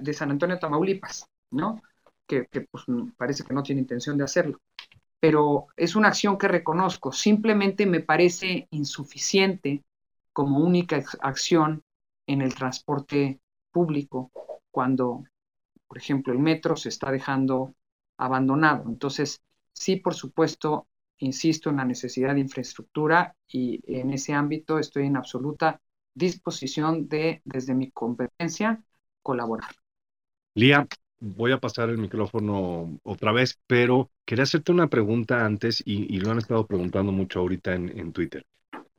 de, 0.00 0.12
San 0.12 0.30
Antonio 0.30 0.58
Tamaulipas, 0.58 1.26
¿no? 1.50 1.82
Que, 2.26 2.46
que 2.46 2.62
pues, 2.62 2.84
parece 3.16 3.44
que 3.44 3.54
no 3.54 3.62
tiene 3.62 3.80
intención 3.80 4.18
de 4.18 4.24
hacerlo. 4.24 4.60
Pero 5.18 5.68
es 5.76 5.96
una 5.96 6.08
acción 6.08 6.36
que 6.36 6.48
reconozco. 6.48 7.12
Simplemente 7.12 7.86
me 7.86 8.00
parece 8.00 8.68
insuficiente 8.70 9.82
como 10.32 10.58
única 10.58 11.02
acción 11.20 11.82
en 12.26 12.42
el 12.42 12.54
transporte 12.54 13.40
público 13.70 14.30
cuando, 14.70 15.24
por 15.86 15.98
ejemplo, 15.98 16.32
el 16.32 16.38
metro 16.38 16.76
se 16.76 16.88
está 16.88 17.10
dejando 17.10 17.74
abandonado. 18.16 18.84
Entonces, 18.88 19.42
sí, 19.72 19.96
por 19.96 20.14
supuesto, 20.14 20.86
insisto 21.18 21.70
en 21.70 21.76
la 21.76 21.84
necesidad 21.84 22.34
de 22.34 22.40
infraestructura 22.40 23.34
y 23.48 23.80
en 23.86 24.10
ese 24.12 24.32
ámbito 24.32 24.78
estoy 24.78 25.06
en 25.06 25.16
absoluta 25.16 25.80
disposición 26.14 27.08
de, 27.08 27.42
desde 27.44 27.74
mi 27.74 27.90
competencia, 27.90 28.82
colaborar. 29.22 29.70
Lía, 30.54 30.86
voy 31.20 31.52
a 31.52 31.60
pasar 31.60 31.90
el 31.90 31.98
micrófono 31.98 32.98
otra 33.02 33.32
vez, 33.32 33.58
pero 33.66 34.10
quería 34.24 34.44
hacerte 34.44 34.72
una 34.72 34.88
pregunta 34.88 35.44
antes 35.44 35.82
y, 35.84 36.18
lo 36.18 36.30
han 36.30 36.38
estado 36.38 36.66
preguntando 36.66 37.12
mucho 37.12 37.40
ahorita 37.40 37.74
en, 37.74 37.98
en 37.98 38.12
Twitter. 38.12 38.46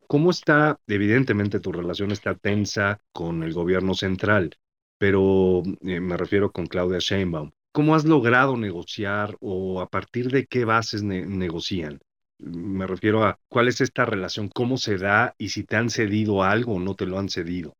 ¿Cómo 0.07 0.31
está, 0.31 0.79
evidentemente 0.87 1.59
tu 1.59 1.73
relación 1.73 2.11
está 2.11 2.33
tensa 2.33 3.01
con 3.11 3.43
el 3.43 3.53
gobierno 3.53 3.93
central, 3.93 4.55
pero 4.97 5.63
eh, 5.81 5.99
me 5.99 6.15
refiero 6.15 6.51
con 6.53 6.67
Claudia 6.67 6.99
Sheinbaum? 6.99 7.51
¿Cómo 7.73 7.93
has 7.93 8.05
logrado 8.05 8.55
negociar 8.55 9.35
o 9.41 9.81
a 9.81 9.89
partir 9.89 10.31
de 10.31 10.45
qué 10.45 10.63
bases 10.63 11.03
negocian? 11.03 11.99
Me 12.39 12.87
refiero 12.87 13.25
a 13.25 13.37
cuál 13.49 13.67
es 13.67 13.81
esta 13.81 14.05
relación, 14.05 14.47
cómo 14.47 14.77
se 14.77 14.97
da 14.97 15.35
y 15.37 15.49
si 15.49 15.65
te 15.65 15.75
han 15.75 15.89
cedido 15.89 16.41
algo 16.41 16.75
o 16.75 16.79
no 16.79 16.95
te 16.95 17.05
lo 17.05 17.19
han 17.19 17.27
cedido. 17.27 17.75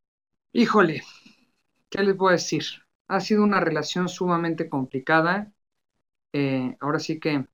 Híjole, 0.51 1.03
¿qué 1.89 2.03
les 2.03 2.17
voy 2.17 2.30
a 2.30 2.34
decir? 2.34 2.63
Ha 3.07 3.21
sido 3.21 3.41
una 3.43 3.61
relación 3.61 4.09
sumamente 4.09 4.67
complicada. 4.67 5.53
Eh, 6.34 6.75
ahora 6.82 6.99
sí 6.99 7.19
que 7.21 7.45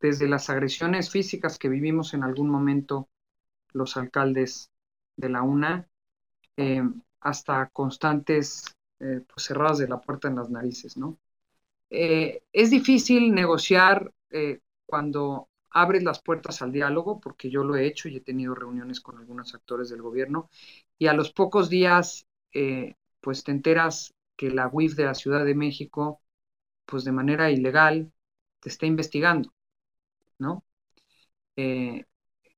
desde 0.00 0.28
las 0.28 0.50
agresiones 0.50 1.10
físicas 1.10 1.58
que 1.60 1.68
vivimos 1.68 2.12
en 2.12 2.24
algún 2.24 2.50
momento 2.50 3.08
los 3.72 3.96
alcaldes 3.96 4.70
de 5.16 5.28
la 5.28 5.42
UNA, 5.42 5.88
eh, 6.56 6.82
hasta 7.20 7.68
constantes 7.68 8.76
eh, 9.00 9.20
pues 9.26 9.46
cerradas 9.46 9.78
de 9.78 9.88
la 9.88 10.00
puerta 10.00 10.28
en 10.28 10.36
las 10.36 10.50
narices, 10.50 10.96
¿no? 10.96 11.18
Eh, 11.90 12.42
es 12.52 12.70
difícil 12.70 13.34
negociar 13.34 14.12
cuando 14.86 15.50
abres 15.68 16.02
las 16.02 16.22
puertas 16.22 16.62
al 16.62 16.72
diálogo, 16.72 17.20
porque 17.20 17.50
yo 17.50 17.64
lo 17.64 17.76
he 17.76 17.86
hecho 17.86 18.08
y 18.08 18.16
he 18.16 18.20
tenido 18.22 18.54
reuniones 18.54 19.02
con 19.02 19.18
algunos 19.18 19.54
actores 19.54 19.90
del 19.90 20.00
gobierno, 20.00 20.48
y 20.98 21.08
a 21.08 21.12
los 21.12 21.32
pocos 21.32 21.68
días, 21.68 22.26
pues 23.20 23.44
te 23.44 23.52
enteras 23.52 24.14
que 24.36 24.50
la 24.50 24.70
UIF 24.72 24.94
de 24.96 25.04
la 25.04 25.14
Ciudad 25.14 25.44
de 25.44 25.54
México, 25.54 26.22
pues 26.86 27.04
de 27.04 27.12
manera 27.12 27.50
ilegal, 27.50 28.10
te 28.60 28.70
está 28.70 28.86
investigando, 28.86 29.52
¿no? 30.38 30.64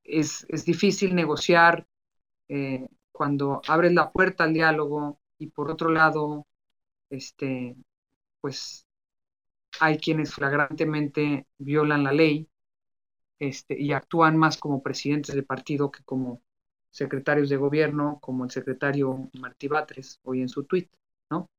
Es, 0.04 0.46
es, 0.48 0.64
difícil 0.64 1.14
negociar 1.14 1.86
cuando 3.12 3.62
abres 3.66 3.92
la 3.92 4.12
puerta 4.12 4.44
al 4.44 4.52
diálogo 4.52 5.20
y 5.38 5.48
por 5.48 5.70
otro 5.70 5.90
lado, 5.90 6.46
este, 7.10 7.76
pues 8.40 8.86
hay 9.80 9.98
quienes 9.98 10.34
flagrantemente 10.34 11.46
violan 11.58 12.04
la 12.04 12.12
ley 12.12 12.48
este, 13.38 13.80
y 13.80 13.92
actúan 13.92 14.36
más 14.36 14.56
como 14.58 14.82
presidentes 14.82 15.34
de 15.34 15.42
partido 15.42 15.90
que 15.90 16.02
como 16.04 16.42
secretarios 16.90 17.48
de 17.48 17.56
gobierno, 17.56 18.18
como 18.20 18.44
el 18.44 18.50
secretario 18.50 19.30
Martí 19.40 19.68
Batres 19.68 20.20
hoy 20.22 20.40
en 20.42 20.48
su 20.48 20.64
tuit, 20.64 20.90
¿no? 21.30 21.50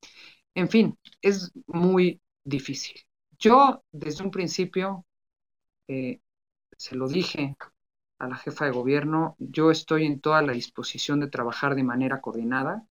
En 0.54 0.70
fin, 0.70 0.98
es 1.22 1.52
muy 1.68 2.22
difícil. 2.44 3.02
Yo 3.38 3.84
desde 3.92 4.24
un 4.24 4.32
principio 4.32 5.06
eh, 5.88 6.20
se 6.78 6.96
lo 6.96 7.08
dije 7.08 7.56
a 8.20 8.28
la 8.28 8.38
jefa 8.38 8.66
de 8.66 8.72
gobierno, 8.72 9.36
yo 9.40 9.72
estoy 9.72 10.06
en 10.06 10.20
toda 10.22 10.42
la 10.42 10.54
disposición 10.54 11.20
de 11.20 11.28
trabajar 11.28 11.76
de 11.76 11.84
manera 11.84 12.22
coordinada, 12.22 12.88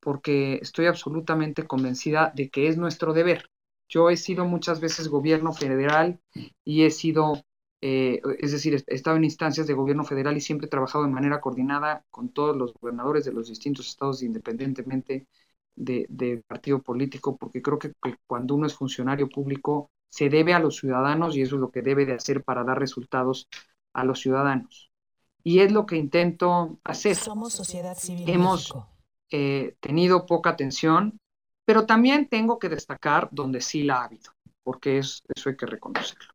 porque 0.00 0.58
estoy 0.62 0.86
absolutamente 0.86 1.66
convencida 1.66 2.32
de 2.34 2.50
que 2.50 2.68
es 2.68 2.76
nuestro 2.76 3.12
deber. 3.12 3.50
Yo 3.88 4.10
he 4.10 4.16
sido 4.16 4.44
muchas 4.44 4.80
veces 4.80 5.08
gobierno 5.08 5.52
federal 5.52 6.20
y 6.64 6.84
he 6.84 6.90
sido, 6.90 7.42
eh, 7.80 8.20
es 8.38 8.52
decir, 8.52 8.84
he 8.86 8.94
estado 8.94 9.16
en 9.16 9.24
instancias 9.24 9.66
de 9.66 9.74
gobierno 9.74 10.04
federal 10.04 10.36
y 10.36 10.40
siempre 10.40 10.66
he 10.66 10.70
trabajado 10.70 11.04
de 11.04 11.10
manera 11.10 11.40
coordinada 11.40 12.04
con 12.10 12.28
todos 12.30 12.56
los 12.56 12.74
gobernadores 12.74 13.24
de 13.24 13.32
los 13.32 13.48
distintos 13.48 13.88
estados 13.88 14.22
independientemente 14.22 15.26
de, 15.74 16.42
partido 16.46 16.82
político, 16.82 17.36
porque 17.36 17.62
creo 17.62 17.78
que, 17.78 17.92
que 18.02 18.16
cuando 18.26 18.54
uno 18.54 18.66
es 18.66 18.74
funcionario 18.74 19.28
público 19.28 19.90
se 20.08 20.28
debe 20.28 20.54
a 20.54 20.58
los 20.58 20.76
ciudadanos 20.76 21.36
y 21.36 21.42
eso 21.42 21.56
es 21.56 21.60
lo 21.60 21.70
que 21.70 21.82
debe 21.82 22.06
de 22.06 22.14
hacer 22.14 22.42
para 22.44 22.64
dar 22.64 22.78
resultados 22.78 23.48
a 24.00 24.04
los 24.04 24.20
ciudadanos. 24.20 24.90
Y 25.42 25.60
es 25.60 25.72
lo 25.72 25.86
que 25.86 25.96
intento 25.96 26.78
hacer. 26.84 27.16
Somos 27.16 27.52
sociedad 27.52 27.96
civil. 27.96 28.28
Hemos 28.28 28.74
eh, 29.30 29.76
tenido 29.80 30.26
poca 30.26 30.50
atención, 30.50 31.20
pero 31.64 31.86
también 31.86 32.28
tengo 32.28 32.58
que 32.58 32.68
destacar 32.68 33.28
donde 33.30 33.60
sí 33.60 33.82
la 33.82 34.00
ha 34.00 34.04
habido, 34.04 34.32
porque 34.62 34.98
es, 34.98 35.22
eso 35.34 35.48
hay 35.48 35.56
que 35.56 35.66
reconocerlo. 35.66 36.32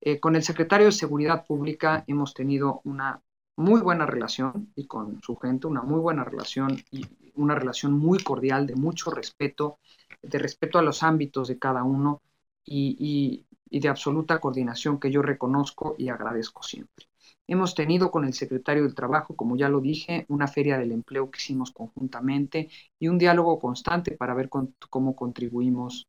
Eh, 0.00 0.20
con 0.20 0.36
el 0.36 0.42
secretario 0.42 0.86
de 0.86 0.92
Seguridad 0.92 1.46
Pública 1.46 2.04
hemos 2.06 2.34
tenido 2.34 2.80
una 2.84 3.22
muy 3.56 3.80
buena 3.80 4.06
relación 4.06 4.72
y 4.74 4.86
con 4.86 5.22
su 5.22 5.36
gente 5.36 5.66
una 5.66 5.82
muy 5.82 6.00
buena 6.00 6.24
relación 6.24 6.82
y 6.90 7.06
una 7.34 7.54
relación 7.54 7.92
muy 7.92 8.18
cordial 8.18 8.66
de 8.66 8.76
mucho 8.76 9.10
respeto, 9.10 9.78
de 10.22 10.38
respeto 10.38 10.78
a 10.78 10.82
los 10.82 11.02
ámbitos 11.02 11.48
de 11.48 11.58
cada 11.58 11.84
uno 11.84 12.22
y, 12.64 13.46
y 13.70 13.80
de 13.80 13.88
absoluta 13.88 14.40
coordinación 14.40 14.98
que 15.00 15.10
yo 15.10 15.22
reconozco 15.22 15.94
y 15.98 16.08
agradezco 16.08 16.62
siempre. 16.62 17.06
Hemos 17.46 17.74
tenido 17.74 18.10
con 18.10 18.24
el 18.24 18.32
secretario 18.32 18.84
del 18.84 18.94
Trabajo, 18.94 19.36
como 19.36 19.56
ya 19.56 19.68
lo 19.68 19.80
dije, 19.80 20.24
una 20.28 20.48
feria 20.48 20.78
del 20.78 20.92
empleo 20.92 21.30
que 21.30 21.38
hicimos 21.38 21.72
conjuntamente 21.72 22.68
y 22.98 23.08
un 23.08 23.18
diálogo 23.18 23.58
constante 23.58 24.12
para 24.12 24.34
ver 24.34 24.48
cómo 24.48 25.14
contribuimos 25.14 26.08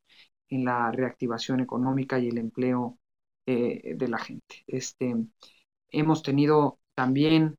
en 0.50 0.66
la 0.66 0.92
reactivación 0.92 1.60
económica 1.60 2.20
y 2.20 2.30
el 2.30 2.38
empleo 2.38 2.98
eh, 3.46 3.96
de 3.96 4.08
la 4.08 4.18
gente. 4.18 4.64
Este, 4.68 5.16
hemos 5.90 6.24
tenido 6.24 6.80
también, 6.94 7.58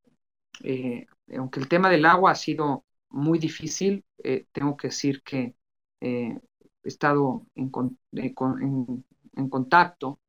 eh, 0.65 1.07
aunque 1.37 1.61
el 1.61 1.69
tema 1.69 1.91
del 1.91 2.07
agua 2.07 2.33
ha 2.33 2.35
sido 2.35 2.85
muy 3.11 3.39
difícil, 3.39 4.05
eh, 4.25 4.47
tengo 4.53 4.77
que 4.77 4.89
decir 4.89 5.23
que 5.23 5.55
he 6.01 6.39
estado 6.83 7.47
en, 7.55 7.71
en, 8.13 9.05
en 9.37 9.49
contacto 9.49 10.21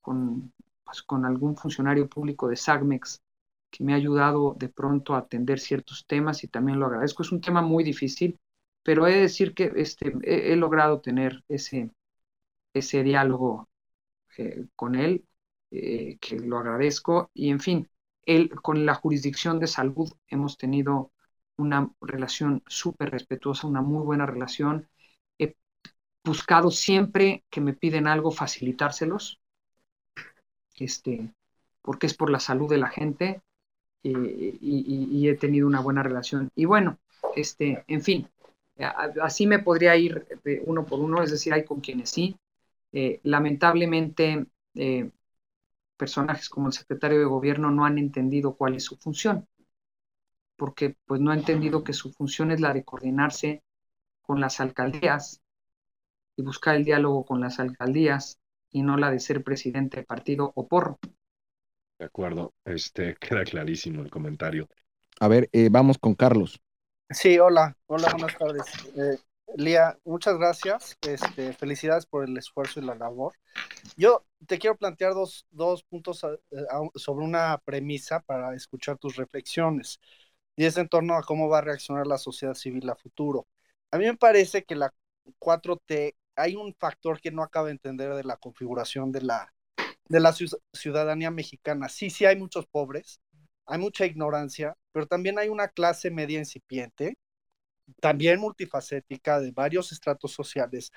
con, 0.00 0.52
pues, 0.84 1.02
con 1.02 1.24
algún 1.26 1.56
funcionario 1.56 2.08
público 2.08 2.48
de 2.48 2.56
SAGMEX 2.56 3.22
que 3.70 3.84
me 3.84 3.94
ha 3.94 3.96
ayudado 3.96 4.54
de 4.58 4.68
pronto 4.68 5.14
a 5.14 5.18
atender 5.18 5.58
ciertos 5.60 6.06
temas 6.06 6.44
y 6.44 6.48
también 6.48 6.78
lo 6.78 6.86
agradezco. 6.86 7.22
Es 7.22 7.32
un 7.32 7.40
tema 7.40 7.62
muy 7.62 7.84
difícil, 7.84 8.38
pero 8.82 9.06
he 9.06 9.12
de 9.14 9.20
decir 9.22 9.54
que 9.54 9.72
este, 9.76 10.14
he, 10.22 10.56
logrado 10.56 11.00
tener 11.00 11.42
ese, 11.48 11.90
ese 12.74 13.02
diálogo 13.02 13.68
eh, 14.38 14.66
con 14.76 14.94
él, 14.94 15.24
eh, 15.70 16.18
que 16.20 16.38
lo 16.38 16.58
agradezco. 16.58 17.30
Y 17.34 17.50
en 17.50 17.60
fin, 17.60 17.88
él, 18.26 18.50
con 18.62 18.86
la 18.86 18.94
jurisdicción 18.94 19.58
de 19.58 19.66
salud 19.66 20.12
hemos 20.28 20.58
tenido 20.58 21.12
una 21.56 21.90
relación 22.00 22.62
súper 22.66 23.10
respetuosa, 23.10 23.66
una 23.66 23.82
muy 23.82 24.04
buena 24.04 24.26
relación 24.26 24.88
buscado 26.24 26.70
siempre 26.70 27.44
que 27.50 27.60
me 27.60 27.72
piden 27.74 28.06
algo 28.06 28.30
facilitárselos, 28.30 29.40
este, 30.76 31.32
porque 31.82 32.06
es 32.06 32.14
por 32.14 32.30
la 32.30 32.40
salud 32.40 32.68
de 32.70 32.78
la 32.78 32.88
gente 32.88 33.42
eh, 34.04 34.58
y, 34.60 35.28
he 35.28 35.34
tenido 35.36 35.66
una 35.66 35.80
buena 35.80 36.02
relación. 36.02 36.50
Y 36.54 36.64
bueno, 36.64 36.98
este, 37.36 37.84
en 37.86 38.02
fin, 38.02 38.28
Así 39.22 39.46
me 39.46 39.60
podría 39.60 39.94
ir 39.96 40.26
uno 40.64 40.84
por 40.84 40.98
uno, 40.98 41.22
es 41.22 41.30
decir, 41.30 41.52
hay 41.52 41.64
con 41.64 41.80
quienes 41.80 42.10
sí. 42.10 42.36
lamentablemente, 43.22 44.46
personajes 46.02 46.48
como 46.48 46.66
el 46.66 46.72
secretario 46.72 47.20
de 47.20 47.26
gobierno 47.26 47.70
no 47.70 47.84
han 47.84 47.96
entendido 47.96 48.56
cuál 48.56 48.74
es 48.74 48.82
su 48.82 48.96
función, 48.96 49.46
porque 50.56 50.96
pues 51.06 51.20
no 51.20 51.30
ha 51.30 51.34
entendido 51.34 51.84
que 51.84 51.92
su 51.92 52.12
función 52.12 52.50
es 52.50 52.60
la 52.60 52.72
de 52.72 52.82
coordinarse 52.82 53.62
con 54.20 54.40
las 54.40 54.58
alcaldías 54.58 55.40
y 56.42 56.44
buscar 56.44 56.74
el 56.74 56.84
diálogo 56.84 57.24
con 57.24 57.40
las 57.40 57.60
alcaldías 57.60 58.40
y 58.72 58.82
no 58.82 58.96
la 58.96 59.12
de 59.12 59.20
ser 59.20 59.44
presidente 59.44 59.98
de 59.98 60.02
partido 60.02 60.50
o 60.56 60.66
porro. 60.66 60.98
De 61.98 62.06
acuerdo, 62.06 62.52
este 62.64 63.14
queda 63.20 63.44
clarísimo 63.44 64.02
el 64.02 64.10
comentario. 64.10 64.68
A 65.20 65.28
ver, 65.28 65.48
eh, 65.52 65.68
vamos 65.70 65.98
con 65.98 66.14
Carlos. 66.14 66.60
Sí, 67.10 67.38
hola, 67.38 67.76
hola, 67.86 68.10
buenas 68.10 68.36
tardes. 68.36 68.64
Eh, 68.96 69.18
Lía, 69.56 69.96
muchas 70.04 70.36
gracias. 70.36 70.96
Este, 71.02 71.52
felicidades 71.52 72.06
por 72.06 72.24
el 72.24 72.36
esfuerzo 72.36 72.80
y 72.80 72.84
la 72.84 72.96
labor. 72.96 73.34
Yo 73.96 74.24
te 74.48 74.58
quiero 74.58 74.76
plantear 74.76 75.14
dos, 75.14 75.46
dos 75.50 75.84
puntos 75.84 76.24
eh, 76.24 76.64
sobre 76.96 77.24
una 77.24 77.58
premisa 77.64 78.18
para 78.18 78.54
escuchar 78.56 78.98
tus 78.98 79.14
reflexiones. 79.14 80.00
Y 80.56 80.64
es 80.64 80.76
en 80.76 80.88
torno 80.88 81.16
a 81.16 81.22
cómo 81.22 81.48
va 81.48 81.58
a 81.58 81.62
reaccionar 81.62 82.06
la 82.06 82.18
sociedad 82.18 82.54
civil 82.54 82.90
a 82.90 82.96
futuro. 82.96 83.46
A 83.92 83.98
mí 83.98 84.06
me 84.06 84.16
parece 84.16 84.64
que 84.64 84.74
la 84.74 84.92
4T, 85.38 86.14
hay 86.36 86.56
un 86.56 86.74
factor 86.74 87.20
que 87.20 87.30
no 87.30 87.42
acaba 87.42 87.66
de 87.66 87.72
entender 87.72 88.14
de 88.14 88.24
la 88.24 88.36
configuración 88.36 89.12
de 89.12 89.22
la, 89.22 89.54
de 90.08 90.20
la 90.20 90.34
ciudadanía 90.72 91.30
mexicana. 91.30 91.88
Sí, 91.88 92.10
sí 92.10 92.24
hay 92.24 92.36
muchos 92.36 92.66
pobres, 92.66 93.20
hay 93.66 93.78
mucha 93.78 94.06
ignorancia, 94.06 94.76
pero 94.92 95.06
también 95.06 95.38
hay 95.38 95.48
una 95.48 95.68
clase 95.68 96.10
media 96.10 96.38
incipiente, 96.38 97.16
también 98.00 98.40
multifacética, 98.40 99.40
de 99.40 99.52
varios 99.52 99.92
estratos 99.92 100.32
sociales, 100.32 100.92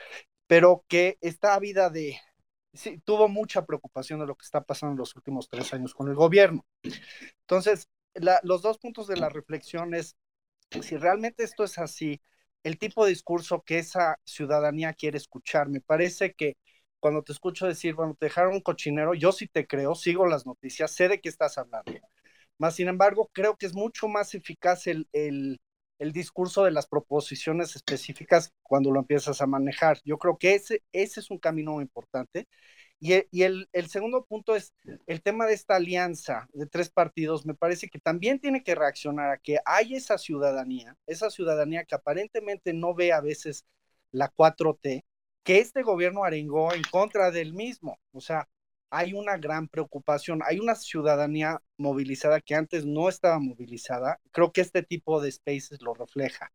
pero 0.48 0.84
que 0.88 1.18
está 1.22 1.57
vida 1.60 1.90
de, 1.90 2.20
sí, 2.74 2.99
tuvo 3.03 3.28
mucha 3.28 3.66
preocupación 3.66 4.20
de 4.20 4.28
lo 4.28 4.36
que 4.36 4.45
está 4.45 4.62
pasando 4.62 4.94
en 4.94 4.99
los 4.99 5.16
últimos 5.16 5.49
tres 5.49 5.74
años 5.74 5.94
con 5.94 6.07
el 6.07 6.16
gobierno. 6.16 6.66
Entonces, 7.41 7.90
los 8.44 8.62
dos 8.62 8.78
puntos 8.78 9.07
de 9.07 9.18
la 9.18 9.30
reflexión 9.30 9.94
es, 9.94 10.16
si 10.82 10.98
realmente 10.98 11.44
esto 11.44 11.64
es 11.64 11.78
así, 11.78 12.22
el 12.66 12.80
tipo 12.80 13.06
de 13.06 13.12
discurso 13.12 13.64
que 13.66 13.80
esa 13.80 14.20
ciudadanía 14.26 14.94
quiere 14.94 15.18
escuchar. 15.20 15.70
Me 15.70 15.82
parece 15.82 16.34
que 16.36 16.58
cuando 17.02 17.24
te 17.24 17.34
escucho 17.34 17.68
decir, 17.68 17.96
bueno, 17.96 18.16
te 18.20 18.28
dejaron 18.28 18.56
un 18.56 18.62
cochinero, 18.62 19.16
yo 19.16 19.32
sí 19.34 19.48
te 19.48 19.68
creo, 19.68 19.96
sigo 19.96 20.28
las 20.28 20.48
noticias, 20.48 20.92
sé 20.92 21.10
de 21.10 21.22
qué 21.22 21.30
estás 21.30 21.58
hablando. 21.60 21.94
Más 22.58 22.76
sin 22.76 22.88
embargo, 22.88 23.30
creo 23.34 23.58
que 23.58 23.66
es 23.68 23.74
mucho 23.76 24.08
más 24.08 24.34
eficaz 24.36 24.88
el, 24.88 25.08
el, 25.14 25.60
el 26.00 26.12
discurso 26.14 26.64
de 26.64 26.72
las 26.72 26.88
proposiciones 26.88 27.76
específicas 27.76 28.52
cuando 28.64 28.92
lo 28.92 29.00
empiezas 29.02 29.42
a 29.42 29.48
manejar. 29.48 30.00
Yo 30.06 30.18
creo 30.18 30.38
que 30.38 30.56
ese, 30.56 30.84
ese 30.94 31.20
es 31.22 31.32
un 31.32 31.40
camino 31.40 31.74
muy 31.74 31.84
importante. 31.84 32.48
Y, 33.06 33.23
y 33.30 33.44
el, 33.44 33.69
el, 33.72 33.88
segundo 33.88 34.26
punto 34.26 34.56
es 34.56 34.73
el 35.06 35.22
tema 35.22 35.45
de 35.45 35.53
esta 35.53 35.76
alianza 35.76 36.49
de 36.53 36.65
tres 36.65 36.90
partidos. 36.90 37.45
Me 37.45 37.53
parece 37.53 37.88
que 37.88 37.99
también 37.99 38.40
tiene 38.40 38.64
que 38.64 38.73
reaccionar 38.73 39.30
a 39.30 39.38
que 39.38 39.60
hay 39.64 39.94
esa 39.94 40.18
ciudadanía, 40.18 40.98
esa 41.06 41.30
ciudadanía 41.30 41.86
que 41.86 41.94
aparentemente 41.94 42.73
no 42.73 42.95
ve 42.95 43.14
a 43.14 43.22
veces 43.22 43.64
la 44.11 44.34
4T, 44.34 45.03
que 45.44 45.60
este 45.60 45.84
gobierno 45.84 46.23
arengó 46.23 46.73
en 46.73 46.82
contra 46.90 47.30
del 47.30 47.53
mismo. 47.53 47.99
O 48.11 48.22
sea, 48.22 48.49
hay 48.90 49.14
una 49.14 49.38
gran 49.38 49.68
preocupación, 49.68 50.41
hay 50.44 50.60
una 50.60 50.73
ciudadanía 50.73 51.61
movilizada 51.77 52.41
que 52.41 52.56
antes 52.56 52.88
no 52.88 53.07
estaba 53.07 53.38
movilizada. 53.38 54.19
Creo 54.32 54.52
que 54.52 54.61
este 54.61 54.82
tipo 54.82 55.22
de 55.22 55.32
spaces 55.32 55.80
lo 55.84 55.94
refleja. 55.94 56.52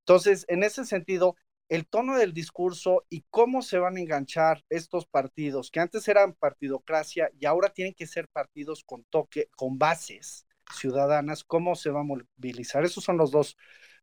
Entonces, 0.00 0.44
en 0.48 0.62
ese 0.62 0.84
sentido, 0.84 1.34
el 1.68 1.86
tono 1.86 2.16
del 2.16 2.32
discurso 2.32 3.04
y 3.10 3.24
cómo 3.30 3.62
se 3.62 3.78
van 3.78 3.96
a 3.96 4.00
enganchar 4.00 4.64
estos 4.70 5.06
partidos, 5.06 5.70
que 5.70 5.80
antes 5.80 6.08
eran 6.08 6.34
partidocracia 6.34 7.30
y 7.38 7.46
ahora 7.46 7.70
tienen 7.70 7.94
que 7.94 8.06
ser 8.06 8.28
partidos 8.28 8.84
con 8.84 9.04
toque, 9.04 9.48
con 9.56 9.78
bases 9.78 10.46
ciudadanas, 10.72 11.44
cómo 11.44 11.74
se 11.74 11.90
va 11.90 12.00
a 12.00 12.04
movilizar. 12.04 12.84
Esos 12.84 13.04
son 13.04 13.16
los 13.16 13.30
dos 13.30 13.56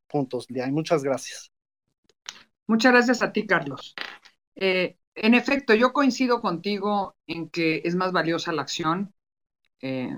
puntos, 0.08 0.50
Lian. 0.50 0.74
Muchas 0.74 1.04
gracias. 1.04 1.52
Muchas 2.68 2.92
gracias 2.92 3.22
a 3.22 3.32
ti, 3.32 3.46
Carlos. 3.46 3.94
Eh, 4.56 4.98
en 5.16 5.34
efecto, 5.34 5.74
yo 5.74 5.94
coincido 5.94 6.42
contigo 6.42 7.16
en 7.28 7.50
que 7.50 7.82
es 7.86 7.96
más 7.96 8.12
valiosa 8.12 8.52
la 8.52 8.64
acción 8.64 9.14
eh, 9.82 10.16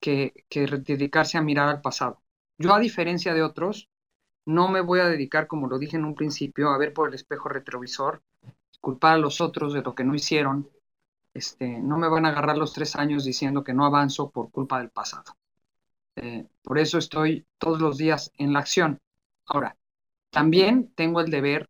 que, 0.00 0.44
que 0.48 0.66
dedicarse 0.66 1.38
a 1.38 1.42
mirar 1.42 1.68
al 1.68 1.80
pasado. 1.80 2.22
Yo, 2.58 2.74
a 2.74 2.80
diferencia 2.80 3.34
de 3.34 3.42
otros, 3.42 3.90
no 4.46 4.68
me 4.68 4.80
voy 4.80 5.00
a 5.00 5.08
dedicar, 5.08 5.46
como 5.46 5.66
lo 5.66 5.78
dije 5.78 5.96
en 5.96 6.04
un 6.04 6.14
principio, 6.14 6.70
a 6.70 6.78
ver 6.78 6.94
por 6.94 7.08
el 7.08 7.14
espejo 7.14 7.48
retrovisor, 7.48 8.22
culpar 8.80 9.14
a 9.14 9.18
los 9.18 9.40
otros 9.40 9.74
de 9.74 9.82
lo 9.82 9.94
que 9.94 10.04
no 10.04 10.14
hicieron. 10.14 10.70
Este, 11.34 11.80
no 11.80 11.98
me 11.98 12.08
van 12.08 12.24
a 12.24 12.30
agarrar 12.30 12.56
los 12.56 12.72
tres 12.72 12.96
años 12.96 13.24
diciendo 13.24 13.62
que 13.62 13.74
no 13.74 13.84
avanzo 13.84 14.30
por 14.30 14.50
culpa 14.50 14.78
del 14.78 14.90
pasado. 14.90 15.36
Eh, 16.14 16.46
por 16.62 16.78
eso 16.78 16.96
estoy 16.96 17.44
todos 17.58 17.80
los 17.80 17.98
días 17.98 18.32
en 18.38 18.52
la 18.52 18.60
acción. 18.60 18.98
Ahora, 19.46 19.76
también 20.30 20.92
tengo 20.94 21.20
el 21.20 21.30
deber 21.30 21.68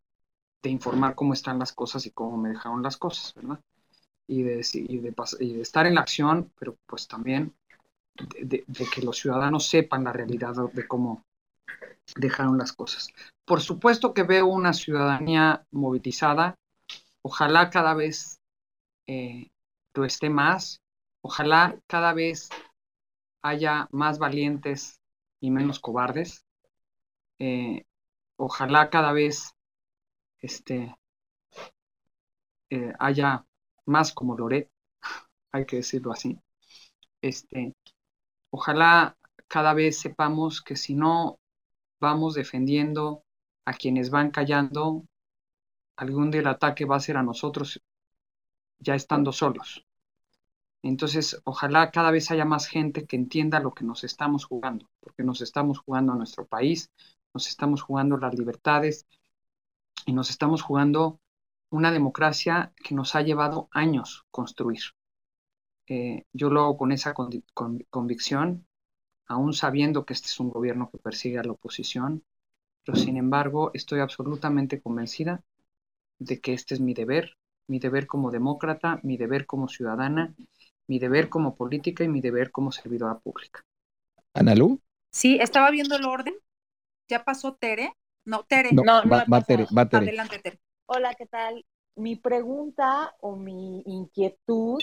de 0.61 0.69
informar 0.69 1.15
cómo 1.15 1.33
están 1.33 1.59
las 1.59 1.73
cosas 1.73 2.05
y 2.05 2.11
cómo 2.11 2.37
me 2.37 2.49
dejaron 2.49 2.81
las 2.81 2.97
cosas, 2.97 3.33
¿verdad? 3.33 3.59
Y 4.27 4.43
de, 4.43 4.65
y 4.73 4.97
de, 4.97 5.61
estar 5.61 5.85
en 5.87 5.95
la 5.95 6.01
acción, 6.01 6.51
pero 6.59 6.77
pues 6.85 7.07
también 7.07 7.53
de, 8.41 8.65
que 8.93 9.01
los 9.01 9.17
ciudadanos 9.17 9.67
sepan 9.67 10.03
la 10.03 10.13
realidad 10.13 10.53
de 10.73 10.87
cómo, 10.87 11.25
dejaron 12.15 12.57
las 12.57 12.73
cosas. 12.73 13.09
Por 13.45 13.61
supuesto 13.61 14.13
que 14.13 14.23
veo 14.23 14.47
una 14.47 14.73
ciudadanía 14.73 15.65
movilizada, 15.71 16.57
ojalá 17.21 17.69
cada 17.69 17.93
vez 17.93 18.39
eh, 19.07 19.49
lo 19.93 20.05
esté 20.05 20.29
más, 20.29 20.81
ojalá 21.21 21.79
cada 21.87 22.13
vez 22.13 22.49
haya 23.41 23.87
más 23.91 24.19
valientes 24.19 24.99
y 25.39 25.51
menos 25.51 25.79
cobardes, 25.79 26.45
eh, 27.39 27.85
ojalá 28.37 28.89
cada 28.89 29.11
vez 29.11 29.53
este, 30.39 30.95
eh, 32.69 32.93
haya 32.99 33.45
más 33.85 34.13
como 34.13 34.37
Loret, 34.37 34.69
hay 35.51 35.65
que 35.65 35.77
decirlo 35.77 36.11
así. 36.11 36.39
Este, 37.21 37.73
ojalá 38.49 39.17
cada 39.47 39.73
vez 39.73 39.99
sepamos 39.99 40.61
que 40.61 40.75
si 40.75 40.93
no 40.93 41.39
vamos 41.99 42.33
defendiendo 42.33 43.23
a 43.65 43.73
quienes 43.73 44.09
van 44.09 44.31
callando, 44.31 45.05
algún 45.95 46.31
día 46.31 46.41
el 46.41 46.47
ataque 46.47 46.85
va 46.85 46.95
a 46.97 47.01
ser 47.01 47.17
a 47.17 47.23
nosotros 47.23 47.81
ya 48.79 48.95
estando 48.95 49.31
solos. 49.31 49.85
Entonces, 50.83 51.41
ojalá 51.43 51.91
cada 51.91 52.11
vez 52.11 52.31
haya 52.31 52.45
más 52.45 52.67
gente 52.67 53.05
que 53.05 53.15
entienda 53.15 53.59
lo 53.59 53.73
que 53.73 53.83
nos 53.83 54.03
estamos 54.03 54.45
jugando, 54.45 54.89
porque 54.99 55.23
nos 55.23 55.41
estamos 55.41 55.79
jugando 55.79 56.13
a 56.13 56.15
nuestro 56.15 56.45
país, 56.45 56.91
nos 57.33 57.47
estamos 57.47 57.81
jugando 57.81 58.17
las 58.17 58.33
libertades 58.35 59.05
y 60.05 60.13
nos 60.13 60.29
estamos 60.29 60.61
jugando 60.61 61.19
una 61.69 61.91
democracia 61.91 62.73
que 62.75 62.95
nos 62.95 63.15
ha 63.15 63.21
llevado 63.21 63.67
años 63.71 64.25
construir. 64.31 64.81
Eh, 65.87 66.25
yo 66.33 66.49
lo 66.49 66.61
hago 66.61 66.77
con 66.77 66.91
esa 66.91 67.13
convicción 67.13 68.66
aún 69.27 69.53
sabiendo 69.53 70.05
que 70.05 70.13
este 70.13 70.27
es 70.27 70.39
un 70.39 70.49
gobierno 70.49 70.89
que 70.89 70.97
persigue 70.97 71.37
a 71.37 71.43
la 71.43 71.51
oposición, 71.51 72.23
pero 72.85 72.97
sin 72.97 73.17
embargo 73.17 73.71
estoy 73.73 73.99
absolutamente 73.99 74.81
convencida 74.81 75.43
de 76.19 76.39
que 76.39 76.53
este 76.53 76.73
es 76.73 76.79
mi 76.79 76.93
deber, 76.93 77.37
mi 77.67 77.79
deber 77.79 78.07
como 78.07 78.31
demócrata, 78.31 78.99
mi 79.03 79.17
deber 79.17 79.45
como 79.45 79.67
ciudadana, 79.67 80.33
mi 80.87 80.99
deber 80.99 81.29
como 81.29 81.55
política 81.55 82.03
y 82.03 82.07
mi 82.07 82.21
deber 82.21 82.51
como 82.51 82.71
servidora 82.71 83.19
pública. 83.19 83.65
Analú. 84.33 84.81
Sí, 85.11 85.37
estaba 85.41 85.69
viendo 85.71 85.95
el 85.95 86.05
orden. 86.05 86.35
¿Ya 87.09 87.23
pasó 87.23 87.55
Tere? 87.55 87.93
No, 88.25 88.43
Tere. 88.43 88.71
No, 88.71 88.83
va, 88.83 89.41
Tere, 89.41 89.67
va 89.75 89.87
Tere. 89.87 90.07
Adelante, 90.07 90.39
Tere. 90.39 90.59
Hola, 90.85 91.13
¿qué 91.15 91.25
tal? 91.25 91.65
Mi 91.95 92.15
pregunta 92.15 93.15
o 93.19 93.35
mi 93.35 93.81
inquietud 93.85 94.79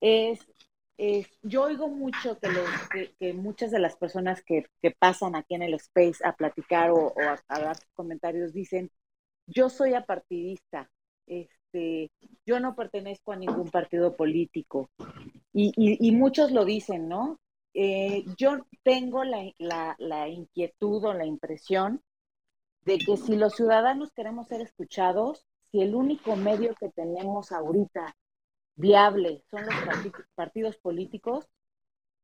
es 0.00 0.46
yo 1.42 1.64
oigo 1.64 1.88
mucho 1.88 2.38
que, 2.38 2.48
los, 2.48 2.68
que, 3.18 3.32
muchas 3.32 3.70
de 3.70 3.78
las 3.78 3.96
personas 3.96 4.42
que, 4.42 4.66
pasan 4.98 5.34
aquí 5.34 5.54
en 5.54 5.62
el 5.62 5.74
space 5.74 6.24
a 6.24 6.34
platicar 6.34 6.90
o, 6.90 7.12
a, 7.48 7.58
dar 7.60 7.76
comentarios 7.94 8.52
dicen, 8.52 8.90
yo 9.46 9.68
soy 9.68 9.94
apartidista, 9.94 10.90
este, 11.26 12.10
yo 12.46 12.60
no 12.60 12.76
pertenezco 12.76 13.32
a 13.32 13.36
ningún 13.36 13.70
partido 13.70 14.16
político. 14.16 14.90
Y, 15.52 16.12
muchos 16.12 16.52
lo 16.52 16.64
dicen, 16.64 17.08
¿no? 17.08 17.38
Eh, 17.74 18.24
yo 18.36 18.66
tengo 18.82 19.24
la, 19.24 19.96
la 19.98 20.28
inquietud 20.28 21.04
o 21.04 21.14
la 21.14 21.24
impresión 21.24 22.02
de 22.84 22.98
que 22.98 23.16
si 23.16 23.36
los 23.36 23.54
ciudadanos 23.54 24.12
queremos 24.12 24.48
ser 24.48 24.60
escuchados, 24.60 25.46
si 25.70 25.80
el 25.80 25.94
único 25.94 26.36
medio 26.36 26.74
que 26.74 26.90
tenemos 26.90 27.50
ahorita 27.50 28.14
viable 28.76 29.42
son 29.50 29.66
los 29.66 29.74
partidos 30.34 30.76
políticos, 30.76 31.46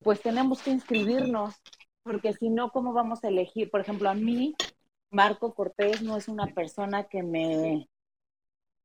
pues 0.01 0.21
tenemos 0.21 0.63
que 0.63 0.71
inscribirnos, 0.71 1.55
porque 2.03 2.33
si 2.33 2.51
no, 2.51 2.71
¿cómo 2.71 2.93
vamos 2.93 3.25
a 3.25 3.29
elegir? 3.29 3.71
Por 3.71 3.81
ejemplo, 3.81 4.09
a 4.09 4.15
mí 4.15 4.55
Marco 5.11 5.55
Cortés 5.55 6.03
no 6.03 6.17
es 6.17 6.29
una 6.29 6.47
persona 6.47 7.05
que 7.05 7.23
me, 7.23 7.89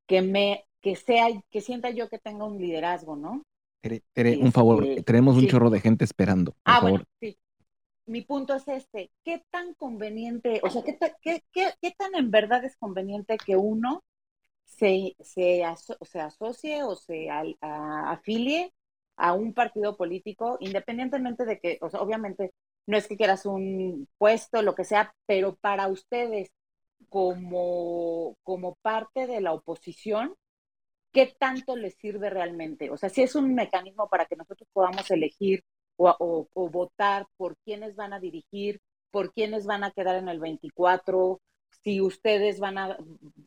que 0.08 0.22
me, 0.22 0.66
que 0.82 0.96
sea, 0.96 1.28
que 1.50 1.62
sienta 1.62 1.90
yo 1.92 2.10
que 2.10 2.20
tenga 2.20 2.46
un 2.46 2.58
liderazgo, 2.58 3.16
¿no? 3.16 3.44
Tere, 4.14 4.38
un 4.38 4.52
favor, 4.52 4.84
Este, 4.86 5.04
tenemos 5.04 5.36
un 5.36 5.42
sí. 5.42 5.48
chorro 5.48 5.70
de 5.70 5.82
gente 5.82 6.06
esperando. 6.06 6.52
Por 6.64 6.74
Ah, 6.74 6.80
favor. 6.80 6.92
bueno, 6.92 7.06
sí. 7.20 7.38
Mi 8.06 8.22
punto 8.22 8.54
es 8.56 8.68
este, 8.68 9.12
¿qué 9.24 9.44
tan 9.50 9.74
conveniente, 9.76 10.60
o 10.64 10.70
sea, 10.70 10.84
qué, 10.84 10.98
qué, 11.22 11.44
qué- 11.54 11.74
qué 11.82 11.92
tan 11.92 12.16
en 12.16 12.32
verdad 12.32 12.64
es 12.66 12.76
conveniente 12.78 13.38
que 13.38 13.56
uno 13.56 14.04
se, 14.78 15.16
se, 15.20 15.64
aso- 15.64 15.98
se 16.02 16.20
asocie 16.20 16.84
o 16.84 16.96
se 16.96 17.30
al- 17.30 17.58
a- 17.62 18.12
afilie 18.12 18.74
a 19.18 19.34
un 19.34 19.54
partido 19.54 19.96
político, 19.98 20.58
independientemente 20.60 21.46
de 21.46 21.60
que, 21.60 21.78
o 21.82 21.90
sea, 21.90 22.02
obviamente 22.02 22.52
no 22.88 22.98
es 22.98 23.08
que 23.08 23.18
quieras 23.18 23.46
un 23.46 24.08
puesto, 24.18 24.62
lo 24.62 24.76
que 24.76 24.84
sea, 24.86 25.14
pero 25.26 25.56
para 25.56 25.88
ustedes 25.88 26.52
como, 27.10 28.38
como 28.44 28.76
parte 28.82 29.28
de 29.28 29.42
la 29.42 29.54
oposición, 29.54 30.36
¿qué 31.12 31.34
tanto 31.40 31.76
les 31.76 31.96
sirve 31.96 32.30
realmente? 32.30 32.90
O 32.92 32.98
sea, 32.98 33.10
si 33.10 33.22
es 33.24 33.36
un 33.36 33.54
mecanismo 33.56 34.08
para 34.10 34.26
que 34.26 34.36
nosotros 34.36 34.68
podamos 34.74 35.10
elegir 35.12 35.64
o, 35.98 36.10
o- 36.20 36.48
o 36.54 36.70
votar 36.70 37.28
por 37.38 37.58
quiénes 37.66 37.96
van 37.96 38.14
a 38.14 38.20
dirigir, 38.20 38.80
por 39.12 39.32
quiénes 39.34 39.66
van 39.66 39.84
a 39.84 39.92
quedar 39.92 40.16
en 40.18 40.28
el 40.30 40.40
24, 40.40 41.40
si 41.84 42.02
ustedes 42.02 42.60
van 42.60 42.78
a 42.78 42.98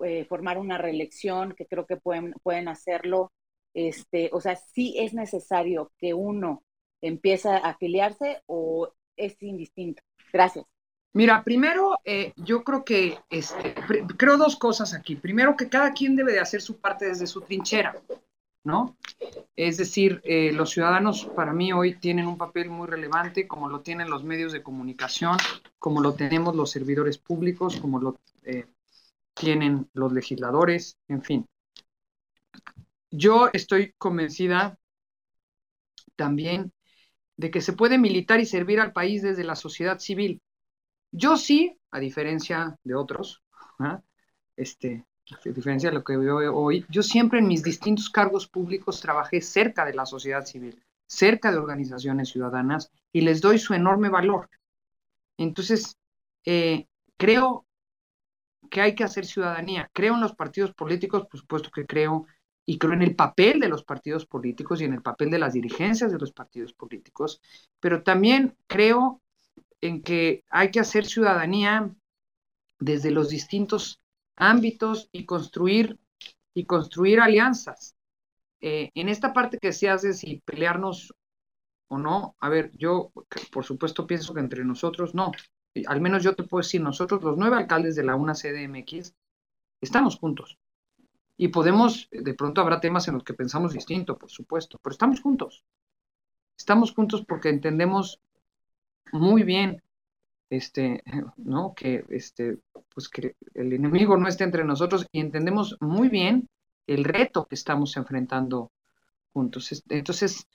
eh, 0.05 0.25
formar 0.27 0.59
una 0.59 0.79
reelección, 0.79 1.55
que 1.55 1.67
creo 1.67 1.87
que 1.87 1.97
pueden, 1.97 2.35
pueden 2.43 2.69
hacerlo. 2.69 3.33
Este, 3.75 4.31
o 4.33 4.41
sea, 4.41 4.57
sí 4.57 4.95
es 4.99 5.15
necesario 5.15 5.93
que 5.99 6.15
uno 6.15 6.63
empiece 7.03 7.49
a 7.49 7.57
afiliarse 7.59 8.43
o 8.47 8.93
es 9.17 9.41
indistinto. 9.43 10.03
Gracias. 10.33 10.67
Mira, 11.13 11.43
primero, 11.43 11.99
eh, 12.05 12.33
yo 12.37 12.63
creo 12.63 12.85
que, 12.85 13.19
este, 13.31 13.75
creo 14.19 14.37
dos 14.37 14.57
cosas 14.57 14.93
aquí. 14.93 15.17
Primero, 15.17 15.57
que 15.57 15.69
cada 15.71 15.93
quien 15.95 16.15
debe 16.15 16.33
de 16.33 16.41
hacer 16.41 16.61
su 16.61 16.79
parte 16.79 17.07
desde 17.07 17.27
su 17.27 17.41
trinchera, 17.41 17.97
¿no? 18.67 18.97
Es 19.55 19.77
decir, 19.77 20.21
eh, 20.25 20.51
los 20.53 20.71
ciudadanos 20.71 21.25
para 21.25 21.53
mí 21.53 21.73
hoy 21.73 21.99
tienen 21.99 22.27
un 22.27 22.37
papel 22.37 22.69
muy 22.69 22.89
relevante, 22.89 23.47
como 23.47 23.69
lo 23.69 23.81
tienen 23.81 24.11
los 24.11 24.25
medios 24.25 24.53
de 24.53 24.65
comunicación, 24.65 25.39
como 25.79 26.01
lo 26.01 26.15
tenemos 26.15 26.57
los 26.57 26.73
servidores 26.73 27.17
públicos, 27.17 27.77
como 27.77 28.01
lo 28.01 28.19
eh, 28.43 28.67
tienen 29.35 29.89
los 29.95 30.13
legisladores, 30.13 30.99
en 31.07 31.23
fin. 31.23 31.47
Yo 33.11 33.49
estoy 33.53 33.95
convencida 33.99 34.77
también 36.17 36.73
de 37.37 37.53
que 37.53 37.61
se 37.61 37.73
puede 37.73 37.99
militar 37.99 38.41
y 38.41 38.47
servir 38.47 38.81
al 38.81 38.93
país 38.93 39.23
desde 39.23 39.45
la 39.45 39.55
sociedad 39.55 40.01
civil. 40.01 40.43
Yo 41.13 41.37
sí, 41.37 41.79
a 41.93 42.01
diferencia 42.01 42.77
de 42.83 42.95
otros, 42.97 43.43
¿ah? 43.79 44.03
este, 44.57 45.07
a 45.35 45.51
diferencia 45.51 45.91
de 45.91 45.97
lo 45.97 46.05
que 46.05 46.17
veo 46.17 46.57
hoy, 46.57 46.87
yo 46.89 47.03
siempre 47.03 47.41
en 47.41 47.49
mis 47.49 47.63
distintos 47.63 48.11
cargos 48.11 48.47
públicos 48.47 49.01
trabajé 49.01 49.41
cerca 49.41 49.85
de 49.85 49.95
la 49.95 50.07
sociedad 50.07 50.45
civil, 50.45 50.81
cerca 51.07 51.51
de 51.51 51.59
organizaciones 51.59 52.29
ciudadanas 52.29 52.91
y 53.13 53.23
les 53.23 53.41
doy 53.41 53.59
su 53.59 53.75
enorme 53.75 54.09
valor. 54.09 54.49
Entonces, 55.37 55.97
eh, 56.45 56.87
creo 57.17 57.67
que 58.71 58.81
hay 58.81 58.95
que 58.95 59.05
hacer 59.05 59.27
ciudadanía. 59.27 59.91
Creo 59.93 60.15
en 60.15 60.21
los 60.21 60.35
partidos 60.35 60.75
políticos, 60.75 61.27
por 61.27 61.41
supuesto 61.41 61.71
que 61.71 61.87
creo, 61.87 62.27
y 62.65 62.79
creo 62.79 62.95
en 62.95 63.03
el 63.03 63.15
papel 63.15 63.61
de 63.61 63.69
los 63.69 63.85
partidos 63.85 64.27
políticos 64.27 64.81
y 64.81 64.85
en 64.85 64.93
el 64.93 65.03
papel 65.03 65.31
de 65.31 65.39
las 65.39 65.53
dirigencias 65.53 66.11
de 66.11 66.19
los 66.19 66.33
partidos 66.33 66.73
políticos, 66.73 67.41
pero 67.81 68.03
también 68.03 68.57
creo 68.67 69.23
en 69.81 70.03
que 70.03 70.45
hay 70.51 70.71
que 70.71 70.81
hacer 70.81 71.07
ciudadanía 71.07 71.95
desde 72.79 73.11
los 73.11 73.29
distintos 73.29 74.01
ámbitos 74.37 75.09
y 75.13 75.25
construir 75.25 75.99
y 76.55 76.65
construir 76.65 77.21
alianzas. 77.21 77.97
Eh, 78.61 78.91
en 78.95 79.09
esta 79.09 79.33
parte 79.33 79.59
que 79.59 79.73
se 79.73 79.91
hace 79.91 80.15
si 80.15 80.41
pelearnos 80.45 81.13
o 81.89 81.99
no, 81.99 82.37
a 82.41 82.49
ver, 82.49 82.71
yo 82.77 83.13
por 83.53 83.65
supuesto 83.65 84.07
pienso 84.07 84.35
que 84.35 84.41
entre 84.41 84.65
nosotros 84.65 85.15
no. 85.15 85.33
Al 85.87 86.01
menos 86.01 86.23
yo 86.23 86.35
te 86.35 86.43
puedo 86.43 86.63
decir, 86.63 86.81
nosotros 86.81 87.23
los 87.23 87.37
nueve 87.37 87.57
alcaldes 87.57 87.97
de 87.97 88.05
la 88.05 88.17
UNA 88.17 88.35
CDMX 88.35 89.15
estamos 89.81 90.19
juntos. 90.19 90.59
Y 91.37 91.49
podemos, 91.49 92.09
de 92.11 92.35
pronto 92.35 92.63
habrá 92.63 92.81
temas 92.81 93.07
en 93.09 93.15
los 93.15 93.25
que 93.25 93.35
pensamos 93.35 93.75
distinto, 93.75 94.17
por 94.17 94.31
supuesto, 94.31 94.79
pero 94.83 94.93
estamos 94.93 95.21
juntos. 95.21 95.65
Estamos 96.57 96.95
juntos 96.95 97.25
porque 97.27 97.51
entendemos 97.51 98.21
muy 99.13 99.43
bien 99.43 99.83
este, 100.51 101.03
¿no? 101.37 101.75
Que 101.75 102.05
este, 102.09 102.59
pues 102.95 103.09
que 103.09 103.37
el 103.55 103.73
enemigo 103.73 104.17
no 104.17 104.29
esté 104.29 104.45
entre 104.45 104.65
nosotros 104.65 105.07
y 105.13 105.21
entendemos 105.21 105.77
muy 105.81 106.09
bien 106.09 106.49
el 106.87 107.05
reto 107.05 107.47
que 107.47 107.55
estamos 107.55 107.97
enfrentando 107.97 108.71
juntos. 109.33 109.83
Entonces, 109.89 110.47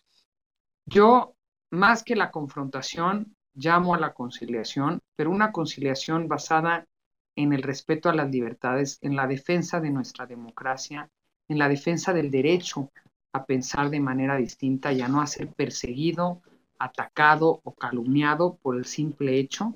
yo 0.85 1.35
más 1.71 2.03
que 2.03 2.15
la 2.15 2.31
confrontación, 2.31 3.35
llamo 3.53 3.95
a 3.95 3.99
la 3.99 4.13
conciliación, 4.13 5.01
pero 5.15 5.29
una 5.29 5.51
conciliación 5.51 6.27
basada 6.27 6.87
en 7.35 7.53
el 7.53 7.63
respeto 7.63 8.09
a 8.09 8.15
las 8.15 8.29
libertades, 8.29 8.97
en 9.01 9.15
la 9.15 9.27
defensa 9.27 9.79
de 9.79 9.89
nuestra 9.89 10.25
democracia, 10.25 11.09
en 11.47 11.57
la 11.57 11.69
defensa 11.69 12.13
del 12.13 12.31
derecho 12.31 12.91
a 13.33 13.45
pensar 13.45 13.89
de 13.89 13.99
manera 13.99 14.35
distinta 14.37 14.91
y 14.91 15.01
a 15.01 15.07
no 15.07 15.25
ser 15.27 15.49
perseguido, 15.53 16.41
atacado 16.81 17.61
o 17.63 17.75
calumniado 17.75 18.57
por 18.61 18.75
el 18.75 18.85
simple 18.85 19.37
hecho 19.37 19.75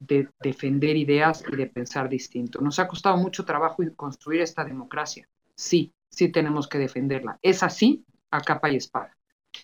de 0.00 0.28
defender 0.40 0.96
ideas 0.96 1.44
y 1.50 1.56
de 1.56 1.66
pensar 1.66 2.08
distinto. 2.08 2.60
Nos 2.60 2.78
ha 2.78 2.88
costado 2.88 3.16
mucho 3.16 3.44
trabajo 3.44 3.82
construir 3.94 4.40
esta 4.40 4.64
democracia. 4.64 5.28
Sí, 5.54 5.92
sí 6.08 6.30
tenemos 6.32 6.68
que 6.68 6.78
defenderla. 6.78 7.38
Es 7.42 7.62
así 7.62 8.04
a 8.30 8.40
capa 8.40 8.70
y 8.70 8.76
espada. 8.76 9.16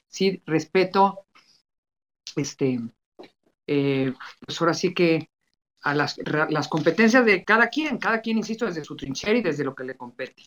Sí, 0.07 0.43
respeto, 0.47 1.27
este, 2.37 2.81
eh, 3.67 4.13
pues 4.45 4.61
ahora 4.61 4.75
sí 4.75 4.95
que 4.95 5.31
a 5.83 5.95
las, 5.95 6.17
las 6.51 6.69
competencias 6.69 7.25
de 7.25 7.45
cada 7.45 7.69
quien, 7.69 7.99
cada 7.99 8.21
quien, 8.21 8.39
insisto, 8.39 8.67
desde 8.67 8.85
su 8.85 8.97
trinchera 8.97 9.39
y 9.39 9.43
desde 9.43 9.65
lo 9.65 9.75
que 9.75 9.85
le 9.85 9.97
compete. 9.97 10.45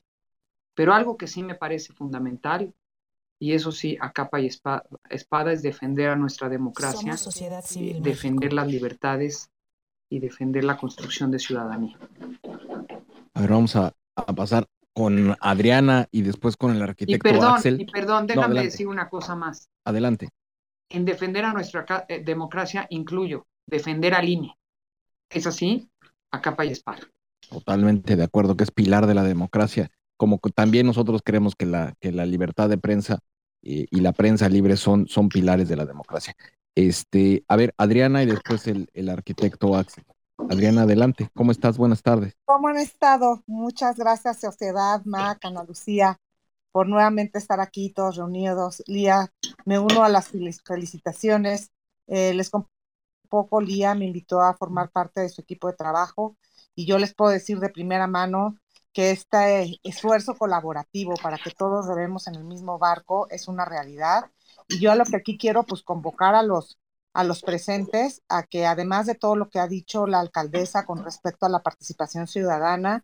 Pero 0.76 0.94
algo 0.94 1.18
que 1.18 1.28
sí 1.28 1.44
me 1.44 1.56
parece 1.56 1.94
fundamental, 1.94 2.74
y 3.40 3.54
eso 3.54 3.72
sí, 3.72 3.98
a 4.02 4.12
capa 4.12 4.40
y 4.42 4.48
espada, 4.48 4.84
espada 5.10 5.54
es 5.54 5.62
defender 5.62 6.10
a 6.10 6.16
nuestra 6.16 6.50
democracia, 6.50 7.00
Somos 7.00 7.20
sociedad 7.22 7.64
civil 7.64 8.02
defender 8.04 8.52
las 8.54 8.68
libertades 8.68 9.50
y 10.10 10.20
defender 10.20 10.64
la 10.66 10.78
construcción 10.78 11.32
de 11.32 11.40
ciudadanía. 11.40 11.98
A 13.34 13.42
ver, 13.42 13.50
vamos 13.50 13.76
a, 13.76 13.94
a 14.16 14.34
pasar 14.36 14.68
con 14.94 15.36
Adriana 15.40 16.08
y 16.12 16.24
después 16.24 16.58
con 16.58 16.72
el 16.72 16.80
Y 16.80 16.82
arquitecto 16.82 17.30
perdón, 17.30 17.54
Axel. 17.56 17.80
y 17.80 17.86
perdón, 17.86 18.28
déjame 18.28 18.46
adelante. 18.48 18.72
decir 18.72 18.88
una 18.88 19.08
cosa 19.10 19.36
más. 19.36 19.70
Adelante. 19.86 20.30
En 20.90 21.06
defender 21.06 21.46
a 21.46 21.54
nuestra 21.54 21.86
eh, 22.10 22.22
democracia 22.24 22.88
incluyo 22.90 23.46
defender 23.66 24.14
al 24.16 24.28
INE. 24.28 24.56
Es 25.30 25.46
así, 25.48 25.90
a 26.32 26.42
capa 26.42 26.66
y 26.66 26.70
espada. 26.72 27.00
Totalmente 27.50 28.16
de 28.16 28.24
acuerdo 28.24 28.58
que 28.58 28.64
es 28.64 28.72
pilar 28.72 29.06
de 29.08 29.14
la 29.14 29.24
democracia, 29.24 29.92
como 30.20 30.38
también 30.54 30.86
nosotros 30.86 31.22
creemos 31.24 31.56
que 31.56 31.66
la, 31.66 31.96
que 32.02 32.12
la 32.12 32.26
libertad 32.26 32.68
de 32.68 32.78
prensa 32.78 33.20
y, 33.62 33.88
y 33.90 34.02
la 34.02 34.12
prensa 34.12 34.50
libre 34.50 34.76
son, 34.76 35.08
son 35.08 35.30
pilares 35.30 35.70
de 35.70 35.78
la 35.78 35.86
democracia. 35.86 36.36
Este, 36.76 37.44
a 37.48 37.56
ver, 37.56 37.74
Adriana 37.78 38.22
y 38.22 38.26
después 38.26 38.68
el, 38.68 38.90
el 38.94 39.08
arquitecto 39.08 39.76
Axel. 39.78 40.04
Adriana, 40.50 40.82
adelante. 40.82 41.30
¿Cómo 41.34 41.52
estás? 41.52 41.78
Buenas 41.78 42.02
tardes. 42.02 42.36
¿Cómo 42.44 42.68
han 42.68 42.78
estado? 42.78 43.42
Muchas 43.48 43.98
gracias, 43.98 44.42
Sociedad, 44.42 45.02
Mac, 45.06 45.40
Ana 45.44 45.64
Lucía, 45.64 46.18
por 46.74 46.88
nuevamente 46.88 47.38
estar 47.38 47.62
aquí 47.62 47.90
todos 47.90 48.18
reunidos. 48.18 48.84
Lía, 48.88 49.32
me 49.66 49.80
uno 49.80 50.04
a 50.04 50.10
las 50.10 50.34
fel- 50.34 50.62
felicitaciones. 50.66 51.72
Eh, 52.08 52.34
les 52.34 52.52
poco, 53.30 53.62
Lía 53.62 53.96
me 53.96 54.06
invitó 54.06 54.42
a 54.42 54.54
formar 54.54 54.90
parte 54.92 55.22
de 55.22 55.30
su 55.30 55.42
equipo 55.42 55.68
de 55.68 55.76
trabajo 55.76 56.36
y 56.76 56.86
yo 56.86 56.98
les 56.98 57.14
puedo 57.14 57.32
decir 57.32 57.60
de 57.60 57.70
primera 57.70 58.08
mano 58.08 58.58
que 58.94 59.12
este 59.12 59.80
esfuerzo 59.84 60.36
colaborativo 60.36 61.14
para 61.22 61.38
que 61.38 61.52
todos 61.52 61.88
rememos 61.88 62.28
en 62.28 62.36
el 62.36 62.44
mismo 62.44 62.80
barco 62.80 63.28
es 63.30 63.48
una 63.48 63.66
realidad. 63.66 64.32
Y 64.68 64.80
yo 64.80 64.92
a 64.92 64.96
lo 64.96 65.06
que 65.06 65.18
aquí 65.18 65.38
quiero, 65.38 65.64
pues 65.66 65.84
convocar 65.84 66.36
a 66.36 66.44
los 66.44 66.80
a 67.14 67.24
los 67.24 67.42
presentes 67.42 68.22
a 68.30 68.44
que 68.44 68.66
además 68.66 69.08
de 69.08 69.16
todo 69.16 69.36
lo 69.36 69.50
que 69.50 69.60
ha 69.60 69.68
dicho 69.68 70.08
la 70.08 70.20
alcaldesa 70.20 70.86
con 70.86 71.04
respecto 71.04 71.46
a 71.46 71.50
la 71.50 71.62
participación 71.62 72.28
ciudadana, 72.28 73.04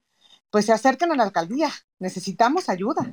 pues 0.49 0.65
se 0.65 0.73
acerquen 0.73 1.11
a 1.11 1.15
la 1.15 1.23
alcaldía. 1.23 1.69
Necesitamos 1.99 2.69
ayuda. 2.69 3.11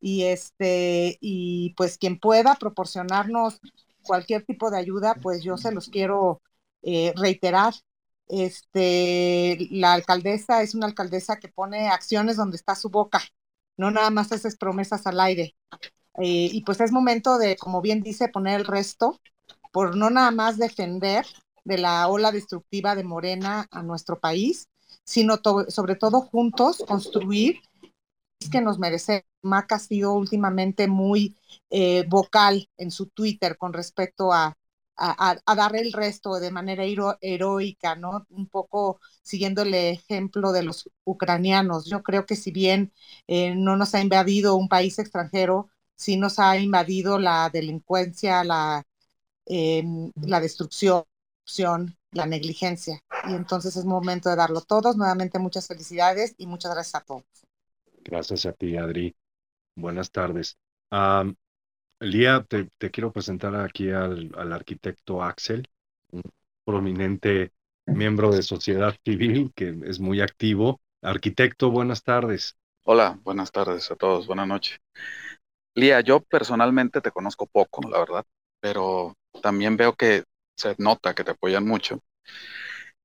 Y 0.00 0.24
este, 0.24 1.18
y 1.20 1.74
pues 1.76 1.98
quien 1.98 2.18
pueda 2.18 2.54
proporcionarnos 2.56 3.60
cualquier 4.02 4.44
tipo 4.44 4.70
de 4.70 4.78
ayuda, 4.78 5.14
pues 5.22 5.42
yo 5.42 5.56
se 5.58 5.72
los 5.72 5.88
quiero 5.88 6.40
eh, 6.82 7.12
reiterar. 7.16 7.74
Este, 8.28 9.68
la 9.70 9.94
alcaldesa 9.94 10.62
es 10.62 10.74
una 10.74 10.86
alcaldesa 10.86 11.38
que 11.38 11.48
pone 11.48 11.88
acciones 11.88 12.36
donde 12.36 12.56
está 12.56 12.74
su 12.74 12.90
boca, 12.90 13.22
no 13.76 13.90
nada 13.90 14.10
más 14.10 14.32
haces 14.32 14.56
promesas 14.56 15.06
al 15.06 15.20
aire. 15.20 15.56
Eh, 16.18 16.50
y 16.52 16.62
pues 16.62 16.80
es 16.80 16.92
momento 16.92 17.38
de, 17.38 17.56
como 17.56 17.80
bien 17.80 18.02
dice, 18.02 18.28
poner 18.28 18.60
el 18.60 18.66
resto 18.66 19.20
por 19.72 19.96
no 19.96 20.10
nada 20.10 20.30
más 20.30 20.58
defender 20.58 21.24
de 21.64 21.78
la 21.78 22.08
ola 22.08 22.32
destructiva 22.32 22.94
de 22.94 23.04
Morena 23.04 23.66
a 23.70 23.82
nuestro 23.82 24.18
país, 24.18 24.68
sino 25.04 25.40
sobre 25.68 25.96
todo 25.96 26.22
juntos 26.22 26.82
construir 26.86 27.60
que 28.50 28.60
nos 28.60 28.78
merecemos. 28.78 29.24
Mac 29.42 29.72
ha 29.72 29.78
sido 29.78 30.14
últimamente 30.14 30.88
muy 30.88 31.36
eh, 31.70 32.04
vocal 32.08 32.68
en 32.76 32.90
su 32.90 33.06
Twitter 33.06 33.56
con 33.56 33.72
respecto 33.72 34.32
a, 34.32 34.56
a, 34.98 35.54
dar 35.54 35.76
el 35.76 35.92
resto 35.92 36.40
de 36.40 36.50
manera 36.50 36.84
heroica, 37.20 37.94
¿no? 37.96 38.26
Un 38.30 38.48
poco 38.48 39.00
siguiendo 39.22 39.62
el 39.62 39.74
ejemplo 39.74 40.52
de 40.52 40.64
los 40.64 40.90
ucranianos. 41.04 41.86
Yo 41.86 42.02
creo 42.02 42.26
que 42.26 42.36
si 42.36 42.50
bien 42.50 42.92
eh, 43.26 43.54
no 43.54 43.76
nos 43.76 43.94
ha 43.94 44.00
invadido 44.00 44.56
un 44.56 44.68
país 44.68 44.98
extranjero, 44.98 45.70
sí 45.94 46.16
nos 46.16 46.38
ha 46.38 46.58
invadido 46.58 47.18
la 47.18 47.50
delincuencia, 47.52 48.44
la, 48.44 48.84
em, 49.46 50.12
la 50.22 50.40
destrucción, 50.40 51.04
la 52.12 52.26
negligencia. 52.26 53.00
Y 53.28 53.34
entonces 53.34 53.76
es 53.76 53.84
momento 53.84 54.28
de 54.28 54.36
darlo 54.36 54.60
todos. 54.62 54.96
Nuevamente 54.96 55.38
muchas 55.38 55.66
felicidades 55.66 56.34
y 56.38 56.46
muchas 56.46 56.72
gracias 56.72 57.02
a 57.02 57.04
todos. 57.04 57.24
Gracias 58.04 58.46
a 58.46 58.52
ti, 58.52 58.76
Adri. 58.76 59.14
Buenas 59.76 60.10
tardes. 60.10 60.56
Um, 60.90 61.34
Lía, 62.00 62.44
te, 62.48 62.68
quiero 62.90 63.12
presentar 63.12 63.56
aquí 63.56 63.90
al, 63.90 64.30
arquitecto 64.52 65.22
Axel, 65.22 65.68
un 66.12 66.22
prominente 66.64 67.52
miembro 67.86 68.30
de 68.30 68.42
sociedad 68.42 68.94
civil 69.04 69.52
que 69.54 69.76
es 69.84 69.98
muy 69.98 70.20
activo. 70.20 70.80
Arquitecto, 71.02 71.70
buenas 71.70 72.04
tardes. 72.04 72.56
Hola, 72.84 73.18
buenas 73.24 73.50
tardes 73.50 73.90
a 73.90 73.96
todos, 73.96 74.28
buenas 74.28 74.46
noches. 74.46 74.78
Lía, 75.74 76.00
yo 76.00 76.20
personalmente 76.20 77.00
te 77.00 77.10
conozco 77.10 77.46
poco, 77.46 77.88
la 77.88 77.98
verdad, 77.98 78.24
pero 78.60 79.16
también 79.42 79.76
veo 79.76 79.94
que 79.94 80.22
se 80.56 80.76
nota 80.78 81.14
que 81.14 81.24
te 81.24 81.32
apoyan 81.32 81.66
mucho. 81.66 82.00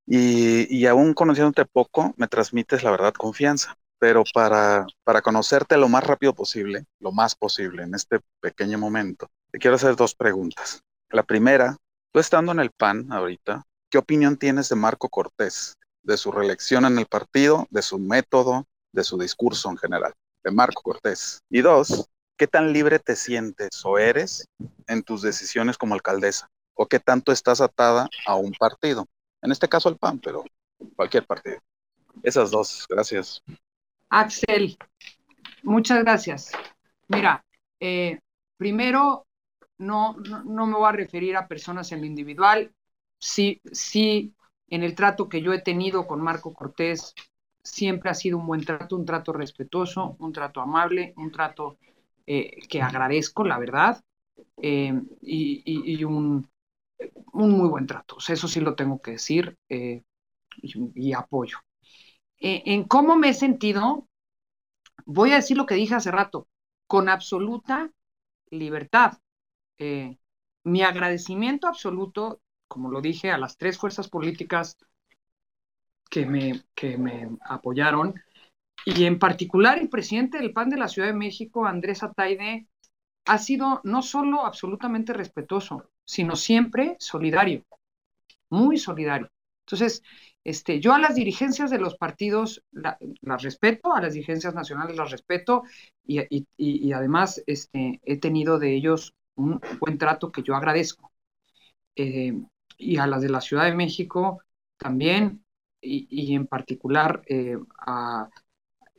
Y, 0.05 0.67
y 0.75 0.85
aún 0.85 1.13
conociéndote 1.15 1.65
poco, 1.65 2.13
me 2.17 2.27
transmites 2.27 2.83
la 2.83 2.91
verdad 2.91 3.13
confianza 3.13 3.75
pero 4.03 4.25
para, 4.33 4.85
para 5.05 5.21
conocerte 5.21 5.77
lo 5.77 5.87
más 5.87 6.03
rápido 6.03 6.33
posible, 6.33 6.83
lo 6.99 7.13
más 7.13 7.35
posible 7.35 7.83
en 7.83 7.95
este 7.95 8.19
pequeño 8.41 8.77
momento, 8.77 9.29
te 9.49 9.59
quiero 9.59 9.77
hacer 9.77 9.95
dos 9.95 10.13
preguntas. 10.13 10.83
La 11.09 11.23
primera, 11.23 11.77
tú 12.11 12.19
estando 12.19 12.51
en 12.51 12.59
el 12.59 12.71
PAN 12.71 13.09
ahorita, 13.13 13.63
¿qué 13.89 13.97
opinión 13.97 14.35
tienes 14.35 14.67
de 14.67 14.75
Marco 14.75 15.07
Cortés, 15.07 15.77
de 16.01 16.17
su 16.17 16.33
reelección 16.33 16.83
en 16.83 16.99
el 16.99 17.05
partido, 17.05 17.65
de 17.69 17.81
su 17.81 17.97
método, 17.97 18.65
de 18.91 19.05
su 19.05 19.17
discurso 19.17 19.69
en 19.69 19.77
general? 19.77 20.11
De 20.43 20.51
Marco 20.51 20.81
Cortés. 20.81 21.39
Y 21.49 21.61
dos, 21.61 22.09
¿qué 22.35 22.45
tan 22.45 22.73
libre 22.73 22.99
te 22.99 23.15
sientes 23.15 23.85
o 23.85 23.97
eres 23.97 24.45
en 24.87 25.01
tus 25.03 25.21
decisiones 25.21 25.77
como 25.77 25.93
alcaldesa? 25.93 26.49
¿O 26.73 26.87
qué 26.87 26.99
tanto 26.99 27.31
estás 27.31 27.61
atada 27.61 28.09
a 28.27 28.35
un 28.35 28.51
partido? 28.51 29.07
En 29.41 29.53
este 29.53 29.69
caso 29.69 29.87
al 29.87 29.97
PAN, 29.97 30.19
pero 30.19 30.43
cualquier 30.97 31.25
partido. 31.25 31.59
Esas 32.21 32.51
dos, 32.51 32.85
gracias. 32.89 33.41
Axel, 34.15 34.77
muchas 35.63 36.03
gracias. 36.03 36.51
Mira, 37.07 37.43
eh, 37.79 38.19
primero, 38.57 39.25
no, 39.79 40.15
no, 40.17 40.67
me 40.67 40.75
voy 40.75 40.87
a 40.87 40.91
referir 40.91 41.35
a 41.35 41.47
personas 41.47 41.91
en 41.91 42.01
lo 42.01 42.05
individual. 42.05 42.71
Sí, 43.17 43.59
sí, 43.71 44.35
en 44.67 44.83
el 44.83 44.93
trato 44.93 45.27
que 45.27 45.41
yo 45.41 45.51
he 45.51 45.63
tenido 45.63 46.05
con 46.05 46.21
Marco 46.21 46.53
Cortés, 46.53 47.15
siempre 47.63 48.11
ha 48.11 48.13
sido 48.13 48.37
un 48.37 48.45
buen 48.45 48.63
trato, 48.63 48.95
un 48.95 49.05
trato 49.05 49.33
respetuoso, 49.33 50.15
un 50.19 50.31
trato 50.31 50.61
amable, 50.61 51.15
un 51.17 51.31
trato 51.31 51.79
eh, 52.27 52.59
que 52.69 52.83
agradezco, 52.83 53.43
la 53.43 53.57
verdad, 53.57 53.99
eh, 54.61 54.93
y, 55.21 56.03
un, 56.03 56.47
un, 57.33 57.51
muy 57.51 57.67
buen 57.67 57.87
trato. 57.87 58.17
eso 58.27 58.47
sí 58.47 58.59
lo 58.59 58.75
tengo 58.75 59.01
que 59.01 59.11
decir 59.13 59.57
y 60.61 61.13
apoyo. 61.13 61.57
Eh, 62.43 62.61
en 62.65 62.83
cómo 62.83 63.15
me 63.15 63.29
he 63.29 63.33
sentido, 63.33 64.05
voy 65.05 65.31
a 65.31 65.37
decir 65.37 65.55
lo 65.55 65.65
que 65.65 65.75
dije 65.75 65.95
hace 65.95 66.11
rato, 66.11 66.49
con 66.87 67.07
absoluta 67.07 67.89
libertad. 68.51 69.17
Eh, 69.77 70.17
mi 70.65 70.81
agradecimiento 70.81 71.67
absoluto, 71.67 72.41
como 72.67 72.91
lo 72.91 72.99
dije, 72.99 73.31
a 73.31 73.37
las 73.37 73.57
tres 73.57 73.77
fuerzas 73.77 74.09
políticas 74.09 74.77
que 76.09 76.25
me, 76.25 76.65
que 76.75 76.97
me 76.97 77.29
apoyaron, 77.45 78.13
y 78.85 79.05
en 79.05 79.19
particular 79.19 79.79
el 79.79 79.87
presidente 79.87 80.37
del 80.37 80.51
PAN 80.51 80.69
de 80.69 80.77
la 80.77 80.89
Ciudad 80.89 81.07
de 81.07 81.13
México, 81.13 81.65
Andrés 81.65 82.03
Ataide, 82.03 82.67
ha 83.25 83.37
sido 83.37 83.79
no 83.85 84.01
solo 84.01 84.45
absolutamente 84.45 85.13
respetuoso, 85.13 85.89
sino 86.03 86.35
siempre 86.35 86.97
solidario, 86.99 87.63
muy 88.49 88.77
solidario. 88.77 89.29
Entonces, 89.65 90.03
este, 90.43 90.79
yo 90.79 90.93
a 90.93 90.99
las 90.99 91.15
dirigencias 91.15 91.71
de 91.71 91.77
los 91.77 91.95
partidos 91.95 92.63
las 92.71 93.41
respeto, 93.41 93.93
a 93.93 94.01
las 94.01 94.13
dirigencias 94.13 94.53
nacionales 94.53 94.97
las 94.97 95.11
respeto 95.11 95.63
y, 96.05 96.91
además 96.91 97.41
este, 97.47 98.01
he 98.03 98.17
tenido 98.17 98.59
de 98.59 98.75
ellos 98.75 99.13
un 99.35 99.61
buen 99.79 99.97
trato 99.97 100.31
que 100.31 100.43
yo 100.43 100.55
agradezco. 100.55 101.11
Eh, 101.95 102.33
y 102.77 102.97
a 102.97 103.07
las 103.07 103.21
de 103.21 103.29
la 103.29 103.41
Ciudad 103.41 103.65
de 103.65 103.75
México 103.75 104.41
también, 104.77 105.45
y, 105.81 106.33
en 106.33 106.47
particular 106.47 107.23
eh, 107.27 107.57
a 107.77 108.29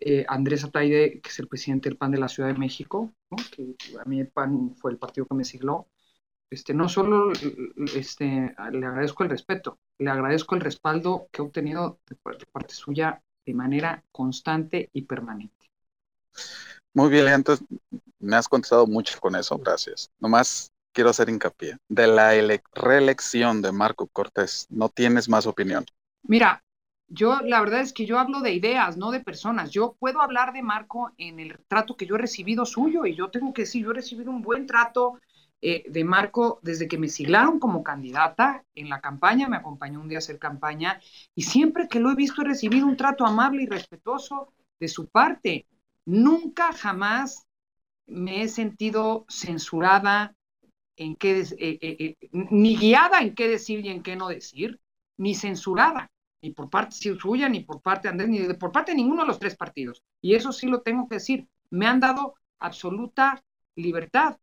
eh, 0.00 0.24
Andrés 0.28 0.64
Ataide, 0.64 1.20
que 1.20 1.28
es 1.30 1.38
el 1.38 1.48
presidente 1.48 1.88
del 1.88 1.98
PAN 1.98 2.10
de 2.12 2.18
la 2.18 2.28
Ciudad 2.28 2.50
de 2.50 2.58
México, 2.58 3.12
que 3.50 3.74
a 3.98 4.04
mí 4.04 4.20
el 4.20 4.28
PAN 4.28 4.74
fue 4.76 4.92
el 4.92 4.98
partido 4.98 5.26
que 5.26 5.34
me 5.34 5.44
sigló, 5.44 5.88
este, 6.50 6.74
no 6.74 6.88
solo 6.88 7.32
este, 7.94 8.54
le 8.72 8.86
agradezco 8.86 9.24
el 9.24 9.30
respeto, 9.30 9.78
le 9.98 10.10
agradezco 10.10 10.54
el 10.54 10.60
respaldo 10.60 11.28
que 11.32 11.42
he 11.42 11.44
obtenido 11.44 11.98
de 12.08 12.16
parte, 12.16 12.74
suya 12.74 13.22
de 13.44 13.54
manera 13.54 14.02
constante 14.12 14.90
y 14.92 15.02
permanente. 15.02 15.70
Muy 16.94 17.10
bien, 17.10 17.28
entonces 17.28 17.66
me 18.20 18.36
has 18.36 18.48
contestado 18.48 18.86
mucho 18.86 19.18
con 19.20 19.34
eso, 19.36 19.58
gracias. 19.58 20.10
Nomás 20.18 20.72
quiero 20.92 21.10
hacer 21.10 21.28
hincapié. 21.28 21.76
De 21.88 22.06
la 22.06 22.32
reelección 22.72 23.60
de 23.60 23.72
Marco 23.72 24.06
Cortés, 24.06 24.66
¿no 24.70 24.88
tienes 24.88 25.28
más 25.28 25.46
opinión? 25.46 25.84
Mira, 26.22 26.64
yo 27.08 27.40
la 27.40 27.60
verdad 27.60 27.80
es 27.80 27.92
que 27.92 28.06
yo 28.06 28.18
hablo 28.18 28.40
de 28.40 28.54
ideas, 28.54 28.96
no 28.96 29.10
de 29.10 29.20
personas. 29.20 29.70
Yo 29.70 29.96
puedo 29.98 30.22
hablar 30.22 30.52
de 30.52 30.62
Marco 30.62 31.12
en 31.18 31.38
el 31.40 31.58
trato 31.68 31.96
que 31.96 32.06
yo 32.06 32.14
he 32.14 32.18
recibido 32.18 32.64
suyo 32.64 33.04
y 33.06 33.14
yo 33.14 33.28
tengo 33.30 33.52
que 33.52 33.62
decir, 33.62 33.84
yo 33.84 33.90
he 33.90 33.94
recibido 33.94 34.30
un 34.30 34.42
buen 34.42 34.66
trato 34.66 35.20
eh, 35.66 35.82
de 35.88 36.04
Marco 36.04 36.60
desde 36.62 36.86
que 36.86 36.98
me 36.98 37.08
siglaron 37.08 37.58
como 37.58 37.82
candidata 37.82 38.66
en 38.74 38.90
la 38.90 39.00
campaña, 39.00 39.48
me 39.48 39.56
acompañó 39.56 39.98
un 39.98 40.08
día 40.08 40.18
a 40.18 40.20
hacer 40.20 40.38
campaña 40.38 41.00
y 41.34 41.40
siempre 41.40 41.88
que 41.88 42.00
lo 42.00 42.10
he 42.10 42.14
visto 42.14 42.42
he 42.42 42.44
recibido 42.44 42.86
un 42.86 42.98
trato 42.98 43.24
amable 43.24 43.62
y 43.62 43.66
respetuoso 43.66 44.52
de 44.78 44.88
su 44.88 45.08
parte. 45.08 45.66
Nunca 46.04 46.74
jamás 46.74 47.46
me 48.06 48.42
he 48.42 48.48
sentido 48.48 49.24
censurada 49.30 50.34
eh, 50.98 51.16
eh, 51.58 52.16
ni 52.30 52.76
guiada 52.76 53.22
en 53.22 53.34
qué 53.34 53.48
decir 53.48 53.86
y 53.86 53.88
en 53.88 54.02
qué 54.02 54.16
no 54.16 54.28
decir, 54.28 54.78
ni 55.16 55.34
censurada, 55.34 56.12
ni 56.42 56.50
por 56.50 56.68
parte 56.68 56.94
suya, 57.18 57.48
ni 57.48 57.60
por 57.60 57.80
parte 57.80 58.08
de 58.08 58.12
Andrés, 58.12 58.28
ni 58.28 58.54
por 58.58 58.70
parte 58.70 58.92
de 58.92 58.96
ninguno 58.96 59.22
de 59.22 59.28
los 59.28 59.38
tres 59.38 59.56
partidos. 59.56 60.02
Y 60.20 60.34
eso 60.34 60.52
sí 60.52 60.66
lo 60.66 60.82
tengo 60.82 61.08
que 61.08 61.14
decir. 61.14 61.48
Me 61.70 61.86
han 61.86 62.00
dado 62.00 62.34
absoluta 62.58 63.42
libertad. 63.76 64.36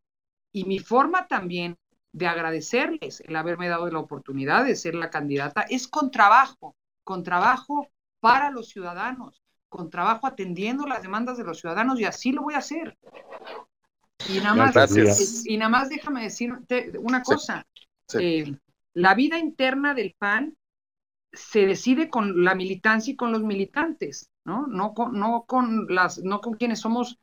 Y 0.51 0.65
mi 0.65 0.79
forma 0.79 1.27
también 1.27 1.77
de 2.13 2.27
agradecerles 2.27 3.21
el 3.21 3.35
haberme 3.35 3.69
dado 3.69 3.89
la 3.89 3.99
oportunidad 3.99 4.65
de 4.65 4.75
ser 4.75 4.95
la 4.95 5.09
candidata 5.09 5.61
es 5.69 5.87
con 5.87 6.11
trabajo, 6.11 6.75
con 7.03 7.23
trabajo 7.23 7.89
para 8.19 8.51
los 8.51 8.69
ciudadanos, 8.69 9.41
con 9.69 9.89
trabajo 9.89 10.27
atendiendo 10.27 10.85
las 10.85 11.01
demandas 11.01 11.37
de 11.37 11.45
los 11.45 11.59
ciudadanos 11.59 11.99
y 11.99 12.05
así 12.05 12.31
lo 12.31 12.43
voy 12.43 12.55
a 12.55 12.59
hacer. 12.59 12.97
Y 14.29 14.39
nada 14.39 14.55
más, 14.55 15.45
y 15.45 15.57
nada 15.57 15.69
más 15.69 15.89
déjame 15.89 16.23
decirte 16.23 16.91
una 16.99 17.23
cosa. 17.23 17.65
Eh, 18.19 18.53
la 18.93 19.15
vida 19.15 19.39
interna 19.39 19.93
del 19.93 20.15
PAN 20.17 20.55
se 21.31 21.65
decide 21.65 22.09
con 22.09 22.43
la 22.43 22.55
militancia 22.55 23.13
y 23.13 23.15
con 23.15 23.31
los 23.31 23.41
militantes, 23.41 24.29
¿no? 24.43 24.67
No 24.67 24.93
con, 24.93 25.17
no 25.17 25.45
con 25.47 25.87
las, 25.87 26.19
no 26.19 26.41
con 26.41 26.55
quienes 26.55 26.79
somos 26.79 27.19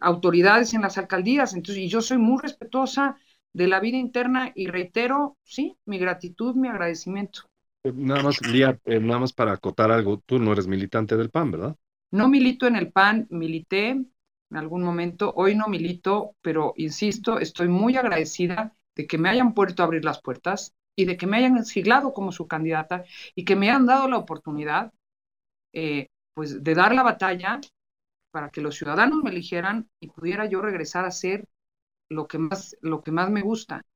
autoridades 0.00 0.74
en 0.74 0.82
las 0.82 0.98
alcaldías. 0.98 1.54
Entonces, 1.54 1.84
y 1.84 1.88
yo 1.88 2.00
soy 2.00 2.18
muy 2.18 2.40
respetuosa 2.40 3.16
de 3.52 3.68
la 3.68 3.80
vida 3.80 3.96
interna 3.96 4.52
y 4.54 4.66
reitero, 4.66 5.36
sí, 5.44 5.76
mi 5.86 5.98
gratitud, 5.98 6.54
mi 6.54 6.68
agradecimiento. 6.68 7.42
Eh, 7.84 7.92
nada 7.94 8.22
más, 8.22 8.40
Lía, 8.46 8.78
eh, 8.84 9.00
nada 9.00 9.20
más 9.20 9.32
para 9.32 9.52
acotar 9.52 9.90
algo, 9.90 10.18
tú 10.26 10.38
no 10.38 10.52
eres 10.52 10.66
militante 10.66 11.16
del 11.16 11.30
PAN, 11.30 11.50
¿verdad? 11.52 11.76
No 12.10 12.28
milito 12.28 12.66
en 12.66 12.76
el 12.76 12.90
PAN, 12.92 13.26
milité 13.30 13.90
en 13.90 14.56
algún 14.56 14.82
momento, 14.82 15.32
hoy 15.36 15.54
no 15.54 15.68
milito, 15.68 16.36
pero 16.40 16.74
insisto, 16.76 17.38
estoy 17.38 17.68
muy 17.68 17.96
agradecida 17.96 18.72
de 18.94 19.06
que 19.06 19.18
me 19.18 19.28
hayan 19.28 19.54
puesto 19.54 19.82
a 19.82 19.86
abrir 19.86 20.04
las 20.04 20.20
puertas 20.20 20.74
y 20.96 21.06
de 21.06 21.16
que 21.16 21.26
me 21.26 21.38
hayan 21.38 21.64
siglado 21.64 22.12
como 22.12 22.30
su 22.30 22.46
candidata 22.46 23.04
y 23.34 23.44
que 23.44 23.56
me 23.56 23.68
hayan 23.68 23.86
dado 23.86 24.08
la 24.08 24.18
oportunidad 24.18 24.92
eh, 25.72 26.06
pues 26.34 26.62
de 26.62 26.74
dar 26.74 26.94
la 26.94 27.02
batalla 27.02 27.60
para 28.34 28.50
que 28.50 28.60
los 28.60 28.74
ciudadanos 28.74 29.22
me 29.22 29.30
eligieran 29.30 29.88
y 30.00 30.08
pudiera 30.08 30.44
yo 30.46 30.60
regresar 30.60 31.04
a 31.04 31.12
ser 31.12 31.46
lo 32.08 32.26
que 32.26 32.38
más, 32.38 32.76
lo 32.80 33.00
que 33.04 33.12
más 33.12 33.30
me 33.30 33.42
gusta. 33.42 33.86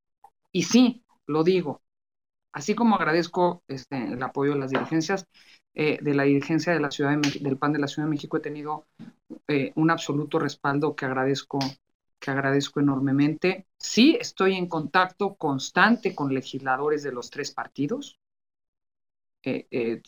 Y 0.53 0.63
sí, 0.63 1.03
lo 1.27 1.43
digo, 1.43 1.83
así 2.53 2.77
como 2.77 2.95
agradezco 2.95 3.65
este, 3.67 3.97
el 3.97 4.23
apoyo 4.23 4.53
de 4.53 4.61
las 4.61 4.71
dirigencias, 4.71 5.27
eh, 5.75 5.99
de 6.01 6.15
la 6.15 6.23
dirigencia 6.23 6.73
de 6.73 6.79
la 6.79 6.93
Ciudad 6.93 7.19
de 7.19 7.41
del 7.41 7.59
PAN 7.59 7.73
de 7.73 7.81
la 7.81 7.89
Ciudad 7.89 8.07
de 8.07 8.13
México, 8.13 8.37
he 8.37 8.41
tenido 8.41 8.87
eh, 9.49 9.73
un 9.75 9.91
absoluto 9.91 10.39
respaldo 10.39 10.95
que 10.95 11.07
agradezco, 11.07 11.59
que 12.21 12.31
agradezco 12.31 12.79
enormemente. 12.79 13.67
Sí, 13.77 14.17
estoy 14.21 14.55
en 14.55 14.69
contacto 14.69 15.35
constante 15.35 16.15
con 16.15 16.33
legisladores 16.33 17.03
de 17.03 17.11
los 17.11 17.29
tres 17.29 17.51
partidos, 17.51 18.21
eh, 19.43 20.01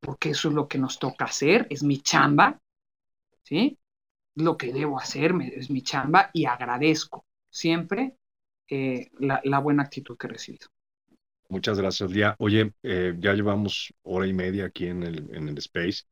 porque 0.00 0.30
eso 0.30 0.48
es 0.48 0.54
lo 0.54 0.68
que 0.68 0.78
nos 0.78 0.98
toca 0.98 1.26
hacer, 1.26 1.66
es 1.68 1.82
mi 1.82 1.98
chamba, 1.98 2.61
¿sí? 3.42 3.78
Lo 4.36 4.56
que 4.56 4.72
debo 4.72 4.98
hacer 5.00 5.34
es 5.54 5.70
mi 5.70 5.82
chamba 5.82 6.30
y 6.32 6.46
agradezco 6.46 7.26
siempre 7.50 8.16
la, 9.18 9.40
la 9.44 9.58
buena 9.58 9.82
actitud 9.84 10.16
que 10.16 10.26
he 10.26 10.30
recibido. 10.30 10.68
Muchas 11.48 11.78
gracias, 11.78 12.10
Lía. 12.10 12.34
Oye, 12.38 12.72
eh, 12.82 13.14
ya 13.18 13.34
llevamos 13.34 13.92
hora 14.02 14.26
y 14.26 14.32
media 14.32 14.66
aquí 14.66 14.86
en 14.86 15.02
el, 15.02 15.34
en 15.34 15.48
el 15.48 15.58
Space. 15.58 16.04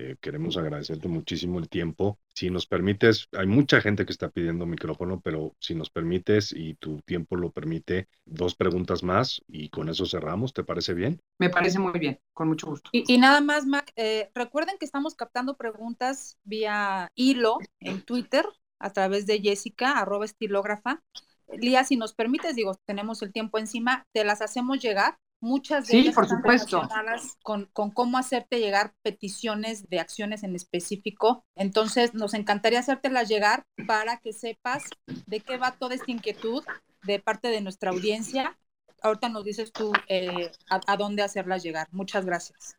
Eh, 0.00 0.14
queremos 0.20 0.56
agradecerte 0.56 1.08
muchísimo 1.08 1.58
el 1.58 1.68
tiempo. 1.68 2.20
Si 2.32 2.50
nos 2.50 2.68
permites, 2.68 3.26
hay 3.32 3.48
mucha 3.48 3.80
gente 3.80 4.06
que 4.06 4.12
está 4.12 4.28
pidiendo 4.28 4.64
micrófono, 4.64 5.20
pero 5.20 5.56
si 5.58 5.74
nos 5.74 5.90
permites 5.90 6.52
y 6.52 6.74
tu 6.74 7.00
tiempo 7.00 7.34
lo 7.34 7.50
permite, 7.50 8.06
dos 8.24 8.54
preguntas 8.54 9.02
más 9.02 9.42
y 9.48 9.70
con 9.70 9.88
eso 9.88 10.06
cerramos. 10.06 10.52
¿Te 10.54 10.62
parece 10.62 10.94
bien? 10.94 11.20
Me 11.40 11.50
parece 11.50 11.80
muy 11.80 11.98
bien, 11.98 12.20
con 12.32 12.46
mucho 12.46 12.68
gusto. 12.68 12.90
Y, 12.92 13.18
nada 13.18 13.40
más, 13.40 13.66
Mac, 13.66 13.90
eh, 13.96 14.30
recuerden 14.36 14.78
que 14.78 14.84
estamos 14.84 15.16
captando 15.16 15.56
preguntas 15.56 16.38
vía 16.44 17.10
hilo 17.16 17.58
en 17.80 18.00
Twitter 18.02 18.46
a 18.78 18.92
través 18.92 19.26
de 19.26 19.40
Jessica, 19.40 19.98
arroba 19.98 20.26
estilógrafa. 20.26 21.02
Lía, 21.48 21.82
si 21.82 21.96
nos 21.96 22.14
permites, 22.14 22.54
digo, 22.54 22.76
tenemos 22.84 23.20
el 23.22 23.32
tiempo 23.32 23.58
encima, 23.58 24.06
te 24.12 24.22
las 24.22 24.42
hacemos 24.42 24.78
llegar. 24.80 25.18
Muchas 25.40 25.86
de 25.86 25.92
sí, 25.92 25.98
ellas 25.98 26.14
por 26.14 26.24
están 26.24 26.38
supuesto. 26.38 26.80
relacionadas 26.82 27.36
con, 27.42 27.66
con 27.66 27.90
cómo 27.90 28.18
hacerte 28.18 28.58
llegar 28.58 28.94
peticiones 29.02 29.88
de 29.88 30.00
acciones 30.00 30.42
en 30.42 30.56
específico. 30.56 31.44
Entonces, 31.54 32.14
nos 32.14 32.34
encantaría 32.34 32.80
hacértelas 32.80 33.28
llegar 33.28 33.64
para 33.86 34.18
que 34.18 34.32
sepas 34.32 34.84
de 35.26 35.40
qué 35.40 35.56
va 35.56 35.72
toda 35.72 35.94
esta 35.94 36.10
inquietud 36.10 36.64
de 37.04 37.20
parte 37.20 37.48
de 37.48 37.60
nuestra 37.60 37.90
audiencia. 37.90 38.58
Ahorita 39.02 39.28
nos 39.28 39.44
dices 39.44 39.72
tú 39.72 39.92
eh, 40.08 40.50
a, 40.68 40.96
dónde 40.96 41.22
hacerlas 41.22 41.62
llegar. 41.62 41.86
Muchas 41.92 42.24
gracias. 42.24 42.76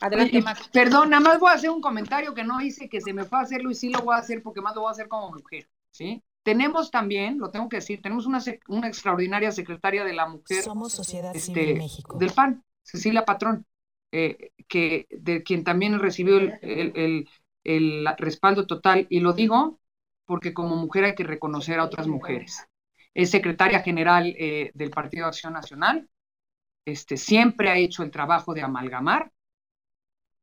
Adelante, 0.00 0.42
Max. 0.42 0.68
Perdón, 0.72 1.10
nada 1.10 1.20
más 1.20 1.38
voy 1.38 1.50
a 1.50 1.54
hacer 1.54 1.70
un 1.70 1.80
comentario 1.80 2.34
que 2.34 2.44
no 2.44 2.60
hice, 2.60 2.88
que 2.88 3.00
se 3.00 3.12
me 3.12 3.24
fue 3.24 3.38
a 3.38 3.42
hacerlo 3.42 3.70
y 3.70 3.74
sí 3.74 3.88
lo 3.88 4.00
voy 4.00 4.14
a 4.14 4.18
hacer 4.18 4.42
porque 4.42 4.60
más 4.60 4.74
lo 4.74 4.82
voy 4.82 4.88
a 4.88 4.92
hacer 4.92 5.08
como 5.08 5.30
mujer, 5.30 5.68
¿sí? 5.90 6.22
Tenemos 6.42 6.90
también, 6.90 7.38
lo 7.38 7.50
tengo 7.50 7.68
que 7.68 7.76
decir, 7.76 8.02
tenemos 8.02 8.26
una, 8.26 8.40
una 8.68 8.88
extraordinaria 8.88 9.52
secretaria 9.52 10.04
de 10.04 10.12
la 10.12 10.26
mujer. 10.26 10.62
Somos 10.62 10.92
Sociedad 10.92 11.34
este, 11.34 11.54
Civil 11.54 11.78
México. 11.78 12.18
Del 12.18 12.32
PAN, 12.32 12.64
Cecilia 12.82 13.24
Patrón, 13.24 13.64
eh, 14.10 14.50
que, 14.66 15.06
de 15.10 15.42
quien 15.42 15.62
también 15.62 15.98
recibió 15.98 16.38
el, 16.38 16.58
el, 16.62 17.28
el, 17.64 18.06
respaldo 18.18 18.66
total. 18.66 19.06
Y 19.08 19.20
lo 19.20 19.32
digo 19.32 19.78
porque 20.26 20.52
como 20.52 20.76
mujer 20.76 21.04
hay 21.04 21.14
que 21.14 21.24
reconocer 21.24 21.78
a 21.78 21.84
otras 21.84 22.08
mujeres. 22.08 22.66
Es 23.14 23.30
secretaria 23.30 23.80
general 23.80 24.34
eh, 24.38 24.70
del 24.74 24.90
Partido 24.90 25.24
de 25.24 25.28
Acción 25.28 25.52
Nacional. 25.52 26.08
Este, 26.84 27.16
siempre 27.16 27.70
ha 27.70 27.76
hecho 27.76 28.02
el 28.02 28.10
trabajo 28.10 28.54
de 28.54 28.62
amalgamar 28.62 29.30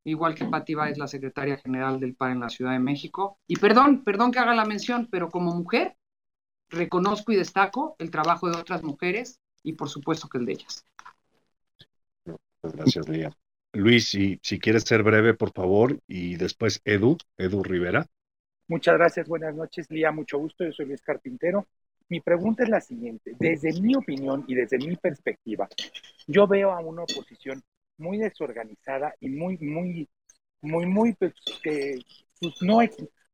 igual 0.04 0.36
que 0.36 0.46
Patti 0.46 0.76
es 0.90 0.98
la 0.98 1.08
secretaria 1.08 1.58
general 1.58 2.00
del 2.00 2.16
PAN 2.16 2.34
en 2.34 2.40
la 2.40 2.50
Ciudad 2.50 2.72
de 2.72 2.80
México. 2.80 3.40
Y 3.48 3.58
perdón, 3.58 4.04
perdón 4.04 4.32
que 4.32 4.40
haga 4.40 4.56
la 4.56 4.66
mención, 4.66 5.08
pero 5.12 5.30
como 5.30 5.54
mujer 5.54 5.96
reconozco 6.70 7.32
y 7.32 7.36
destaco 7.36 7.96
el 8.00 8.12
trabajo 8.12 8.50
de 8.50 8.58
otras 8.58 8.84
mujeres 8.84 9.40
y 9.64 9.74
por 9.74 9.90
supuesto 9.90 10.28
que 10.28 10.38
el 10.38 10.46
de 10.46 10.54
ellas. 10.54 10.86
Gracias, 12.62 13.08
Lía. 13.08 13.32
Luis, 13.74 14.10
si, 14.10 14.40
si 14.42 14.60
quieres 14.60 14.84
ser 14.84 15.04
breve, 15.04 15.34
por 15.34 15.52
favor, 15.52 16.00
y 16.08 16.36
después 16.36 16.82
Edu, 16.86 17.18
Edu 17.38 17.64
Rivera. 17.64 18.06
Muchas 18.68 18.96
gracias, 18.98 19.28
buenas 19.28 19.56
noches, 19.56 19.90
Lía, 19.90 20.12
mucho 20.12 20.38
gusto, 20.38 20.64
yo 20.64 20.72
soy 20.72 20.88
Luis 20.88 21.02
Carpintero. 21.02 21.68
Mi 22.08 22.22
pregunta 22.22 22.64
es 22.64 22.70
la 22.70 22.82
siguiente, 22.82 23.36
desde 23.40 23.80
mi 23.80 23.96
opinión 23.96 24.44
y 24.48 24.56
desde 24.56 24.80
mi 24.80 24.96
perspectiva, 24.96 25.70
yo 26.28 26.48
veo 26.48 26.72
a 26.72 26.80
una 26.80 27.04
oposición 27.04 27.62
muy 28.00 28.18
desorganizada 28.18 29.14
y 29.20 29.30
muy, 29.30 29.58
muy, 29.60 30.10
muy, 30.62 30.86
muy, 30.86 31.14
pues, 31.14 31.34
que, 31.62 32.00
pues, 32.40 32.56
no, 32.62 32.80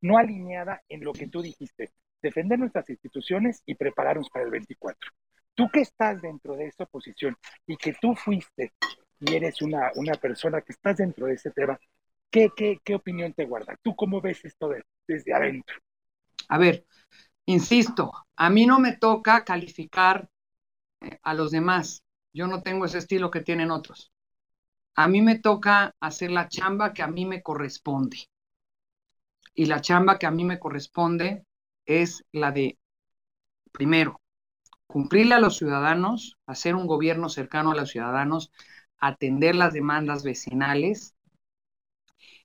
no 0.00 0.18
alineada 0.18 0.82
en 0.88 1.04
lo 1.04 1.12
que 1.12 1.28
tú 1.28 1.42
dijiste, 1.42 1.92
defender 2.20 2.58
nuestras 2.58 2.88
instituciones 2.90 3.62
y 3.66 3.74
prepararnos 3.74 4.28
para 4.30 4.44
el 4.44 4.50
24. 4.50 5.10
Tú 5.54 5.68
que 5.72 5.80
estás 5.80 6.20
dentro 6.20 6.54
de 6.56 6.66
esa 6.66 6.84
posición 6.86 7.36
y 7.66 7.76
que 7.76 7.94
tú 8.00 8.14
fuiste 8.14 8.72
y 9.20 9.34
eres 9.34 9.62
una, 9.62 9.90
una 9.94 10.14
persona 10.14 10.60
que 10.60 10.72
estás 10.72 10.98
dentro 10.98 11.26
de 11.26 11.34
ese 11.34 11.50
tema, 11.50 11.78
¿qué, 12.30 12.50
qué, 12.54 12.78
qué 12.84 12.94
opinión 12.94 13.32
te 13.32 13.46
guarda? 13.46 13.76
¿Tú 13.82 13.96
cómo 13.96 14.20
ves 14.20 14.44
esto 14.44 14.70
desde 15.06 15.32
adentro? 15.32 15.76
A 16.48 16.58
ver, 16.58 16.84
insisto, 17.46 18.12
a 18.36 18.50
mí 18.50 18.66
no 18.66 18.78
me 18.78 18.96
toca 18.96 19.44
calificar 19.44 20.28
eh, 21.00 21.18
a 21.22 21.32
los 21.32 21.50
demás. 21.50 22.02
Yo 22.34 22.46
no 22.46 22.62
tengo 22.62 22.84
ese 22.84 22.98
estilo 22.98 23.30
que 23.30 23.40
tienen 23.40 23.70
otros 23.70 24.12
a 24.96 25.08
mí 25.08 25.20
me 25.20 25.38
toca 25.38 25.94
hacer 26.00 26.30
la 26.30 26.48
chamba 26.48 26.94
que 26.94 27.02
a 27.02 27.06
mí 27.06 27.26
me 27.26 27.42
corresponde. 27.42 28.16
Y 29.54 29.66
la 29.66 29.82
chamba 29.82 30.18
que 30.18 30.26
a 30.26 30.30
mí 30.30 30.42
me 30.44 30.58
corresponde 30.58 31.44
es 31.84 32.24
la 32.32 32.50
de, 32.50 32.78
primero, 33.72 34.20
cumplirle 34.86 35.34
a 35.34 35.40
los 35.40 35.58
ciudadanos, 35.58 36.38
hacer 36.46 36.74
un 36.74 36.86
gobierno 36.86 37.28
cercano 37.28 37.72
a 37.72 37.74
los 37.74 37.90
ciudadanos, 37.90 38.50
atender 38.98 39.54
las 39.54 39.74
demandas 39.74 40.24
vecinales, 40.24 41.14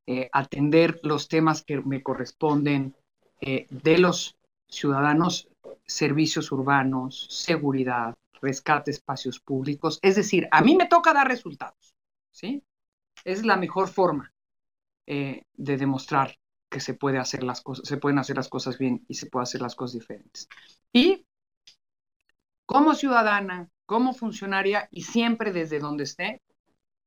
eh, 0.06 0.30
atender 0.34 0.99
los 1.03 1.30
temas 1.30 1.64
que 1.64 1.80
me 1.82 2.03
corresponden 2.03 2.95
eh, 3.40 3.65
de 3.69 3.98
los 3.98 4.38
ciudadanos, 4.68 5.48
servicios 5.86 6.52
urbanos, 6.52 7.28
seguridad, 7.30 8.14
rescate 8.41 8.91
espacios 8.91 9.40
públicos. 9.40 9.99
Es 10.02 10.18
decir, 10.18 10.49
a 10.52 10.61
mí 10.61 10.76
me 10.76 10.88
toca 10.88 11.14
dar 11.14 11.28
resultados. 11.28 11.95
¿Sí? 12.32 12.64
Es 13.24 13.45
la 13.45 13.58
mejor 13.58 13.88
forma 13.88 14.34
eh, 15.08 15.44
de 15.53 15.78
demostrar 15.78 16.38
que 16.70 16.80
se 16.80 16.94
puede 16.94 17.18
hacer 17.18 17.44
las 17.44 17.62
cosas, 17.62 17.88
se 17.88 17.98
pueden 17.98 18.18
hacer 18.20 18.38
las 18.38 18.48
cosas 18.48 18.78
bien 18.78 19.03
y 19.08 19.16
se 19.16 19.28
puede 19.28 19.44
hacer 19.44 19.62
las 19.62 19.76
cosas 19.76 19.99
diferentes. 19.99 20.48
Y 20.94 21.26
como 22.66 22.95
ciudadana, 22.95 23.70
como 23.86 24.14
funcionaria 24.14 24.88
y 24.91 25.02
siempre 25.02 25.52
desde 25.52 25.80
donde 25.80 26.06
esté, 26.06 26.41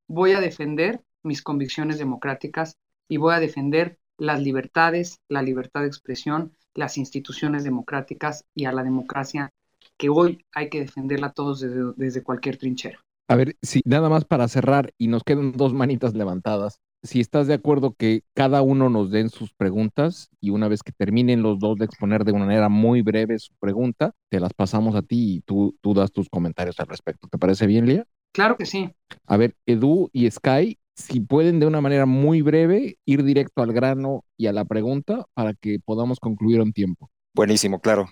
voy 0.07 0.33
a 0.33 0.41
defender 0.41 1.03
mis 1.23 1.43
convicciones 1.43 1.99
democráticas 1.99 2.77
y 3.09 3.17
voy 3.17 3.35
a 3.35 3.41
defender 3.41 3.99
las 4.19 4.43
libertades, 4.43 5.21
la 5.29 5.43
libertad 5.43 5.81
de 5.81 5.87
expresión, 5.87 6.55
las 6.75 6.99
instituciones 6.99 7.65
democráticas 7.65 8.45
y 8.55 8.67
a 8.67 8.73
la 8.73 8.83
democracia 8.83 9.53
que 9.97 10.09
hoy 10.09 10.45
hay 10.53 10.69
que 10.69 10.81
defenderla 10.81 11.33
todos 11.33 11.65
desde 11.97 12.23
cualquier 12.23 12.59
trinchera. 12.59 13.05
A 13.27 13.37
ver, 13.37 13.57
si 13.63 13.81
nada 13.87 14.11
más 14.11 14.27
para 14.27 14.49
cerrar 14.49 14.93
y 14.99 15.09
nos 15.09 15.25
quedan 15.25 15.53
dos 15.53 15.73
manitas 15.73 16.15
levantadas, 16.15 16.81
si 17.03 17.21
estás 17.21 17.47
de 17.47 17.55
acuerdo 17.55 17.95
que 17.95 18.23
cada 18.35 18.61
uno 18.61 18.91
nos 18.91 19.11
den 19.11 19.31
sus 19.31 19.55
preguntas 19.55 20.29
y 20.41 20.51
una 20.51 20.69
vez 20.69 20.83
que 20.83 20.93
terminen 20.93 21.43
los 21.43 21.59
dos 21.59 21.79
de 21.79 21.87
exponer 21.87 22.25
de 22.25 22.33
una 22.33 22.45
manera 22.45 22.69
muy 22.69 23.01
breve 23.01 23.39
su 23.39 23.55
pregunta, 23.59 24.13
te 24.29 24.41
las 24.41 24.53
pasamos 24.53 24.95
a 24.95 25.03
ti 25.03 25.37
y 25.37 25.41
tú, 25.41 25.77
tú 25.81 25.95
das 25.95 26.13
tus 26.13 26.29
comentarios 26.29 26.79
al 26.81 26.87
respecto. 26.87 27.29
¿Te 27.29 27.39
parece 27.39 27.67
bien, 27.67 27.87
Lía? 27.87 28.07
Claro 28.33 28.57
que 28.59 28.67
sí. 28.67 28.95
A 29.27 29.37
ver, 29.39 29.55
Edu 29.65 30.11
y 30.13 30.31
Sky, 30.31 30.79
si 30.95 31.21
pueden 31.21 31.61
de 31.61 31.67
una 31.67 31.81
manera 31.81 32.05
muy 32.05 32.43
breve 32.43 32.99
ir 33.07 33.23
directo 33.25 33.63
al 33.63 33.73
grano 33.73 34.25
y 34.37 34.49
a 34.49 34.53
la 34.53 34.67
pregunta 34.67 35.25
para 35.33 35.55
que 35.55 35.79
podamos 35.83 36.21
concluir 36.21 36.61
en 36.61 36.73
tiempo. 36.75 37.11
Buenísimo, 37.35 37.81
claro. 37.81 38.09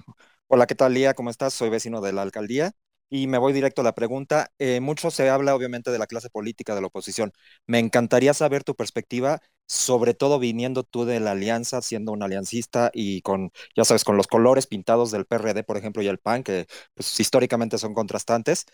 Hola, 0.48 0.66
¿qué 0.66 0.74
tal, 0.74 0.94
Lía? 0.94 1.14
¿Cómo 1.14 1.28
estás? 1.28 1.52
Soy 1.52 1.68
vecino 1.68 2.00
de 2.00 2.12
la 2.12 2.22
alcaldía 2.22 2.72
y 3.12 3.26
me 3.26 3.36
voy 3.38 3.52
directo 3.52 3.82
a 3.82 3.84
la 3.84 3.94
pregunta. 3.94 4.50
Eh, 4.58 4.80
mucho 4.80 5.10
se 5.10 5.28
habla 5.28 5.54
obviamente 5.54 5.90
de 5.90 5.98
la 5.98 6.06
clase 6.06 6.30
política 6.30 6.74
de 6.74 6.80
la 6.80 6.86
oposición. 6.86 7.32
Me 7.66 7.78
encantaría 7.78 8.32
saber 8.34 8.64
tu 8.64 8.74
perspectiva, 8.74 9.40
sobre 9.66 10.14
todo 10.14 10.38
viniendo 10.38 10.82
tú 10.82 11.04
de 11.04 11.20
la 11.20 11.32
alianza, 11.32 11.82
siendo 11.82 12.12
un 12.12 12.22
aliancista 12.22 12.90
y 12.94 13.20
con, 13.22 13.50
ya 13.76 13.84
sabes, 13.84 14.04
con 14.04 14.16
los 14.16 14.26
colores 14.28 14.66
pintados 14.66 15.10
del 15.10 15.26
PRD, 15.26 15.62
por 15.64 15.76
ejemplo, 15.76 16.02
y 16.02 16.08
el 16.08 16.18
PAN, 16.18 16.42
que 16.42 16.66
pues, 16.94 17.20
históricamente 17.20 17.76
son 17.78 17.92
contrastantes. 17.94 18.64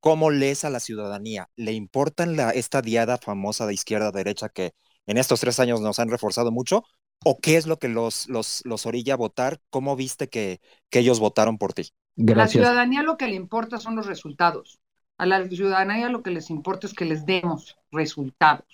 ¿Cómo 0.00 0.30
lees 0.30 0.64
a 0.64 0.70
la 0.70 0.80
ciudadanía? 0.80 1.50
¿Le 1.56 1.72
importan 1.72 2.36
la, 2.36 2.50
esta 2.50 2.82
diada 2.82 3.18
famosa 3.18 3.66
de 3.66 3.74
izquierda-derecha 3.74 4.48
que 4.48 4.72
en 5.06 5.18
estos 5.18 5.40
tres 5.40 5.60
años 5.60 5.80
nos 5.80 5.98
han 5.98 6.10
reforzado 6.10 6.52
mucho? 6.52 6.84
¿O 7.24 7.40
qué 7.40 7.56
es 7.56 7.66
lo 7.66 7.78
que 7.78 7.88
los, 7.88 8.28
los, 8.28 8.62
los 8.64 8.86
orilla 8.86 9.14
a 9.14 9.16
votar? 9.16 9.60
¿Cómo 9.70 9.96
viste 9.96 10.28
que, 10.28 10.60
que 10.90 11.00
ellos 11.00 11.20
votaron 11.20 11.58
por 11.58 11.74
ti? 11.74 11.90
A 12.18 12.34
la 12.34 12.48
ciudadanía 12.48 13.02
lo 13.02 13.16
que 13.16 13.28
le 13.28 13.34
importa 13.34 13.78
son 13.78 13.96
los 13.96 14.06
resultados. 14.06 14.80
A 15.18 15.26
la 15.26 15.46
ciudadanía 15.48 16.08
lo 16.08 16.22
que 16.22 16.30
les 16.30 16.50
importa 16.50 16.86
es 16.86 16.94
que 16.94 17.04
les 17.04 17.26
demos 17.26 17.76
resultados. 17.92 18.66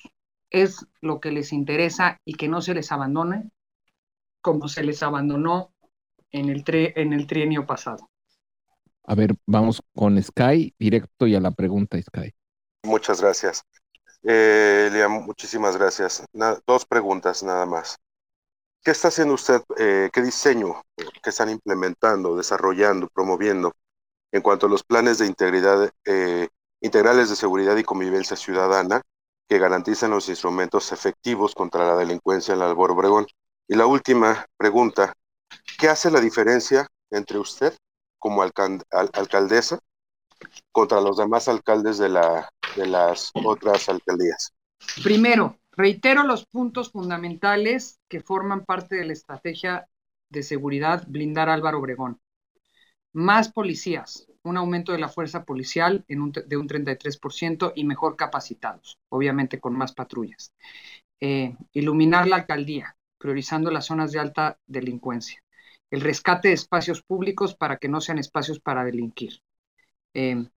Es 0.50 0.86
lo 1.00 1.20
que 1.20 1.30
les 1.30 1.52
interesa 1.52 2.20
y 2.24 2.34
que 2.34 2.48
no 2.48 2.62
se 2.62 2.74
les 2.74 2.90
abandone 2.92 3.50
como 4.44 4.68
se 4.68 4.82
les 4.82 5.02
abandonó 5.02 5.72
en 6.30 6.50
el, 6.50 6.64
en 6.66 7.14
el 7.14 7.26
trienio 7.26 7.64
pasado. 7.64 8.10
A 9.04 9.14
ver, 9.14 9.34
vamos 9.46 9.82
con 9.94 10.22
Sky, 10.22 10.74
directo 10.78 11.26
y 11.26 11.34
a 11.34 11.40
la 11.40 11.50
pregunta, 11.50 12.00
Sky. 12.00 12.34
Muchas 12.82 13.22
gracias. 13.22 13.64
Eh, 14.22 14.88
Elia, 14.90 15.08
muchísimas 15.08 15.78
gracias. 15.78 16.24
dos 16.66 16.84
preguntas 16.84 17.42
nada 17.42 17.64
más. 17.64 17.98
¿Qué 18.84 18.90
está 18.90 19.08
haciendo 19.08 19.32
usted? 19.32 19.62
Eh, 19.78 20.10
¿Qué 20.12 20.20
diseño 20.20 20.82
que 21.22 21.30
están 21.30 21.48
implementando, 21.48 22.36
desarrollando, 22.36 23.08
promoviendo 23.08 23.72
en 24.30 24.42
cuanto 24.42 24.66
a 24.66 24.68
los 24.68 24.84
planes 24.84 25.16
de 25.16 25.26
integridad, 25.26 25.90
eh, 26.04 26.48
integrales 26.82 27.30
de 27.30 27.36
seguridad 27.36 27.78
y 27.78 27.82
convivencia 27.82 28.36
ciudadana 28.36 29.00
que 29.48 29.58
garantizan 29.58 30.10
los 30.10 30.28
instrumentos 30.28 30.92
efectivos 30.92 31.54
contra 31.54 31.86
la 31.86 31.96
delincuencia 31.96 32.52
en 32.52 32.60
el 32.60 32.66
Albor 32.66 32.90
Obregón? 32.90 33.26
Y 33.66 33.74
la 33.74 33.86
última 33.86 34.44
pregunta, 34.58 35.14
¿qué 35.78 35.88
hace 35.88 36.10
la 36.10 36.20
diferencia 36.20 36.86
entre 37.10 37.38
usted 37.38 37.74
como 38.18 38.42
alcaldesa 38.42 39.78
contra 40.72 41.00
los 41.00 41.16
demás 41.16 41.48
alcaldes 41.48 41.96
de 41.96 42.10
las 42.10 43.30
otras 43.32 43.88
alcaldías? 43.88 44.52
Primero, 45.02 45.56
reitero 45.76 46.24
los 46.24 46.46
puntos 46.46 46.90
fundamentales 46.90 48.00
que 48.08 48.20
forman 48.20 48.64
parte 48.64 48.96
de 48.96 49.04
la 49.04 49.12
estrategia 49.12 49.88
de 50.30 50.42
seguridad 50.42 51.04
blindar 51.08 51.48
Álvaro 51.48 51.78
Obregón. 51.78 52.20
Más 53.12 53.52
policías, 53.52 54.26
un 54.42 54.56
aumento 54.56 54.92
de 54.92 54.98
la 54.98 55.08
fuerza 55.08 55.44
policial 55.44 56.04
en 56.08 56.20
un, 56.20 56.32
de 56.32 56.56
un 56.56 56.68
33% 56.68 57.72
y 57.74 57.84
mejor 57.84 58.16
capacitados, 58.16 58.98
obviamente 59.08 59.60
con 59.60 59.76
más 59.76 59.92
patrullas. 59.92 60.52
Eh, 61.20 61.56
iluminar 61.72 62.26
la 62.26 62.36
alcaldía, 62.36 62.96
priorizando 63.18 63.70
las 63.70 63.86
zonas 63.86 64.12
de 64.12 64.18
alta 64.18 64.58
delincuencia. 64.66 65.42
El 65.90 66.00
rescate 66.00 66.48
de 66.48 66.54
espacios 66.54 67.02
públicos 67.02 67.54
para 67.54 67.76
que 67.76 67.88
no 67.88 68.00
sean 68.00 68.18
espacios 68.18 68.58
para 68.58 68.84
delinquir. 68.84 69.40
Eh, 70.12 70.48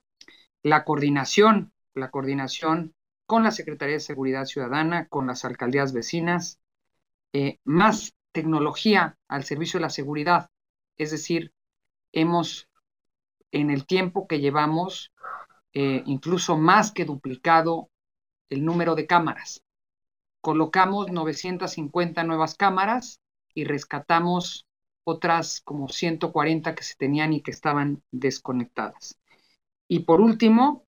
la 0.64 0.84
coordinación, 0.84 1.72
la 1.94 2.10
coordinación 2.10 2.96
con 3.28 3.44
la 3.44 3.52
Secretaría 3.52 3.96
de 3.96 4.00
Seguridad 4.00 4.46
Ciudadana, 4.46 5.08
con 5.10 5.28
las 5.28 5.46
alcaldías 5.46 5.94
vecinas, 5.94 6.60
eh, 7.34 7.60
más 7.66 8.16
tecnología 8.32 9.18
al 9.28 9.44
servicio 9.44 9.80
de 9.80 9.82
la 9.82 9.90
seguridad. 9.90 10.50
Es 10.98 11.12
decir, 11.12 11.54
hemos, 12.14 12.70
en 13.52 13.70
el 13.70 13.86
tiempo 13.86 14.28
que 14.28 14.40
llevamos, 14.40 15.14
eh, 15.74 16.04
incluso 16.06 16.58
más 16.58 16.92
que 16.92 17.04
duplicado 17.04 17.90
el 18.50 18.64
número 18.64 18.96
de 18.96 19.06
cámaras. 19.06 19.62
Colocamos 20.40 21.12
950 21.12 22.24
nuevas 22.24 22.56
cámaras 22.56 23.20
y 23.54 23.66
rescatamos 23.66 24.66
otras 25.04 25.62
como 25.62 25.90
140 25.90 26.76
que 26.76 26.84
se 26.84 26.96
tenían 26.96 27.34
y 27.34 27.42
que 27.42 27.52
estaban 27.52 28.02
desconectadas. 28.12 29.20
Y 29.90 30.00
por 30.00 30.22
último, 30.22 30.86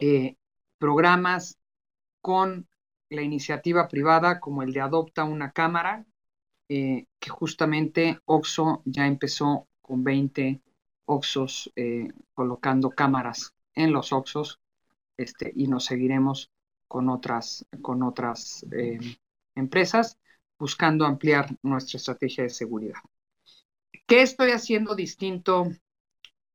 eh, 0.00 0.36
programas 0.82 1.60
con 2.20 2.66
la 3.08 3.22
iniciativa 3.22 3.86
privada 3.86 4.40
como 4.40 4.64
el 4.64 4.72
de 4.72 4.80
Adopta 4.80 5.22
una 5.22 5.52
Cámara, 5.52 6.04
eh, 6.68 7.06
que 7.20 7.30
justamente 7.30 8.18
OXO 8.24 8.82
ya 8.84 9.06
empezó 9.06 9.68
con 9.80 10.02
20 10.02 10.60
OXOs 11.04 11.70
eh, 11.76 12.08
colocando 12.34 12.90
cámaras 12.90 13.54
en 13.76 13.92
los 13.92 14.12
OXOs 14.12 14.58
este, 15.16 15.52
y 15.54 15.68
nos 15.68 15.84
seguiremos 15.84 16.50
con 16.88 17.08
otras, 17.10 17.64
con 17.80 18.02
otras 18.02 18.66
empresas 19.54 20.18
buscando 20.58 21.06
ampliar 21.06 21.56
nuestra 21.62 21.98
estrategia 21.98 22.42
de 22.42 22.50
seguridad. 22.50 22.98
¿Qué 24.04 24.22
estoy 24.22 24.50
haciendo 24.50 24.96
distinto 24.96 25.68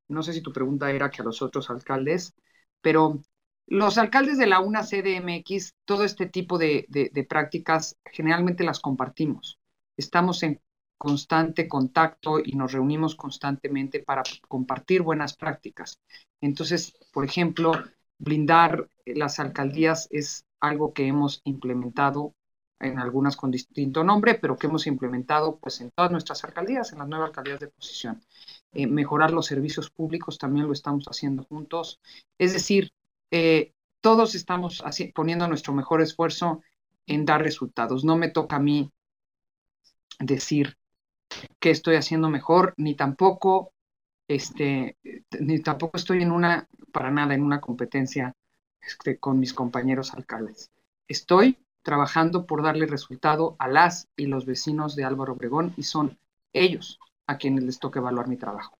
no 0.09 0.23
sé 0.23 0.33
si 0.33 0.41
tu 0.41 0.51
pregunta 0.51 0.91
era 0.91 1.09
que 1.09 1.21
a 1.21 1.25
los 1.25 1.41
otros 1.41 1.69
alcaldes, 1.69 2.33
pero 2.81 3.21
los 3.67 3.97
alcaldes 3.97 4.37
de 4.37 4.47
la 4.47 4.61
UNA 4.61 4.83
CDMX, 4.83 5.75
todo 5.85 6.05
este 6.05 6.25
tipo 6.25 6.57
de, 6.57 6.87
prácticas 7.29 7.97
generalmente 8.05 8.63
las 8.63 8.79
compartimos. 8.79 9.59
Estamos 9.97 10.41
en 10.43 10.61
constante 10.97 11.67
contacto 11.67 12.39
y 12.43 12.53
nos 12.53 12.71
reunimos 12.71 13.15
constantemente 13.15 13.99
para 13.99 14.23
compartir 14.47 15.01
buenas 15.01 15.35
prácticas. 15.35 15.99
Entonces, 16.41 16.97
por 17.11 17.25
ejemplo, 17.25 17.73
blindar 18.17 18.89
las 19.05 19.39
alcaldías 19.39 20.07
es 20.11 20.45
algo 20.59 20.93
que 20.93 21.05
hemos 21.05 21.41
implementado 21.43 22.33
en 22.79 22.99
algunas 22.99 23.35
con 23.35 23.51
distinto 23.51 24.03
nombre, 24.03 24.35
pero 24.35 24.55
que 24.55 24.67
hemos 24.67 24.87
implementado 24.87 25.57
pues 25.57 25.81
en 25.81 25.91
todas 25.91 26.11
nuestras 26.11 26.43
alcaldías, 26.43 26.91
en 26.93 26.99
las 26.99 27.07
nuevas 27.07 27.29
alcaldías 27.29 27.59
de 27.59 27.67
posición. 27.67 28.21
Eh, 28.71 28.87
mejorar 28.87 29.31
los 29.31 29.45
servicios 29.45 29.89
públicos 29.89 30.37
también 30.37 30.67
lo 30.67 30.73
estamos 30.73 31.05
haciendo 31.05 31.43
juntos. 31.43 31.99
Es 32.37 32.53
decir, 32.53 32.91
eh, 33.31 33.73
todos 34.01 34.35
estamos 34.35 34.83
poniendo 35.13 35.47
nuestro 35.47 35.73
mejor 35.73 36.01
esfuerzo 36.01 36.61
en 37.05 37.25
dar 37.25 37.41
resultados. 37.41 38.03
No 38.03 38.15
me 38.15 38.29
toca 38.29 38.57
a 38.57 38.59
mí 38.59 38.91
decir 40.19 40.77
que 41.59 41.71
estoy 41.71 41.95
haciendo 41.95 42.29
mejor, 42.29 42.73
ni 42.77 42.95
tampoco, 42.95 43.73
este, 44.27 44.97
ni 45.39 45.59
tampoco 45.59 45.97
estoy 45.97 46.23
en 46.23 46.31
una, 46.31 46.67
para 46.91 47.11
nada, 47.11 47.33
en 47.33 47.43
una 47.43 47.61
competencia 47.61 48.35
este, 48.81 49.17
con 49.17 49.39
mis 49.39 49.53
compañeros 49.53 50.13
alcaldes. 50.13 50.71
Estoy 51.07 51.57
trabajando 51.81 52.45
por 52.45 52.63
darle 52.63 52.85
resultado 52.85 53.55
a 53.59 53.67
las 53.67 54.09
y 54.15 54.25
los 54.25 54.45
vecinos 54.45 54.95
de 54.95 55.05
Álvaro 55.05 55.33
Obregón 55.33 55.73
y 55.77 55.83
son 55.83 56.17
ellos 56.53 56.99
a 57.27 57.37
quienes 57.37 57.63
les 57.63 57.79
toca 57.79 57.99
evaluar 57.99 58.27
mi 58.27 58.37
trabajo. 58.37 58.77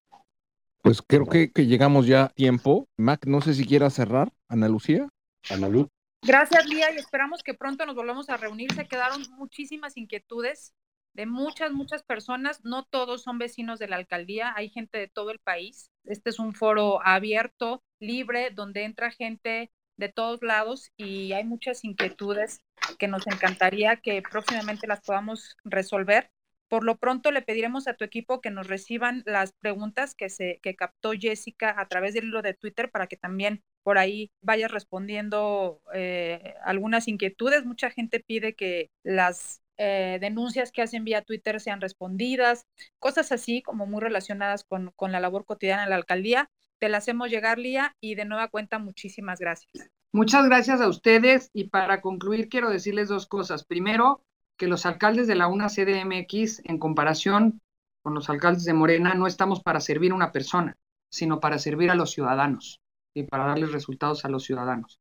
Pues 0.88 1.02
creo 1.02 1.26
que, 1.26 1.50
llegamos 1.66 2.08
ya 2.08 2.24
a 2.24 2.30
tiempo. 2.30 2.88
Mac, 2.96 3.26
no 3.26 3.42
sé 3.42 3.54
si 3.54 3.66
quiera 3.66 3.90
cerrar. 3.90 4.32
Ana 4.48 4.70
Lucía. 4.70 5.10
Ana 5.50 5.68
Lu. 5.68 5.90
Gracias, 6.26 6.66
Lía, 6.66 6.94
y 6.94 6.96
esperamos 6.96 7.44
que 7.44 7.54
pronto 7.54 7.86
nos 7.86 7.94
volvamos 7.94 8.30
a 8.30 8.38
reunir. 8.38 8.72
Se 8.72 8.88
quedaron 8.88 9.22
muchísimas 9.32 9.98
inquietudes 9.98 10.74
de 11.14 11.26
muchas, 11.26 11.74
muchas 11.74 12.04
personas. 12.04 12.64
No 12.64 12.86
todos 12.86 13.24
son 13.24 13.38
vecinos 13.38 13.80
de 13.80 13.90
la 13.90 13.98
alcaldía, 13.98 14.54
hay 14.56 14.70
gente 14.70 14.98
de 14.98 15.10
todo 15.10 15.32
el 15.32 15.40
país. 15.40 15.92
Este 16.06 16.30
es 16.30 16.40
un 16.40 16.54
foro 16.54 17.06
abierto, 17.06 17.84
libre, 18.00 18.52
donde 18.52 18.86
entra 18.86 19.12
gente 19.12 19.74
de 19.98 20.08
todos 20.08 20.42
lados 20.42 20.90
y 20.96 21.34
hay 21.34 21.44
muchas 21.44 21.84
inquietudes 21.84 22.62
que 22.98 23.10
nos 23.10 23.28
encantaría 23.28 23.98
que 23.98 24.22
próximamente 24.22 24.88
las 24.88 25.02
podamos 25.02 25.58
resolver. 25.66 26.32
Por 26.70 26.84
lo 26.84 26.98
pronto 26.98 27.32
le 27.32 27.42
pediremos 27.42 27.88
a 27.88 27.94
tu 27.94 28.04
equipo 28.04 28.42
que 28.42 28.52
nos 28.52 28.68
reciban 28.68 29.24
las 29.26 29.54
preguntas 29.54 30.16
que 30.16 30.30
se 30.30 30.60
que 30.62 30.76
captó 30.76 31.12
Jessica 31.14 31.76
a 31.78 31.88
través 31.88 32.14
del 32.14 32.26
hilo 32.26 32.42
de 32.42 32.54
Twitter 32.54 32.92
para 32.92 33.08
que 33.08 33.18
también 33.18 33.64
por 33.84 33.98
ahí 33.98 34.32
vayas 34.42 34.72
respondiendo 34.72 35.82
eh, 35.94 36.56
algunas 36.64 37.08
inquietudes. 37.08 37.66
Mucha 37.66 37.90
gente 37.90 38.20
pide 38.20 38.54
que 38.54 38.90
las 39.04 39.62
eh, 39.78 40.18
denuncias 40.20 40.72
que 40.72 40.82
hacen 40.82 41.06
vía 41.06 41.22
Twitter 41.22 41.62
sean 41.62 41.82
respondidas, 41.82 42.66
cosas 43.00 43.32
así 43.32 43.62
como 43.62 43.86
muy 43.86 44.02
relacionadas 44.02 44.64
con, 44.64 44.92
con 44.96 45.12
la 45.12 45.20
labor 45.20 45.46
cotidiana 45.46 45.84
de 45.84 45.90
la 45.90 45.96
alcaldía. 45.96 46.50
Te 46.80 46.90
la 46.90 46.98
hacemos 46.98 47.30
llegar, 47.30 47.60
Lía, 47.60 47.96
y 48.02 48.16
de 48.16 48.26
nueva 48.26 48.50
cuenta, 48.50 48.78
muchísimas 48.78 49.40
gracias. 49.40 49.90
Muchas 50.12 50.46
gracias 50.46 50.82
a 50.82 50.88
ustedes 50.88 51.50
y 51.54 51.66
para 51.66 52.02
concluir 52.02 52.50
quiero 52.50 52.70
decirles 52.70 53.08
dos 53.08 53.28
cosas. 53.28 53.66
Primero, 53.66 54.24
que 54.58 54.68
los 54.68 54.86
alcaldes 54.86 55.28
de 55.28 55.36
la 55.36 55.48
UNA 55.48 55.68
CDMX, 55.68 56.62
en 56.66 56.80
comparación 56.80 57.62
con 58.02 58.14
los 58.14 58.30
alcaldes 58.30 58.66
de 58.66 58.74
Morena, 58.74 59.14
no 59.14 59.28
estamos 59.28 59.62
para 59.62 59.80
servir 59.80 60.12
a 60.12 60.16
una 60.16 60.32
persona, 60.32 60.78
sino 61.10 61.40
para 61.40 61.60
servir 61.60 61.92
a 61.92 61.96
los 61.96 62.12
ciudadanos 62.12 62.82
y 63.14 63.24
para 63.24 63.46
darles 63.46 63.72
resultados 63.72 64.26
a 64.26 64.30
los 64.30 64.44
ciudadanos. 64.44 65.00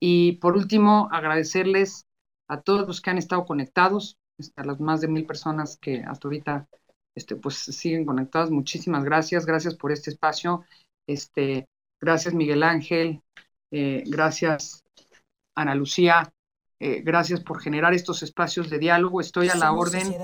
Y 0.00 0.32
por 0.32 0.56
último, 0.56 1.08
agradecerles 1.12 2.06
a 2.48 2.60
todos 2.60 2.86
los 2.86 3.00
que 3.00 3.10
han 3.10 3.18
estado 3.18 3.44
conectados, 3.44 4.18
a 4.56 4.64
las 4.64 4.80
más 4.80 5.00
de 5.00 5.08
mil 5.08 5.26
personas 5.26 5.76
que 5.80 6.02
hasta 6.04 6.28
ahorita 6.28 6.68
este, 7.14 7.36
pues, 7.36 7.56
siguen 7.56 8.06
conectadas. 8.06 8.50
Muchísimas 8.50 9.04
gracias, 9.04 9.44
gracias 9.44 9.74
por 9.74 9.92
este 9.92 10.10
espacio. 10.10 10.64
Este, 11.06 11.68
gracias 12.00 12.34
Miguel 12.34 12.62
Ángel, 12.62 13.22
eh, 13.70 14.04
gracias 14.06 14.84
Ana 15.54 15.74
Lucía, 15.74 16.32
eh, 16.80 17.02
gracias 17.02 17.40
por 17.40 17.60
generar 17.60 17.92
estos 17.92 18.22
espacios 18.22 18.70
de 18.70 18.78
diálogo. 18.78 19.20
Estoy 19.20 19.48
a 19.48 19.56
la 19.56 19.72
orden 19.72 20.14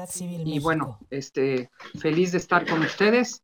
y 0.44 0.60
bueno, 0.60 1.00
este, 1.10 1.70
feliz 1.98 2.32
de 2.32 2.38
estar 2.38 2.66
con 2.68 2.80
ustedes. 2.82 3.42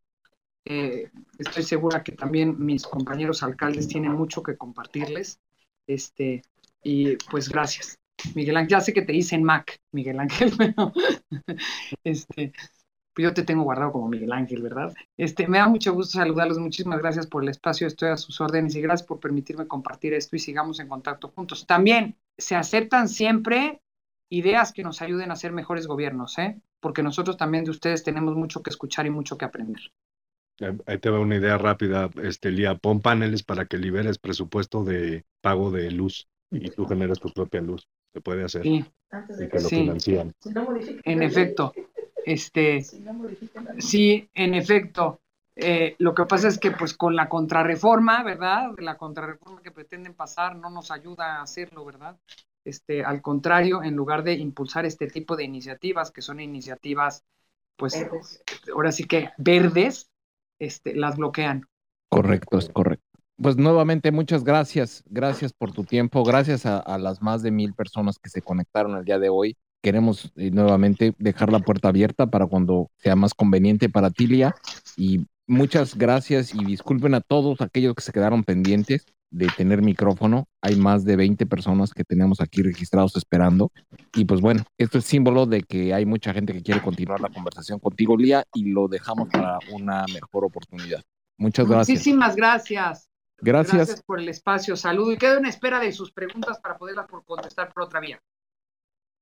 Eh, 0.64 1.10
estoy 1.38 1.62
segura 1.64 2.04
que 2.04 2.12
también 2.12 2.54
mis 2.64 2.84
compañeros 2.84 3.42
alcaldes 3.42 3.88
tienen 3.88 4.12
mucho 4.12 4.42
que 4.42 4.56
compartirles. 4.56 5.40
Este, 5.86 6.42
y 6.82 7.16
pues 7.30 7.48
gracias. 7.48 7.98
Miguel 8.34 8.56
Ángel, 8.56 8.70
ya 8.70 8.80
sé 8.80 8.92
que 8.92 9.02
te 9.02 9.12
dicen 9.12 9.42
Mac, 9.42 9.80
Miguel 9.92 10.20
Ángel, 10.20 10.52
pero 10.58 10.92
este, 12.04 12.52
yo 13.20 13.34
te 13.34 13.42
tengo 13.42 13.62
guardado 13.62 13.92
como 13.92 14.08
Miguel 14.08 14.32
Ángel, 14.32 14.62
¿verdad? 14.62 14.92
Este, 15.16 15.46
me 15.46 15.58
da 15.58 15.68
mucho 15.68 15.92
gusto 15.94 16.18
saludarlos, 16.18 16.58
muchísimas 16.58 17.00
gracias 17.00 17.26
por 17.26 17.42
el 17.42 17.48
espacio, 17.48 17.86
estoy 17.86 18.08
a 18.10 18.16
sus 18.16 18.40
órdenes 18.40 18.74
y 18.74 18.80
gracias 18.80 19.06
por 19.06 19.20
permitirme 19.20 19.66
compartir 19.66 20.14
esto 20.14 20.36
y 20.36 20.38
sigamos 20.38 20.80
en 20.80 20.88
contacto 20.88 21.28
juntos. 21.28 21.66
También 21.66 22.16
se 22.38 22.56
aceptan 22.56 23.08
siempre 23.08 23.80
ideas 24.30 24.72
que 24.72 24.82
nos 24.82 25.02
ayuden 25.02 25.30
a 25.30 25.36
ser 25.36 25.52
mejores 25.52 25.86
gobiernos, 25.86 26.38
¿eh? 26.38 26.60
Porque 26.80 27.02
nosotros 27.02 27.36
también 27.36 27.64
de 27.64 27.70
ustedes 27.70 28.02
tenemos 28.02 28.34
mucho 28.36 28.62
que 28.62 28.70
escuchar 28.70 29.06
y 29.06 29.10
mucho 29.10 29.36
que 29.36 29.44
aprender. 29.44 29.80
Ahí 30.86 30.98
te 30.98 31.08
va 31.10 31.18
una 31.20 31.36
idea 31.36 31.56
rápida, 31.56 32.10
este, 32.22 32.50
Lía, 32.50 32.74
pon 32.74 33.00
paneles 33.00 33.42
para 33.42 33.64
que 33.64 33.78
liberes 33.78 34.18
presupuesto 34.18 34.84
de 34.84 35.24
pago 35.40 35.70
de 35.70 35.90
luz 35.90 36.28
y 36.50 36.68
tú 36.70 36.86
generas 36.86 37.18
tu 37.18 37.30
propia 37.32 37.60
luz. 37.62 37.88
Se 38.12 38.20
puede 38.20 38.44
hacer. 38.44 38.62
Sí. 38.62 38.84
Y 39.40 39.48
que 39.48 39.60
lo 39.60 39.68
Sí. 39.68 39.76
financian. 39.76 40.32
En 41.04 41.22
efecto, 41.22 41.72
este, 42.24 42.84
sí, 43.78 44.28
en 44.34 44.54
efecto. 44.54 45.20
Eh, 45.56 45.96
lo 45.98 46.14
que 46.14 46.24
pasa 46.24 46.48
es 46.48 46.58
que 46.58 46.70
pues 46.70 46.94
con 46.94 47.14
la 47.14 47.28
contrarreforma, 47.28 48.22
¿verdad? 48.22 48.70
La 48.78 48.96
contrarreforma 48.96 49.60
que 49.62 49.70
pretenden 49.70 50.14
pasar 50.14 50.56
no 50.56 50.70
nos 50.70 50.90
ayuda 50.90 51.36
a 51.36 51.42
hacerlo, 51.42 51.84
¿verdad? 51.84 52.18
Este, 52.64 53.04
al 53.04 53.20
contrario, 53.20 53.82
en 53.82 53.94
lugar 53.94 54.22
de 54.22 54.34
impulsar 54.34 54.86
este 54.86 55.06
tipo 55.06 55.36
de 55.36 55.44
iniciativas, 55.44 56.10
que 56.10 56.22
son 56.22 56.40
iniciativas, 56.40 57.24
pues, 57.76 58.06
ahora 58.72 58.92
sí 58.92 59.04
que 59.04 59.30
verdes, 59.38 60.10
este, 60.58 60.94
las 60.94 61.16
bloquean. 61.16 61.66
Correcto, 62.08 62.58
es 62.58 62.68
correcto. 62.68 63.04
Pues 63.36 63.56
nuevamente 63.56 64.12
muchas 64.12 64.44
gracias, 64.44 65.02
gracias 65.06 65.52
por 65.54 65.72
tu 65.72 65.84
tiempo, 65.84 66.22
gracias 66.24 66.66
a, 66.66 66.78
a 66.78 66.98
las 66.98 67.22
más 67.22 67.42
de 67.42 67.50
mil 67.50 67.72
personas 67.72 68.18
que 68.18 68.28
se 68.28 68.42
conectaron 68.42 68.96
el 68.96 69.04
día 69.04 69.18
de 69.18 69.30
hoy. 69.30 69.56
Queremos 69.82 70.32
eh, 70.36 70.50
nuevamente 70.50 71.14
dejar 71.18 71.52
la 71.52 71.60
puerta 71.60 71.88
abierta 71.88 72.26
para 72.26 72.46
cuando 72.46 72.90
sea 72.98 73.16
más 73.16 73.34
conveniente 73.34 73.88
para 73.88 74.10
Tilia 74.10 74.54
y 74.96 75.26
muchas 75.46 75.96
gracias 75.96 76.54
y 76.54 76.64
disculpen 76.64 77.14
a 77.14 77.20
todos 77.20 77.60
aquellos 77.60 77.94
que 77.94 78.02
se 78.02 78.12
quedaron 78.12 78.44
pendientes 78.44 79.06
de 79.30 79.48
tener 79.56 79.82
micrófono. 79.82 80.48
Hay 80.60 80.76
más 80.76 81.04
de 81.04 81.16
20 81.16 81.46
personas 81.46 81.92
que 81.94 82.04
tenemos 82.04 82.40
aquí 82.40 82.62
registrados 82.62 83.16
esperando. 83.16 83.72
Y 84.14 84.24
pues 84.24 84.40
bueno, 84.40 84.64
esto 84.76 84.98
es 84.98 85.04
símbolo 85.04 85.46
de 85.46 85.62
que 85.62 85.94
hay 85.94 86.04
mucha 86.04 86.32
gente 86.32 86.52
que 86.52 86.62
quiere 86.62 86.82
continuar 86.82 87.20
la 87.20 87.30
conversación 87.30 87.78
contigo, 87.78 88.16
Lía, 88.16 88.44
y 88.52 88.70
lo 88.70 88.88
dejamos 88.88 89.28
para 89.28 89.58
una 89.72 90.04
mejor 90.12 90.44
oportunidad. 90.44 91.02
Muchas 91.36 91.66
gracias. 91.66 91.88
Muchísimas 91.88 92.36
gracias. 92.36 93.08
Gracias. 93.38 93.76
Gracias 93.76 94.02
por 94.02 94.20
el 94.20 94.28
espacio. 94.28 94.76
Saludo 94.76 95.12
y 95.12 95.16
quedo 95.16 95.38
en 95.38 95.46
espera 95.46 95.80
de 95.80 95.92
sus 95.92 96.12
preguntas 96.12 96.60
para 96.60 96.76
poderlas 96.76 97.06
contestar 97.24 97.72
por 97.72 97.84
otra 97.84 98.00
vía. 98.00 98.20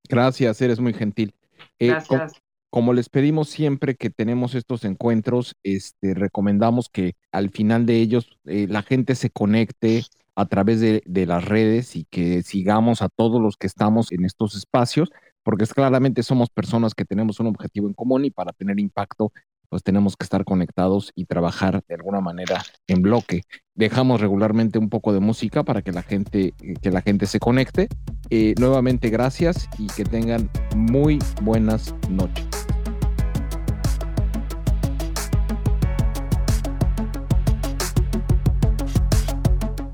Gracias, 0.08 0.60
eres 0.62 0.80
muy 0.80 0.94
gentil. 0.94 1.34
Eh, 1.78 1.88
Gracias. 1.88 2.32
como 2.70 2.92
les 2.92 3.08
pedimos 3.08 3.48
siempre 3.48 3.94
que 3.94 4.10
tenemos 4.10 4.54
estos 4.54 4.84
encuentros, 4.84 5.56
este, 5.62 6.14
recomendamos 6.14 6.88
que 6.88 7.14
al 7.32 7.50
final 7.50 7.86
de 7.86 8.00
ellos 8.00 8.38
eh, 8.44 8.66
la 8.68 8.82
gente 8.82 9.14
se 9.14 9.30
conecte 9.30 10.04
a 10.34 10.46
través 10.46 10.80
de, 10.80 11.02
de 11.04 11.26
las 11.26 11.44
redes 11.44 11.96
y 11.96 12.04
que 12.04 12.42
sigamos 12.42 13.02
a 13.02 13.08
todos 13.08 13.40
los 13.40 13.56
que 13.56 13.66
estamos 13.66 14.12
en 14.12 14.24
estos 14.24 14.54
espacios, 14.54 15.10
porque 15.42 15.64
es 15.64 15.74
claramente 15.74 16.22
somos 16.22 16.50
personas 16.50 16.94
que 16.94 17.04
tenemos 17.04 17.40
un 17.40 17.46
objetivo 17.48 17.88
en 17.88 17.94
común 17.94 18.24
y 18.24 18.30
para 18.30 18.52
tener 18.52 18.78
impacto, 18.78 19.32
pues 19.68 19.82
tenemos 19.82 20.16
que 20.16 20.24
estar 20.24 20.44
conectados 20.44 21.12
y 21.14 21.26
trabajar 21.26 21.82
de 21.88 21.94
alguna 21.94 22.20
manera 22.20 22.62
en 22.86 23.02
bloque. 23.02 23.42
Dejamos 23.74 24.20
regularmente 24.20 24.78
un 24.78 24.88
poco 24.88 25.12
de 25.12 25.20
música 25.20 25.62
para 25.62 25.82
que 25.82 25.92
la 25.92 26.02
gente, 26.02 26.54
eh, 26.62 26.74
que 26.80 26.90
la 26.90 27.02
gente 27.02 27.26
se 27.26 27.38
conecte. 27.38 27.88
Eh, 28.30 28.54
nuevamente 28.58 29.10
gracias 29.10 29.68
y 29.78 29.86
que 29.88 30.04
tengan 30.04 30.50
muy 30.74 31.18
buenas 31.42 31.94
noches. 32.10 32.46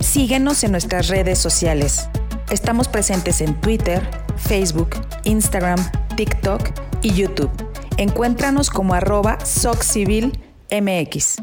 Síguenos 0.00 0.62
en 0.62 0.70
nuestras 0.70 1.08
redes 1.08 1.38
sociales. 1.38 2.08
Estamos 2.50 2.86
presentes 2.86 3.40
en 3.40 3.60
Twitter, 3.60 4.00
Facebook, 4.36 4.90
Instagram, 5.24 5.78
TikTok 6.16 6.62
y 7.02 7.12
YouTube. 7.12 7.63
Encuéntranos 7.96 8.70
como 8.70 8.94
arroba 8.94 9.38
SocCivilMX. 9.44 11.36